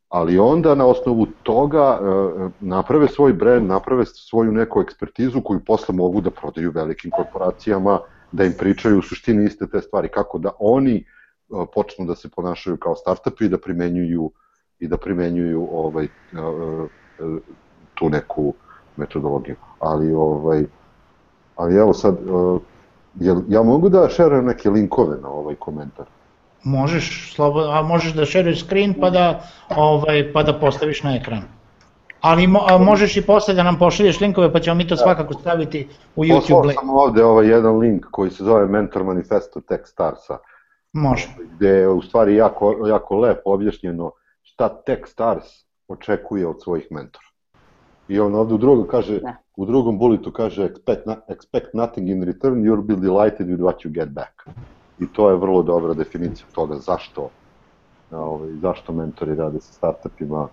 ali 0.09 0.39
onda 0.39 0.75
na 0.75 0.85
osnovu 0.85 1.27
toga 1.43 1.99
naprave 2.59 3.07
svoj 3.07 3.33
brand, 3.33 3.67
naprave 3.67 4.05
svoju 4.05 4.51
neku 4.51 4.81
ekspertizu 4.81 5.41
koju 5.41 5.59
posle 5.65 5.95
mogu 5.95 6.21
da 6.21 6.31
prodaju 6.31 6.71
velikim 6.71 7.11
korporacijama, 7.11 7.99
da 8.31 8.43
im 8.43 8.53
pričaju 8.57 8.99
u 8.99 9.01
suštini 9.01 9.45
iste 9.45 9.67
te 9.67 9.81
stvari, 9.81 10.09
kako 10.09 10.39
da 10.39 10.51
oni 10.59 11.05
počnu 11.73 12.05
da 12.05 12.15
se 12.15 12.29
ponašaju 12.29 12.77
kao 12.77 12.95
startupi 12.95 13.45
i 13.45 13.49
da 13.49 13.57
primenjuju 13.57 14.31
i 14.79 14.87
da 14.87 14.97
primenjuju 14.97 15.67
ovaj 15.71 16.07
tu 17.95 18.09
neku 18.09 18.53
metodologiju. 18.97 19.55
Ali 19.79 20.13
ovaj 20.13 20.65
ali 21.61 21.75
evo 21.75 21.93
sad, 21.93 22.17
uh, 22.29 22.61
jel, 23.15 23.41
ja 23.47 23.63
mogu 23.63 23.89
da 23.89 24.09
šerujem 24.09 24.45
neke 24.45 24.69
linkove 24.69 25.17
na 25.21 25.29
ovaj 25.29 25.55
komentar? 25.55 26.05
Možeš, 26.63 27.33
slobodno, 27.35 27.71
a 27.71 27.81
možeš 27.81 28.13
da 28.13 28.25
šeruješ 28.25 28.65
screen 28.65 28.93
pa 28.99 29.09
da, 29.09 29.43
ovaj, 29.75 30.33
pa 30.33 30.43
da 30.43 30.59
postaviš 30.59 31.03
na 31.03 31.15
ekran. 31.15 31.41
Ali 32.21 32.47
mo, 32.47 32.59
a 32.69 32.77
možeš 32.77 33.17
i 33.17 33.21
posle 33.25 33.53
da 33.53 33.63
nam 33.63 33.79
pošalješ 33.79 34.19
linkove 34.19 34.51
pa 34.53 34.59
ćemo 34.59 34.75
mi 34.75 34.87
to 34.87 34.95
da. 34.95 35.01
svakako 35.01 35.33
staviti 35.33 35.87
u 36.15 36.23
YouTube. 36.23 36.39
Poslao 36.39 36.71
sam 36.71 36.89
ovde 36.89 37.23
ovaj 37.23 37.47
jedan 37.47 37.77
link 37.77 38.05
koji 38.11 38.31
se 38.31 38.43
zove 38.43 38.65
Mentor 38.65 39.03
Manifesto 39.03 39.61
Techstarsa. 39.61 40.37
Može. 40.93 41.27
Gde 41.55 41.69
je 41.69 41.89
u 41.89 42.01
stvari 42.01 42.35
jako, 42.35 42.75
jako 42.87 43.17
lepo 43.17 43.53
objašnjeno 43.53 44.11
šta 44.41 44.69
Techstars 44.85 45.47
očekuje 45.87 46.47
od 46.47 46.61
svojih 46.63 46.87
mentora. 46.91 47.25
I 48.11 48.19
on 48.19 48.35
ovde 48.35 48.53
u 48.53 48.57
drugom 48.57 48.87
kaže, 48.87 49.19
ne. 49.23 49.37
u 49.55 49.65
drugom 49.65 49.97
bulitu 49.97 50.31
kaže 50.31 50.69
expect, 50.69 51.05
na, 51.05 51.15
expect 51.29 51.69
nothing 51.73 52.09
in 52.09 52.23
return, 52.23 52.63
you'll 52.63 52.83
be 52.83 52.95
delighted 52.95 53.47
with 53.47 53.61
what 53.61 53.85
you 53.85 53.91
get 53.91 54.09
back. 54.09 54.43
I 54.99 55.07
to 55.13 55.29
je 55.29 55.37
vrlo 55.37 55.63
dobra 55.63 55.93
definicija 55.93 56.47
toga 56.55 56.75
zašto 56.75 57.29
ovaj, 58.11 58.49
zašto 58.61 58.93
mentori 58.93 59.35
rade 59.35 59.59
sa 59.59 59.73
startupima. 59.73 60.47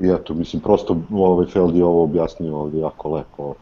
I 0.00 0.08
eto, 0.08 0.34
mislim, 0.34 0.62
prosto 0.62 0.96
ovaj 1.12 1.46
Feld 1.46 1.76
je 1.76 1.84
ovo 1.84 2.02
objasnio 2.02 2.56
ovde 2.56 2.78
jako 2.78 3.14
lepo, 3.14 3.54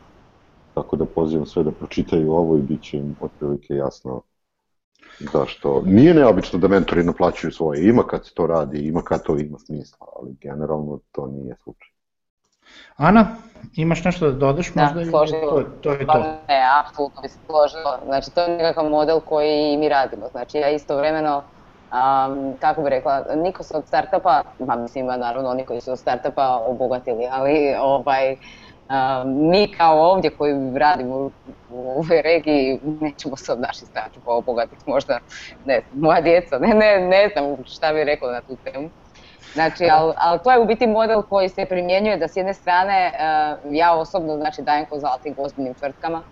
tako 0.74 0.97
da 0.97 1.05
pozivam 1.05 1.47
sve 1.47 1.62
da 1.62 1.70
pročitaju 1.70 2.32
ovo 2.32 2.56
i 2.56 2.62
bit 2.62 2.82
će 2.82 2.97
im 2.98 3.16
otprilike 3.20 3.74
jasno 3.74 4.22
zašto. 5.32 5.82
Nije 5.86 6.14
neobično 6.14 6.59
da 6.59 6.68
mentori 6.68 7.05
naplaćuju 7.05 7.52
svoje, 7.52 7.88
ima 7.88 8.02
kad 8.02 8.26
se 8.26 8.34
to 8.34 8.47
radi, 8.47 8.86
ima 8.86 9.02
kad 9.02 9.22
to 9.22 9.38
ima 9.38 9.59
smisla, 9.59 10.06
ali 10.16 10.36
generalno 10.40 11.01
to 11.12 11.26
nije 11.26 11.56
slučaj. 11.62 11.89
Ana, 12.97 13.26
imaš 13.76 14.05
nešto 14.05 14.30
da 14.30 14.32
dodaš 14.32 14.72
da, 14.74 14.82
možda? 14.82 15.10
Složilo. 15.10 15.40
To, 15.51 15.62
to 15.82 15.92
je 15.92 16.06
to. 16.06 16.18
Ne, 16.48 16.62
apsolutno 16.84 17.22
bi 17.22 17.28
se 17.28 17.38
složila. 17.47 17.98
Znači, 18.05 18.30
to 18.30 18.40
je 18.40 18.48
nekakav 18.48 18.84
model 18.84 19.20
koji 19.20 19.76
mi 19.76 19.88
radimo. 19.88 20.28
Znači, 20.30 20.59
ja 20.59 20.70
istovremeno, 20.70 21.42
um, 21.92 22.55
kako 22.60 22.82
bih 22.82 22.90
rekla, 22.90 23.24
niko 23.36 23.62
se 23.62 23.76
od 23.76 23.86
startupa, 23.86 24.42
ma 24.59 24.76
mislim 24.76 25.06
naravno 25.06 25.51
oni 25.51 25.64
koji 25.64 25.80
su 25.80 25.92
od 25.92 25.98
startupa 25.98 26.62
obogatili, 26.66 27.28
ali 27.30 27.74
ovaj, 27.80 28.32
um, 28.32 29.51
mi 29.51 29.72
kao 29.78 30.10
ovdje 30.10 30.30
koji 30.30 30.55
radimo 30.74 31.16
u, 31.16 31.30
u 31.70 31.90
ovoj 31.90 32.22
regiji 32.22 32.80
nećemo 33.01 33.36
se 33.36 33.52
od 33.52 33.60
naših 33.60 33.88
startupa 33.88 34.30
obogatiti, 34.30 34.90
možda 34.90 35.18
ne 35.64 35.80
moja 35.94 36.20
djeca, 36.20 36.59
ne, 36.59 36.68
ne, 36.68 37.09
ne 37.09 37.28
znam 37.32 37.56
šta 37.64 37.92
bih 37.92 38.02
rekla 38.05 38.32
na 38.32 38.40
tu 38.40 38.56
temu. 38.64 38.90
Znači, 39.52 39.89
ali 39.93 40.12
al 40.16 40.39
to 40.39 40.52
je 40.52 40.59
u 40.59 40.64
biti 40.64 40.86
model 40.86 41.22
koji 41.22 41.48
se 41.48 41.64
primjenjuje 41.64 42.16
da 42.16 42.28
s 42.28 42.36
jedne 42.36 42.55
strane 42.55 43.12
uh, 43.14 43.74
ja 43.74 43.94
osobno 43.94 44.36
znači, 44.36 44.62
dajem 44.62 44.86
konzulting 44.86 45.39
ozbiljnim 45.39 45.74
tvrtkama, 45.74 46.22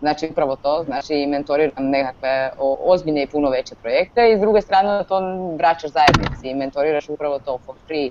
znači 0.00 0.28
upravo 0.30 0.56
to, 0.56 0.82
znači 0.84 1.26
mentoriram 1.26 1.88
nekakve 1.88 2.50
ozbiljne 2.84 3.22
i 3.22 3.26
puno 3.26 3.50
veće 3.50 3.74
projekte 3.82 4.30
i 4.30 4.36
s 4.36 4.40
druge 4.40 4.60
strane 4.60 5.04
to 5.04 5.20
vraćaš 5.58 5.90
zajednici 5.90 6.48
i 6.48 6.54
mentoriraš 6.54 7.08
upravo 7.08 7.38
to 7.38 7.58
for 7.66 7.74
free, 7.86 8.10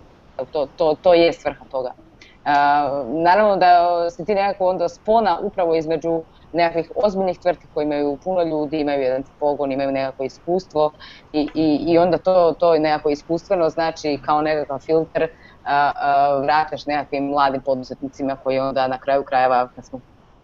to, 0.52 0.68
to, 0.76 0.96
to 1.02 1.14
je 1.14 1.34
svrha 1.34 1.66
toga. 1.72 1.92
Uh, 2.46 2.52
naravno 3.24 3.58
da 3.58 4.10
si 4.10 4.26
ti 4.26 4.36
nekako 4.36 4.70
onda 4.70 4.90
spona 4.90 5.40
upravo 5.42 5.76
između 5.76 6.24
nekakvih 6.54 6.92
ozbiljnih 6.96 7.40
tvrtki 7.40 7.66
koji 7.74 7.84
imaju 7.84 8.18
puno 8.24 8.44
ljudi, 8.44 8.80
imaju 8.80 9.02
jedan 9.02 9.24
pogon, 9.40 9.72
imaju 9.72 9.92
nekako 9.92 10.24
iskustvo 10.24 10.92
i, 11.34 11.50
i, 11.54 11.86
i 11.88 11.98
onda 11.98 12.18
to, 12.18 12.56
to 12.60 12.80
nekako 12.80 13.10
iskustveno 13.10 13.70
znači 13.70 14.20
kao 14.26 14.42
nekakav 14.42 14.80
filter 14.80 15.30
a, 15.66 15.92
a, 15.96 16.40
vrataš 16.40 16.86
nekakvim 16.86 17.24
mladim 17.24 17.62
poduzetnicima 17.62 18.38
koji 18.44 18.60
onda 18.60 18.88
na 18.88 18.98
kraju 18.98 19.24
krajeva, 19.24 19.68
kad 19.76 19.86
smo 19.86 20.00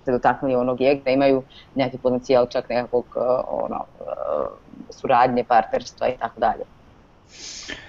se 0.05 0.11
dotaknuli 0.11 0.55
onog 0.55 0.77
da 1.05 1.11
imaju 1.11 1.43
neki 1.75 1.97
potencijal 1.97 2.47
čak 2.47 2.69
nekakvog 2.69 3.05
ono, 3.47 3.85
suradnje, 4.89 5.43
partnerstva 5.43 6.07
i 6.07 6.17
tako 6.17 6.39
dalje. 6.39 6.63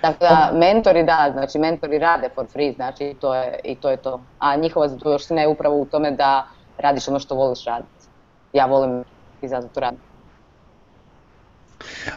Tako 0.01 0.19
da, 0.21 0.51
mentori 0.53 1.03
da, 1.03 1.31
znači 1.33 1.59
mentori 1.59 1.99
rade 1.99 2.29
for 2.35 2.47
free, 2.47 2.73
znači 2.73 3.15
to 3.21 3.35
je, 3.35 3.61
i 3.65 3.75
to 3.75 3.91
je 3.91 3.97
to. 3.97 4.21
A 4.39 4.57
njihova 4.57 4.89
zadovoljština 4.89 5.41
je 5.41 5.49
upravo 5.49 5.77
u 5.77 5.85
tome 5.85 6.11
da 6.11 6.47
radiš 6.79 7.09
ono 7.09 7.19
što 7.19 7.35
voliš 7.35 7.65
raditi 7.65 8.04
ja 8.55 8.67
volim 8.67 9.05
i 9.43 9.49
zato 9.49 9.69
to 9.69 9.81
radim. 9.81 10.01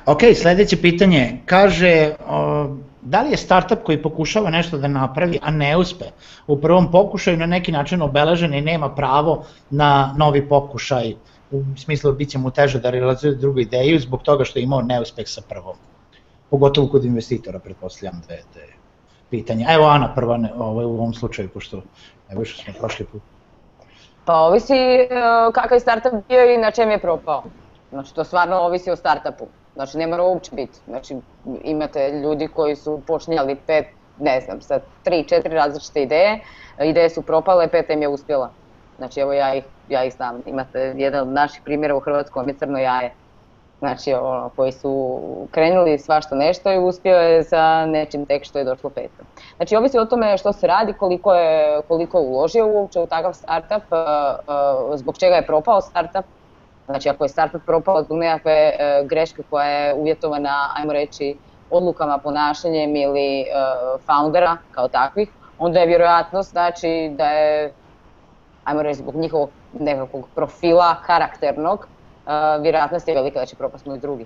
Ok, 0.05 0.21
sledeće 0.35 0.81
pitanje. 0.81 1.41
Kaže, 1.45 2.15
o, 2.27 2.75
da 3.01 3.21
li 3.21 3.31
je 3.31 3.37
startup 3.37 3.83
koji 3.83 4.01
pokušava 4.01 4.49
nešto 4.49 4.77
da 4.77 4.87
napravi, 4.87 5.39
a 5.41 5.51
ne 5.51 5.77
uspe, 5.77 6.05
u 6.47 6.61
prvom 6.61 6.91
pokušaju 6.91 7.37
na 7.37 7.45
neki 7.45 7.71
način 7.71 8.01
obeležen 8.01 8.53
i 8.53 8.61
nema 8.61 8.89
pravo 8.95 9.45
na 9.69 10.13
novi 10.17 10.49
pokušaj, 10.49 11.13
u 11.51 11.63
smislu 11.77 12.13
bit 12.13 12.29
će 12.29 12.37
mu 12.37 12.51
teže 12.51 12.79
da 12.79 12.89
realizuje 12.89 13.35
drugu 13.35 13.59
ideju 13.59 13.99
zbog 13.99 14.21
toga 14.23 14.43
što 14.43 14.59
je 14.59 14.63
imao 14.63 14.81
neuspeh 14.81 15.27
sa 15.27 15.41
prvom. 15.49 15.75
Pogotovo 16.49 16.87
kod 16.87 17.05
investitora, 17.05 17.59
pretpostavljam 17.59 18.21
da 18.27 18.33
je, 18.33 18.43
da 18.53 18.59
je 18.59 18.73
pitanje. 19.29 19.65
Evo 19.69 19.85
Ana 19.87 20.13
prva 20.15 20.37
ne, 20.37 20.53
ovaj, 20.53 20.85
u 20.85 20.89
ovom 20.89 21.13
slučaju, 21.13 21.49
pošto 21.49 21.81
evo 22.29 22.45
što 22.45 22.63
smo 22.63 22.73
prošli 22.79 23.05
put. 23.05 23.21
Pa 24.27 24.33
ovisi 24.33 24.73
uh, 24.73 25.53
kakav 25.53 25.75
je 25.75 25.79
startup 25.79 26.13
bio 26.27 26.53
i 26.53 26.57
na 26.57 26.71
čem 26.71 26.91
je 26.91 26.99
propao. 26.99 27.43
Znači 27.89 28.15
to 28.15 28.23
stvarno 28.23 28.57
ovisi 28.57 28.91
o 28.91 28.95
startupu. 28.95 29.47
Znači 29.75 29.97
ne 29.97 30.07
mora 30.07 30.23
uopće 30.23 30.51
biti. 30.55 30.79
Znači 30.87 31.15
imate 31.63 32.11
ljudi 32.11 32.47
koji 32.47 32.75
su 32.75 33.01
počinjali 33.07 33.55
pet, 33.67 33.85
ne 34.19 34.41
znam, 34.41 34.61
sa 34.61 34.79
tri, 35.03 35.23
četiri 35.23 35.55
različite 35.55 36.01
ideje, 36.01 36.39
ideje 36.83 37.09
su 37.09 37.21
propale, 37.21 37.67
peta 37.67 37.93
im 37.93 38.01
je 38.01 38.07
uspjela. 38.07 38.49
Znači 38.97 39.19
evo 39.19 39.33
ja 39.33 39.55
ih, 39.55 39.63
ja 39.89 40.03
ih 40.03 40.13
znam, 40.13 40.41
imate 40.45 40.93
jedan 40.97 41.21
od 41.21 41.33
naših 41.33 41.61
primjera 41.65 41.95
u 41.95 41.99
Hrvatskom 41.99 42.47
je 42.47 42.57
Crno 42.57 42.77
jaje 42.77 43.13
znači 43.79 44.13
ono, 44.13 44.49
koji 44.55 44.71
su 44.71 45.19
krenuli 45.51 45.99
svašta 45.99 46.35
nešto 46.35 46.73
i 46.73 46.79
uspio 46.79 47.15
je 47.15 47.43
sa 47.43 47.85
nečim 47.85 48.25
tek 48.25 48.43
što 48.43 48.59
je 48.59 48.65
došlo 48.65 48.89
peto. 48.89 49.23
Znači 49.57 49.75
ovisi 49.75 49.99
o 49.99 50.05
tome 50.05 50.37
što 50.37 50.53
se 50.53 50.67
radi, 50.67 50.93
koliko 50.93 51.33
je, 51.33 51.81
koliko 51.87 52.17
je 52.17 52.27
uložio 52.27 52.67
uopće 52.67 52.99
u 52.99 53.07
takav 53.07 53.33
startup, 53.33 53.83
uh, 53.91 53.97
uh, 54.89 54.95
zbog 54.95 55.17
čega 55.17 55.35
je 55.35 55.45
propao 55.45 55.81
startup, 55.81 56.25
znači 56.85 57.09
ako 57.09 57.25
je 57.25 57.29
startup 57.29 57.61
propao 57.65 58.03
zbog 58.03 58.17
nekakve 58.17 58.71
uh, 58.73 59.07
greške 59.07 59.43
koja 59.49 59.67
je 59.67 59.93
uvjetovana, 59.93 60.69
ajmo 60.75 60.93
reći, 60.93 61.35
odlukama, 61.69 62.17
ponašanjem 62.17 62.95
ili 62.95 63.45
foundera 64.05 64.57
kao 64.71 64.87
takvih, 64.87 65.29
onda 65.59 65.79
je 65.79 65.87
vjerojatnost 65.87 66.51
znači 66.51 67.11
da 67.17 67.25
je, 67.25 67.73
ajmo 68.63 68.81
reći, 68.81 68.97
zbog 68.97 69.15
njihovog 69.15 69.49
nekakvog 69.79 70.27
profila 70.35 70.95
karakternog, 71.05 71.87
vjerojatnost 72.61 73.07
je 73.07 73.15
velika 73.15 73.39
da 73.39 73.45
će 73.45 73.55
propasti 73.55 73.89
moj 73.89 73.99
drugi. 73.99 74.25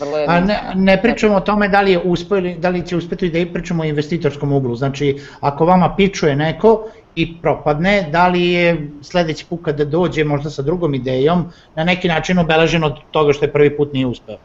Vrlo 0.00 0.16
A 0.26 0.40
ne, 0.40 0.60
ne 0.74 1.02
pričamo 1.02 1.36
o 1.36 1.40
tome 1.40 1.68
da 1.68 1.80
li, 1.80 1.92
je 1.92 2.00
uspio, 2.04 2.54
da 2.58 2.68
li 2.68 2.86
će 2.86 2.96
uspeti 2.96 3.30
da 3.30 3.38
i 3.38 3.52
pričamo 3.52 3.82
o 3.82 3.86
investitorskom 3.86 4.52
uglu. 4.52 4.74
Znači, 4.74 5.20
ako 5.40 5.64
vama 5.64 5.94
pičuje 5.96 6.36
neko 6.36 6.88
i 7.14 7.40
propadne, 7.42 8.08
da 8.10 8.28
li 8.28 8.50
je 8.52 8.90
sledeći 9.02 9.46
put 9.46 9.64
kada 9.64 9.84
dođe 9.84 10.24
možda 10.24 10.50
sa 10.50 10.62
drugom 10.62 10.94
idejom 10.94 11.46
na 11.74 11.84
neki 11.84 12.08
način 12.08 12.38
obeležen 12.38 12.84
od 12.84 12.98
toga 13.10 13.32
što 13.32 13.44
je 13.44 13.52
prvi 13.52 13.76
put 13.76 13.92
nije 13.92 14.06
uspeo? 14.06 14.36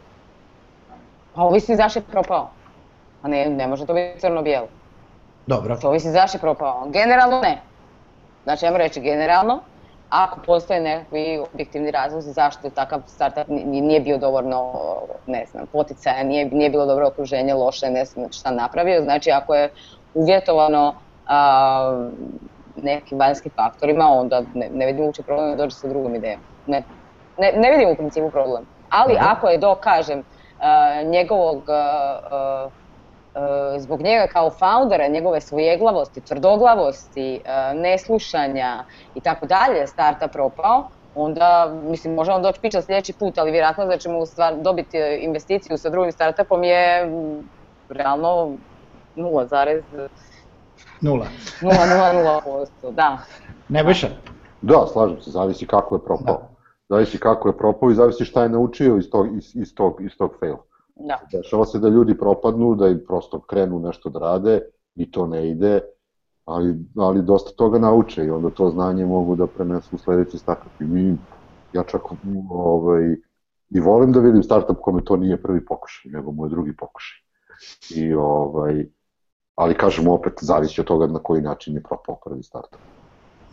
Pa 1.35 1.41
ovisi 1.41 1.75
zašto 1.75 1.99
je 1.99 2.03
propao. 2.11 2.49
A 3.21 3.27
ne, 3.27 3.49
ne 3.49 3.67
može 3.67 3.85
to 3.85 3.93
biti 3.93 4.19
crno-bijelo. 4.19 4.67
Dobro. 5.47 5.77
To 5.81 5.88
ovisi 5.88 6.11
zašto 6.11 6.38
je 6.38 6.41
propao. 6.41 6.88
Generalno 6.89 7.41
ne. 7.41 7.61
Znači, 8.43 8.65
ja 8.65 8.77
reći 8.77 9.01
generalno, 9.01 9.59
ako 10.11 10.39
postoje 10.45 10.79
nekakvi 10.79 11.39
objektivni 11.53 11.91
razlozi 11.91 12.31
zašto 12.31 12.69
takav 12.69 13.01
startup 13.07 13.43
nije 13.65 13.99
bio 13.99 14.17
dovoljno, 14.17 14.73
ne 15.27 15.45
znam, 15.45 15.67
poticaja, 15.71 16.23
nije, 16.23 16.45
nije 16.45 16.69
bilo 16.69 16.85
dobro 16.85 17.07
okruženje, 17.07 17.53
loše, 17.53 17.89
ne 17.89 18.05
znam 18.05 18.31
šta 18.31 18.51
napravio, 18.51 19.01
znači 19.01 19.31
ako 19.31 19.55
je 19.55 19.69
uvjetovano 20.13 20.93
a, 21.27 22.07
nekim 22.75 23.19
vanjskim 23.19 23.51
faktorima, 23.55 24.05
onda 24.09 24.41
ne, 24.53 24.69
ne 24.73 24.85
vidim 24.85 25.05
uopće 25.05 25.23
problem 25.23 25.49
da 25.49 25.55
dođe 25.55 25.75
sa 25.75 25.88
drugom 25.88 26.15
idejom. 26.15 26.39
Ne, 26.67 26.83
ne, 27.38 27.53
ne 27.55 27.71
vidim 27.71 27.89
u 27.89 27.95
principu 27.95 28.31
problem. 28.31 28.65
Ali 28.89 29.17
ako 29.19 29.47
je 29.47 29.57
do, 29.57 29.75
kažem, 29.75 30.23
a, 30.59 31.03
njegovog 31.03 31.63
a, 31.69 32.69
zbog 33.77 34.01
njega 34.01 34.27
kao 34.27 34.49
foundera, 34.49 35.07
njegove 35.07 35.41
svojeglavosti, 35.41 36.21
tvrdoglavosti, 36.21 37.41
eh, 37.45 37.73
neslušanja 37.73 38.83
i 39.15 39.21
tako 39.21 39.45
dalje 39.45 39.87
starta 39.87 40.27
propao, 40.27 40.87
onda, 41.15 41.73
mislim, 41.83 42.13
možemo 42.13 42.39
doći 42.39 42.61
pića 42.61 42.81
sljedeći 42.81 43.13
put, 43.13 43.37
ali 43.37 43.51
vjerojatno 43.51 43.85
da 43.85 43.97
ćemo 43.97 44.25
stvar, 44.25 44.55
dobiti 44.61 44.97
eh, 44.97 45.19
investiciju 45.21 45.77
sa 45.77 45.89
drugim 45.89 46.11
startupom 46.11 46.63
je 46.63 47.05
mm, 47.05 47.49
realno 47.89 48.51
0, 49.15 49.79
0. 51.01 51.25
0,00%, 51.61 52.91
da. 52.91 53.17
Ne 53.69 53.83
više? 53.83 54.09
Da, 54.61 54.87
slažem 54.93 55.21
se, 55.21 55.31
zavisi 55.31 55.67
kako 55.67 55.95
je 55.95 56.05
propao. 56.05 56.35
Da. 56.35 56.49
Zavisi 56.89 57.19
kako 57.19 57.49
je 57.49 57.57
propao 57.57 57.91
i 57.91 57.95
zavisi 57.95 58.25
šta 58.25 58.43
je 58.43 58.49
naučio 58.49 58.97
iz 58.97 59.09
tog, 59.09 59.37
iz, 59.37 59.55
iz 59.55 59.75
tog, 59.75 60.01
iz 60.01 60.11
tog 60.17 60.33
faila. 60.39 60.57
Da. 61.07 61.19
Dešava 61.31 61.65
se 61.65 61.79
da 61.79 61.89
ljudi 61.89 62.17
propadnu, 62.17 62.75
da 62.75 62.87
im 62.87 63.03
prosto 63.07 63.39
krenu 63.39 63.79
nešto 63.79 64.09
da 64.09 64.19
rade 64.19 64.61
i 64.95 65.11
to 65.11 65.27
ne 65.27 65.49
ide, 65.49 65.79
ali, 66.45 66.75
ali 66.97 67.21
dosta 67.21 67.51
toga 67.51 67.79
nauče 67.79 68.25
i 68.25 68.29
onda 68.29 68.49
to 68.49 68.69
znanje 68.69 69.05
mogu 69.05 69.35
da 69.35 69.47
prenesu 69.47 69.95
u 69.95 69.99
sledeći 69.99 70.37
startup. 70.37 70.81
I 70.81 70.83
mi, 70.83 71.17
ja 71.73 71.83
čak 71.83 72.01
ovaj, 72.49 73.15
i 73.69 73.79
volim 73.79 74.11
da 74.11 74.19
vidim 74.19 74.43
startup 74.43 74.77
kome 74.81 75.03
to 75.03 75.17
nije 75.17 75.41
prvi 75.41 75.65
pokušaj, 75.65 76.11
nego 76.11 76.31
mu 76.31 76.45
je 76.45 76.49
drugi 76.49 76.75
pokušaj. 76.75 77.19
I, 77.95 78.13
ovaj, 78.13 78.85
ali 79.55 79.77
kažem 79.77 80.07
opet, 80.07 80.33
zavisi 80.41 80.81
od 80.81 80.87
toga 80.87 81.07
na 81.07 81.19
koji 81.19 81.41
način 81.41 81.73
je 81.73 81.83
propao 81.83 82.19
prvi 82.25 82.43
startup. 82.43 82.79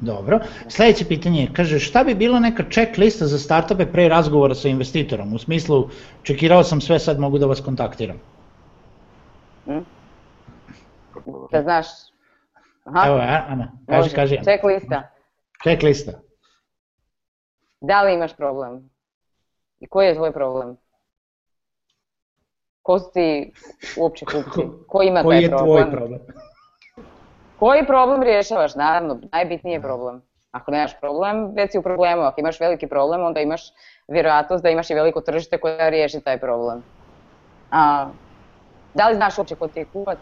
Dobro. 0.00 0.40
Sledeće 0.68 1.04
pitanje 1.04 1.40
je, 1.40 1.50
kaže, 1.52 1.78
šta 1.78 2.04
bi 2.04 2.14
bila 2.14 2.40
neka 2.40 2.64
checklista 2.70 3.26
za 3.26 3.38
startupe 3.38 3.86
pre 3.86 4.08
razgovora 4.08 4.54
sa 4.54 4.68
investitorom? 4.68 5.34
U 5.34 5.38
smislu, 5.38 5.88
čekirao 6.22 6.64
sam 6.64 6.80
sve, 6.80 6.98
sad 6.98 7.18
mogu 7.18 7.38
da 7.38 7.46
vas 7.46 7.60
kontaktiram. 7.60 8.20
Hmm? 9.64 9.84
Da 11.52 11.62
znaš. 11.62 11.86
Aha. 12.84 13.06
Evo, 13.06 13.18
Ana, 13.48 13.72
kaži, 13.86 14.00
Može. 14.00 14.14
kaži. 14.14 14.38
Checklista. 14.42 15.02
Checklista. 15.62 16.12
Da 17.80 18.02
li 18.02 18.14
imaš 18.14 18.36
problem? 18.36 18.90
I 19.80 19.86
koji 19.86 20.06
je 20.06 20.14
tvoj 20.14 20.32
problem? 20.32 20.76
Ko 22.82 22.98
su 22.98 23.10
ti 23.14 23.52
uopće 23.96 24.24
kupci? 24.24 24.60
Ko 24.88 25.02
ima 25.02 25.22
taj 25.22 25.22
problem? 25.22 25.24
Koji 25.24 25.42
je 25.42 25.48
tvoj 25.48 25.90
problem? 25.90 26.20
Koji 27.59 27.86
problem 27.86 28.22
rješavaš? 28.22 28.74
Naravno, 28.74 29.18
najbitniji 29.32 29.72
je 29.72 29.82
problem. 29.82 30.22
Ako 30.51 30.70
nemaš 30.70 31.01
problem, 31.01 31.52
već 31.55 31.72
si 31.72 31.78
u 31.78 31.82
problemu. 31.82 32.22
Ako 32.22 32.40
imaš 32.40 32.60
veliki 32.60 32.86
problem, 32.86 33.24
onda 33.24 33.40
imaš 33.40 33.72
vjerojatnost 34.09 34.62
da 34.62 34.70
imaš 34.70 34.90
i 34.90 34.94
veliko 34.94 35.20
tržište 35.20 35.59
koje 35.59 35.90
riješi 35.90 36.20
taj 36.20 36.39
problem. 36.40 36.82
A, 37.70 38.09
da 38.94 39.09
li 39.09 39.16
znaš 39.16 39.39
uopće 39.39 39.55
ko 39.55 39.68
ti 39.68 39.80
je 39.80 39.86
kupac? 39.93 40.18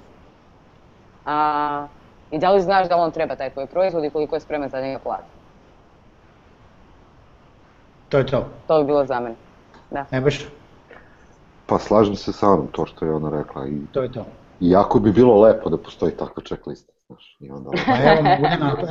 A, 1.26 1.86
I 2.30 2.38
da 2.38 2.50
li 2.52 2.60
znaš 2.60 2.88
da 2.88 2.96
on 2.96 3.10
treba 3.10 3.36
taj 3.36 3.50
tvoj 3.50 3.66
proizvod 3.66 4.04
i 4.04 4.10
koliko 4.10 4.36
je 4.36 4.40
spreman 4.40 4.68
za 4.68 4.80
njega 4.80 4.98
platiti. 4.98 5.36
To 8.08 8.18
je 8.18 8.26
to. 8.26 8.46
To 8.66 8.78
bi 8.78 8.86
bilo 8.86 9.06
za 9.06 9.20
mene. 9.20 9.34
Da. 9.90 10.04
Ne 10.10 10.20
baš? 10.20 10.46
Pa 11.66 11.78
slažem 11.78 12.16
se 12.16 12.32
sa 12.32 12.48
onom 12.48 12.66
to 12.72 12.86
što 12.86 13.04
je 13.04 13.14
ona 13.14 13.30
rekla. 13.30 13.66
I, 13.66 13.86
to 13.92 14.02
je 14.02 14.12
to. 14.12 14.26
Iako 14.60 14.98
bi 14.98 15.12
bilo 15.12 15.40
lepo 15.40 15.70
da 15.70 15.76
postoji 15.76 16.12
takva 16.12 16.42
checklista. 16.42 16.92
Znaš, 17.06 17.36
i 17.40 17.50
onda... 17.50 17.70
Pa 17.86 17.96
evo, 17.96 18.22
na 18.60 18.76
to. 18.76 18.86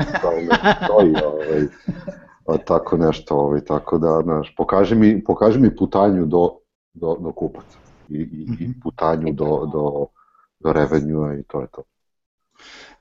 stoji, 0.86 1.16
ovaj, 1.26 2.58
tako 2.66 2.98
nešto, 2.98 3.36
ovaj, 3.36 3.62
tako 3.62 3.98
da, 3.98 4.22
znaš, 4.24 4.56
pokaži 4.58 4.96
mi, 4.96 5.24
pokaži 5.24 5.60
mi 5.60 5.76
putanju 5.76 6.26
do, 6.26 6.50
do, 6.94 7.18
do 7.20 7.32
kupaca 7.32 7.78
i, 8.10 8.18
i, 8.18 8.48
i 8.60 8.68
mhm. 8.68 8.80
putanju 8.84 9.34
do, 9.34 9.70
do, 9.74 10.08
do 10.60 10.74
revenue 10.74 11.40
i 11.40 11.44
to 11.44 11.62
je 11.62 11.68
to. 11.68 11.84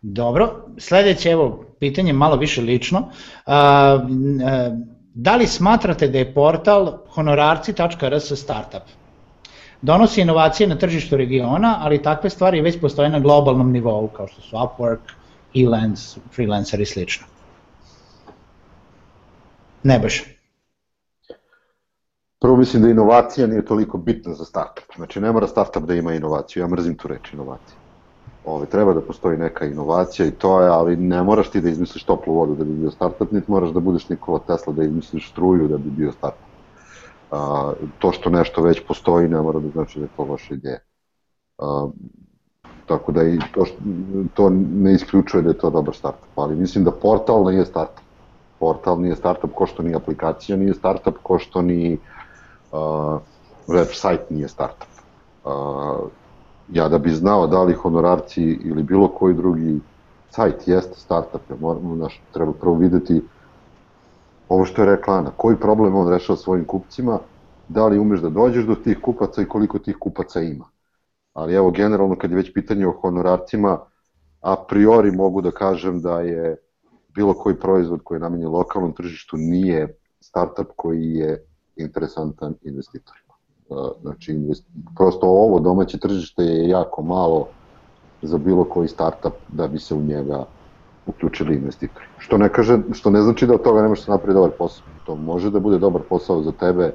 Dobro, 0.03 0.67
sledeće 0.79 1.31
evo 1.31 1.65
pitanje 1.81 2.13
malo 2.13 2.37
više 2.37 2.61
lično. 2.63 3.11
A, 3.47 3.57
a, 3.57 4.71
da 5.15 5.37
li 5.37 5.47
smatrate 5.47 6.09
da 6.09 6.19
je 6.19 6.35
portal 6.35 6.99
honorarci.rs 7.09 8.33
startup? 8.43 8.83
Donosi 9.85 10.21
inovacije 10.21 10.67
na 10.67 10.79
tržištu 10.79 11.17
regiona, 11.17 11.77
ali 11.81 12.03
takve 12.03 12.31
stvari 12.31 12.61
već 12.61 12.81
postoje 12.81 13.09
na 13.09 13.19
globalnom 13.21 13.73
nivou, 13.73 14.09
kao 14.09 14.27
što 14.29 14.43
su 14.43 14.57
Upwork, 14.57 15.13
Elance, 15.55 16.21
Freelancer 16.35 16.81
i 16.81 16.87
slično. 16.87 17.27
Ne 19.83 19.99
baš. 19.99 20.23
Prvo 22.41 22.57
mislim 22.57 22.83
da 22.83 22.89
inovacija 22.89 23.47
nije 23.47 23.65
toliko 23.65 23.99
bitna 23.99 24.35
za 24.35 24.45
startup. 24.45 24.97
Znači 24.97 25.21
ne 25.21 25.33
mora 25.33 25.47
startup 25.47 25.83
da 25.83 25.95
ima 25.95 26.15
inovaciju, 26.15 26.63
ja 26.63 26.69
mrzim 26.69 26.97
tu 26.97 27.09
reč 27.09 27.33
inovacija. 27.33 27.77
Ove, 28.45 28.67
treba 28.67 28.95
da 28.95 29.01
postoji 29.01 29.39
neka 29.39 29.67
inovacija 29.67 30.27
i 30.27 30.31
to 30.31 30.61
je, 30.61 30.69
ali 30.69 30.97
ne 30.97 31.23
moraš 31.23 31.51
ti 31.51 31.61
da 31.61 31.69
izmisliš 31.69 32.05
toplu 32.05 32.35
vodu 32.35 32.55
da 32.55 32.65
bi 32.65 32.73
bio 32.73 32.91
startup, 32.91 33.33
niti 33.33 33.51
moraš 33.51 33.71
da 33.71 33.81
budeš 33.81 34.09
Nikola 34.09 34.39
Tesla 34.47 34.73
da 34.73 34.85
izmisliš 34.85 35.31
struju 35.31 35.69
da 35.69 35.79
bi 35.79 35.91
bio 35.91 36.13
startup. 36.13 36.54
A, 37.31 37.73
to 37.99 38.13
što 38.13 38.31
nešto 38.31 38.63
već 38.63 38.83
postoji 38.89 39.29
ne 39.29 39.41
mora 39.41 39.61
da 39.61 39.69
znači 39.69 39.99
da 39.99 40.05
je 40.05 40.11
to 40.17 40.25
loša 40.25 40.55
ideja. 40.55 40.79
A, 41.59 41.89
tako 42.87 43.13
da 43.13 43.23
i 43.23 43.39
to, 43.55 43.65
što, 43.65 43.77
to 44.35 44.51
ne 44.51 44.95
isključuje 44.95 45.43
da 45.43 45.49
je 45.49 45.59
to 45.59 45.71
dobar 45.71 45.95
startup, 45.95 46.39
ali 46.39 46.57
mislim 46.57 46.85
da 46.85 46.91
portal 46.91 47.45
nije 47.45 47.65
startup. 47.67 48.05
Portal 48.59 49.01
nije 49.01 49.17
startup 49.17 49.51
ko 49.55 49.67
što 49.67 49.83
ni 49.83 49.95
aplikacija 49.95 50.57
nije 50.57 50.75
startup, 50.75 51.15
ko 51.23 51.39
što 51.39 51.63
ni 51.63 51.99
uh, 52.73 52.79
website 53.67 54.31
nije 54.31 54.49
startup. 54.49 54.89
Uh, 55.45 55.51
ja 56.73 56.89
da 56.89 56.99
bi 56.99 57.11
znao 57.11 57.47
da 57.47 57.63
li 57.63 57.75
honorarci 57.75 58.43
ili 58.43 58.83
bilo 58.83 59.09
koji 59.09 59.35
drugi 59.35 59.81
sajt 60.31 60.69
jeste 60.69 61.01
startup, 61.01 61.41
ja 61.51 61.57
moram, 61.61 61.97
znaš, 61.97 62.23
treba 62.33 62.53
prvo 62.53 62.75
videti 62.75 63.23
ovo 64.49 64.65
što 64.65 64.83
je 64.83 64.87
rekla 64.87 65.15
Ana, 65.15 65.31
koji 65.37 65.57
problem 65.57 65.95
on 65.97 66.09
rešava 66.09 66.37
svojim 66.37 66.65
kupcima, 66.65 67.19
da 67.69 67.87
li 67.87 67.99
umeš 67.99 68.21
da 68.21 68.29
dođeš 68.29 68.65
do 68.65 68.75
tih 68.75 68.99
kupaca 69.03 69.43
i 69.43 69.49
koliko 69.49 69.79
tih 69.79 69.97
kupaca 70.01 70.41
ima. 70.41 70.65
Ali 71.33 71.55
evo, 71.55 71.71
generalno, 71.71 72.17
kad 72.19 72.31
je 72.31 72.37
već 72.37 72.53
pitanje 72.55 72.87
o 72.87 72.93
honorarcima, 73.01 73.79
a 74.41 74.57
priori 74.69 75.11
mogu 75.11 75.41
da 75.41 75.51
kažem 75.51 76.01
da 76.03 76.21
je 76.21 76.57
bilo 77.15 77.35
koji 77.35 77.55
proizvod 77.55 78.01
koji 78.05 78.17
je 78.17 78.21
namenjen 78.21 78.49
lokalnom 78.49 78.93
tržištu 78.93 79.37
nije 79.37 79.97
startup 80.21 80.67
koji 80.77 81.13
je 81.15 81.47
interesantan 81.77 82.55
investitor. 82.63 83.17
Znači, 84.01 84.39
prosto 84.97 85.27
ovo 85.27 85.61
domaće 85.61 85.99
tržište 85.99 86.43
je 86.43 86.69
jako 86.69 87.03
malo 87.03 87.49
za 88.23 88.39
bilo 88.39 88.65
koji 88.65 88.89
startup 88.89 89.33
da 89.49 89.69
bi 89.69 89.79
se 89.79 89.95
u 89.95 90.01
njega 90.03 90.45
uključili 91.07 91.55
investitori. 91.55 92.07
Što 92.19 92.39
ne, 92.39 92.49
kaže, 92.49 92.79
što 92.93 93.11
ne 93.11 93.23
znači 93.23 93.47
da 93.47 93.55
od 93.55 93.63
toga 93.63 93.83
ne 93.83 93.89
može 93.89 94.03
se 94.03 94.11
napraviti 94.11 94.35
dobar 94.35 94.51
posao. 94.59 94.87
To 95.07 95.17
može 95.17 95.51
da 95.51 95.61
bude 95.61 95.79
dobar 95.79 96.03
posao 96.09 96.43
za 96.43 96.53
tebe 96.53 96.93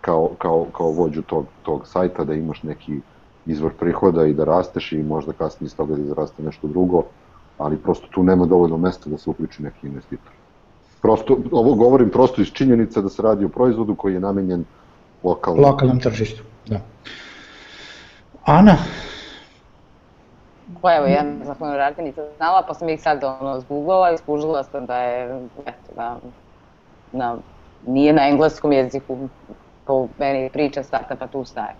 kao, 0.00 0.30
kao, 0.38 0.66
kao 0.76 0.90
vođu 0.90 1.22
tog, 1.22 1.46
tog 1.62 1.86
sajta, 1.86 2.24
da 2.24 2.34
imaš 2.34 2.62
neki 2.62 3.00
izvor 3.46 3.72
prihoda 3.80 4.26
i 4.26 4.34
da 4.34 4.44
rasteš 4.44 4.92
i 4.92 5.02
možda 5.02 5.32
kasnije 5.32 5.66
iz 5.66 5.76
toga 5.76 5.96
da 5.96 6.02
izraste 6.02 6.42
nešto 6.42 6.68
drugo, 6.68 7.02
ali 7.58 7.76
prosto 7.76 8.06
tu 8.10 8.22
nema 8.22 8.46
dovoljno 8.46 8.76
mesta 8.76 9.10
da 9.10 9.18
se 9.18 9.30
uključi 9.30 9.62
neki 9.62 9.86
investitor. 9.86 10.32
Prosto, 11.02 11.38
ovo 11.52 11.74
govorim 11.74 12.10
prosto 12.10 12.42
iz 12.42 12.48
činjenica 12.48 13.00
da 13.00 13.08
se 13.08 13.22
radi 13.22 13.44
o 13.44 13.48
proizvodu 13.48 13.94
koji 13.94 14.14
je 14.14 14.20
namenjen 14.20 14.64
lokalnom, 15.22 15.64
lokalnom 15.64 16.00
tržištu. 16.00 16.42
Da. 16.66 16.80
Ana? 18.44 18.76
Pa 20.82 20.94
evo, 20.94 21.06
ja 21.06 21.24
za 21.42 21.54
honorarke 21.54 22.02
nisam 22.02 22.24
znala, 22.36 22.62
pa 22.68 22.74
sam 22.74 22.88
ih 22.88 23.02
sad 23.02 23.24
ono, 23.24 23.60
zgooglala 23.60 24.12
i 24.12 24.18
skužila 24.18 24.64
sam 24.64 24.86
da 24.86 24.96
je, 24.96 25.40
eto, 25.66 25.92
da, 25.96 26.16
na, 27.12 27.36
nije 27.86 28.12
na 28.12 28.28
engleskom 28.28 28.72
jeziku, 28.72 29.16
po 29.86 30.06
meni 30.18 30.50
priča 30.50 30.82
starta, 30.82 31.16
pa 31.16 31.26
tu 31.26 31.44
staje. 31.44 31.74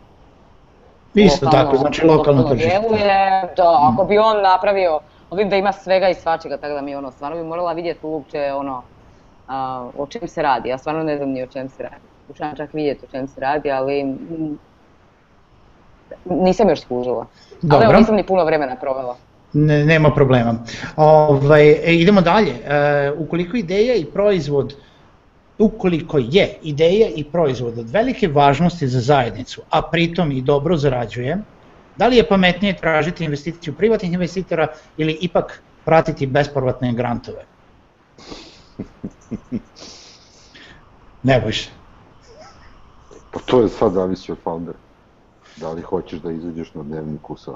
Isto 1.15 1.47
lokalno, 1.47 1.65
tako, 1.65 1.77
znači 1.77 2.07
lokalno 2.07 2.43
tržište. 2.43 2.81
Da, 3.57 3.91
ako 3.93 4.05
bi 4.05 4.19
on 4.19 4.43
napravio, 4.43 5.01
vidim 5.31 5.49
da 5.49 5.57
ima 5.57 5.73
svega 5.73 6.09
i 6.09 6.15
svačega, 6.15 6.57
tako 6.57 6.74
da 6.74 6.81
mi 6.81 6.95
ono, 6.95 7.11
stvarno 7.11 7.37
bi 7.37 7.45
morala 7.45 7.73
vidjeti 7.73 8.07
uopće 8.07 8.53
ono, 8.53 8.83
a, 9.49 9.89
o 9.99 10.07
čem 10.07 10.29
se 10.29 10.43
radi, 10.43 10.69
ja 10.69 10.79
stvarno 10.79 11.03
ne 11.03 11.16
znam 11.16 11.29
ni 11.29 11.43
o 11.43 11.47
čem 11.47 11.69
se 11.69 11.83
radi 11.83 12.12
pokušavam 12.33 12.57
čak 12.57 12.74
vidjeti 12.74 13.05
o 13.05 13.09
čem 13.11 13.29
se 13.29 13.41
radi, 13.41 13.70
ali 13.70 14.16
nisam 16.25 16.69
još 16.69 16.81
skužila. 16.81 17.27
Dobro. 17.63 17.87
Ali 17.87 17.99
nisam 17.99 18.15
ni 18.15 18.27
puno 18.27 18.45
vremena 18.45 18.77
provela. 18.77 19.17
Ne, 19.53 19.85
nema 19.85 20.11
problema. 20.11 20.55
Ovaj, 20.97 21.71
e, 21.71 21.95
idemo 21.95 22.21
dalje. 22.21 22.53
E, 22.65 23.13
ukoliko 23.19 23.57
ideja 23.57 23.95
i 23.95 24.05
proizvod 24.05 24.75
ukoliko 25.59 26.19
je 26.19 26.59
ideja 26.63 27.09
i 27.09 27.25
proizvod 27.25 27.79
od 27.79 27.91
velike 27.91 28.29
važnosti 28.29 28.89
za 28.89 29.01
zajednicu, 29.01 29.63
a 29.71 29.83
pritom 29.83 30.33
i 30.33 30.43
dobro 30.43 30.77
zarađuje, 30.77 31.39
da 31.97 32.07
li 32.07 32.17
je 32.17 32.29
pametnije 32.29 32.77
tražiti 32.77 33.25
investiciju 33.25 33.75
privatnih 33.75 34.13
investitora 34.13 34.69
ili 34.97 35.19
ipak 35.21 35.63
pratiti 35.85 36.27
bespovratne 36.27 36.93
grantove? 36.93 37.45
Ne 41.25 41.41
boj 41.41 41.53
se. 41.53 41.69
Pa 43.31 43.41
to 43.47 43.61
je 43.61 43.69
sad 43.69 43.93
zavisi 43.93 44.33
od 44.33 44.39
foundera. 44.45 44.79
Da 45.57 45.73
li 45.73 45.83
hoćeš 45.83 46.20
da 46.20 46.31
izađeš 46.31 46.74
na 46.74 46.83
dnevniku 46.83 47.37
sa 47.37 47.53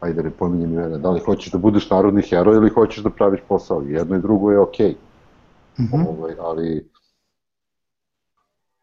ajde 0.00 0.22
ne 0.22 0.30
pominjem 0.30 0.72
imena, 0.72 0.98
da 0.98 1.10
li 1.10 1.20
hoćeš 1.20 1.52
da 1.52 1.58
budeš 1.58 1.90
narodni 1.90 2.22
heroj 2.22 2.56
ili 2.56 2.70
hoćeš 2.70 3.02
da 3.04 3.10
praviš 3.10 3.40
posao, 3.48 3.82
jedno 3.82 4.16
i 4.16 4.20
drugo 4.20 4.50
je 4.50 4.58
okej. 4.58 4.94
Okay. 4.94 5.82
Mm 5.82 5.88
-hmm. 5.92 6.06
ovaj, 6.08 6.34
ali 6.40 6.90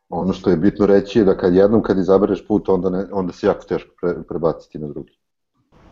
ono 0.09 0.33
što 0.33 0.49
je 0.49 0.57
bitno 0.57 0.85
reći 0.85 1.19
je 1.19 1.25
da 1.25 1.37
kad 1.37 1.53
jednom 1.53 1.81
kad 1.81 1.97
izabereš 1.97 2.47
put, 2.47 2.69
onda, 2.69 2.89
ne, 2.89 3.05
onda 3.11 3.33
se 3.33 3.47
jako 3.47 3.63
teško 3.63 3.95
pre, 4.01 4.23
prebaciti 4.27 4.79
na 4.79 4.87
drugi. 4.87 5.17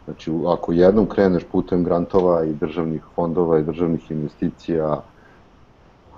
Znači, 0.05 0.31
ako 0.47 0.71
jednom 0.71 1.05
kreneš 1.09 1.43
putem 1.51 1.83
grantova 1.83 2.43
i 2.43 2.53
državnih 2.53 3.01
fondova 3.15 3.59
i 3.59 3.63
državnih 3.63 4.11
investicija, 4.11 5.03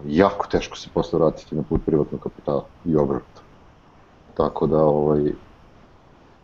jako 0.05 0.47
teško 0.47 0.77
se 0.77 0.89
posle 0.93 1.19
vratiti 1.19 1.55
na 1.55 1.63
put 1.69 1.81
privatnog 1.85 2.21
kapitala 2.21 2.65
i 2.85 2.95
obrnuto. 2.95 3.42
Tako 4.34 4.68
da, 4.68 4.84
ovaj, 4.84 5.31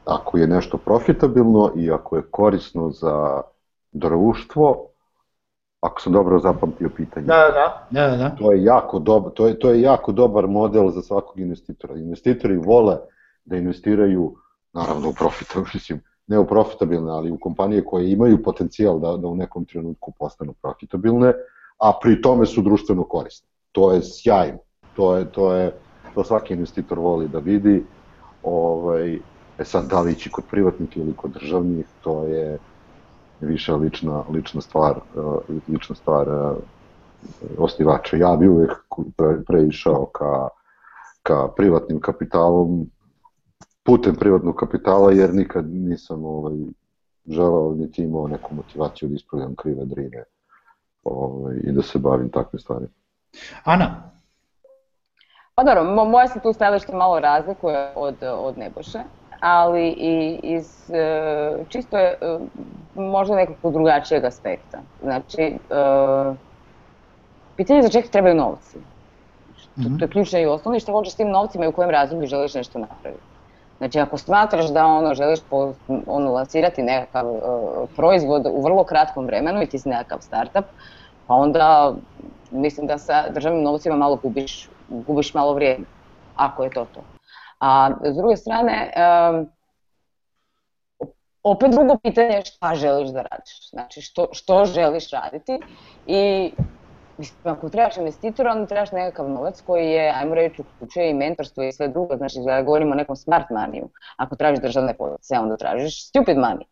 ako 0.05 0.37
je 0.37 0.47
nešto 0.47 0.77
profitabilno 0.77 1.71
i 1.75 1.91
ako 1.91 2.15
je 2.15 2.23
korisno 2.31 2.89
za 2.89 3.41
društvo, 3.91 4.85
ako 5.81 6.01
sam 6.01 6.13
dobro 6.13 6.39
zapamtio 6.39 6.89
pitanje. 6.95 7.25
Da, 7.25 7.35
da, 7.35 7.87
da, 7.89 8.17
da. 8.17 8.35
To 8.35 8.51
je 8.51 8.63
jako 8.63 8.99
dobar, 8.99 9.31
to 9.31 9.47
je 9.47 9.59
to 9.59 9.69
je 9.69 9.81
jako 9.81 10.11
dobar 10.11 10.47
model 10.47 10.89
za 10.89 11.01
svakog 11.01 11.39
investitora. 11.39 11.95
Investitori 11.95 12.57
vole 12.57 12.97
da 13.45 13.57
investiraju 13.57 14.35
naravno 14.73 15.09
u 15.09 15.13
profitabilne, 15.13 15.69
mislim, 15.73 16.01
ne 16.27 16.39
u 16.39 16.47
profitabilne, 16.47 17.11
ali 17.11 17.31
u 17.31 17.39
kompanije 17.39 17.85
koje 17.85 18.11
imaju 18.11 18.43
potencijal 18.43 18.99
da 18.99 19.17
da 19.17 19.27
u 19.27 19.35
nekom 19.35 19.65
trenutku 19.65 20.13
postanu 20.19 20.53
profitabilne, 20.61 21.33
a 21.77 21.93
pri 22.01 22.21
tome 22.21 22.45
su 22.45 22.61
društveno 22.61 23.03
korisni. 23.03 23.47
To 23.71 23.91
je 23.91 24.01
sjajno. 24.03 24.59
To 24.95 25.15
je, 25.15 25.31
to 25.31 25.53
je, 25.53 25.73
to 26.15 26.23
svaki 26.23 26.53
investitor 26.53 26.99
voli 26.99 27.27
da 27.27 27.39
vidi. 27.39 27.83
Ovaj, 28.43 29.19
e 29.59 29.65
sad, 29.65 29.89
da 29.89 30.01
li 30.01 30.11
ići 30.11 30.31
kod 30.31 30.43
privatnika 30.51 30.99
ili 30.99 31.13
kod 31.13 31.31
državnih, 31.31 31.85
to 32.03 32.23
je 32.23 32.57
više 33.41 33.73
lična, 33.73 34.23
lična 34.29 34.61
stvar, 34.61 34.95
eh, 35.15 35.53
lična 35.67 35.95
stvar 35.95 36.27
eh, 36.27 36.55
osnivača. 37.57 38.17
Ja 38.17 38.35
bi 38.35 38.47
uvek 38.47 38.71
pre, 39.17 39.43
preišao 39.47 40.05
ka, 40.05 40.47
ka 41.23 41.47
privatnim 41.55 41.99
kapitalom, 41.99 42.89
putem 43.83 44.15
privatnog 44.15 44.55
kapitala, 44.55 45.11
jer 45.11 45.33
nikad 45.33 45.69
nisam 45.69 46.25
ovaj, 46.25 46.55
želao 47.27 47.75
niti 47.77 48.03
imao 48.03 48.27
neku 48.27 48.55
motivaciju 48.55 49.09
da 49.09 49.15
ispravljam 49.15 49.55
krive 49.55 49.85
drine 49.85 50.23
ovaj, 51.03 51.55
i 51.63 51.71
da 51.71 51.81
se 51.81 51.99
bavim 51.99 52.29
takve 52.29 52.59
stvari. 52.59 52.85
Ana? 53.63 54.11
Pa 55.59 55.63
dobro, 55.63 56.05
moje 56.05 56.27
se 56.27 56.39
tu 56.39 56.53
stajalište 56.53 56.95
malo 56.95 57.19
razlikuje 57.19 57.91
od, 57.95 58.15
od 58.21 58.57
Neboše. 58.57 58.99
ali 59.39 59.87
i 59.87 60.39
iz 60.43 60.91
e, 60.93 61.65
čisto 61.69 61.97
je 61.97 62.17
e, 62.21 62.39
možda 62.95 63.35
nekog 63.35 63.73
drugačijeg 63.73 64.25
aspekta. 64.25 64.77
Znači, 65.03 65.41
e, 65.41 65.55
pitanje 67.55 67.77
je 67.77 67.83
za 67.83 67.89
čega 67.89 68.07
trebaju 68.07 68.35
novci. 68.35 68.77
To, 68.77 69.73
to 69.75 69.81
je 69.81 69.89
mhm. 69.89 70.05
ključno 70.11 70.39
i 70.39 70.45
osnovno 70.45 70.79
što 70.79 70.91
hoćeš 70.91 71.13
s 71.13 71.15
tim 71.15 71.29
novcima 71.29 71.65
i 71.65 71.67
u 71.67 71.71
kojem 71.71 71.91
razdoblju 71.91 72.27
želiš 72.27 72.53
nešto 72.53 72.79
napraviti. 72.79 73.23
Znači, 73.77 73.99
ako 73.99 74.17
smatraš 74.17 74.69
da 74.69 74.85
ono, 74.85 75.13
želiš 75.13 75.39
po, 75.49 75.73
ono, 76.07 76.31
lansirati 76.31 76.83
nekakav 76.83 77.29
uh, 77.29 77.41
proizvod 77.95 78.47
u 78.51 78.63
vrlo 78.63 78.83
kratkom 78.83 79.25
vremenu 79.25 79.61
i 79.61 79.67
ti 79.67 79.79
si 79.79 79.89
nekakav 79.89 80.19
startup, 80.21 80.65
pa 81.27 81.33
onda 81.33 81.93
mislim 82.51 82.87
da 82.87 82.97
sa 82.97 83.29
državnim 83.29 83.63
novcima 83.63 83.95
malo 83.95 84.15
gubiš, 84.15 84.69
gubiš 84.89 85.33
malo 85.33 85.53
vrijeme, 85.53 85.85
ako 86.35 86.63
je 86.63 86.69
to 86.69 86.85
to. 86.93 87.01
A 87.59 87.91
s 88.03 88.15
druge 88.17 88.37
strane, 88.37 88.91
opet 91.43 91.71
drugo 91.71 91.97
pitanje 92.03 92.35
je 92.35 92.45
šta 92.45 92.75
želiš 92.75 93.09
da 93.09 93.21
radiš, 93.21 93.69
znači 93.69 94.01
što, 94.01 94.27
što 94.31 94.65
želiš 94.65 95.11
raditi 95.11 95.59
i 96.07 96.51
Mislim, 97.19 97.53
ako 97.53 97.69
trebaš 97.69 97.97
investitora, 97.97 98.51
onda 98.51 98.65
trebaš 98.65 98.91
nekakav 98.91 99.29
novac 99.29 99.61
koji 99.61 99.89
je, 99.89 100.13
ajmo 100.15 100.35
reći, 100.35 100.61
uključuje 100.61 101.09
i 101.09 101.13
mentorstvo 101.13 101.63
i 101.63 101.71
sve 101.71 101.87
drugo, 101.87 102.17
znači 102.17 102.35
da 102.45 102.61
govorimo 102.61 102.91
o 102.91 102.95
nekom 102.95 103.15
smart 103.15 103.49
maniju. 103.49 103.89
Ako 104.17 104.35
tražiš 104.35 104.59
državne 104.59 104.93
pozicije, 104.93 105.39
onda 105.39 105.57
tražiš 105.57 106.07
stupid 106.07 106.37
money. 106.37 106.63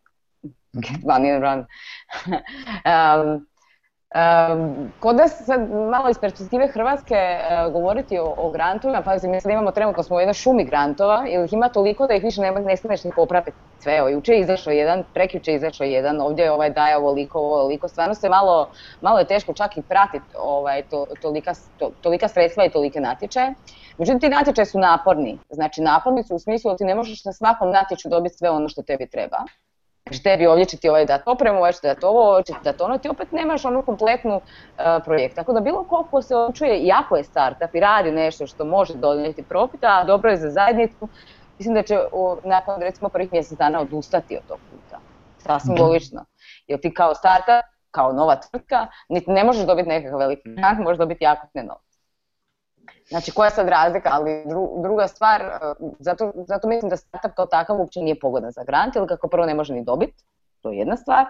Get 0.72 1.02
money 1.04 1.34
and 1.34 1.42
run. 1.42 1.66
um, 2.92 3.46
Kod 5.00 5.16
nas 5.16 5.44
sad 5.46 5.70
malo 5.70 6.10
iz 6.10 6.18
perspektive 6.18 6.68
Hrvatske 6.68 7.14
uh, 7.14 7.72
govoriti 7.72 8.18
o, 8.18 8.34
o 8.36 8.50
grantovima, 8.50 9.02
pa 9.02 9.12
mislim 9.12 9.40
da 9.44 9.52
imamo 9.52 9.70
trenutno 9.70 10.02
smo 10.02 10.16
u 10.16 10.20
jednoj 10.20 10.34
šumi 10.34 10.64
grantova, 10.64 11.24
ili 11.28 11.44
ih 11.44 11.52
ima 11.52 11.68
toliko 11.68 12.06
da 12.06 12.14
ih 12.14 12.22
više 12.22 12.40
ne, 12.40 12.50
ne 12.52 12.76
staneš 12.76 13.04
ni 13.04 13.10
popraviti 13.16 13.56
sve. 13.78 13.96
Evo, 13.96 14.08
juče 14.08 14.32
je 14.32 14.40
izašao 14.40 14.72
jedan, 14.72 15.04
prekjuče 15.14 15.50
je 15.50 15.56
izašao 15.56 15.84
jedan, 15.84 16.20
ovdje 16.20 16.42
je 16.42 16.52
ovaj 16.52 16.70
daje 16.70 16.96
ovoliko, 16.96 17.38
ovoliko, 17.38 17.88
stvarno 17.88 18.14
se 18.14 18.28
malo, 18.28 18.68
malo 19.00 19.18
je 19.18 19.26
teško 19.26 19.52
čak 19.52 19.76
i 19.76 19.82
pratiti 19.82 20.36
ovaj, 20.38 20.82
to, 20.82 21.06
tolika, 21.22 21.52
to, 21.78 21.90
tolika 22.00 22.28
sredstva 22.28 22.64
i 22.64 22.70
tolike 22.70 23.00
natječaje. 23.00 23.54
Međutim, 23.98 24.20
ti 24.20 24.28
natječaje 24.28 24.66
su 24.66 24.78
naporni, 24.78 25.38
znači 25.50 25.80
naporni 25.80 26.22
su 26.22 26.34
u 26.34 26.38
smislu 26.38 26.70
da 26.70 26.76
ti 26.76 26.84
ne 26.84 26.94
možeš 26.94 27.24
na 27.24 27.32
svakom 27.32 27.70
natječaju 27.70 28.10
dobiti 28.10 28.36
sve 28.36 28.50
ono 28.50 28.68
što 28.68 28.82
tebi 28.82 29.06
treba. 29.06 29.38
Znači 30.08 30.22
tebi 30.22 30.46
ovdje 30.46 30.64
će 30.64 30.76
ti 30.76 30.88
ovaj 30.88 31.06
dati 31.06 31.22
opremu, 31.26 31.58
ovaj 31.58 31.72
će 31.72 31.78
dati 31.82 32.06
ovo, 32.06 32.28
ovaj 32.28 32.42
će 32.42 32.52
ti 32.52 32.58
dati 32.64 32.82
ono, 32.82 32.98
ti 32.98 33.08
opet 33.08 33.32
nemaš 33.32 33.64
onu 33.64 33.82
kompletnu 33.82 34.36
uh, 34.36 34.42
projekt. 35.04 35.34
Tako 35.34 35.52
da 35.52 35.60
bilo 35.60 35.84
koliko 35.84 36.22
se 36.22 36.36
odlučuje, 36.36 36.78
iako 36.78 37.16
je 37.16 37.24
startup 37.24 37.74
i 37.74 37.80
radi 37.80 38.10
nešto 38.10 38.46
što 38.46 38.64
može 38.64 38.94
donijeti 38.94 39.42
profita, 39.42 39.98
a 40.00 40.04
dobro 40.04 40.30
je 40.30 40.36
za 40.36 40.50
zajednicu, 40.50 41.08
mislim 41.58 41.74
da 41.74 41.82
će 41.82 41.98
u, 42.12 42.36
nakon 42.44 42.80
recimo 42.80 43.08
prvih 43.08 43.32
mjesec 43.32 43.58
dana 43.58 43.80
odustati 43.80 44.36
od 44.36 44.42
tog 44.48 44.58
puta. 44.70 44.98
Sasvim 45.38 45.74
mm 45.74 45.80
logično. 45.80 46.24
Jer 46.66 46.80
ti 46.80 46.94
kao 46.94 47.14
startup, 47.14 47.64
kao 47.90 48.12
nova 48.12 48.36
tvrtka, 48.36 48.86
niti 49.08 49.30
ne 49.30 49.44
možeš 49.44 49.66
dobiti 49.66 49.88
nekakav 49.88 50.18
veliki 50.18 50.42
grant, 50.44 50.78
možeš 50.78 50.98
dobiti 50.98 51.24
jako 51.24 51.46
ne 51.54 51.62
novac. 51.62 51.87
Znači 53.08 53.30
koja 53.30 53.46
je 53.46 53.50
sad 53.50 53.68
razlika, 53.68 54.08
ali 54.12 54.44
dru, 54.46 54.82
druga 54.82 55.08
stvar, 55.08 55.40
e, 55.40 55.58
zato, 55.98 56.32
zato 56.34 56.68
mislim 56.68 56.90
da 56.90 56.96
startup 56.96 57.32
kao 57.36 57.46
takav 57.46 57.80
uopće 57.80 58.00
nije 58.00 58.20
pogodan 58.20 58.50
za 58.50 58.64
grant, 58.64 58.96
ili 58.96 59.06
kako 59.06 59.28
prvo 59.28 59.46
ne 59.46 59.54
može 59.54 59.74
ni 59.74 59.84
dobiti, 59.84 60.24
to 60.60 60.70
je 60.70 60.78
jedna 60.78 60.96
stvar, 60.96 61.26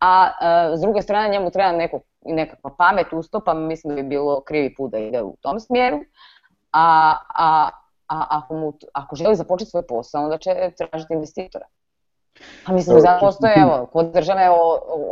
a 0.00 0.30
uh, 0.30 0.78
s 0.78 0.80
druge 0.80 1.02
strane 1.02 1.28
njemu 1.28 1.50
treba 1.50 1.72
neko, 1.72 2.00
nekakva 2.24 2.70
pamet 2.78 3.06
ustopa, 3.12 3.54
mislim 3.54 3.96
da 3.96 4.02
bi 4.02 4.08
bilo 4.08 4.40
krivi 4.40 4.74
put 4.74 4.90
da 4.90 4.98
ide 4.98 5.22
u 5.22 5.36
tom 5.40 5.60
smjeru, 5.60 6.00
a, 6.72 7.16
a, 7.34 7.70
a 8.08 8.26
ako, 8.30 8.54
mu, 8.54 8.72
ako 8.92 9.16
želi 9.16 9.36
započeti 9.36 9.70
svoj 9.70 9.86
posao, 9.86 10.24
onda 10.24 10.38
će 10.38 10.72
tražiti 10.76 11.14
investitora. 11.14 11.66
Pa 12.66 12.72
mislim 12.72 13.00
da 13.00 13.18
postoje, 13.20 13.54
evo, 13.56 13.86
kod 13.92 14.06
države 14.12 14.48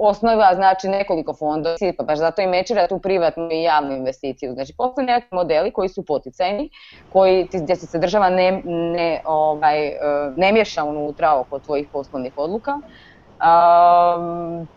osnova 0.01 0.55
znači 0.55 0.89
nekoliko 0.89 1.35
fondova, 1.35 1.77
pa 1.97 2.05
baš 2.05 2.19
zato 2.19 2.43
i 2.43 2.47
mečira 2.47 2.87
tu 2.87 2.99
privatnu 2.99 3.49
i 3.53 3.63
javnu 3.63 3.97
investiciju. 3.97 4.53
Znači 4.53 4.75
postoje 4.77 5.07
neki 5.07 5.27
modeli 5.31 5.71
koji 5.71 5.89
su 5.89 6.05
poticajni, 6.05 6.71
koji, 7.13 7.49
gdje 7.53 7.77
se 7.77 7.99
država 7.99 8.31
ne, 8.31 8.63
ne, 8.65 9.21
ovaj, 9.25 9.87
e, 9.87 9.99
ne 10.37 10.53
miješa 10.53 10.85
unutra 10.85 11.41
oko 11.41 11.59
tvojih 11.59 11.89
poslovnih 11.93 12.33
odluka. 12.37 12.73
Um, 13.39 14.69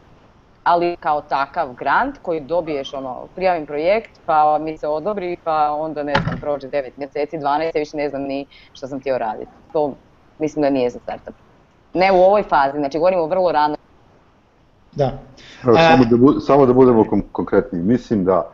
ali 0.63 0.95
kao 0.95 1.21
takav 1.21 1.73
grant 1.73 2.17
koji 2.21 2.39
dobiješ, 2.39 2.93
ono, 2.93 3.27
prijavim 3.35 3.65
projekt, 3.65 4.11
pa 4.25 4.57
mi 4.57 4.77
se 4.77 4.87
odobri, 4.87 5.37
pa 5.43 5.71
onda 5.71 6.03
ne 6.03 6.13
znam, 6.23 6.39
prođe 6.41 6.67
9 6.67 6.91
mjeseci, 6.97 7.37
12, 7.37 7.79
više 7.79 7.97
ne 7.97 8.09
znam 8.09 8.21
ni 8.21 8.45
što 8.73 8.87
sam 8.87 8.99
htio 8.99 9.17
raditi. 9.17 9.51
To 9.73 9.93
mislim 10.39 10.61
da 10.61 10.69
nije 10.69 10.89
za 10.89 10.99
startup. 10.99 11.50
Ne 11.93 12.11
u 12.11 12.15
ovoj 12.15 12.43
fazi, 12.43 12.77
znači 12.77 12.97
govorimo 12.97 13.25
vrlo 13.25 13.51
rano. 13.51 13.75
Da. 14.91 15.19
Evo, 15.63 15.77
samo, 15.77 16.05
da 16.05 16.17
bu, 16.17 16.39
samo 16.39 16.65
da 16.65 16.73
budemo 16.73 17.05
kon 17.09 17.21
konkretni, 17.31 17.79
mislim 17.79 18.25
da 18.25 18.51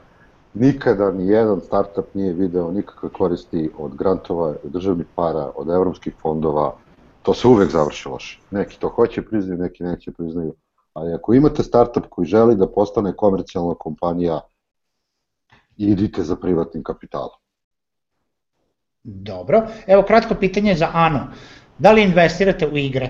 nikada 0.54 1.12
ni 1.12 1.28
jedan 1.28 1.62
startup 1.62 2.06
nije 2.14 2.34
video 2.34 2.72
nikakve 2.72 3.10
koristi 3.10 3.70
od 3.78 3.96
grantova, 3.96 4.48
od 4.64 4.72
državnih 4.72 5.06
para, 5.16 5.52
od 5.56 5.70
evropskih 5.70 6.14
fondova, 6.22 6.76
to 7.24 7.34
se 7.34 7.48
uvek 7.48 7.72
završi 7.72 8.10
loše. 8.10 8.40
Neki 8.52 8.80
to 8.80 8.90
hoće 8.90 9.22
priznaju, 9.22 9.60
neki 9.60 9.84
neće 9.84 10.12
priznaju. 10.12 10.54
Ali 10.94 11.14
ako 11.14 11.34
imate 11.34 11.64
startup 11.64 12.06
koji 12.10 12.26
želi 12.26 12.56
da 12.56 12.68
postane 12.68 13.14
komercijalna 13.16 13.76
kompanija, 13.76 14.40
idite 15.78 16.24
za 16.24 16.36
privatnim 16.36 16.84
kapitalom. 16.84 17.40
Dobro, 19.04 19.68
evo 19.88 20.04
kratko 20.04 20.36
pitanje 20.36 20.76
za 20.76 20.90
Anu. 20.94 21.20
Da 21.78 21.92
li 21.92 22.04
investirate 22.04 22.68
u 22.68 22.78
igre? 22.78 23.10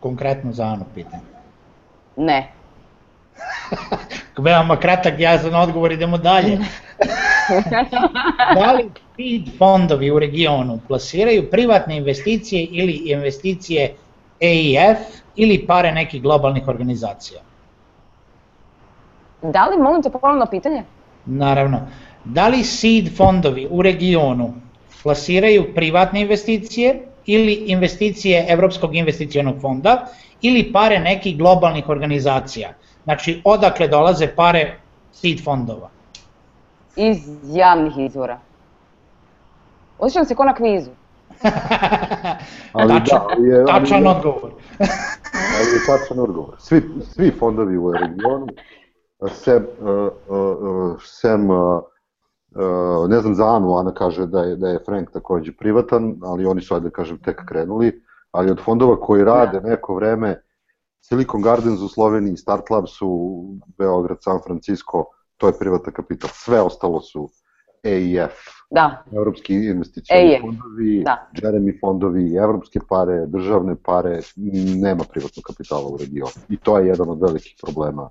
Konkretno 0.00 0.52
za 0.52 0.64
Anu 0.64 0.84
pitanje? 0.94 1.22
Ne. 2.16 2.52
Veoma 4.44 4.76
kratak 4.76 5.20
jasan 5.20 5.54
odgovor, 5.54 5.92
idemo 5.92 6.18
dalje. 6.18 6.58
da 8.60 8.72
li 8.72 8.90
feed 9.16 9.58
fondovi 9.58 10.10
u 10.10 10.18
regionu 10.18 10.78
plasiraju 10.88 11.50
privatne 11.50 11.96
investicije 11.96 12.64
ili 12.64 12.92
investicije 12.92 13.94
EIF 14.40 14.98
ili 15.36 15.66
pare 15.66 15.92
nekih 15.92 16.22
globalnih 16.22 16.68
organizacija? 16.68 17.40
Da 19.42 19.66
li, 19.66 19.82
molim 19.82 20.02
te 20.02 20.10
ponovno 20.10 20.46
pitanje? 20.46 20.82
Naravno. 21.26 21.80
Da 22.24 22.48
li 22.48 22.64
seed 22.64 23.16
fondovi 23.16 23.68
u 23.70 23.82
regionu 23.82 24.54
plasiraju 25.02 25.74
privatne 25.74 26.20
investicije 26.20 27.06
ili 27.32 27.52
investicije 27.52 28.46
Evropskog 28.48 28.96
investicionog 28.96 29.60
fonda 29.60 30.06
ili 30.42 30.72
pare 30.72 30.98
nekih 30.98 31.38
globalnih 31.38 31.88
organizacija. 31.88 32.72
Znači, 33.04 33.40
odakle 33.44 33.88
dolaze 33.88 34.28
pare 34.36 34.76
seed 35.12 35.44
fondova? 35.44 35.90
Iz 36.96 37.18
javnih 37.44 37.92
izvora. 37.98 38.38
Osjećam 39.98 40.24
se 40.24 40.34
ko 40.34 40.44
na 40.44 40.54
kvizu. 40.54 40.90
ali 42.72 42.88
tačan, 42.88 43.18
da, 43.18 43.26
ali 43.30 43.48
je, 43.48 43.66
tačan 43.66 44.06
ali, 44.06 44.16
odgovor. 44.16 44.50
ali 45.56 45.70
je 45.74 45.80
tačan 45.86 46.18
odgovor. 46.18 46.54
Svi, 46.58 46.82
svi 47.14 47.30
fondovi 47.38 47.76
u 47.76 47.92
regionu, 47.92 48.46
sem, 49.28 49.66
uh, 49.80 49.88
uh, 50.28 51.02
sem 51.04 51.50
uh, 51.50 51.82
Uh, 52.54 53.10
ne 53.10 53.20
znam 53.20 53.34
za 53.34 53.56
Anu, 53.56 53.76
Ana 53.76 53.94
kaže 53.94 54.26
da 54.26 54.42
je, 54.42 54.56
da 54.56 54.68
je 54.68 54.82
Frank 54.86 55.10
takođe 55.10 55.52
privatan, 55.52 56.16
ali 56.22 56.46
oni 56.46 56.60
su, 56.60 56.74
ajde 56.74 56.84
da 56.84 56.90
kažem, 56.90 57.18
tek 57.18 57.44
krenuli, 57.48 58.02
ali 58.30 58.50
od 58.50 58.60
fondova 58.64 59.00
koji 59.00 59.24
rade 59.24 59.60
da. 59.60 59.68
neko 59.68 59.94
vreme, 59.94 60.42
Silicon 61.00 61.42
Gardens 61.42 61.80
u 61.80 61.88
Sloveniji, 61.88 62.36
Start 62.36 62.70
Labs 62.70 63.02
u 63.02 63.44
Beograd, 63.78 64.18
San 64.20 64.38
Francisco, 64.44 65.04
to 65.36 65.46
je 65.46 65.58
privatan 65.58 65.92
kapital. 65.92 66.30
Sve 66.32 66.60
ostalo 66.60 67.00
su 67.00 67.28
EIF, 67.82 68.32
da. 68.70 69.04
Evropski 69.12 69.54
investicijni 69.54 70.32
e 70.32 70.40
fondovi, 70.40 71.02
da. 71.04 71.30
Jeremy 71.34 71.80
fondovi, 71.80 72.34
evropske 72.34 72.80
pare, 72.88 73.26
državne 73.26 73.76
pare, 73.82 74.20
nema 74.76 75.04
privatnog 75.10 75.44
kapitala 75.46 75.86
u 75.86 75.96
regionu. 75.96 76.32
I 76.48 76.56
to 76.56 76.78
je 76.78 76.86
jedan 76.86 77.08
od 77.08 77.20
velikih 77.22 77.54
problema, 77.62 78.08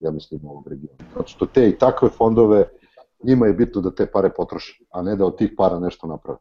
ja 0.00 0.10
mislim, 0.10 0.40
ovog 0.44 0.68
regiona. 0.68 1.10
Zato 1.14 1.28
što 1.28 1.46
te 1.46 1.68
i 1.68 1.78
takve 1.78 2.08
fondove 2.08 2.64
njima 3.22 3.46
je 3.46 3.52
bitno 3.52 3.80
da 3.80 3.94
te 3.94 4.06
pare 4.06 4.30
potroše, 4.30 4.84
a 4.90 5.02
ne 5.02 5.16
da 5.16 5.26
od 5.26 5.38
tih 5.38 5.50
para 5.56 5.78
nešto 5.78 6.06
naprave. 6.06 6.38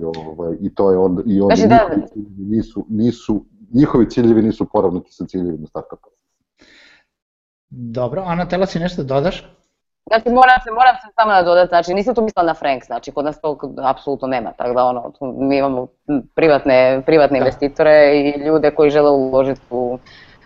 I, 0.00 0.04
ovaj, 0.04 0.56
i 0.60 0.74
to 0.74 0.90
je 0.90 0.98
onda, 0.98 1.22
i 1.26 1.40
onda 1.40 1.54
znači, 1.56 1.68
da... 1.68 1.88
nisu, 2.38 2.86
nisu, 2.88 3.44
njihovi 3.74 4.10
ciljevi 4.10 4.42
nisu 4.42 4.64
poravnati 4.72 5.12
sa 5.12 5.26
ciljevima 5.26 5.66
startupa. 5.66 6.08
Dobro, 7.70 8.22
Ana, 8.26 8.48
tela 8.48 8.66
si 8.66 8.78
nešto 8.78 9.02
da 9.02 9.14
dodaš? 9.14 9.44
Znači, 10.06 10.28
moram 10.28 10.60
se, 10.64 10.70
moram 10.70 10.94
se 10.94 11.12
samo 11.14 11.32
da 11.32 11.42
dodati, 11.42 11.68
znači, 11.68 11.94
nisam 11.94 12.14
tu 12.14 12.22
mislila 12.22 12.46
na 12.46 12.54
Frank, 12.54 12.84
znači, 12.84 13.12
kod 13.12 13.24
nas 13.24 13.40
to 13.40 13.58
apsolutno 13.82 14.28
nema, 14.28 14.52
tako 14.52 14.74
da, 14.74 14.84
ono, 14.84 15.12
mi 15.20 15.58
imamo 15.58 15.86
privatne, 16.34 17.02
privatne 17.06 17.38
da. 17.38 17.44
investitore 17.44 18.16
i 18.16 18.44
ljude 18.46 18.70
koji 18.70 18.90
žele 18.90 19.10
uložiti 19.10 19.60
u, 19.70 19.98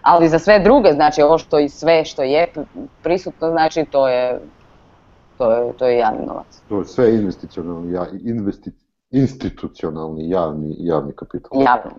ali 0.03 0.29
za 0.29 0.39
sve 0.39 0.59
druge, 0.59 0.93
znači, 0.93 1.23
ovo 1.23 1.39
što 1.39 1.59
i 1.59 1.69
sve 1.69 2.05
što 2.05 2.23
je 2.23 2.53
prisutno, 3.03 3.51
znači, 3.51 3.85
to 3.85 4.09
je 4.09 4.41
to 5.39 5.53
je, 5.53 5.73
to 5.73 5.87
je 5.87 5.99
javni 5.99 6.27
novac. 6.27 6.63
To 6.69 6.79
je 6.79 6.85
sve 6.85 7.15
investicionalni, 7.15 7.93
ja, 7.93 8.07
investi, 8.25 8.73
institucionalni 9.11 10.31
javni, 10.31 10.75
javni 10.79 11.13
kapital. 11.17 11.63
Javni, 11.63 11.91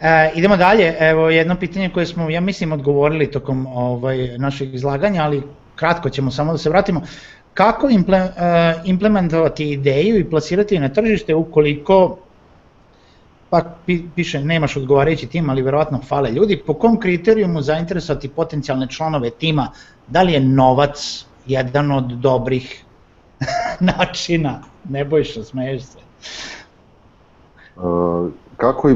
E, 0.00 0.32
idemo 0.34 0.56
dalje, 0.56 0.96
evo 1.00 1.30
jedno 1.30 1.56
pitanje 1.56 1.90
koje 1.94 2.06
smo, 2.06 2.30
ja 2.30 2.40
mislim, 2.40 2.72
odgovorili 2.72 3.30
tokom 3.30 3.66
ovaj, 3.66 4.38
našeg 4.38 4.74
izlaganja, 4.74 5.22
ali 5.22 5.42
kratko 5.76 6.10
ćemo 6.10 6.30
samo 6.30 6.52
da 6.52 6.58
se 6.58 6.70
vratimo. 6.70 7.02
Kako 7.54 7.88
imple, 7.88 8.20
uh, 8.20 8.30
implementovati 8.84 9.70
ideju 9.70 10.18
i 10.18 10.30
plasirati 10.30 10.78
na 10.78 10.88
tržište 10.88 11.34
ukoliko 11.34 12.18
pa 13.50 13.62
piše 14.14 14.40
nemaš 14.44 14.76
odgovarajući 14.76 15.26
tim, 15.26 15.50
ali 15.50 15.62
verovatno 15.62 16.00
fale 16.08 16.30
ljudi, 16.30 16.62
po 16.66 16.74
kom 16.74 17.00
kriterijumu 17.00 17.62
zainteresovati 17.62 18.28
potencijalne 18.28 18.86
članove 18.86 19.30
tima, 19.30 19.70
da 20.06 20.22
li 20.22 20.32
je 20.32 20.40
novac 20.40 21.24
jedan 21.46 21.92
od 21.92 22.04
dobrih 22.04 22.84
načina, 23.80 24.62
ne 24.88 25.04
bojiš, 25.04 25.34
smeješ 25.44 25.82
se. 25.82 25.98
Uh, 27.76 28.30
kako 28.56 28.88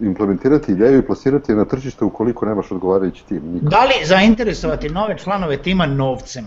implementirati 0.00 0.72
ideju 0.72 0.98
i 0.98 1.06
plasirati 1.06 1.52
je 1.52 1.56
na 1.56 1.64
tržište 1.64 2.04
ukoliko 2.04 2.46
nemaš 2.46 2.70
odgovarajući 2.70 3.26
tim? 3.26 3.42
Nikad. 3.52 3.70
Da 3.70 3.84
li 3.84 4.06
zainteresovati 4.06 4.88
nove 4.88 5.18
članove 5.18 5.56
tima 5.56 5.86
novcem? 5.86 6.44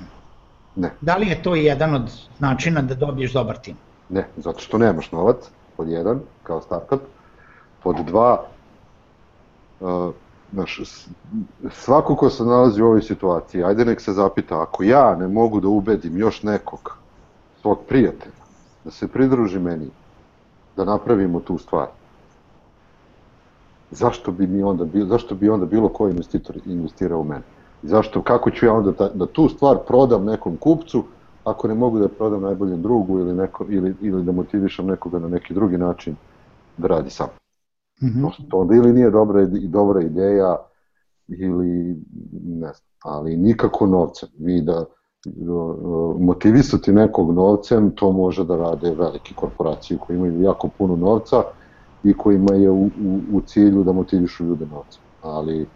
Ne. 0.76 0.92
Da 1.02 1.16
li 1.16 1.28
je 1.28 1.44
to 1.44 1.56
jedan 1.56 1.96
od 1.96 2.12
načina 2.40 2.82
da 2.82 2.96
dobiješ 2.96 3.34
dobar 3.34 3.58
tim? 3.58 3.76
Ne, 4.10 4.28
zato 4.38 4.60
što 4.60 4.78
nemaš 4.78 5.12
novac, 5.12 5.36
pod 5.78 5.90
jedan, 5.90 6.20
kao 6.44 6.62
startup, 6.62 7.02
pod 7.84 7.96
dva, 8.06 8.44
uh, 9.80 10.14
znaš, 10.54 10.82
svako 11.72 12.16
ko 12.16 12.30
se 12.30 12.44
nalazi 12.44 12.82
u 12.82 12.86
ovoj 12.86 13.02
situaciji, 13.02 13.64
ajde 13.64 13.86
nek 13.86 14.02
se 14.02 14.14
zapita, 14.14 14.62
ako 14.62 14.84
ja 14.84 15.16
ne 15.16 15.28
mogu 15.28 15.60
da 15.60 15.68
ubedim 15.68 16.18
još 16.18 16.44
nekog 16.44 16.98
svog 17.62 17.80
prijatelja, 17.88 18.44
da 18.84 18.92
se 18.92 19.08
pridruži 19.08 19.60
meni, 19.60 19.90
da 20.76 20.86
napravimo 20.86 21.40
tu 21.40 21.58
stvar, 21.58 21.88
zašto 23.92 24.32
bi 24.32 24.48
mi 24.48 24.64
onda 24.64 24.86
bilo, 24.86 25.06
zašto 25.06 25.36
bi 25.36 25.50
onda 25.50 25.66
bilo 25.66 25.90
koji 25.90 26.12
investitor 26.12 26.58
investirao 26.66 27.20
u 27.20 27.24
mene? 27.24 27.44
Zašto, 27.84 28.22
kako 28.22 28.52
ću 28.52 28.66
ja 28.66 28.74
onda 28.74 28.92
da, 28.92 29.10
da 29.10 29.26
tu 29.26 29.50
stvar 29.50 29.78
prodam 29.88 30.26
nekom 30.26 30.58
kupcu, 30.58 31.04
ako 31.44 31.68
ne 31.68 31.74
mogu 31.74 32.00
da 32.00 32.08
prodam 32.08 32.42
najboljem 32.42 32.82
drugu 32.82 33.20
ili, 33.20 33.34
neko, 33.34 33.66
ili, 33.70 33.96
ili 34.02 34.24
da 34.24 34.32
motivišem 34.32 34.88
nekoga 34.88 35.20
na 35.20 35.28
neki 35.28 35.54
drugi 35.54 35.78
način 35.78 36.16
da 36.78 36.88
radi 36.88 37.10
sam. 37.10 37.28
Mm 38.02 38.08
-hmm. 38.08 38.50
To 38.50 38.58
onda 38.58 38.76
ili 38.76 38.94
nije 38.94 39.12
dobra, 39.12 39.42
i 39.42 39.68
dobra 39.68 40.02
ideja 40.02 40.58
ili 41.28 41.96
ne 42.44 42.74
znam, 42.74 42.90
ali 43.04 43.38
nikako 43.38 43.86
novcem. 43.86 44.30
Vi 44.40 44.62
da 44.62 44.86
motivisati 46.20 46.92
nekog 46.94 47.34
novcem, 47.34 47.92
to 47.92 48.12
može 48.12 48.46
da 48.46 48.56
rade 48.56 48.96
velike 48.96 49.34
korporacije 49.36 49.98
koje 49.98 50.18
imaju 50.18 50.42
jako 50.42 50.70
puno 50.78 50.96
novca 50.96 51.44
i 52.04 52.14
kojima 52.14 52.56
je 52.56 52.70
u, 52.70 52.84
u, 52.86 53.20
u 53.34 53.42
cilju 53.42 53.84
da 53.84 53.92
motivišu 53.92 54.46
ljude 54.46 54.66
novcem. 54.66 55.02
Ali 55.22 55.68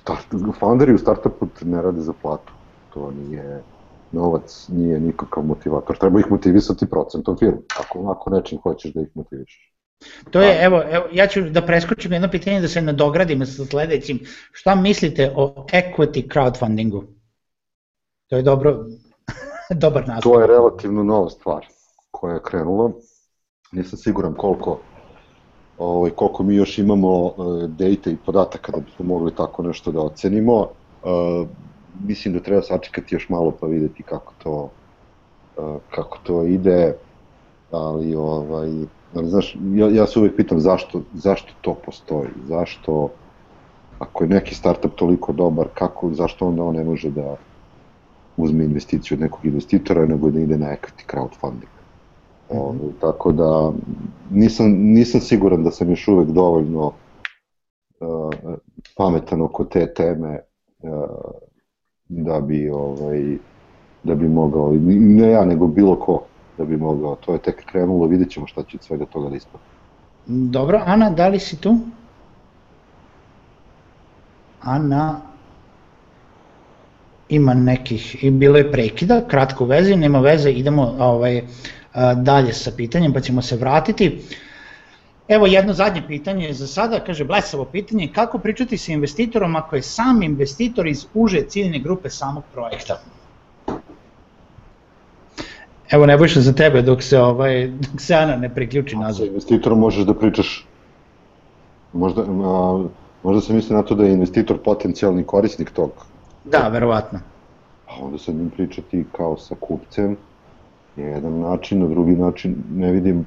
start, 0.00 0.26
founderi 0.58 0.94
u 0.94 0.98
startupu 0.98 1.46
ne 1.62 1.82
rade 1.82 2.00
za 2.00 2.12
platu. 2.22 2.52
To 2.94 3.10
nije, 3.10 3.62
novac 4.12 4.68
nije 4.68 5.00
nikakav 5.00 5.44
motivator. 5.44 5.98
Treba 5.98 6.20
ih 6.20 6.30
motivisati 6.30 6.90
procentom 6.90 7.36
firme, 7.36 7.58
ako, 7.80 8.10
ako 8.10 8.30
nečim 8.30 8.58
hoćeš 8.62 8.92
da 8.94 9.00
ih 9.00 9.10
motivišeš. 9.14 9.75
To 10.30 10.40
je, 10.40 10.64
evo, 10.64 10.82
evo, 10.90 11.04
ja 11.12 11.26
ću 11.26 11.40
da 11.40 11.62
preskočim 11.62 12.12
jedno 12.12 12.28
pitanje 12.30 12.60
da 12.60 12.68
se 12.68 12.82
nadogradim 12.82 13.46
sa 13.46 13.64
sledećim. 13.64 14.20
Šta 14.52 14.74
mislite 14.74 15.32
o 15.36 15.66
equity 15.72 16.28
crowdfundingu? 16.32 17.04
To 18.28 18.36
je 18.36 18.42
dobro, 18.42 18.84
dobar 19.82 20.08
naslov. 20.08 20.34
To 20.34 20.40
je 20.40 20.46
relativno 20.46 21.02
nova 21.02 21.30
stvar 21.30 21.66
koja 22.10 22.34
je 22.34 22.42
krenula. 22.42 22.90
Nisam 23.72 23.98
siguran 23.98 24.34
koliko 24.34 24.80
ovaj, 25.78 26.10
koliko 26.10 26.42
mi 26.42 26.54
još 26.54 26.78
imamo 26.78 27.24
uh, 27.24 27.62
data 27.62 28.10
i 28.10 28.16
podataka 28.26 28.72
da 28.72 28.80
bismo 28.80 29.04
mogli 29.04 29.34
tako 29.34 29.62
nešto 29.62 29.92
da 29.92 30.00
ocenimo. 30.00 30.60
Uh, 30.60 31.48
mislim 32.04 32.34
da 32.34 32.40
treba 32.40 32.62
sačekati 32.62 33.14
još 33.14 33.28
malo 33.28 33.52
pa 33.60 33.66
videti 33.66 34.02
kako 34.02 34.32
to, 34.42 34.70
uh, 35.56 35.76
kako 35.90 36.18
to 36.22 36.42
ide, 36.44 36.94
ali 37.70 38.14
ovaj, 38.14 38.70
ali 39.16 39.28
znaš, 39.28 39.56
ja, 39.74 39.88
ja 39.88 40.06
se 40.06 40.18
uvek 40.18 40.36
pitam 40.36 40.60
zašto, 40.60 41.02
zašto 41.14 41.52
to 41.60 41.74
postoji, 41.74 42.28
zašto, 42.48 43.10
ako 43.98 44.24
je 44.24 44.28
neki 44.28 44.54
startup 44.54 44.94
toliko 44.94 45.32
dobar, 45.32 45.66
kako, 45.74 46.14
zašto 46.14 46.46
onda 46.46 46.62
on 46.62 46.74
ne 46.74 46.84
može 46.84 47.10
da 47.10 47.36
uzme 48.36 48.64
investiciju 48.64 49.16
od 49.16 49.20
nekog 49.20 49.44
investitora, 49.44 50.06
nego 50.06 50.30
da 50.30 50.40
ide 50.40 50.58
na 50.58 50.66
equity 50.66 51.12
crowdfunding. 51.12 51.76
Mm 52.52 52.56
-hmm. 52.56 52.90
tako 53.00 53.32
da 53.32 53.72
nisam, 54.30 54.70
nisam 54.70 55.20
siguran 55.20 55.64
da 55.64 55.70
sam 55.70 55.90
još 55.90 56.08
uvek 56.08 56.28
dovoljno 56.28 56.86
uh, 56.86 58.34
pametan 58.96 59.42
oko 59.42 59.64
te 59.64 59.94
teme 59.94 60.40
uh, 60.82 60.90
da 62.08 62.40
bi 62.40 62.70
ovaj 62.70 63.36
da 64.06 64.14
bi 64.14 64.28
mogao, 64.28 64.72
ne 65.00 65.30
ja, 65.30 65.44
nego 65.44 65.66
bilo 65.66 65.96
ko 65.96 66.22
da 66.58 66.64
bi 66.64 66.76
mogao, 66.76 67.16
to 67.16 67.32
je 67.32 67.38
tek 67.38 67.64
krenulo, 67.64 68.06
vidjet 68.06 68.30
ćemo 68.30 68.46
šta 68.46 68.62
će 68.62 68.76
od 68.76 68.84
svega 68.84 69.06
toga 69.06 69.28
da 69.28 69.36
ispada. 69.36 69.64
Dobro, 70.26 70.82
Ana, 70.86 71.10
da 71.10 71.28
li 71.28 71.40
si 71.40 71.60
tu? 71.60 71.78
Ana, 74.62 75.20
ima 77.28 77.54
nekih, 77.54 78.24
i 78.24 78.30
bilo 78.30 78.58
je 78.58 78.72
prekida, 78.72 79.20
kratko 79.28 79.64
veze, 79.64 79.96
nema 79.96 80.20
veze, 80.20 80.50
idemo 80.50 80.94
ovaj, 80.98 81.42
dalje 82.16 82.52
sa 82.52 82.70
pitanjem 82.76 83.12
pa 83.12 83.20
ćemo 83.20 83.42
se 83.42 83.56
vratiti. 83.56 84.22
Evo 85.28 85.46
jedno 85.46 85.72
zadnje 85.72 86.02
pitanje 86.06 86.52
za 86.52 86.66
sada, 86.66 87.00
kaže 87.00 87.24
blesavo 87.24 87.64
pitanje, 87.64 88.10
kako 88.14 88.38
pričati 88.38 88.78
sa 88.78 88.92
investitorom 88.92 89.56
ako 89.56 89.76
je 89.76 89.82
sam 89.82 90.22
investitor 90.22 90.86
iz 90.86 91.06
uže 91.14 91.42
ciljne 91.48 91.78
grupe 91.78 92.10
samog 92.10 92.44
projekta? 92.52 93.00
Evo 95.90 96.06
ne 96.06 96.16
bojša 96.18 96.40
za 96.40 96.52
tebe 96.52 96.82
dok 96.82 97.02
se 97.02 97.20
ovaj 97.20 97.68
dok 97.68 98.00
se 98.00 98.14
Ana 98.14 98.36
ne 98.36 98.54
priključi 98.54 98.96
nazad. 98.96 99.16
Sa 99.16 99.24
investitorom 99.24 99.78
možeš 99.78 100.04
da 100.04 100.14
pričaš 100.14 100.66
možda 101.92 102.22
a, 102.22 102.84
možda 103.22 103.40
se 103.40 103.52
misli 103.52 103.76
na 103.76 103.82
to 103.82 103.94
da 103.94 104.04
je 104.04 104.12
investitor 104.12 104.58
potencijalni 104.64 105.24
korisnik 105.24 105.70
tog. 105.70 105.90
Da, 106.44 106.68
verovatno. 106.68 107.18
A 107.86 107.92
onda 108.02 108.18
sa 108.18 108.32
njim 108.32 108.50
pričati 108.50 109.04
kao 109.12 109.36
sa 109.36 109.54
kupcem, 109.60 110.16
je 110.96 111.04
jedan 111.04 111.40
način, 111.40 111.80
na 111.80 111.88
drugi 111.88 112.12
način 112.12 112.56
ne 112.74 112.92
vidim 112.92 113.26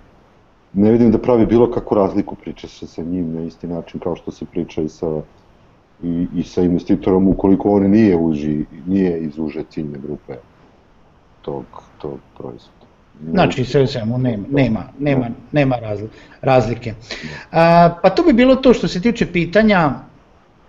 ne 0.73 0.91
vidim 0.91 1.11
da 1.11 1.17
pravi 1.17 1.45
bilo 1.45 1.71
kakvu 1.71 1.95
razliku 1.95 2.35
priča 2.35 2.67
se 2.67 2.87
sa 2.87 3.03
njim 3.03 3.33
na 3.33 3.41
isti 3.41 3.67
način 3.67 3.99
kao 3.99 4.15
što 4.15 4.31
se 4.31 4.45
priča 4.45 4.81
i 4.81 4.89
sa 4.89 5.21
i, 6.03 6.27
i 6.35 6.43
sa 6.43 6.61
investitorom 6.61 7.27
ukoliko 7.27 7.71
on 7.71 7.83
nije 7.83 8.17
uži, 8.17 8.65
nije 8.87 9.19
iz 9.19 9.39
uže 9.39 9.63
ciljne 9.69 9.97
grupe 9.99 10.33
tog, 11.41 11.65
tog 11.97 12.19
proizvoda. 12.37 12.79
Znači 13.31 13.65
sve 13.65 13.81
u 13.81 13.87
svemu 13.87 14.17
nema, 14.17 14.45
nema, 14.51 14.83
nema, 14.99 15.25
nema 15.51 15.75
razlike. 16.41 16.93
A, 17.51 17.89
pa 18.03 18.09
to 18.09 18.23
bi 18.23 18.33
bilo 18.33 18.55
to 18.55 18.73
što 18.73 18.87
se 18.87 19.01
tiče 19.01 19.31
pitanja 19.31 19.93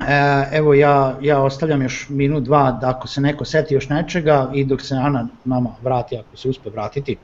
E, 0.08 0.48
evo 0.52 0.74
ja, 0.74 1.16
ja 1.20 1.42
ostavljam 1.42 1.82
još 1.82 2.06
minut, 2.08 2.44
dva, 2.44 2.78
da 2.80 2.90
ako 2.90 3.08
se 3.08 3.20
neko 3.20 3.44
seti 3.44 3.74
još 3.74 3.88
nečega 3.88 4.50
i 4.54 4.64
dok 4.64 4.80
se 4.80 4.94
Ana 4.94 5.28
nama 5.44 5.70
vrati, 5.82 6.16
ako 6.16 6.36
se 6.36 6.48
uspe 6.48 6.70
vratiti. 6.70 7.16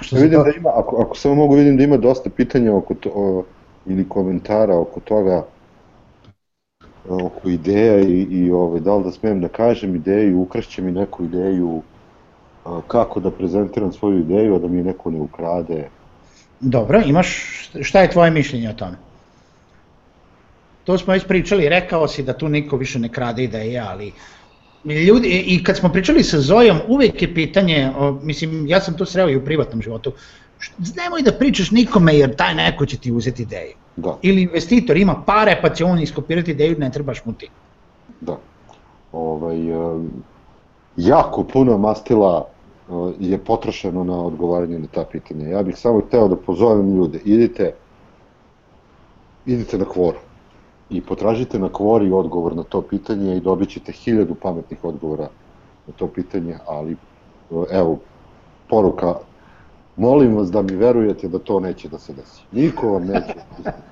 Što 0.00 0.16
vidim 0.16 0.38
to... 0.38 0.44
da 0.44 0.50
ima, 0.56 0.70
ako, 0.74 1.02
ako 1.02 1.16
samo 1.16 1.34
mogu 1.34 1.54
vidim 1.54 1.76
da 1.76 1.82
ima 1.84 1.96
dosta 1.96 2.30
pitanja 2.30 2.74
oko 2.74 2.94
to, 2.94 3.10
o, 3.14 3.44
ili 3.86 4.08
komentara 4.08 4.78
oko 4.78 5.00
toga, 5.00 5.44
oko 7.08 7.48
ideja 7.48 8.00
i, 8.00 8.26
i 8.30 8.50
ovaj, 8.50 8.80
da 8.80 8.96
li 8.96 9.04
da 9.04 9.10
smem 9.10 9.40
da 9.40 9.48
kažem 9.48 9.96
ideju, 9.96 10.40
ukrašće 10.40 10.82
mi 10.82 10.92
neku 10.92 11.24
ideju, 11.24 11.82
kako 12.86 13.20
da 13.20 13.30
prezentiram 13.30 13.92
svoju 13.92 14.18
ideju, 14.18 14.54
a 14.54 14.58
da 14.58 14.68
mi 14.68 14.82
neko 14.82 15.10
ne 15.10 15.20
ukrade. 15.20 15.88
Dobro, 16.60 17.02
imaš, 17.06 17.28
šta 17.80 18.00
je 18.00 18.10
tvoje 18.10 18.30
mišljenje 18.30 18.70
o 18.70 18.72
tome? 18.72 18.96
to 20.88 20.98
smo 20.98 21.12
već 21.12 21.26
pričali, 21.26 21.68
rekao 21.68 22.08
si 22.08 22.22
da 22.22 22.32
tu 22.32 22.48
niko 22.48 22.76
više 22.76 22.98
ne 22.98 23.08
krade 23.08 23.44
ideje, 23.44 23.80
ali 23.80 24.12
ljudi, 24.84 25.28
i 25.46 25.64
kad 25.64 25.76
smo 25.76 25.88
pričali 25.88 26.22
sa 26.24 26.40
Zojom, 26.40 26.78
uvek 26.88 27.22
je 27.22 27.34
pitanje, 27.34 27.90
o, 27.98 28.12
mislim, 28.22 28.66
ja 28.66 28.80
sam 28.80 28.96
to 28.96 29.04
sreo 29.06 29.28
i 29.28 29.36
u 29.36 29.44
privatnom 29.44 29.82
životu, 29.82 30.12
nemoj 30.96 31.22
da 31.22 31.32
pričaš 31.32 31.70
nikome 31.70 32.16
jer 32.16 32.36
taj 32.36 32.54
neko 32.54 32.86
će 32.86 32.96
ti 32.96 33.12
uzeti 33.12 33.42
ideju. 33.42 33.74
Da. 33.96 34.16
Ili 34.22 34.42
investitor 34.42 34.96
ima 34.96 35.22
pare 35.26 35.58
pa 35.62 35.68
će 35.74 35.84
on 35.84 36.00
iskopirati 36.00 36.50
ideju, 36.50 36.78
ne 36.78 36.90
trebaš 36.90 37.24
mu 37.24 37.32
ti. 37.32 37.50
Da. 38.20 38.38
Ovaj, 39.12 39.58
jako 40.96 41.44
puno 41.44 41.78
mastila 41.78 42.48
je 43.18 43.38
potrošeno 43.38 44.04
na 44.04 44.24
odgovaranje 44.24 44.78
na 44.78 44.86
ta 44.86 45.04
pitanja. 45.04 45.48
Ja 45.48 45.62
bih 45.62 45.76
samo 45.76 46.00
hteo 46.00 46.28
da 46.28 46.36
pozovem 46.36 46.96
ljude, 46.96 47.20
idite, 47.24 47.74
idite 49.46 49.78
na 49.78 49.84
kvoru 49.84 50.18
i 50.90 51.00
potražite 51.00 51.58
na 51.58 51.68
kvori 51.72 52.12
odgovor 52.12 52.56
na 52.56 52.62
to 52.62 52.82
pitanje 52.82 53.36
i 53.36 53.40
dobit 53.40 53.68
ćete 53.68 53.92
hiljadu 53.92 54.34
pametnih 54.34 54.84
odgovora 54.84 55.28
na 55.86 55.92
to 55.96 56.06
pitanje, 56.06 56.56
ali 56.66 56.96
evo, 57.70 57.98
poruka 58.68 59.14
molim 59.96 60.36
vas 60.36 60.50
da 60.50 60.62
mi 60.62 60.76
verujete 60.76 61.28
da 61.28 61.38
to 61.38 61.60
neće 61.60 61.88
da 61.88 61.98
se 61.98 62.12
desi. 62.12 62.42
Niko 62.52 62.92
vam 62.92 63.06
neće 63.06 63.34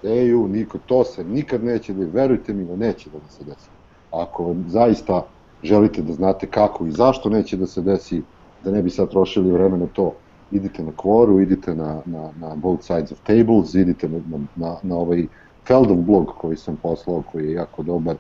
ideju, 0.03 0.49
niko, 0.49 0.79
to 0.87 1.05
se 1.05 1.25
nikad 1.25 1.65
neće 1.65 1.93
da 1.93 2.05
verujte 2.13 2.55
mi 2.55 2.65
da 2.65 2.77
neće 2.77 3.11
da 3.11 3.19
se 3.31 3.45
desi. 3.45 3.69
Ako 4.11 4.45
vam 4.45 4.65
zaista 4.69 5.23
želite 5.63 6.03
da 6.03 6.13
znate 6.13 6.47
kako 6.47 6.87
i 6.87 6.91
zašto 6.91 7.29
neće 7.31 7.57
da 7.57 7.67
se 7.67 7.83
desi, 7.83 8.23
da 8.67 8.73
ne 8.73 8.83
bi 8.83 8.91
sad 8.91 9.11
trošili 9.11 9.53
vreme 9.53 9.79
na 9.79 9.87
to, 9.87 10.13
idite 10.51 10.83
na 10.83 10.93
Quoru, 10.93 11.43
idite 11.43 11.75
na, 11.75 12.01
na, 12.05 12.31
na 12.41 12.55
Both 12.55 12.83
Sides 12.83 13.13
of 13.13 13.19
Tables, 13.21 13.75
idite 13.75 14.09
na, 14.09 14.21
na, 14.57 14.77
na 14.83 14.97
ovaj 14.97 15.27
Feldov 15.67 15.97
blog 15.97 16.27
koji 16.39 16.57
sam 16.57 16.77
poslao, 16.83 17.23
koji 17.33 17.47
je 17.47 17.53
jako 17.53 17.83
dobar, 17.83 18.17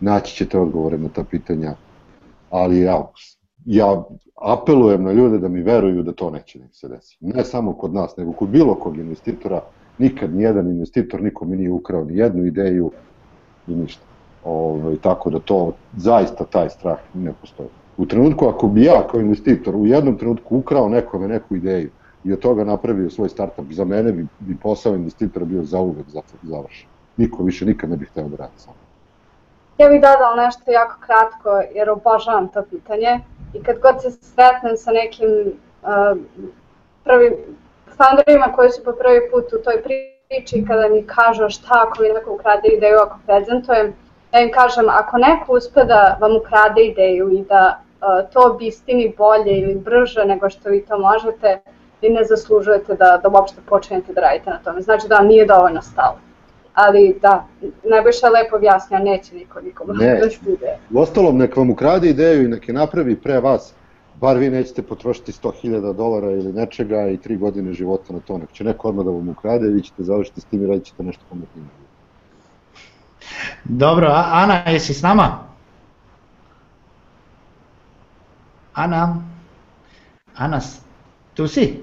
naći 0.00 0.36
ćete 0.36 0.58
odgovore 0.58 0.98
na 0.98 1.08
ta 1.08 1.24
pitanja, 1.24 1.74
ali 2.50 2.80
ja, 2.80 3.10
ja 3.64 4.04
apelujem 4.42 5.04
na 5.04 5.12
ljude 5.12 5.38
da 5.38 5.48
mi 5.48 5.62
veruju 5.62 6.02
da 6.02 6.12
to 6.12 6.30
neće 6.30 6.58
da 6.58 6.68
se 6.72 6.88
desi. 6.88 7.16
Ne 7.20 7.44
samo 7.44 7.72
kod 7.72 7.94
nas, 7.94 8.16
nego 8.16 8.32
kod 8.32 8.48
bilo 8.48 8.74
kog 8.74 8.96
investitora, 8.96 9.60
nikad 9.98 10.34
nijedan 10.34 10.70
investitor 10.70 11.22
niko 11.22 11.44
mi 11.44 11.56
nije 11.56 11.72
ukrao 11.72 12.04
ni 12.04 12.16
jednu 12.16 12.46
ideju 12.46 12.90
i 13.68 13.74
ništa. 13.74 14.02
Ovaj, 14.44 14.96
tako 14.96 15.30
da 15.30 15.38
to, 15.38 15.72
zaista 15.96 16.44
taj 16.44 16.70
strah 16.70 16.98
ne 17.14 17.32
postoji. 17.40 17.68
U 18.00 18.06
trenutku 18.06 18.48
ako 18.48 18.66
bi 18.66 18.84
ja 18.84 19.06
kao 19.10 19.20
investitor 19.20 19.76
u 19.76 19.86
jednom 19.86 20.18
trenutku 20.18 20.56
ukrao 20.56 20.88
nekome 20.88 21.28
neku 21.28 21.56
ideju 21.56 21.90
i 22.24 22.32
od 22.32 22.38
toga 22.40 22.64
napravio 22.64 23.10
svoj 23.10 23.28
startup, 23.28 23.64
za 23.70 23.84
mene 23.84 24.12
bi, 24.12 24.26
bi 24.38 24.56
posao 24.62 24.94
investitora 24.94 25.44
bio 25.44 25.62
zauvek 25.62 26.06
završen. 26.42 26.88
Niko 27.16 27.42
više 27.42 27.66
nikad 27.66 27.90
ne 27.90 27.96
bih 27.96 28.08
hteo 28.08 28.28
da 28.28 28.36
radi 28.36 28.52
samo. 28.56 28.76
Ja 29.78 29.88
bih 29.88 30.00
dodala 30.00 30.44
nešto 30.44 30.70
jako 30.70 30.96
kratko, 31.00 31.60
jer 31.74 31.90
obožavam 31.90 32.48
to 32.48 32.62
pitanje. 32.70 33.20
I 33.54 33.62
kad 33.62 33.78
god 33.78 34.02
se 34.02 34.10
sretnem 34.10 34.76
sa 34.76 34.92
nekim 34.92 35.28
uh, 35.82 36.18
prvim 37.04 37.34
founderima 37.96 38.52
koji 38.56 38.70
su 38.70 38.84
po 38.84 38.92
prvi 38.92 39.20
put 39.30 39.44
u 39.52 39.64
toj 39.64 39.82
priči, 39.82 40.64
kada 40.68 40.88
mi 40.88 41.06
kažu 41.06 41.48
šta 41.48 41.84
ako 41.86 42.02
mi 42.02 42.08
neko 42.08 42.32
ukrade 42.34 42.68
ideju 42.68 42.96
ako 42.98 43.18
prezentujem, 43.26 43.92
ja 44.32 44.40
im 44.40 44.52
kažem 44.52 44.88
ako 44.88 45.18
neko 45.18 45.56
uspe 45.56 45.84
da 45.84 46.18
vam 46.20 46.36
ukrade 46.36 46.84
ideju 46.84 47.30
i 47.32 47.44
da 47.44 47.80
to 48.32 48.40
obistini 48.54 49.14
bolje 49.18 49.58
ili 49.58 49.74
brže 49.74 50.24
nego 50.24 50.50
što 50.50 50.70
vi 50.70 50.84
to 50.84 50.98
možete, 50.98 51.60
vi 52.02 52.08
ne 52.08 52.24
zaslužujete 52.24 52.94
da, 52.94 53.20
da 53.22 53.28
uopšte 53.28 53.60
počnete 53.68 54.12
da 54.12 54.20
radite 54.20 54.50
na 54.50 54.58
tome. 54.58 54.80
Znači 54.80 55.08
da 55.08 55.14
vam 55.14 55.26
nije 55.26 55.46
dovoljno 55.46 55.82
stalo 55.82 56.16
ali 56.74 57.18
da, 57.22 57.46
Nebojša 57.84 58.26
je 58.26 58.32
lepo 58.32 58.56
objasnja, 58.56 58.98
neće 58.98 59.34
niko 59.34 59.60
nikom 59.60 59.88
ne. 59.96 60.20
da 60.20 60.52
ideje. 60.52 60.78
U 60.90 60.98
ostalom, 60.98 61.38
nek 61.38 61.56
vam 61.56 61.70
ukrade 61.70 62.10
ideju 62.10 62.44
i 62.44 62.48
nek 62.48 62.68
je 62.68 62.74
napravi 62.74 63.16
pre 63.16 63.40
vas, 63.40 63.74
bar 64.20 64.36
vi 64.36 64.50
nećete 64.50 64.82
potrošiti 64.82 65.32
100.000 65.32 65.92
dolara 65.92 66.30
ili 66.30 66.52
nečega 66.52 67.08
i 67.08 67.16
tri 67.16 67.36
godine 67.36 67.72
života 67.72 68.12
na 68.12 68.20
to, 68.20 68.38
nek 68.38 68.52
će 68.52 68.64
neko 68.64 68.88
odmah 68.88 69.04
da 69.04 69.10
vam 69.10 69.28
ukrade, 69.28 69.68
vi 69.68 69.82
ćete 69.82 70.02
završiti 70.02 70.40
s 70.40 70.44
tim 70.44 70.64
i 70.64 70.66
radit 70.66 70.84
ćete 70.84 71.02
nešto 71.02 71.22
pametnije. 71.28 71.66
Dobro, 73.64 74.08
Ana, 74.14 74.54
jesi 74.54 74.94
s 74.94 75.02
nama? 75.02 75.49
Ana? 78.80 79.16
Ana, 80.36 80.60
tu 81.34 81.48
si? 81.48 81.82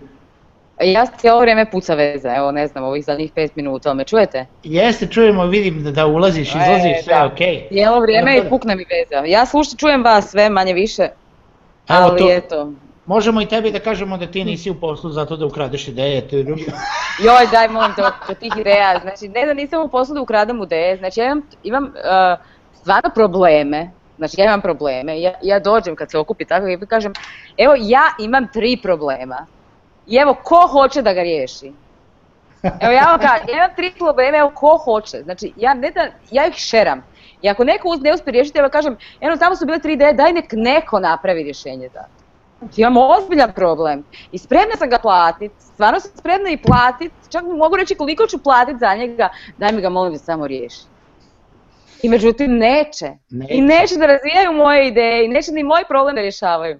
Ja 0.82 1.06
cijelo 1.06 1.40
vrijeme 1.40 1.72
puca 1.72 1.95
veza, 1.95 2.36
evo 2.36 2.52
ne 2.52 2.68
znam, 2.68 2.84
ovih 2.84 3.06
zadnjih 3.06 3.34
5 3.34 3.49
minuta, 3.56 3.94
me 3.94 4.03
čujete? 4.03 4.45
Jeste, 4.64 5.07
čujemo, 5.07 5.45
vidim 5.45 5.84
da, 5.84 5.91
da 5.91 6.06
ulaziš, 6.06 6.56
e, 6.56 6.57
izlaziš, 6.57 6.98
e, 6.99 7.03
sve 7.03 7.14
da. 7.14 7.26
okej. 7.26 7.48
Okay. 7.48 7.68
Cijelo 7.69 7.99
vrijeme 7.99 8.38
i 8.38 8.49
pukne 8.49 8.76
mi 8.76 8.86
veza. 8.90 9.26
Ja 9.26 9.45
slušam, 9.45 9.78
čujem 9.78 10.03
vas 10.03 10.30
sve 10.30 10.49
manje 10.49 10.74
više, 10.74 11.10
ali 11.88 12.07
evo 12.07 12.18
to, 12.18 12.32
eto. 12.32 12.72
Možemo 13.06 13.41
i 13.41 13.45
tebi 13.45 13.72
da 13.72 13.80
kažemo 13.80 14.18
da 14.18 14.28
ti 14.28 14.44
nisi 14.44 14.69
u 14.72 14.76
poslu 14.76 15.10
zato 15.10 15.38
da 15.38 15.45
ukradeš 15.45 15.88
ideje, 15.88 16.22
drugo. 16.22 16.61
Joj, 17.26 17.48
daj 17.52 17.68
molim 17.68 17.95
te 17.95 18.03
od 18.03 18.38
tih 18.40 18.53
ideja, 18.57 18.99
znači 19.02 19.28
ne 19.28 19.45
da 19.45 19.53
nisam 19.53 19.86
u 19.86 19.88
poslu 19.88 20.15
da 20.15 20.22
ukradem 20.22 20.64
ideje, 20.64 20.98
znači 20.98 21.19
ja 21.19 21.26
imam, 21.26 21.41
imam 21.64 21.84
uh, 21.84 22.45
stvarno 22.82 23.10
probleme, 23.15 23.91
znači 24.18 24.41
ja 24.41 24.45
imam 24.45 24.61
probleme, 24.61 25.22
ja, 25.22 25.34
ja 25.41 25.60
dođem 25.60 25.95
kad 25.95 26.11
se 26.11 26.18
okupi 26.18 26.45
tako 26.45 26.68
i 26.68 26.80
kažem, 26.88 27.14
evo 27.57 27.73
ja 27.77 28.03
imam 28.19 28.48
tri 28.53 28.80
problema, 28.84 29.45
I 30.07 30.15
evo, 30.15 30.35
ko 30.44 30.68
hoće 30.68 31.02
da 31.02 31.14
ga 31.14 31.22
riješi? 31.22 31.72
Evo 32.81 32.91
ja 32.94 33.03
vam 33.03 33.19
kažem, 33.19 33.48
ja 33.49 33.56
imam 33.56 33.76
tri 33.76 33.91
probleme, 33.98 34.38
evo 34.38 34.52
ko 34.56 34.77
hoće. 34.77 35.22
Znači, 35.23 35.53
ja, 35.57 35.73
ne 35.73 35.91
da, 35.91 36.07
ja 36.31 36.48
ih 36.48 36.53
šeram. 36.56 37.03
I 37.41 37.49
ako 37.49 37.64
neko 37.64 37.98
ne 38.02 38.14
uspe 38.14 38.31
riješiti, 38.31 38.57
ja 38.57 38.69
kažem, 38.69 38.98
eno 39.22 39.38
tamo 39.38 39.56
su 39.56 39.65
bile 39.65 39.80
tri 39.80 39.94
ideje, 39.94 40.14
daj 40.14 40.34
nek 40.34 40.45
neko 40.52 40.99
napravi 40.99 41.44
rješenje 41.44 41.89
za. 41.94 42.03
Znači, 42.60 42.81
imam 42.81 42.98
ozbiljan 42.98 43.52
problem 43.53 44.03
i 44.31 44.38
spremna 44.38 44.76
sam 44.76 44.89
ga 44.89 44.99
platit, 44.99 45.52
stvarno 45.60 45.99
sam 45.99 46.11
spremna 46.15 46.49
i 46.49 46.57
platit, 46.57 47.11
čak 47.30 47.44
mogu 47.44 47.76
reći 47.76 47.95
koliko 47.95 48.27
ću 48.27 48.44
platit 48.44 48.77
za 48.80 48.95
njega, 48.95 49.30
daj 49.57 49.72
mi 49.72 49.81
ga 49.81 49.89
molim 49.89 50.14
da 50.14 50.19
samo 50.19 50.48
riješi. 50.48 50.81
I 52.03 52.10
međutim 52.10 52.57
neće. 52.57 53.11
neće. 53.30 53.53
I 53.53 53.61
neće 53.61 53.95
da 53.95 54.06
razvijaju 54.06 54.52
moje 54.53 54.88
ideje 54.88 55.26
i 55.26 55.28
neće 55.28 55.52
ni 55.52 55.64
moj 55.64 55.84
problem 55.88 56.15
da 56.15 56.22
rješavaju. 56.22 56.80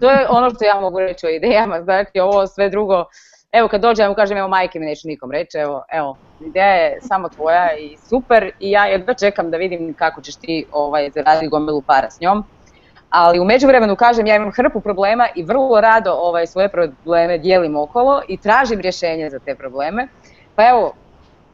To 0.00 0.10
je 0.10 0.26
ono 0.28 0.50
što 0.50 0.64
ja 0.64 0.80
mogu 0.80 0.98
reći 0.98 1.26
o 1.26 1.30
idejama, 1.30 1.82
znači 1.82 2.20
ovo 2.20 2.46
sve 2.46 2.70
drugo, 2.70 3.04
evo 3.52 3.68
kad 3.68 3.80
dođem 3.80 4.14
kažem 4.14 4.38
evo 4.38 4.48
majke 4.48 4.78
mi 4.78 4.86
neću 4.86 5.08
nikom 5.08 5.30
reći, 5.30 5.58
evo, 5.58 5.84
evo, 5.92 6.16
ideja 6.40 6.74
je 6.74 6.98
samo 7.00 7.28
tvoja 7.28 7.76
i 7.78 7.96
super 8.08 8.50
i 8.60 8.70
ja 8.70 8.86
jedva 8.86 9.14
čekam 9.14 9.50
da 9.50 9.56
vidim 9.56 9.94
kako 9.94 10.20
ćeš 10.20 10.36
ti 10.36 10.64
ovaj, 10.72 11.10
zaraditi 11.10 11.48
gomilu 11.48 11.82
para 11.82 12.10
s 12.10 12.20
njom. 12.20 12.44
Ali 13.10 13.40
u 13.40 13.44
međuvremenu 13.44 13.96
kažem 13.96 14.26
ja 14.26 14.36
imam 14.36 14.52
hrpu 14.52 14.80
problema 14.80 15.28
i 15.34 15.42
vrlo 15.42 15.80
rado 15.80 16.12
ovaj, 16.12 16.46
svoje 16.46 16.68
probleme 16.68 17.38
dijelim 17.38 17.76
okolo 17.76 18.22
i 18.28 18.36
tražim 18.36 18.80
rješenje 18.80 19.30
za 19.30 19.38
te 19.38 19.54
probleme. 19.54 20.08
Pa 20.54 20.68
evo, 20.68 20.94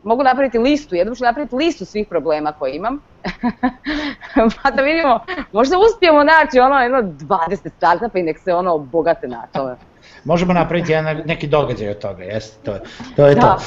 mogu 0.04 0.22
napraviti 0.22 0.58
listu, 0.58 0.94
jednom 0.94 1.16
ću 1.16 1.24
napraviti 1.24 1.56
listu 1.56 1.84
svih 1.84 2.06
problema 2.08 2.52
koje 2.52 2.76
imam, 2.76 3.02
pa 4.62 4.70
da 4.70 4.82
vidimo, 4.82 5.20
možda 5.52 5.76
uspijemo 5.78 6.24
naći 6.24 6.60
ono 6.60 6.78
jedno 6.78 6.98
20 6.98 7.70
startupa 7.76 8.18
i 8.18 8.22
nek 8.22 8.38
se 8.38 8.54
ono 8.54 8.74
obogate 8.74 9.28
na 9.28 9.46
tome. 9.52 9.76
Možemo 10.24 10.52
napraviti 10.52 10.92
jedan, 10.92 11.22
neki 11.26 11.46
događaj 11.46 11.88
od 11.88 11.98
toga, 11.98 12.22
jeste, 12.22 12.58
to, 12.64 12.78
to 13.16 13.26
je 13.26 13.34
da. 13.34 13.40
to. 13.40 13.58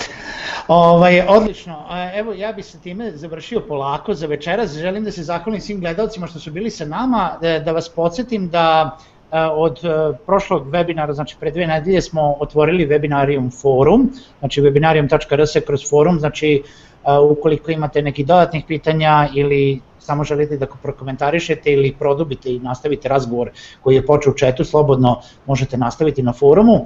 Ovaj, 0.68 1.22
odlično, 1.28 1.86
evo 2.14 2.34
ja 2.34 2.52
bih 2.52 2.66
se 2.66 2.80
time 2.80 3.12
završio 3.12 3.60
polako 3.68 4.14
za 4.14 4.28
večeras, 4.28 4.72
želim 4.72 5.04
da 5.04 5.12
se 5.12 5.24
zahvalim 5.24 5.62
svim 5.62 5.80
gledalcima 5.80 6.28
što 6.28 6.40
su 6.40 6.52
bili 6.52 6.70
sa 6.70 6.86
nama, 6.86 7.38
da, 7.42 7.60
da 7.60 7.72
vas 7.72 7.90
podsjetim 7.90 8.50
da 8.50 8.98
od 9.56 9.80
prošlog 10.26 10.68
webinara, 10.68 11.14
znači 11.14 11.36
pre 11.40 11.52
dve 11.52 11.68
nedelje 11.68 12.02
smo 12.02 12.36
otvorili 12.40 12.88
webinarium 12.88 13.62
forum, 13.62 14.12
znači 14.40 14.62
webinarium.rs 14.62 15.66
kroz 15.66 15.90
forum, 15.90 16.20
znači 16.20 16.64
ukoliko 17.32 17.72
imate 17.72 18.02
nekih 18.02 18.26
dodatnih 18.26 18.64
pitanja 18.68 19.28
ili 19.34 19.82
samo 20.00 20.24
želite 20.24 20.58
da 20.58 20.66
prokomentarišete 20.84 21.74
ili 21.74 21.96
produbite 22.00 22.50
i 22.50 22.60
nastavite 22.60 23.10
razgovor 23.10 23.50
koji 23.82 23.96
je 23.96 24.06
počeo 24.06 24.32
u 24.32 24.36
četu, 24.36 24.64
slobodno 24.64 25.22
možete 25.46 25.78
nastaviti 25.78 26.24
na 26.24 26.34
forumu. 26.34 26.86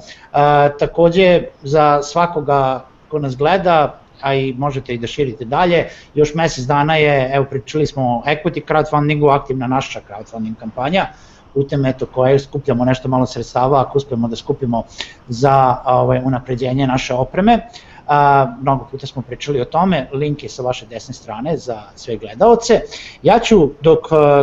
takođe, 0.80 1.44
za 1.64 2.02
svakoga 2.04 2.86
ko 3.10 3.20
nas 3.20 3.38
gleda, 3.38 4.00
a 4.22 4.34
i 4.36 4.54
možete 4.54 4.94
i 4.94 4.98
da 4.98 5.08
širite 5.08 5.46
dalje. 5.46 5.88
Još 6.16 6.34
mesec 6.36 6.66
dana 6.66 6.96
je, 6.96 7.32
evo 7.34 7.46
pričali 7.50 7.88
smo 7.88 8.04
o 8.04 8.24
equity 8.26 8.66
crowdfundingu, 8.68 9.32
aktivna 9.32 9.68
naša 9.68 10.00
crowdfunding 10.10 10.56
kampanja, 10.60 11.08
putem 11.54 11.86
eto, 11.86 12.06
koje 12.06 12.40
skupljamo 12.40 12.86
nešto 12.86 13.10
malo 13.10 13.26
sredstava 13.26 13.82
ako 13.82 13.98
uspemo 13.98 14.28
da 14.28 14.36
skupimo 14.36 14.84
za 15.28 15.78
ovaj, 15.86 16.22
unapređenje 16.26 16.88
naše 16.88 17.14
opreme. 17.14 17.60
A, 18.08 18.48
mnogo 18.62 18.88
puta 18.92 19.08
smo 19.08 19.22
pričali 19.22 19.62
o 19.62 19.66
tome, 19.66 20.10
link 20.14 20.44
je 20.44 20.50
sa 20.50 20.64
vaše 20.64 20.86
desne 20.86 21.14
strane 21.14 21.58
za 21.58 21.82
sve 21.96 22.18
gledaoce. 22.18 22.82
Ja 23.24 23.40
ću, 23.40 23.70
dok 23.82 24.00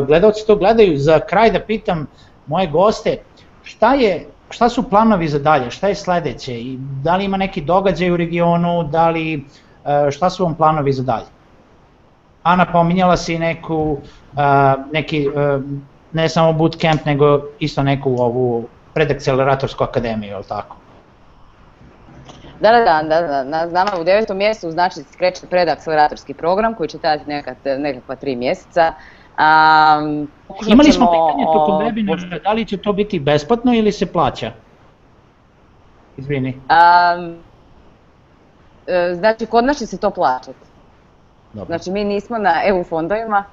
gledaoci 0.06 0.46
to 0.46 0.56
gledaju, 0.56 0.98
za 0.98 1.20
kraj 1.20 1.50
da 1.50 1.60
pitam 1.60 2.06
moje 2.46 2.66
goste, 2.66 3.16
šta 3.62 3.94
je 3.94 4.26
šta 4.50 4.68
su 4.68 4.82
planovi 4.90 5.28
za 5.28 5.38
dalje, 5.38 5.70
šta 5.70 5.88
je 5.88 5.94
sledeće 5.94 6.60
i 6.60 6.78
da 7.02 7.16
li 7.16 7.24
ima 7.24 7.36
neki 7.36 7.60
događaj 7.60 8.10
u 8.10 8.16
regionu, 8.16 8.84
da 8.84 9.10
li, 9.10 9.44
šta 10.10 10.30
su 10.30 10.44
vam 10.44 10.54
planovi 10.54 10.92
za 10.92 11.02
dalje? 11.02 11.26
Ana 12.42 12.66
pominjala 12.72 13.16
si 13.16 13.38
neku, 13.38 13.98
neki 14.92 15.28
ne 16.16 16.28
samo 16.28 16.52
bootcamp, 16.52 17.04
nego 17.04 17.40
isto 17.58 17.82
neku 17.82 18.16
ovu 18.18 18.68
predakceleratorsku 18.94 19.84
akademiju, 19.84 20.30
je 20.30 20.36
li 20.36 20.44
tako? 20.48 20.76
Da, 22.60 22.72
da, 22.72 22.84
da, 22.84 23.02
da, 23.02 23.26
da, 23.26 23.44
na 23.44 23.66
nama 23.66 24.00
u 24.00 24.04
devetom 24.04 24.36
mjesecu 24.36 24.70
znači 24.70 25.00
kreće 25.18 25.46
predakceleratorski 25.46 26.34
program 26.34 26.74
koji 26.74 26.88
će 26.88 26.98
trajati 26.98 27.24
nekad, 27.28 27.56
nekakva 27.64 28.16
tri 28.16 28.36
mjeseca. 28.36 28.92
Um, 29.38 30.28
Imali 30.66 30.92
smo 30.92 31.06
pitanje 31.06 31.44
tokom 31.44 31.74
webinara, 31.74 32.42
da 32.42 32.52
li 32.52 32.64
će 32.64 32.76
to 32.76 32.92
biti 32.92 33.20
besplatno 33.20 33.74
ili 33.74 33.92
se 33.92 34.06
plaća? 34.12 34.52
Izvini. 36.16 36.60
Um, 36.70 37.36
znači, 39.14 39.46
kod 39.46 39.64
nas 39.64 39.78
će 39.78 39.86
se 39.86 39.98
to 39.98 40.10
plaćati. 40.10 40.66
Dobro. 41.52 41.66
Znači, 41.66 41.90
mi 41.90 42.04
nismo 42.04 42.38
na 42.38 42.54
EU 42.64 42.84
fondovima, 42.84 43.44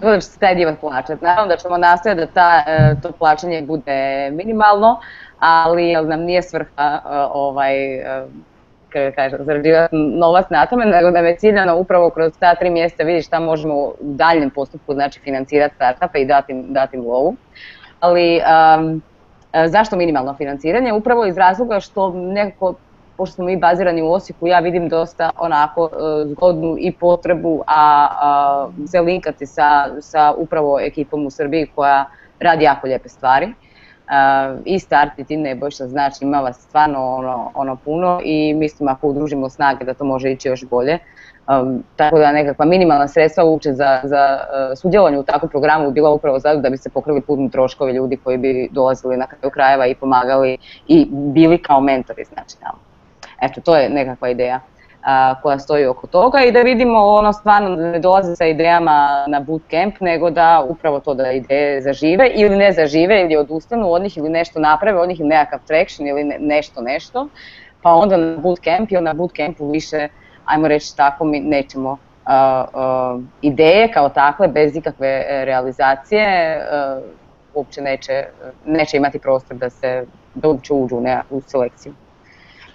da 0.00 0.20
će 0.20 0.26
se 0.26 0.54
dio 0.54 0.76
plaćati. 0.80 1.24
Naravno 1.24 1.48
da 1.48 1.56
ćemo 1.56 1.76
nastaviti 1.76 2.20
da 2.20 2.26
ta, 2.26 2.62
e, 2.66 2.94
to 3.02 3.12
plaćanje 3.12 3.62
bude 3.62 4.30
minimalno, 4.32 5.00
ali 5.38 5.92
nam 5.92 6.20
nije 6.20 6.42
svrha 6.42 7.00
ovaj, 7.32 7.74
kako 8.92 9.16
kažem, 9.16 9.38
zarađivati 9.44 9.96
novac 9.96 10.46
na 10.50 10.66
tome, 10.66 10.86
nego 10.86 11.10
da 11.10 11.22
me 11.22 11.36
ciljano 11.36 11.76
upravo 11.76 12.10
kroz 12.10 12.32
ta 12.40 12.54
tri 12.54 12.70
mjeseca 12.70 13.02
vidi 13.02 13.22
šta 13.22 13.40
možemo 13.40 13.74
u 13.74 13.94
daljem 14.00 14.50
postupku 14.50 14.94
znači 14.94 15.20
financirati 15.20 15.74
startupe 15.74 16.18
i 16.18 16.26
dati 16.26 16.64
dati 16.68 16.96
im 16.96 17.06
lovu. 17.06 17.36
Ali 18.00 18.40
um, 18.78 19.02
zašto 19.66 19.96
minimalno 19.96 20.34
financiranje? 20.34 20.92
Upravo 20.92 21.26
iz 21.26 21.36
razloga 21.36 21.80
što 21.80 22.12
nekako 22.12 22.74
pošto 23.18 23.34
smo 23.34 23.44
mi 23.44 23.56
bazirani 23.56 24.02
u 24.02 24.12
Osijeku, 24.12 24.46
ja 24.46 24.58
vidim 24.58 24.88
dosta 24.88 25.30
onako 25.38 25.82
uh, 25.82 25.90
zgodnu 26.30 26.76
i 26.78 26.92
potrebu, 26.92 27.62
a, 27.66 28.08
a 28.20 28.68
se 28.86 29.00
linkati 29.00 29.46
sa, 29.46 30.00
sa 30.00 30.34
upravo 30.36 30.80
ekipom 30.80 31.26
u 31.26 31.30
Srbiji 31.30 31.66
koja 31.74 32.04
radi 32.40 32.64
jako 32.64 32.86
lijepe 32.86 33.08
stvari. 33.08 33.54
I 34.64 34.78
start 34.78 35.18
i 35.18 35.24
ti 35.24 35.36
Nebojša, 35.36 35.86
znači 35.86 36.24
ima 36.24 36.40
vas 36.40 36.56
stvarno 36.56 37.06
ono, 37.06 37.50
ono 37.54 37.76
puno 37.76 38.20
i 38.24 38.54
mislim 38.54 38.88
ako 38.88 39.08
udružimo 39.08 39.50
snage 39.50 39.84
da 39.84 39.94
to 39.94 40.04
može 40.04 40.32
ići 40.32 40.48
još 40.48 40.64
bolje. 40.64 40.98
Um, 41.48 41.84
tako 41.96 42.18
da 42.18 42.32
nekakva 42.32 42.64
minimalna 42.64 43.08
sredstva 43.08 43.44
uče 43.44 43.72
za, 43.72 44.00
za 44.04 44.38
uh, 44.40 44.78
sudjelovanje 44.78 45.18
u 45.18 45.22
takvom 45.22 45.50
programu 45.50 45.90
bila 45.90 46.10
upravo 46.10 46.38
zato 46.38 46.60
da 46.60 46.70
bi 46.70 46.76
se 46.76 46.90
pokrili 46.90 47.20
putni 47.20 47.50
troškovi 47.50 47.92
ljudi 47.92 48.16
koji 48.16 48.38
bi 48.38 48.68
dolazili 48.72 49.16
na 49.16 49.26
kraju 49.26 49.50
krajeva 49.50 49.86
i 49.86 49.94
pomagali 49.94 50.58
i 50.86 51.06
bili 51.10 51.62
kao 51.62 51.80
mentori 51.80 52.24
znači 52.24 52.60
tamo. 52.60 52.87
Eto, 53.42 53.60
to 53.60 53.76
je 53.76 53.88
nekakva 53.88 54.28
ideja 54.28 54.60
a, 55.02 55.34
koja 55.42 55.58
stoji 55.58 55.86
oko 55.86 56.06
toga 56.06 56.42
i 56.44 56.52
da 56.52 56.60
vidimo 56.60 56.98
ono 56.98 57.32
stvarno 57.32 57.76
ne 57.76 57.98
dolaze 57.98 58.36
sa 58.36 58.46
idejama 58.46 59.24
na 59.28 59.40
bootcamp, 59.40 60.00
nego 60.00 60.30
da 60.30 60.64
upravo 60.68 61.00
to 61.00 61.14
da 61.14 61.32
ideje 61.32 61.82
zažive 61.82 62.30
ili 62.34 62.56
ne 62.56 62.72
zažive 62.72 63.20
ili 63.22 63.36
odustanu 63.36 63.92
od 63.92 64.02
njih 64.02 64.16
ili 64.16 64.28
nešto 64.28 64.60
naprave 64.60 65.00
od 65.00 65.08
njih 65.08 65.20
ili 65.20 65.28
nekakav 65.28 65.60
traction 65.66 66.08
ili 66.08 66.24
ne, 66.24 66.36
nešto 66.40 66.80
nešto, 66.80 67.28
pa 67.82 67.92
onda 67.92 68.16
na 68.16 68.36
bootcamp 68.36 68.92
ili 68.92 69.02
na 69.02 69.14
bootcampu 69.14 69.70
više, 69.70 70.08
ajmo 70.44 70.68
reći 70.68 70.96
tako, 70.96 71.24
mi 71.24 71.40
nećemo 71.40 71.90
uh, 71.92 71.98
uh, 72.28 73.22
ideje 73.42 73.92
kao 73.92 74.08
takve 74.08 74.48
bez 74.48 74.76
ikakve 74.76 75.24
realizacije 75.44 76.58
uh, 76.58 77.04
uopće 77.54 77.80
neće, 77.80 78.24
neće 78.66 78.96
imati 78.96 79.18
prostor 79.18 79.56
da 79.56 79.70
se 79.70 80.04
da 80.34 80.48
uopće 80.48 80.72
uđu 80.72 80.96
u, 80.96 81.00
ne, 81.00 81.22
u 81.30 81.40
selekciju. 81.40 81.94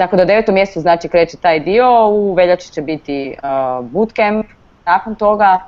Tako 0.03 0.15
da 0.15 0.23
u 0.23 0.25
devetom 0.25 0.55
mjestu 0.55 0.79
znači 0.79 1.07
kreće 1.09 1.37
taj 1.37 1.59
dio, 1.59 2.07
u 2.09 2.33
veljači 2.33 2.71
će 2.71 2.81
biti 2.81 3.35
uh, 3.37 3.85
bootcamp, 3.85 4.45
nakon 4.85 5.15
toga 5.15 5.59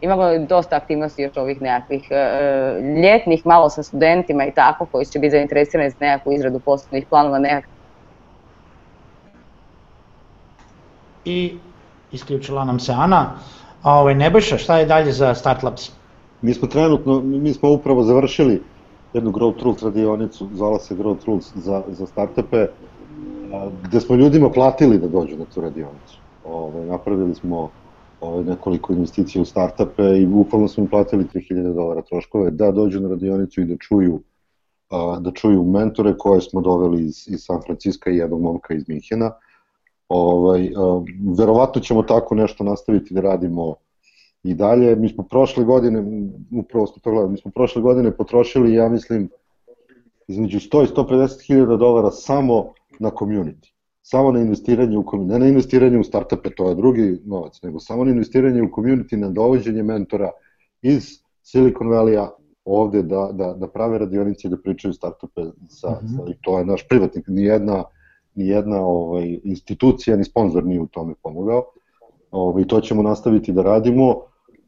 imamo 0.00 0.38
dosta 0.38 0.76
aktivnosti 0.76 1.22
još 1.22 1.36
ovih 1.36 1.62
nekakvih 1.62 2.08
uh, 2.10 2.84
ljetnih, 3.02 3.46
malo 3.46 3.70
sa 3.70 3.82
studentima 3.82 4.46
i 4.46 4.52
tako, 4.54 4.86
koji 4.86 5.06
će 5.06 5.18
biti 5.18 5.30
zainteresirani 5.30 5.90
za 5.90 5.96
nekakvu 6.00 6.32
izradu 6.32 6.58
poslovnih 6.58 7.06
planova, 7.10 7.38
nekakvih 7.38 7.74
i 11.24 11.54
isključila 12.12 12.64
nam 12.64 12.80
se 12.80 12.92
Ana. 12.92 13.30
A 13.82 13.98
ovaj, 14.00 14.14
Nebojša, 14.14 14.58
šta 14.58 14.78
je 14.78 14.86
dalje 14.86 15.12
za 15.12 15.34
Start 15.34 15.62
Labs? 15.62 15.90
Mi 16.42 16.54
smo 16.54 16.68
trenutno, 16.68 17.20
mi 17.20 17.52
smo 17.52 17.70
upravo 17.70 18.02
završili 18.02 18.62
jednu 19.12 19.30
Growth 19.30 19.62
Rules 19.62 19.82
radionicu, 19.82 20.48
zvala 20.54 20.78
se 20.78 20.94
Growth 20.94 21.26
Rules 21.26 21.52
za, 21.54 21.82
za 21.88 22.06
startupe, 22.06 22.66
gde 23.84 24.00
smo 24.00 24.16
ljudima 24.16 24.50
platili 24.50 24.98
da 24.98 25.08
dođu 25.08 25.36
na 25.36 25.44
tu 25.44 25.60
radionicu. 25.60 26.18
Ove, 26.44 26.86
napravili 26.86 27.34
smo 27.34 27.70
ove, 28.20 28.44
nekoliko 28.44 28.92
investicija 28.92 29.42
u 29.42 29.44
startupe 29.44 30.02
i 30.02 30.26
bukvalno 30.26 30.68
smo 30.68 30.82
im 30.82 30.90
platili 30.90 31.24
3000 31.34 31.74
dolara 31.74 32.02
troškove 32.02 32.50
da 32.50 32.70
dođu 32.70 33.00
na 33.00 33.08
radionicu 33.08 33.60
i 33.60 33.64
da 33.64 33.76
čuju 33.76 34.20
da 35.20 35.30
čuju 35.34 35.64
mentore 35.64 36.14
koje 36.18 36.40
smo 36.40 36.60
doveli 36.60 37.04
iz, 37.04 37.28
iz 37.28 37.40
San 37.44 37.60
Francisco 37.66 38.10
i 38.10 38.16
jednog 38.16 38.42
momka 38.42 38.74
iz 38.74 38.88
Minhena. 38.88 39.32
Ovaj, 40.08 40.70
verovatno 41.38 41.80
ćemo 41.80 42.02
tako 42.02 42.34
nešto 42.34 42.64
nastaviti 42.64 43.14
da 43.14 43.20
radimo 43.20 43.74
i 44.42 44.54
dalje. 44.54 44.96
Mi 44.96 45.08
smo 45.08 45.24
prošle 45.24 45.64
godine, 45.64 46.04
upravo 46.52 46.86
smo 46.86 47.00
to 47.02 47.10
gledali, 47.10 47.30
mi 47.30 47.38
smo 47.38 47.50
prošle 47.50 47.82
godine 47.82 48.16
potrošili, 48.16 48.74
ja 48.74 48.88
mislim, 48.88 49.28
između 50.28 50.58
100 50.58 50.84
i 50.84 50.94
150 50.94 51.46
hiljada 51.46 51.76
dolara 51.76 52.10
samo 52.10 52.72
na 53.00 53.10
community. 53.10 53.72
Samo 54.02 54.32
na 54.32 54.40
investiranje 54.40 54.98
u 54.98 55.02
community, 55.02 55.32
ne 55.32 55.38
na 55.38 55.48
investiranje 55.48 55.98
u 55.98 56.04
startupe, 56.04 56.50
to 56.50 56.68
je 56.68 56.74
drugi 56.74 57.20
novac, 57.24 57.62
nego 57.62 57.80
samo 57.80 58.04
na 58.04 58.10
investiranje 58.10 58.62
u 58.62 58.68
community, 58.68 59.16
na 59.16 59.30
dovođenje 59.30 59.82
mentora 59.82 60.30
iz 60.82 61.08
Silicon 61.42 61.88
Valley-a 61.88 62.30
ovde 62.64 63.02
da, 63.02 63.30
da, 63.32 63.52
da 63.52 63.68
prave 63.68 63.98
radionice 63.98 64.48
i 64.48 64.50
da 64.50 64.56
pričaju 64.56 64.94
startupe 64.94 65.40
sa, 65.68 65.90
mm 65.90 66.06
-hmm. 66.06 66.16
sa, 66.16 66.30
i 66.30 66.34
to 66.40 66.58
je 66.58 66.64
naš 66.64 66.88
privatnik, 66.88 67.24
nijedna, 67.28 67.84
nijedna 68.34 68.80
ovaj, 68.80 69.40
institucija 69.44 70.16
ni 70.16 70.24
sponsor 70.24 70.64
nije 70.64 70.80
u 70.80 70.86
tome 70.86 71.14
pomogao. 71.22 71.64
Ovaj, 72.30 72.64
to 72.64 72.80
ćemo 72.80 73.02
nastaviti 73.02 73.52
da 73.52 73.62
radimo. 73.62 74.14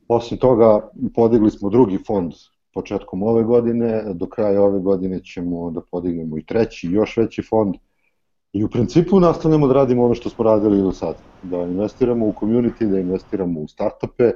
Osim 0.09 0.38
toga, 0.38 0.90
podigli 1.14 1.50
smo 1.50 1.70
drugi 1.70 1.98
fond 2.06 2.32
početkom 2.74 3.22
ove 3.22 3.44
godine, 3.44 4.02
do 4.14 4.26
kraja 4.26 4.62
ove 4.62 4.80
godine 4.80 5.20
ćemo 5.24 5.70
da 5.70 5.80
podignemo 5.90 6.38
i 6.38 6.44
treći, 6.44 6.88
još 6.88 7.16
veći 7.16 7.42
fond, 7.42 7.74
I 8.52 8.64
u 8.64 8.68
principu 8.68 9.20
nastavljamo 9.20 9.66
da 9.66 9.74
radimo 9.74 10.04
ono 10.04 10.14
što 10.14 10.30
smo 10.30 10.44
radili 10.44 10.82
do 10.82 10.92
sada, 10.92 11.18
da 11.42 11.56
investiramo 11.56 12.26
u 12.26 12.32
community, 12.40 12.90
da 12.90 12.98
investiramo 12.98 13.60
u 13.60 13.68
startupe 13.68 14.30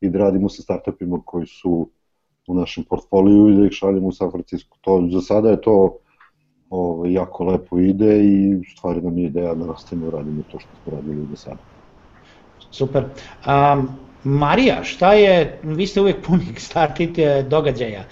i 0.00 0.08
da 0.08 0.18
radimo 0.18 0.48
sa 0.48 0.62
startupima 0.62 1.20
koji 1.24 1.46
su 1.46 1.88
u 2.48 2.54
našem 2.54 2.84
portfoliju 2.84 3.48
i 3.48 3.56
da 3.56 3.66
ih 3.66 3.72
šaljemo 3.72 4.08
u 4.08 4.12
San 4.12 4.30
Francisco. 4.30 4.76
To, 4.80 5.08
za 5.12 5.20
sada 5.20 5.50
je 5.50 5.60
to 5.60 5.98
ovo, 6.70 6.92
ovaj, 6.92 7.12
jako 7.12 7.44
lepo 7.44 7.78
ide 7.78 8.24
i 8.24 8.62
stvari 8.76 9.00
nam 9.00 9.18
je 9.18 9.24
ideja 9.24 9.54
da 9.54 9.66
nastavimo 9.66 10.10
da 10.10 10.16
radimo 10.16 10.42
to 10.52 10.58
što 10.58 10.70
smo 10.82 10.96
radili 10.96 11.26
do 11.30 11.36
sada. 11.36 11.58
Super. 12.70 13.04
Um, 13.04 13.88
Marija, 14.24 14.84
šta 14.84 15.12
je, 15.12 15.58
vi 15.62 15.86
ste 15.86 16.00
uvijek 16.00 16.26
puni 16.26 16.54
startite 16.56 17.42
događaja, 17.42 18.04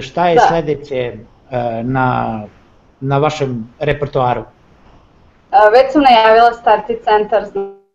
šta 0.00 0.28
je 0.28 0.34
da. 0.34 0.40
sledeće 0.48 1.14
uh, 1.14 1.86
na, 1.86 2.40
na 3.00 3.18
vašem 3.18 3.68
repertoaru? 3.78 4.42
Već 5.72 5.92
sam 5.92 6.02
najavila 6.02 6.52
Starti 6.52 6.98
centar 7.04 7.44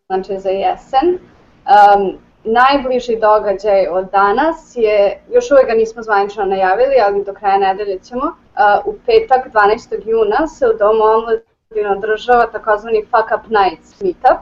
znači 0.05 0.39
za 0.39 0.49
jesen. 0.49 1.07
Um, 1.09 2.17
najbliži 2.43 3.15
događaj 3.15 3.88
od 3.88 4.11
danas 4.11 4.71
je, 4.75 5.21
još 5.31 5.51
uvek 5.51 5.67
ga 5.67 5.73
nismo 5.73 6.03
zvanično 6.03 6.45
najavili, 6.45 6.95
ali 7.05 7.23
do 7.23 7.34
kraja 7.34 7.57
nedelje 7.57 7.99
ćemo, 7.99 8.25
uh, 8.25 8.85
u 8.85 8.95
petak 9.05 9.53
12. 9.53 10.09
juna 10.09 10.47
se 10.47 10.67
u 10.67 10.77
Domu 10.77 11.03
omladine 11.03 11.91
održava 11.97 12.47
takozvani 12.47 13.05
Fuck 13.05 13.29
Up 13.38 13.51
Nights 13.51 14.01
meetup. 14.01 14.39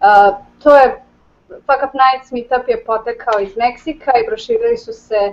Uh, 0.00 0.36
to 0.62 0.76
je, 0.76 1.02
Fuck 1.48 1.80
Up 1.88 1.94
Nights 2.02 2.32
meetup 2.32 2.68
je 2.68 2.84
potekao 2.84 3.40
iz 3.40 3.56
Meksika 3.56 4.12
i 4.18 4.26
proširili 4.26 4.76
su 4.76 4.92
se 4.92 5.32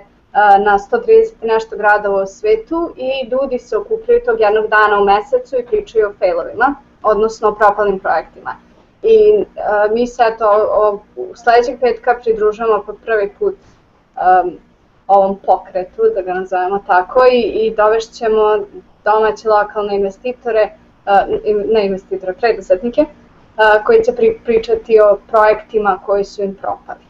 na 0.64 0.78
130 0.78 1.32
nešto 1.42 1.76
gradova 1.76 2.22
u 2.22 2.26
svetu 2.26 2.94
i 2.96 3.28
ljudi 3.30 3.58
se 3.58 3.76
okupljaju 3.76 4.20
tog 4.24 4.40
jednog 4.40 4.66
dana 4.66 5.00
u 5.00 5.04
mesecu 5.04 5.56
i 5.56 5.66
pričaju 5.66 6.08
o 6.08 6.12
failovima, 6.18 6.74
odnosno 7.02 7.48
o 7.48 7.54
propalim 7.54 7.98
projektima. 7.98 8.56
I 9.02 9.34
uh, 9.38 9.94
mi 9.94 10.06
se 10.06 10.22
to 10.38 10.50
o, 10.70 11.00
u 11.16 11.34
sledećeg 11.34 11.80
petka 11.80 12.18
pridružujemo 12.22 12.82
po 12.86 12.92
prvi 12.92 13.32
put 13.38 13.54
um, 13.54 14.58
ovom 15.06 15.38
pokretu, 15.46 16.02
da 16.14 16.22
ga 16.22 16.34
nazovemo 16.34 16.84
tako, 16.86 17.26
i, 17.32 17.40
i 17.40 17.74
dovešćemo 17.74 18.58
domaće 19.04 19.48
lokalne 19.48 19.96
investitore, 19.96 20.70
uh, 21.06 21.72
ne 21.72 21.86
investitore, 21.86 22.32
preduzetnike, 22.32 23.00
uh, 23.00 23.84
koji 23.84 24.04
će 24.04 24.12
pri, 24.12 24.40
pričati 24.44 25.00
o 25.00 25.18
projektima 25.28 26.00
koji 26.06 26.24
su 26.24 26.42
im 26.42 26.54
propali. 26.54 27.00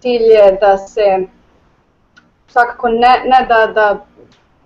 Cilj 0.00 0.22
je 0.22 0.58
da 0.60 0.78
se 0.78 1.26
svakako 2.52 2.88
ne, 2.88 3.22
ne 3.24 3.46
da, 3.48 3.66
da, 3.66 4.04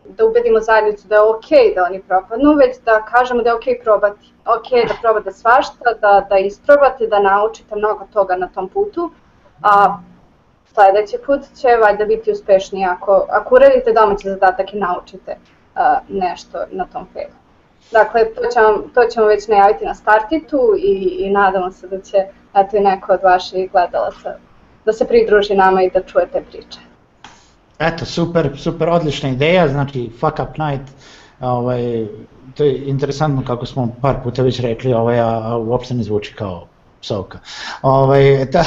da 0.04 0.26
ubedimo 0.26 0.60
zajednicu 0.60 1.08
da 1.08 1.14
je 1.14 1.20
ok 1.20 1.74
da 1.74 1.84
oni 1.84 2.02
propadnu, 2.02 2.54
već 2.54 2.78
da 2.84 3.02
kažemo 3.02 3.42
da 3.42 3.50
je 3.50 3.54
ok 3.54 3.64
probati. 3.82 4.32
Ok 4.46 4.88
da 4.88 4.94
probate 5.02 5.32
svašta, 5.32 5.92
da, 6.00 6.26
da 6.28 6.38
isprobate, 6.38 7.06
da 7.06 7.18
naučite 7.18 7.76
mnogo 7.76 8.06
toga 8.12 8.36
na 8.36 8.48
tom 8.48 8.68
putu, 8.68 9.10
a 9.62 9.98
sledeći 10.66 11.18
put 11.26 11.40
će 11.60 11.68
valjda 11.80 12.04
biti 12.04 12.32
uspešniji 12.32 12.84
ako, 12.84 13.26
ako 13.30 13.54
uradite 13.54 13.92
domaći 13.92 14.28
zadatak 14.28 14.74
i 14.74 14.78
naučite 14.78 15.36
uh, 15.36 15.80
nešto 16.08 16.58
na 16.70 16.86
tom 16.92 17.06
failu. 17.12 17.34
Dakle, 17.92 18.34
to 18.34 18.42
ćemo, 18.52 18.78
to 18.94 19.04
ćemo 19.04 19.26
već 19.26 19.48
najaviti 19.48 19.84
na 19.84 19.94
startitu 19.94 20.74
i, 20.78 21.16
i 21.18 21.30
nadamo 21.30 21.72
se 21.72 21.88
da 21.88 22.00
će 22.00 22.16
eto, 22.54 22.80
neko 22.80 23.12
od 23.12 23.22
vaših 23.22 23.72
gledalaca 23.72 24.34
da 24.84 24.92
se 24.92 25.06
pridruži 25.08 25.54
nama 25.54 25.82
i 25.82 25.90
da 25.90 26.02
čuje 26.02 26.26
te 26.26 26.42
priče. 26.50 26.93
Eto, 27.78 28.04
super, 28.04 28.50
super, 28.56 28.88
odlična 28.88 29.28
ideja, 29.28 29.68
znači 29.68 30.10
Fuck 30.20 30.38
Up 30.38 30.58
Night, 30.58 30.92
ovaj, 31.40 32.06
to 32.54 32.64
je 32.64 32.88
interesantno 32.88 33.42
kako 33.44 33.66
smo 33.66 33.88
par 34.02 34.16
puta 34.22 34.42
već 34.42 34.60
rekli, 34.60 34.92
ovaj, 34.92 35.20
a, 35.20 35.40
a 35.44 35.56
uopšte 35.56 35.94
ne 35.94 36.02
zvuči 36.02 36.34
kao 36.34 36.66
psovka. 37.02 37.38
Ovaj, 37.82 38.50
ta, 38.50 38.64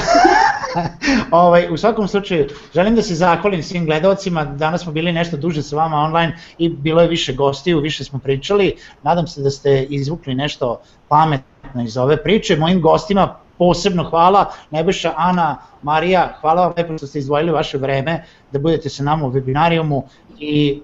ovaj, 1.42 1.68
u 1.72 1.78
svakom 1.78 2.08
slučaju, 2.08 2.48
želim 2.74 2.96
da 2.96 3.02
se 3.02 3.16
zahvalim 3.16 3.64
svim 3.64 3.86
gledalcima, 3.86 4.46
danas 4.46 4.82
smo 4.82 4.92
bili 4.92 5.12
nešto 5.12 5.38
duže 5.38 5.64
sa 5.64 5.76
vama 5.76 5.98
online 5.98 6.38
i 6.58 6.70
bilo 6.70 7.02
je 7.02 7.08
više 7.08 7.34
gostiju, 7.34 7.80
više 7.80 8.04
smo 8.04 8.20
pričali, 8.20 8.76
nadam 9.04 9.28
se 9.28 9.42
da 9.42 9.50
ste 9.50 9.84
izvukli 9.84 10.36
nešto 10.36 10.80
pametno 11.08 11.84
iz 11.84 11.98
ove 11.98 12.24
priče, 12.24 12.56
mojim 12.56 12.82
gostima 12.82 13.36
posebno 13.58 14.04
hvala, 14.04 14.46
Nebojša, 14.72 15.14
Ana, 15.18 15.58
Marija, 15.82 16.38
hvala 16.42 16.62
vam 16.62 16.74
lepo 16.78 16.98
što 16.98 17.08
ste 17.08 17.20
izdvojili 17.20 17.52
vaše 17.52 17.78
vreme 17.78 18.24
da 18.52 18.60
budete 18.60 18.90
sa 18.90 19.04
nama 19.04 19.26
u 19.26 19.32
webinarijumu 19.32 20.02
i 20.40 20.82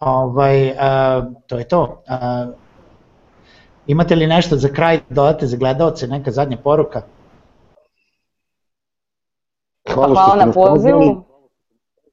ovaj, 0.00 0.70
uh, 0.70 0.76
to 1.46 1.58
je 1.58 1.68
to. 1.68 1.82
Uh, 1.82 2.54
imate 3.86 4.14
li 4.14 4.26
nešto 4.26 4.56
za 4.56 4.68
kraj 4.68 4.96
da 4.96 5.14
dodate 5.14 5.46
za 5.46 5.56
gledalce, 5.56 6.06
neka 6.06 6.30
zadnja 6.30 6.56
poruka? 6.56 7.02
Hvala, 9.94 10.14
hvala 10.14 10.46
na 10.46 10.52
pozivu. 10.52 11.24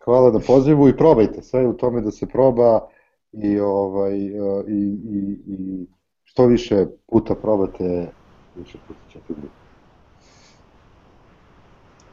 Hvala 0.05 0.31
na 0.31 0.39
pozivu 0.47 0.89
i 0.89 0.97
probajte, 0.97 1.41
sve 1.41 1.67
u 1.67 1.73
tome 1.73 2.01
da 2.01 2.11
se 2.11 2.25
proba 2.25 2.87
i, 3.31 3.59
ovaj, 3.59 4.15
i, 4.15 4.31
i, 4.67 5.39
i 5.47 5.87
što 6.23 6.45
više 6.45 6.85
puta 7.07 7.35
probate, 7.35 8.07
više 8.55 8.77
puta 8.87 8.99
ćete 9.11 9.33
biti. 9.33 9.60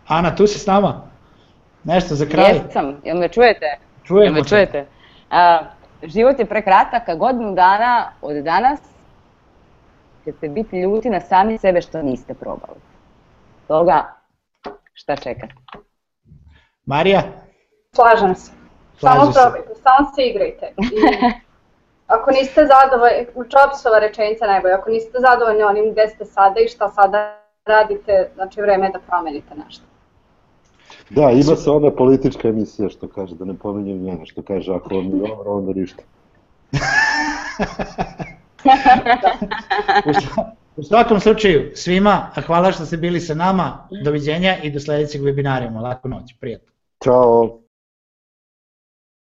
Ana, 0.09 0.37
tu 0.37 0.47
si 0.47 0.59
s 0.59 0.67
nama? 0.67 1.03
Nešto 1.85 2.15
za 2.15 2.27
kraj? 2.27 2.53
Jesam, 2.53 3.01
jel 3.05 3.19
me 3.19 3.29
čujete? 3.29 3.79
Čujemo 4.05 4.25
jel 4.25 4.35
me 4.35 4.49
čujete? 4.49 4.87
A, 5.31 5.61
život 6.03 6.39
je 6.39 6.47
prekratak, 6.47 7.09
a 7.09 7.15
godinu 7.15 7.55
dana 7.55 8.13
od 8.23 8.37
danas 8.37 8.81
ćete 10.25 10.49
biti 10.49 10.81
ljuti 10.81 11.11
na 11.11 11.21
sami 11.21 11.59
sebe 11.59 11.81
što 11.81 12.03
niste 12.03 12.35
probali. 12.35 12.81
Toga, 13.67 14.15
šta 14.93 15.17
čekate? 15.17 15.55
Marija? 16.87 17.23
Slažem 17.95 18.35
se. 18.35 18.53
Samo 19.01 19.33
probajte, 19.33 19.75
samo 19.75 20.11
se 20.15 20.23
igrajte. 20.23 20.75
I 20.77 20.87
ako 22.15 22.31
niste 22.31 22.67
zadovoljni, 22.67 23.27
u 23.35 23.43
Jobsova 23.43 23.99
rečenica 23.99 24.47
najbolje, 24.47 24.75
ako 24.75 24.91
niste 24.91 25.19
zadovoljni 25.21 25.63
onim 25.63 25.93
gde 25.93 26.09
ste 26.09 26.25
sada 26.25 26.61
i 26.61 26.69
šta 26.69 26.89
sada 26.89 27.41
radite, 27.65 28.31
znači 28.35 28.61
vreme 28.61 28.87
je 28.87 28.93
da 28.93 28.99
promenite 28.99 29.55
nešto. 29.67 29.88
Da, 31.11 31.31
ima 31.31 31.57
se 31.57 31.71
ona 31.71 31.91
politička 31.91 32.49
emisija 32.49 32.89
što 32.89 33.09
kaže, 33.09 33.35
da 33.35 33.45
ne 33.45 33.55
pominjem 33.55 34.03
njena, 34.03 34.27
što 34.27 34.43
kaže 34.43 34.75
ako 34.75 34.95
on 34.95 35.05
je 35.05 35.11
dobro, 35.11 35.53
onda 35.53 35.73
ništa. 35.73 36.03
U 40.77 40.83
svakom 40.83 41.21
slučaju, 41.21 41.71
svima 41.75 42.31
hvala 42.47 42.73
što 42.73 42.87
ste 42.87 42.97
bili 42.97 43.21
sa 43.21 43.35
nama, 43.35 43.89
doviđenja 44.05 44.57
i 44.63 44.71
do 44.71 44.81
sledećeg 44.81 45.23
webinarijuma, 45.23 45.81
laku 45.83 46.09
noć, 46.09 46.35
prijatno. 46.41 46.73
Ćao. 47.05 47.59